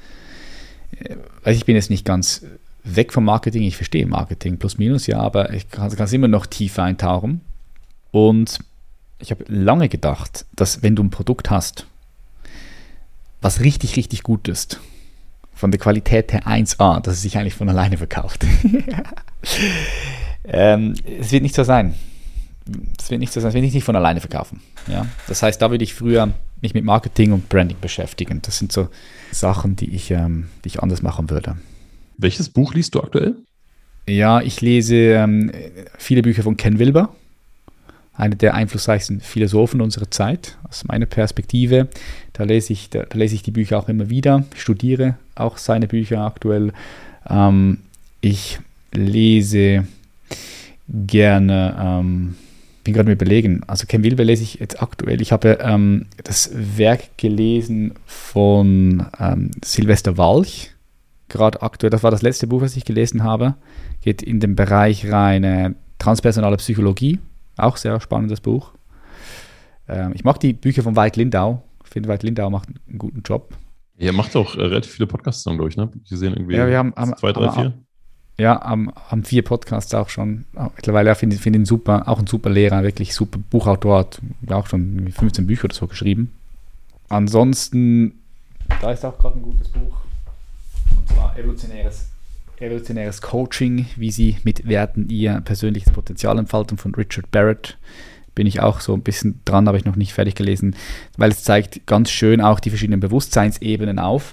äh, 1.44 1.52
ich 1.52 1.66
bin 1.66 1.76
jetzt 1.76 1.90
nicht 1.90 2.06
ganz 2.06 2.46
weg 2.96 3.12
vom 3.12 3.24
Marketing. 3.24 3.62
Ich 3.62 3.76
verstehe 3.76 4.06
Marketing 4.06 4.58
plus 4.58 4.78
minus, 4.78 5.06
ja, 5.06 5.18
aber 5.18 5.52
ich 5.52 5.70
kann 5.70 5.86
es 5.88 6.12
immer 6.12 6.28
noch 6.28 6.46
tiefer 6.46 6.82
eintauchen. 6.82 7.40
Und 8.10 8.58
ich 9.18 9.30
habe 9.30 9.44
lange 9.48 9.88
gedacht, 9.88 10.46
dass 10.54 10.82
wenn 10.82 10.96
du 10.96 11.02
ein 11.02 11.10
Produkt 11.10 11.50
hast, 11.50 11.86
was 13.40 13.60
richtig, 13.60 13.96
richtig 13.96 14.22
gut 14.22 14.48
ist, 14.48 14.80
von 15.54 15.70
der 15.72 15.80
Qualität 15.80 16.32
her 16.32 16.46
1A, 16.46 17.00
dass 17.00 17.14
es 17.14 17.22
sich 17.22 17.36
eigentlich 17.36 17.54
von 17.54 17.68
alleine 17.68 17.96
verkauft. 17.96 18.46
ähm, 20.44 20.94
es 21.20 21.32
wird 21.32 21.42
nicht 21.42 21.54
so 21.54 21.64
sein. 21.64 21.94
Es 22.98 23.10
wird 23.10 23.18
nicht 23.18 23.32
so 23.32 23.40
sein, 23.40 23.48
es 23.48 23.54
wird 23.54 23.74
nicht 23.74 23.84
von 23.84 23.96
alleine 23.96 24.20
verkaufen. 24.20 24.60
Ja? 24.86 25.06
Das 25.26 25.42
heißt, 25.42 25.60
da 25.60 25.70
würde 25.70 25.82
ich 25.82 25.94
früher 25.94 26.32
mich 26.60 26.74
mit 26.74 26.84
Marketing 26.84 27.32
und 27.32 27.48
Branding 27.48 27.78
beschäftigen. 27.80 28.40
Das 28.42 28.58
sind 28.58 28.70
so 28.70 28.88
Sachen, 29.32 29.74
die 29.74 29.94
ich, 29.94 30.10
ähm, 30.12 30.48
die 30.64 30.68
ich 30.68 30.82
anders 30.82 31.02
machen 31.02 31.28
würde. 31.30 31.56
Welches 32.18 32.48
Buch 32.48 32.74
liest 32.74 32.96
du 32.96 33.00
aktuell? 33.00 33.36
Ja, 34.08 34.40
ich 34.40 34.60
lese 34.60 34.96
ähm, 34.96 35.52
viele 35.96 36.22
Bücher 36.22 36.42
von 36.42 36.56
Ken 36.56 36.80
Wilber, 36.80 37.14
einer 38.12 38.34
der 38.34 38.54
einflussreichsten 38.54 39.20
Philosophen 39.20 39.80
unserer 39.80 40.10
Zeit, 40.10 40.58
aus 40.68 40.84
meiner 40.84 41.06
Perspektive. 41.06 41.88
Da 42.32 42.42
lese 42.42 42.72
ich, 42.72 42.90
da, 42.90 43.04
da 43.04 43.16
lese 43.16 43.36
ich 43.36 43.44
die 43.44 43.52
Bücher 43.52 43.78
auch 43.78 43.88
immer 43.88 44.10
wieder, 44.10 44.44
studiere 44.56 45.16
auch 45.36 45.58
seine 45.58 45.86
Bücher 45.86 46.22
aktuell. 46.22 46.72
Ähm, 47.30 47.78
ich 48.20 48.58
lese 48.92 49.86
gerne, 50.88 51.76
ähm, 51.80 52.34
bin 52.82 52.94
gerade 52.94 53.08
mir 53.08 53.14
überlegen, 53.14 53.62
also 53.68 53.86
Ken 53.86 54.02
Wilber 54.02 54.24
lese 54.24 54.42
ich 54.42 54.54
jetzt 54.54 54.82
aktuell. 54.82 55.20
Ich 55.20 55.30
habe 55.30 55.58
ähm, 55.60 56.06
das 56.24 56.50
Werk 56.52 57.16
gelesen 57.16 57.92
von 58.06 59.06
ähm, 59.20 59.52
Silvester 59.62 60.16
Walch, 60.16 60.70
gerade 61.28 61.62
aktuell. 61.62 61.90
Das 61.90 62.02
war 62.02 62.10
das 62.10 62.22
letzte 62.22 62.46
Buch, 62.46 62.62
was 62.62 62.76
ich 62.76 62.84
gelesen 62.84 63.22
habe. 63.22 63.54
Geht 64.00 64.22
in 64.22 64.40
den 64.40 64.56
Bereich 64.56 65.10
rein 65.10 65.44
äh, 65.44 65.70
transpersonale 65.98 66.56
Psychologie. 66.56 67.18
Auch 67.56 67.76
sehr 67.76 68.00
spannendes 68.00 68.40
Buch. 68.40 68.72
Ähm, 69.88 70.12
ich 70.14 70.24
mag 70.24 70.38
die 70.40 70.52
Bücher 70.52 70.82
von 70.82 70.96
Veit 70.96 71.16
Lindau. 71.16 71.62
Ich 71.84 71.90
finde, 71.90 72.08
Veit 72.08 72.22
Lindau 72.22 72.50
macht 72.50 72.68
einen 72.68 72.98
guten 72.98 73.22
Job. 73.22 73.54
Er 73.96 74.12
macht 74.12 74.36
auch 74.36 74.54
äh, 74.54 74.62
relativ 74.62 74.92
viele 74.92 75.06
Podcasts, 75.06 75.44
glaube 75.44 75.68
ich, 75.68 75.76
ne? 75.76 75.90
Wir 76.08 76.16
sehen 76.16 76.34
irgendwie 76.34 76.56
ja, 76.56 76.68
wir 76.68 76.78
haben, 76.78 76.94
haben 76.96 77.16
zwei, 77.16 77.32
drei, 77.32 77.50
vier. 77.50 77.72
Ja, 78.38 78.60
haben, 78.60 78.92
haben 78.94 79.24
vier 79.24 79.42
Podcasts 79.42 79.92
auch 79.94 80.08
schon. 80.08 80.44
Mittlerweile 80.76 81.12
finde 81.16 81.34
ich 81.34 81.42
find 81.42 81.56
ihn 81.56 81.64
super, 81.64 82.06
auch 82.06 82.20
ein 82.20 82.28
super 82.28 82.50
Lehrer, 82.50 82.84
wirklich 82.84 83.12
super 83.12 83.40
Buchautor, 83.50 83.98
hat 83.98 84.20
auch 84.50 84.68
schon 84.68 85.10
15 85.10 85.48
Bücher 85.48 85.64
oder 85.64 85.74
so 85.74 85.88
geschrieben. 85.88 86.32
Ansonsten, 87.08 88.20
da 88.80 88.92
ist 88.92 89.04
auch 89.04 89.18
gerade 89.18 89.38
ein 89.38 89.42
gutes 89.42 89.68
Buch. 89.68 89.96
Und 90.96 91.08
zwar 91.08 91.36
Evolutionäres, 91.38 92.10
Evolutionäres 92.58 93.22
Coaching, 93.22 93.86
wie 93.96 94.10
Sie 94.10 94.36
mit 94.44 94.66
Werten 94.68 95.08
Ihr 95.08 95.40
persönliches 95.42 95.92
Potenzial 95.92 96.38
entfalten 96.38 96.78
von 96.78 96.94
Richard 96.94 97.30
Barrett 97.30 97.78
bin 98.38 98.46
ich 98.46 98.60
auch 98.60 98.78
so 98.78 98.94
ein 98.94 99.02
bisschen 99.02 99.40
dran, 99.44 99.66
habe 99.66 99.78
ich 99.78 99.84
noch 99.84 99.96
nicht 99.96 100.12
fertig 100.12 100.36
gelesen, 100.36 100.76
weil 101.16 101.32
es 101.32 101.42
zeigt 101.42 101.88
ganz 101.88 102.08
schön 102.08 102.40
auch 102.40 102.60
die 102.60 102.70
verschiedenen 102.70 103.00
Bewusstseinsebenen 103.00 103.98
auf. 103.98 104.32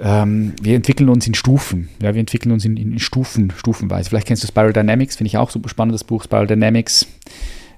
Ähm, 0.00 0.54
wir 0.62 0.74
entwickeln 0.74 1.10
uns 1.10 1.26
in 1.26 1.34
Stufen. 1.34 1.90
Ja, 2.00 2.14
wir 2.14 2.20
entwickeln 2.20 2.52
uns 2.52 2.64
in, 2.64 2.78
in 2.78 2.98
Stufen, 2.98 3.52
stufenweise. 3.54 4.08
Vielleicht 4.08 4.26
kennst 4.26 4.42
du 4.42 4.46
Spiral 4.46 4.72
Dynamics, 4.72 5.16
finde 5.16 5.28
ich 5.28 5.36
auch 5.36 5.50
super 5.50 5.68
spannendes 5.68 6.02
Buch, 6.02 6.24
Spiral 6.24 6.46
Dynamics. 6.46 7.06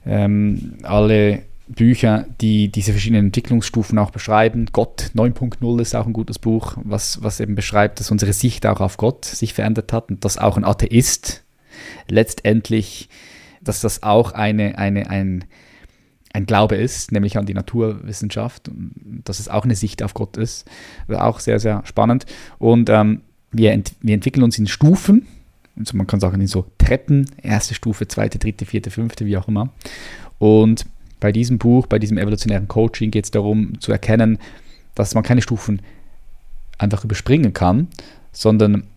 Ähm, 0.06 0.74
alle 0.84 1.42
Bücher, 1.68 2.26
die 2.40 2.70
diese 2.70 2.92
verschiedenen 2.92 3.26
Entwicklungsstufen 3.26 3.98
auch 3.98 4.10
beschreiben. 4.10 4.66
Gott 4.72 5.10
9.0 5.14 5.80
ist 5.80 5.94
auch 5.94 6.06
ein 6.06 6.12
gutes 6.12 6.38
Buch, 6.38 6.76
was, 6.82 7.22
was 7.22 7.40
eben 7.40 7.54
beschreibt, 7.54 8.00
dass 8.00 8.10
unsere 8.10 8.32
Sicht 8.32 8.66
auch 8.66 8.80
auf 8.80 8.96
Gott 8.96 9.24
sich 9.24 9.54
verändert 9.54 9.92
hat 9.92 10.10
und 10.10 10.24
dass 10.24 10.38
auch 10.38 10.56
ein 10.56 10.64
Atheist 10.64 11.44
letztendlich 12.08 13.08
dass 13.64 13.80
das 13.80 14.02
auch 14.02 14.32
eine, 14.32 14.78
eine, 14.78 15.08
ein, 15.08 15.44
ein 16.32 16.46
Glaube 16.46 16.76
ist, 16.76 17.12
nämlich 17.12 17.38
an 17.38 17.46
die 17.46 17.54
Naturwissenschaft, 17.54 18.70
dass 19.24 19.38
es 19.38 19.48
auch 19.48 19.64
eine 19.64 19.76
Sicht 19.76 20.02
auf 20.02 20.14
Gott 20.14 20.36
ist. 20.36 20.68
Auch 21.08 21.40
sehr, 21.40 21.58
sehr 21.58 21.82
spannend. 21.84 22.26
Und 22.58 22.90
ähm, 22.90 23.22
wir, 23.50 23.72
ent 23.72 23.94
wir 24.00 24.14
entwickeln 24.14 24.42
uns 24.42 24.58
in 24.58 24.66
Stufen, 24.66 25.26
also 25.78 25.96
man 25.96 26.06
kann 26.06 26.20
sagen 26.20 26.40
in 26.40 26.46
so 26.46 26.66
Treppen, 26.78 27.30
erste 27.40 27.74
Stufe, 27.74 28.08
zweite, 28.08 28.38
dritte, 28.38 28.66
vierte, 28.66 28.90
fünfte, 28.90 29.26
wie 29.26 29.36
auch 29.36 29.48
immer. 29.48 29.70
Und 30.38 30.86
bei 31.22 31.30
diesem 31.30 31.58
Buch, 31.58 31.86
bei 31.86 32.00
diesem 32.00 32.18
evolutionären 32.18 32.66
Coaching 32.66 33.12
geht 33.12 33.26
es 33.26 33.30
darum 33.30 33.80
zu 33.80 33.92
erkennen, 33.92 34.38
dass 34.96 35.14
man 35.14 35.22
keine 35.22 35.40
Stufen 35.40 35.80
einfach 36.78 37.04
überspringen 37.04 37.52
kann, 37.52 37.86
sondern 38.32 38.88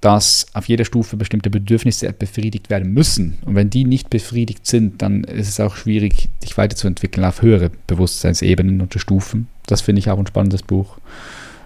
dass 0.00 0.46
auf 0.54 0.66
jeder 0.66 0.86
Stufe 0.86 1.18
bestimmte 1.18 1.50
Bedürfnisse 1.50 2.10
befriedigt 2.12 2.70
werden 2.70 2.92
müssen. 2.92 3.36
Und 3.44 3.54
wenn 3.54 3.68
die 3.68 3.84
nicht 3.84 4.08
befriedigt 4.08 4.66
sind, 4.66 5.02
dann 5.02 5.24
ist 5.24 5.48
es 5.48 5.60
auch 5.60 5.76
schwierig, 5.76 6.30
dich 6.42 6.56
weiterzuentwickeln 6.56 7.24
auf 7.24 7.42
höhere 7.42 7.70
Bewusstseinsebenen 7.86 8.80
und 8.80 8.94
Stufen. 8.98 9.48
Das 9.66 9.82
finde 9.82 9.98
ich 10.00 10.10
auch 10.10 10.18
ein 10.18 10.26
spannendes 10.26 10.62
Buch. 10.62 10.96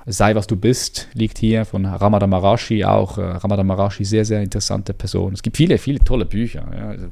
Sei 0.07 0.35
was 0.35 0.49
du 0.49 0.57
bist, 0.57 1.07
liegt 1.15 1.39
hier 1.39 1.65
von 1.65 1.85
Ramada 1.85 2.27
Marashi 2.27 2.85
auch. 2.85 3.19
Äh, 3.19 3.23
Ramada 3.23 3.63
Marashi, 3.63 4.05
sehr, 4.05 4.25
sehr 4.25 4.43
interessante 4.43 4.95
Person. 4.95 5.35
Es 5.35 5.43
gibt 5.43 5.57
viele, 5.57 5.79
viele 5.79 6.01
tolle 6.01 6.25
Bücher. 6.25 6.67
Ja. 6.75 7.09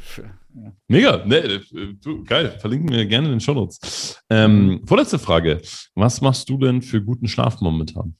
Also, 0.56 0.72
Mega, 0.88 1.24
ne, 1.26 1.60
du, 2.02 2.24
geil. 2.24 2.56
Verlinken 2.58 2.90
wir 2.90 3.04
gerne 3.06 3.26
in 3.26 3.34
den 3.34 3.40
Shownotes. 3.40 4.22
Ähm, 4.30 4.82
vorletzte 4.86 5.18
Frage. 5.18 5.60
Was 5.94 6.20
machst 6.20 6.48
du 6.48 6.58
denn 6.58 6.82
für 6.82 7.02
guten 7.02 7.28
Schlaf 7.28 7.60
momentan? 7.60 8.14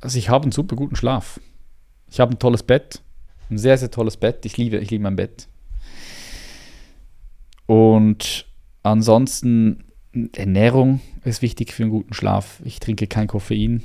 Also 0.00 0.18
ich 0.18 0.28
habe 0.28 0.44
einen 0.44 0.52
super 0.52 0.76
guten 0.76 0.96
Schlaf. 0.96 1.40
Ich 2.10 2.20
habe 2.20 2.32
ein 2.32 2.38
tolles 2.38 2.62
Bett, 2.62 3.02
ein 3.50 3.58
sehr, 3.58 3.76
sehr 3.76 3.90
tolles 3.90 4.16
Bett. 4.16 4.44
Ich 4.46 4.56
liebe, 4.56 4.78
ich 4.78 4.90
liebe 4.90 5.02
mein 5.02 5.16
Bett. 5.16 5.48
Und 7.66 8.46
ansonsten 8.82 9.84
Ernährung 10.32 11.00
ist 11.24 11.42
wichtig 11.42 11.72
für 11.72 11.82
einen 11.82 11.92
guten 11.92 12.14
Schlaf. 12.14 12.60
Ich 12.64 12.78
trinke 12.80 13.06
kein 13.06 13.26
Koffein. 13.26 13.82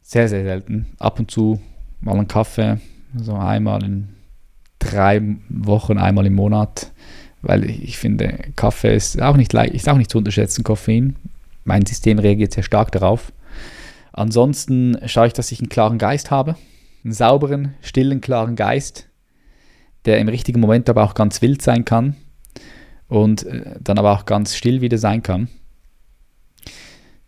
Sehr, 0.00 0.28
sehr 0.28 0.44
selten. 0.44 0.86
Ab 0.98 1.18
und 1.18 1.30
zu 1.30 1.60
mal 2.00 2.16
einen 2.16 2.28
Kaffee, 2.28 2.80
so 3.16 3.34
einmal 3.34 3.84
in 3.84 4.08
drei 4.90 5.22
Wochen, 5.48 5.98
einmal 5.98 6.26
im 6.26 6.34
Monat. 6.34 6.92
Weil 7.42 7.68
ich 7.68 7.98
finde, 7.98 8.38
Kaffee 8.56 8.96
ist 8.96 9.20
auch 9.20 9.36
nicht, 9.36 9.52
ist 9.52 9.88
auch 9.88 9.98
nicht 9.98 10.10
zu 10.10 10.18
unterschätzen, 10.18 10.64
Koffein. 10.64 11.16
Mein 11.64 11.84
System 11.84 12.18
reagiert 12.18 12.52
sehr 12.52 12.62
stark 12.62 12.92
darauf. 12.92 13.32
Ansonsten 14.12 14.96
schaue 15.06 15.26
ich, 15.26 15.32
dass 15.32 15.52
ich 15.52 15.60
einen 15.60 15.68
klaren 15.68 15.98
Geist 15.98 16.30
habe, 16.30 16.56
einen 17.04 17.12
sauberen, 17.12 17.74
stillen, 17.80 18.20
klaren 18.20 18.56
Geist, 18.56 19.08
der 20.04 20.18
im 20.18 20.28
richtigen 20.28 20.60
Moment 20.60 20.88
aber 20.88 21.02
auch 21.02 21.14
ganz 21.14 21.42
wild 21.42 21.62
sein 21.62 21.84
kann 21.84 22.16
und 23.08 23.44
äh, 23.44 23.76
dann 23.80 23.98
aber 23.98 24.12
auch 24.12 24.24
ganz 24.24 24.54
still 24.54 24.80
wieder 24.80 24.98
sein 24.98 25.22
kann. 25.22 25.48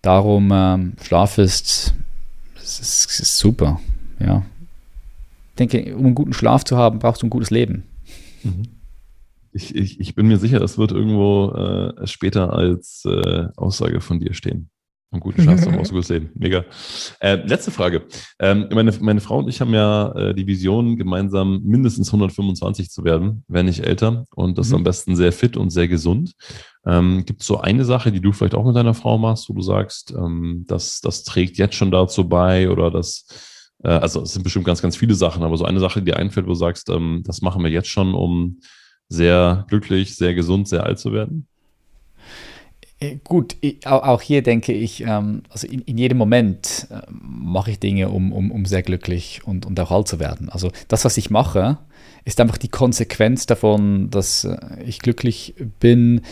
Darum 0.02 0.50
ähm, 0.54 0.92
Schlaf 1.02 1.38
ist, 1.38 1.94
ist, 2.62 3.20
ist, 3.20 3.38
super. 3.38 3.80
Ja. 4.20 4.44
Ich 5.59 5.66
denke, 5.68 5.96
um 5.96 6.04
einen 6.04 6.14
guten 6.14 6.34
Schlaf 6.34 6.64
zu 6.64 6.76
haben, 6.76 6.98
brauchst 6.98 7.22
du 7.22 7.26
ein 7.26 7.30
gutes 7.30 7.48
Leben. 7.48 7.84
Mhm. 8.42 8.64
Ich, 9.52 9.74
ich, 9.74 9.98
ich 10.00 10.14
bin 10.14 10.28
mir 10.28 10.36
sicher, 10.36 10.61
das 10.61 10.76
wird 10.76 10.92
irgendwo 10.92 11.50
äh, 11.52 12.07
später 12.07 12.52
als 12.52 13.07
äh, 13.07 13.46
Aussage 13.57 14.02
von 14.02 14.20
dir 14.20 14.34
stehen. 14.34 14.68
Und 15.11 15.20
guten 15.20 15.40
Schlaf 15.40 15.62
zum 15.62 15.74
gutes 15.78 16.11
Leben. 16.11 16.28
Mega. 16.34 16.66
Äh, 17.20 17.36
letzte 17.36 17.70
Frage. 17.70 18.07
Ähm, 18.38 18.66
meine, 18.70 18.92
meine 19.00 19.22
Frau 19.22 19.38
und 19.38 19.48
ich 19.48 19.62
haben 19.62 19.72
ja 19.72 20.12
äh, 20.12 20.34
die 20.34 20.46
Vision, 20.46 20.98
gemeinsam 20.98 21.62
mindestens 21.62 22.09
125 22.09 22.90
zu 22.90 23.02
werden, 23.02 23.42
wenn 23.48 23.64
nicht 23.64 23.80
älter. 23.86 24.26
Und 24.34 24.59
das 24.59 24.68
mhm. 24.68 24.74
am 24.74 24.84
besten 24.84 25.16
sehr 25.16 25.32
fit 25.32 25.57
und 25.57 25.70
sehr 25.70 25.88
gesund. 25.88 26.34
Ähm, 26.84 27.24
Gibt 27.24 27.40
es 27.40 27.46
so 27.46 27.59
eine 27.59 27.86
Sache, 27.86 28.12
die 28.12 28.20
du 28.20 28.32
vielleicht 28.32 28.54
auch 28.54 28.66
mit 28.66 28.76
deiner 28.76 28.92
Frau 28.92 29.16
machst, 29.16 29.48
wo 29.48 29.54
du 29.54 29.62
sagst, 29.62 30.12
ähm, 30.14 30.66
das, 30.68 31.00
das 31.00 31.24
trägt 31.24 31.57
jetzt 31.57 31.76
schon 31.76 31.90
dazu 31.90 32.28
bei 32.28 32.68
oder 32.68 32.90
das, 32.90 33.26
äh, 33.87 33.91
also 33.91 34.22
es 34.22 34.32
sind 34.32 34.43
bestimmt 34.43 34.64
ganz, 34.64 34.82
ganz 34.82 34.97
viele 34.97 35.14
Sachen, 35.14 35.43
aber 35.43 35.57
so 35.57 35.64
eine 35.64 35.80
Sache, 35.80 36.01
die 36.01 36.07
dir 36.07 36.16
einfällt, 36.16 36.47
wo 36.47 36.51
du 36.51 36.57
sagst, 36.57 36.91
ähm, 36.91 37.22
das 37.24 37.41
machen 37.41 37.62
wir 37.62 37.70
jetzt 37.70 37.89
schon, 37.89 38.14
um 38.14 38.59
sehr 39.09 39.64
glücklich, 39.68 40.16
sehr 40.16 40.34
gesund, 40.34 40.68
sehr 40.68 40.84
alt 40.84 40.99
zu 40.99 41.12
werden? 41.12 41.47
Äh, 42.99 43.18
gut, 43.22 43.57
auch 43.84 44.22
hier 44.22 44.43
denke 44.43 44.72
ich, 44.72 45.03
ähm, 45.03 45.43
also 45.51 45.66
in, 45.68 45.82
in 45.82 45.99
jedem 45.99 46.18
Moment 46.18 46.89
äh, 46.91 47.03
mache 47.11 47.70
ich 47.70 47.78
Dinge, 47.78 48.09
um, 48.09 48.32
um, 48.32 48.51
um 48.51 48.64
sehr 48.64 48.82
glücklich 48.82 49.43
und, 49.45 49.66
und 49.66 49.78
auch 49.78 49.93
alt 49.93 50.09
zu 50.09 50.18
werden. 50.18 50.49
Also 50.49 50.72
das, 50.89 51.05
was 51.05 51.16
ich 51.16 51.30
mache, 51.30 51.78
ist 52.24 52.41
einfach 52.41 52.59
die 52.59 52.68
Konsequenz 52.68 53.47
davon, 53.47 54.11
dass 54.11 54.45
äh, 54.45 54.57
ich 54.84 54.99
glücklich 54.99 55.55
bin 55.78 56.22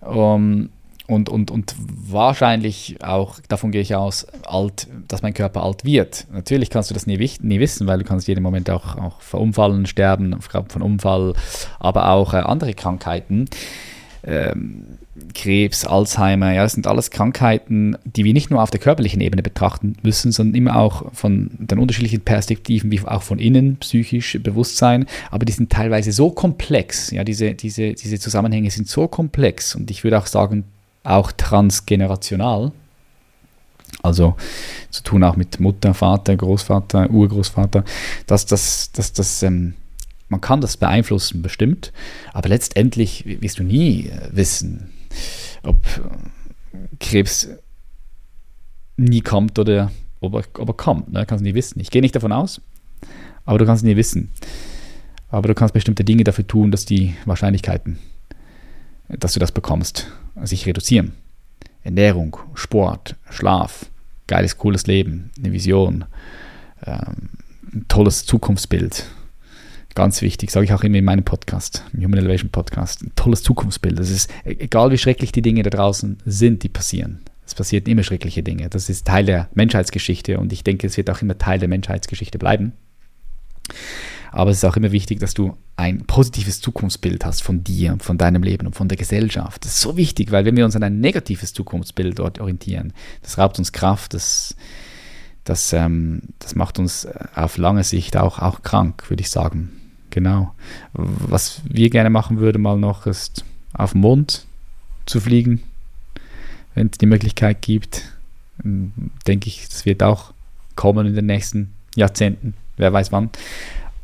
um, 0.00 0.70
und, 1.08 1.30
und, 1.30 1.50
und 1.50 1.74
wahrscheinlich 1.78 2.96
auch, 3.02 3.40
davon 3.48 3.72
gehe 3.72 3.80
ich 3.80 3.94
aus, 3.94 4.26
alt, 4.44 4.86
dass 5.08 5.22
mein 5.22 5.32
Körper 5.32 5.62
alt 5.62 5.84
wird. 5.84 6.26
Natürlich 6.30 6.68
kannst 6.68 6.90
du 6.90 6.94
das 6.94 7.06
nie, 7.06 7.16
nie 7.40 7.60
wissen, 7.60 7.86
weil 7.86 7.98
du 7.98 8.04
kannst 8.04 8.28
jeden 8.28 8.42
Moment 8.42 8.68
auch, 8.68 8.96
auch 8.98 9.20
verunfallen, 9.22 9.86
sterben, 9.86 10.36
von 10.40 10.82
Unfall, 10.82 11.32
aber 11.80 12.10
auch 12.10 12.34
äh, 12.34 12.38
andere 12.38 12.74
Krankheiten. 12.74 13.46
Ähm, 14.22 14.98
Krebs, 15.34 15.86
Alzheimer, 15.86 16.52
ja, 16.52 16.62
das 16.62 16.74
sind 16.74 16.86
alles 16.86 17.10
Krankheiten, 17.10 17.96
die 18.04 18.24
wir 18.24 18.34
nicht 18.34 18.50
nur 18.50 18.62
auf 18.62 18.70
der 18.70 18.78
körperlichen 18.78 19.20
Ebene 19.20 19.42
betrachten 19.42 19.96
müssen, 20.02 20.30
sondern 20.30 20.54
immer 20.54 20.76
auch 20.76 21.12
von 21.12 21.50
den 21.58 21.78
unterschiedlichen 21.78 22.20
Perspektiven, 22.20 22.90
wie 22.90 23.00
auch 23.00 23.22
von 23.22 23.38
innen, 23.38 23.76
psychisch, 23.78 24.38
Bewusstsein, 24.42 25.06
aber 25.30 25.44
die 25.44 25.52
sind 25.52 25.70
teilweise 25.70 26.12
so 26.12 26.30
komplex, 26.30 27.10
ja, 27.10 27.24
diese, 27.24 27.54
diese, 27.54 27.94
diese 27.94 28.20
Zusammenhänge 28.20 28.70
sind 28.70 28.88
so 28.88 29.08
komplex 29.08 29.74
und 29.74 29.90
ich 29.90 30.04
würde 30.04 30.18
auch 30.18 30.26
sagen, 30.26 30.64
auch 31.08 31.32
transgenerational, 31.32 32.72
also 34.02 34.36
zu 34.90 35.02
tun 35.02 35.24
auch 35.24 35.36
mit 35.36 35.58
Mutter, 35.60 35.94
Vater, 35.94 36.36
Großvater, 36.36 37.10
Urgroßvater, 37.10 37.84
dass 38.26 38.46
das, 38.46 38.92
dass 38.92 39.12
das 39.12 39.42
ähm, 39.42 39.74
man 40.28 40.42
kann 40.42 40.60
das 40.60 40.76
beeinflussen, 40.76 41.40
bestimmt, 41.40 41.92
aber 42.34 42.50
letztendlich 42.50 43.24
wirst 43.24 43.58
du 43.58 43.62
nie 43.64 44.10
wissen, 44.30 44.90
ob 45.62 45.78
Krebs 47.00 47.48
nie 48.98 49.22
kommt 49.22 49.58
oder 49.58 49.90
ob 50.20 50.34
er, 50.34 50.42
ob 50.58 50.68
er 50.68 50.74
kommt. 50.74 51.12
Ne? 51.12 51.24
Kannst 51.24 51.40
du 51.42 51.48
nie 51.48 51.54
wissen. 51.54 51.80
Ich 51.80 51.90
gehe 51.90 52.02
nicht 52.02 52.14
davon 52.14 52.32
aus, 52.32 52.60
aber 53.46 53.58
du 53.58 53.64
kannst 53.64 53.84
nie 53.84 53.96
wissen. 53.96 54.30
Aber 55.30 55.48
du 55.48 55.54
kannst 55.54 55.74
bestimmte 55.74 56.04
Dinge 56.04 56.24
dafür 56.24 56.46
tun, 56.46 56.70
dass 56.70 56.84
die 56.84 57.14
Wahrscheinlichkeiten, 57.24 57.98
dass 59.08 59.32
du 59.32 59.40
das 59.40 59.52
bekommst, 59.52 60.10
sich 60.44 60.66
reduzieren. 60.66 61.12
Ernährung, 61.82 62.36
Sport, 62.54 63.16
Schlaf, 63.30 63.86
geiles, 64.26 64.58
cooles 64.58 64.86
Leben, 64.86 65.30
eine 65.38 65.52
Vision, 65.52 66.04
ähm, 66.86 67.30
ein 67.72 67.86
tolles 67.88 68.26
Zukunftsbild. 68.26 69.06
Ganz 69.94 70.22
wichtig, 70.22 70.50
sage 70.50 70.64
ich 70.64 70.72
auch 70.72 70.84
immer 70.84 70.98
in 70.98 71.04
meinem 71.04 71.24
Podcast, 71.24 71.84
im 71.92 72.04
Human 72.04 72.20
Elevation 72.20 72.50
Podcast. 72.50 73.02
Ein 73.02 73.12
tolles 73.16 73.42
Zukunftsbild. 73.42 73.98
Das 73.98 74.10
ist, 74.10 74.30
e-, 74.44 74.56
egal 74.58 74.90
wie 74.90 74.98
schrecklich 74.98 75.32
die 75.32 75.42
Dinge 75.42 75.62
da 75.62 75.70
draußen 75.70 76.18
sind, 76.24 76.62
die 76.62 76.68
passieren. 76.68 77.22
Es 77.44 77.54
passieren 77.54 77.86
immer 77.86 78.02
schreckliche 78.02 78.42
Dinge. 78.42 78.68
Das 78.68 78.88
ist 78.90 79.06
Teil 79.06 79.24
der 79.24 79.48
Menschheitsgeschichte 79.54 80.38
und 80.38 80.52
ich 80.52 80.62
denke, 80.62 80.86
es 80.86 80.96
wird 80.96 81.10
auch 81.10 81.22
immer 81.22 81.38
Teil 81.38 81.58
der 81.58 81.68
Menschheitsgeschichte 81.68 82.38
bleiben. 82.38 82.74
Aber 84.30 84.50
es 84.50 84.58
ist 84.58 84.64
auch 84.64 84.76
immer 84.76 84.92
wichtig, 84.92 85.20
dass 85.20 85.34
du 85.34 85.56
ein 85.76 86.04
positives 86.04 86.60
Zukunftsbild 86.60 87.24
hast 87.24 87.42
von 87.42 87.64
dir, 87.64 87.96
von 88.00 88.18
deinem 88.18 88.42
Leben 88.42 88.66
und 88.66 88.74
von 88.74 88.88
der 88.88 88.98
Gesellschaft. 88.98 89.64
Das 89.64 89.72
ist 89.72 89.80
so 89.80 89.96
wichtig, 89.96 90.32
weil 90.32 90.44
wenn 90.44 90.56
wir 90.56 90.64
uns 90.64 90.76
an 90.76 90.82
ein 90.82 91.00
negatives 91.00 91.52
Zukunftsbild 91.52 92.18
dort 92.18 92.40
orientieren, 92.40 92.92
das 93.22 93.38
raubt 93.38 93.58
uns 93.58 93.72
Kraft, 93.72 94.14
das, 94.14 94.56
das, 95.44 95.72
ähm, 95.72 96.22
das 96.40 96.54
macht 96.54 96.78
uns 96.78 97.04
äh, 97.04 97.12
auf 97.34 97.56
lange 97.56 97.84
Sicht 97.84 98.16
auch, 98.16 98.38
auch 98.38 98.62
krank, 98.62 99.08
würde 99.08 99.22
ich 99.22 99.30
sagen. 99.30 99.70
Genau. 100.10 100.54
Was 100.94 101.60
wir 101.64 101.90
gerne 101.90 102.10
machen 102.10 102.38
würden 102.38 102.62
mal 102.62 102.78
noch, 102.78 103.06
ist 103.06 103.44
auf 103.72 103.92
den 103.92 104.00
Mond 104.00 104.46
zu 105.06 105.20
fliegen, 105.20 105.62
wenn 106.74 106.88
es 106.88 106.98
die 106.98 107.06
Möglichkeit 107.06 107.62
gibt. 107.62 108.02
Ähm, 108.64 108.92
denke 109.26 109.48
ich, 109.48 109.68
das 109.68 109.86
wird 109.86 110.02
auch 110.02 110.32
kommen 110.74 111.06
in 111.06 111.14
den 111.14 111.26
nächsten 111.26 111.74
Jahrzehnten, 111.94 112.54
wer 112.76 112.92
weiß 112.92 113.12
wann. 113.12 113.30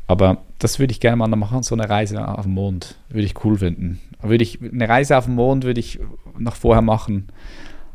Aber 0.07 0.45
das 0.59 0.79
würde 0.79 0.93
ich 0.93 1.01
gerne 1.01 1.17
mal 1.17 1.29
noch 1.29 1.37
machen, 1.37 1.63
so 1.63 1.75
eine 1.75 1.89
Reise 1.89 2.27
auf 2.27 2.45
den 2.45 2.55
Mond. 2.55 2.97
Würde 3.09 3.27
ich 3.27 3.45
cool 3.45 3.59
finden. 3.59 4.01
Würde 4.21 4.43
ich, 4.43 4.61
eine 4.61 4.89
Reise 4.89 5.17
auf 5.17 5.27
den 5.27 5.35
Mond 5.35 5.65
würde 5.65 5.81
ich 5.81 5.99
noch 6.39 6.57
vorher 6.57 6.83
machen 6.83 7.29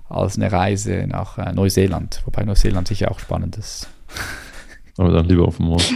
als 0.08 0.38
eine 0.38 0.52
Reise 0.52 1.06
nach 1.08 1.38
äh, 1.38 1.54
Neuseeland. 1.54 2.22
Wobei 2.26 2.44
Neuseeland 2.44 2.88
sicher 2.88 3.12
auch 3.12 3.20
spannend 3.20 3.58
ist. 3.58 3.90
Aber 4.98 5.12
dann 5.12 5.26
lieber 5.26 5.48
auf 5.48 5.58
den 5.58 5.68
Mond. 5.68 5.94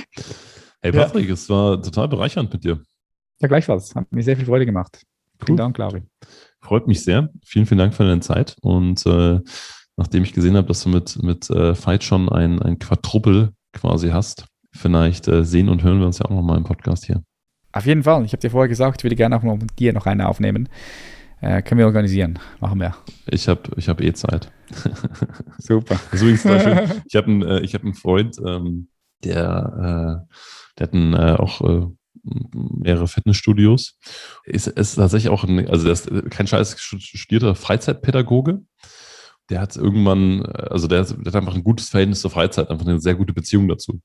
Hey 0.81 0.91
Patrick, 0.91 1.27
ja. 1.27 1.33
es 1.33 1.49
war 1.49 1.81
total 1.81 2.07
bereichernd 2.07 2.53
mit 2.53 2.63
dir. 2.63 2.79
Ja, 3.39 3.47
gleichfalls. 3.47 3.95
Hat 3.95 4.11
mir 4.11 4.21
sehr 4.21 4.37
viel 4.37 4.45
Freude 4.45 4.65
gemacht. 4.65 5.01
Cool. 5.39 5.45
Vielen 5.47 5.57
Dank, 5.57 5.75
Claudio. 5.75 6.01
Freut 6.61 6.87
mich 6.87 7.03
sehr. 7.03 7.29
Vielen, 7.43 7.65
vielen 7.65 7.79
Dank 7.79 7.93
für 7.93 8.03
deine 8.03 8.21
Zeit. 8.21 8.55
Und 8.61 9.05
äh, 9.05 9.39
nachdem 9.97 10.23
ich 10.23 10.33
gesehen 10.33 10.55
habe, 10.55 10.67
dass 10.67 10.83
du 10.83 10.89
mit, 10.89 11.21
mit 11.21 11.49
äh, 11.49 11.75
Fight 11.75 12.03
schon 12.03 12.29
ein, 12.29 12.61
ein 12.61 12.79
Quadruppel 12.79 13.51
quasi 13.73 14.09
hast, 14.09 14.45
vielleicht 14.73 15.27
äh, 15.27 15.45
sehen 15.45 15.69
und 15.69 15.83
hören 15.83 15.99
wir 15.99 16.05
uns 16.05 16.19
ja 16.19 16.25
auch 16.25 16.31
nochmal 16.31 16.57
im 16.57 16.63
Podcast 16.63 17.05
hier. 17.05 17.23
Auf 17.71 17.85
jeden 17.85 18.03
Fall. 18.03 18.23
Ich 18.25 18.33
habe 18.33 18.41
dir 18.41 18.51
vorher 18.51 18.67
gesagt, 18.67 19.01
ich 19.01 19.03
würde 19.03 19.15
gerne 19.15 19.35
auch 19.35 19.43
mal 19.43 19.57
mit 19.57 19.79
dir 19.79 19.93
noch 19.93 20.05
eine 20.05 20.27
aufnehmen. 20.27 20.69
Äh, 21.41 21.61
können 21.61 21.79
wir 21.79 21.85
organisieren. 21.85 22.39
Machen 22.59 22.79
wir. 22.79 22.95
Ich 23.25 23.47
habe 23.47 23.61
ich 23.75 23.89
hab 23.89 24.01
eh 24.01 24.13
Zeit. 24.13 24.51
Super. 25.57 25.99
Übrigens. 26.11 26.45
Ich 27.05 27.15
habe 27.15 27.27
einen, 27.27 27.41
äh, 27.41 27.67
hab 27.67 27.83
einen 27.83 27.95
Freund, 27.95 28.37
ähm, 28.45 28.87
der, 29.23 30.21
äh, 30.29 30.35
der 30.77 30.87
hat 30.87 30.93
einen, 30.93 31.13
äh, 31.13 31.35
auch 31.37 31.61
äh, 31.61 31.87
mehrere 32.23 33.07
Fitnessstudios. 33.07 33.97
Ist, 34.45 34.67
ist 34.67 34.95
tatsächlich 34.95 35.31
auch 35.31 35.43
ein, 35.43 35.67
also 35.67 35.83
der 35.83 35.93
ist 35.93 36.09
kein 36.31 36.47
scheiß 36.47 36.79
studierter 36.79 37.55
Freizeitpädagoge 37.55 38.61
der 39.49 39.61
hat 39.61 39.75
irgendwann, 39.75 40.45
also 40.45 40.87
der, 40.87 41.03
der, 41.03 41.25
hat 41.25 41.35
einfach 41.35 41.55
ein 41.55 41.63
gutes 41.63 41.89
Verhältnis 41.89 42.21
zur 42.21 42.31
Freizeit, 42.31 42.69
einfach 42.69 42.85
eine 42.85 42.99
sehr 42.99 43.15
gute 43.15 43.33
Beziehung 43.33 43.67
dazu. 43.67 43.99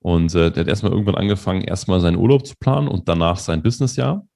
Und 0.00 0.34
äh, 0.34 0.50
der 0.50 0.60
hat 0.62 0.68
erstmal 0.68 0.92
irgendwann 0.92 1.16
angefangen, 1.16 1.62
erstmal 1.62 2.00
seinen 2.00 2.16
Urlaub 2.16 2.46
zu 2.46 2.54
planen 2.58 2.88
und 2.88 3.08
danach 3.08 3.38
sein 3.38 3.62
Businessjahr. 3.62 4.26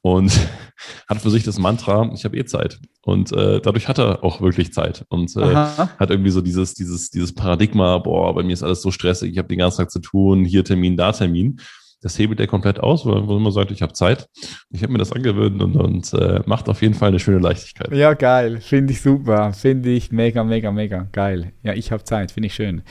Und 0.00 0.32
hat 1.08 1.20
für 1.20 1.30
sich 1.30 1.44
das 1.44 1.58
Mantra, 1.58 2.10
ich 2.14 2.24
habe 2.24 2.36
eh 2.36 2.44
Zeit. 2.44 2.80
Und 3.02 3.32
äh, 3.32 3.60
dadurch 3.60 3.88
hat 3.88 3.98
er 3.98 4.24
auch 4.24 4.40
wirklich 4.40 4.72
Zeit. 4.72 5.04
Und 5.08 5.36
äh, 5.36 5.54
hat 5.54 6.10
irgendwie 6.10 6.30
so 6.30 6.40
dieses, 6.40 6.74
dieses, 6.74 7.10
dieses 7.10 7.34
Paradigma, 7.34 7.98
boah, 7.98 8.34
bei 8.34 8.42
mir 8.42 8.52
ist 8.52 8.62
alles 8.62 8.82
so 8.82 8.90
stressig, 8.90 9.32
ich 9.32 9.38
habe 9.38 9.48
den 9.48 9.58
ganzen 9.58 9.78
Tag 9.78 9.90
zu 9.90 10.00
tun, 10.00 10.44
hier 10.44 10.64
Termin, 10.64 10.96
da 10.96 11.12
Termin 11.12 11.60
das 12.02 12.18
hebelt 12.18 12.40
er 12.40 12.48
komplett 12.48 12.80
aus, 12.80 13.06
weil 13.06 13.22
man 13.22 13.36
immer 13.36 13.52
sagt, 13.52 13.70
ich 13.70 13.80
habe 13.80 13.92
Zeit. 13.92 14.28
Ich 14.70 14.82
habe 14.82 14.92
mir 14.92 14.98
das 14.98 15.12
angewöhnt 15.12 15.62
und, 15.62 15.76
und 15.76 16.12
äh, 16.14 16.42
macht 16.46 16.68
auf 16.68 16.82
jeden 16.82 16.94
Fall 16.94 17.08
eine 17.08 17.20
schöne 17.20 17.38
Leichtigkeit. 17.38 17.92
Ja, 17.92 18.14
geil. 18.14 18.60
Finde 18.60 18.92
ich 18.92 19.00
super. 19.00 19.52
Finde 19.52 19.90
ich 19.90 20.10
mega, 20.10 20.42
mega, 20.42 20.72
mega 20.72 21.06
geil. 21.12 21.52
Ja, 21.62 21.74
ich 21.74 21.92
habe 21.92 22.02
Zeit. 22.02 22.32
Finde 22.32 22.48
ich 22.48 22.54
schön. 22.54 22.82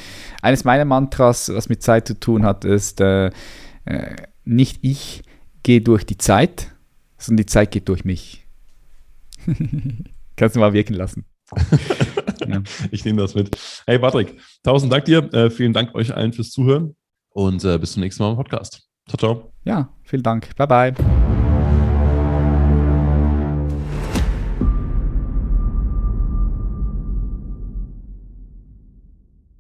Eines 0.42 0.64
meiner 0.64 0.86
Mantras, 0.86 1.52
was 1.54 1.68
mit 1.68 1.84
Zeit 1.84 2.08
zu 2.08 2.18
tun 2.20 2.46
hat, 2.46 2.64
ist, 2.64 3.02
äh, 3.02 3.28
äh, 3.84 4.16
nicht 4.46 4.80
ich 4.82 5.24
gehe 5.64 5.82
durch 5.82 6.06
die 6.06 6.18
Zeit, 6.18 6.72
sondern 7.18 7.44
die 7.44 7.48
Zeit 7.48 7.72
geht 7.72 7.90
durch 7.90 8.06
mich. 8.06 8.48
Kannst 10.38 10.56
du 10.56 10.60
mal 10.62 10.72
wirken 10.72 10.94
lassen. 10.94 11.26
ja. 12.48 12.64
Ich 12.92 13.04
nehme 13.04 13.22
das 13.22 13.36
mit. 13.36 13.58
Hey 13.86 14.00
Patrick, 14.00 14.40
tausend 14.64 14.94
Dank 14.94 15.04
dir. 15.04 15.32
Äh, 15.34 15.50
vielen 15.50 15.74
Dank 15.74 15.94
euch 15.96 16.16
allen 16.16 16.32
fürs 16.32 16.52
Zuhören 16.52 16.96
und 17.32 17.64
äh, 17.66 17.78
bis 17.78 17.92
zum 17.92 18.04
nächsten 18.04 18.24
Mal 18.24 18.32
im 18.32 18.38
Podcast. 18.38 18.91
Ciao, 19.08 19.18
ciao. 19.18 19.52
Ja, 19.64 19.90
vielen 20.04 20.24
Dank. 20.24 20.56
Bye, 20.56 20.68
bye. 20.68 21.31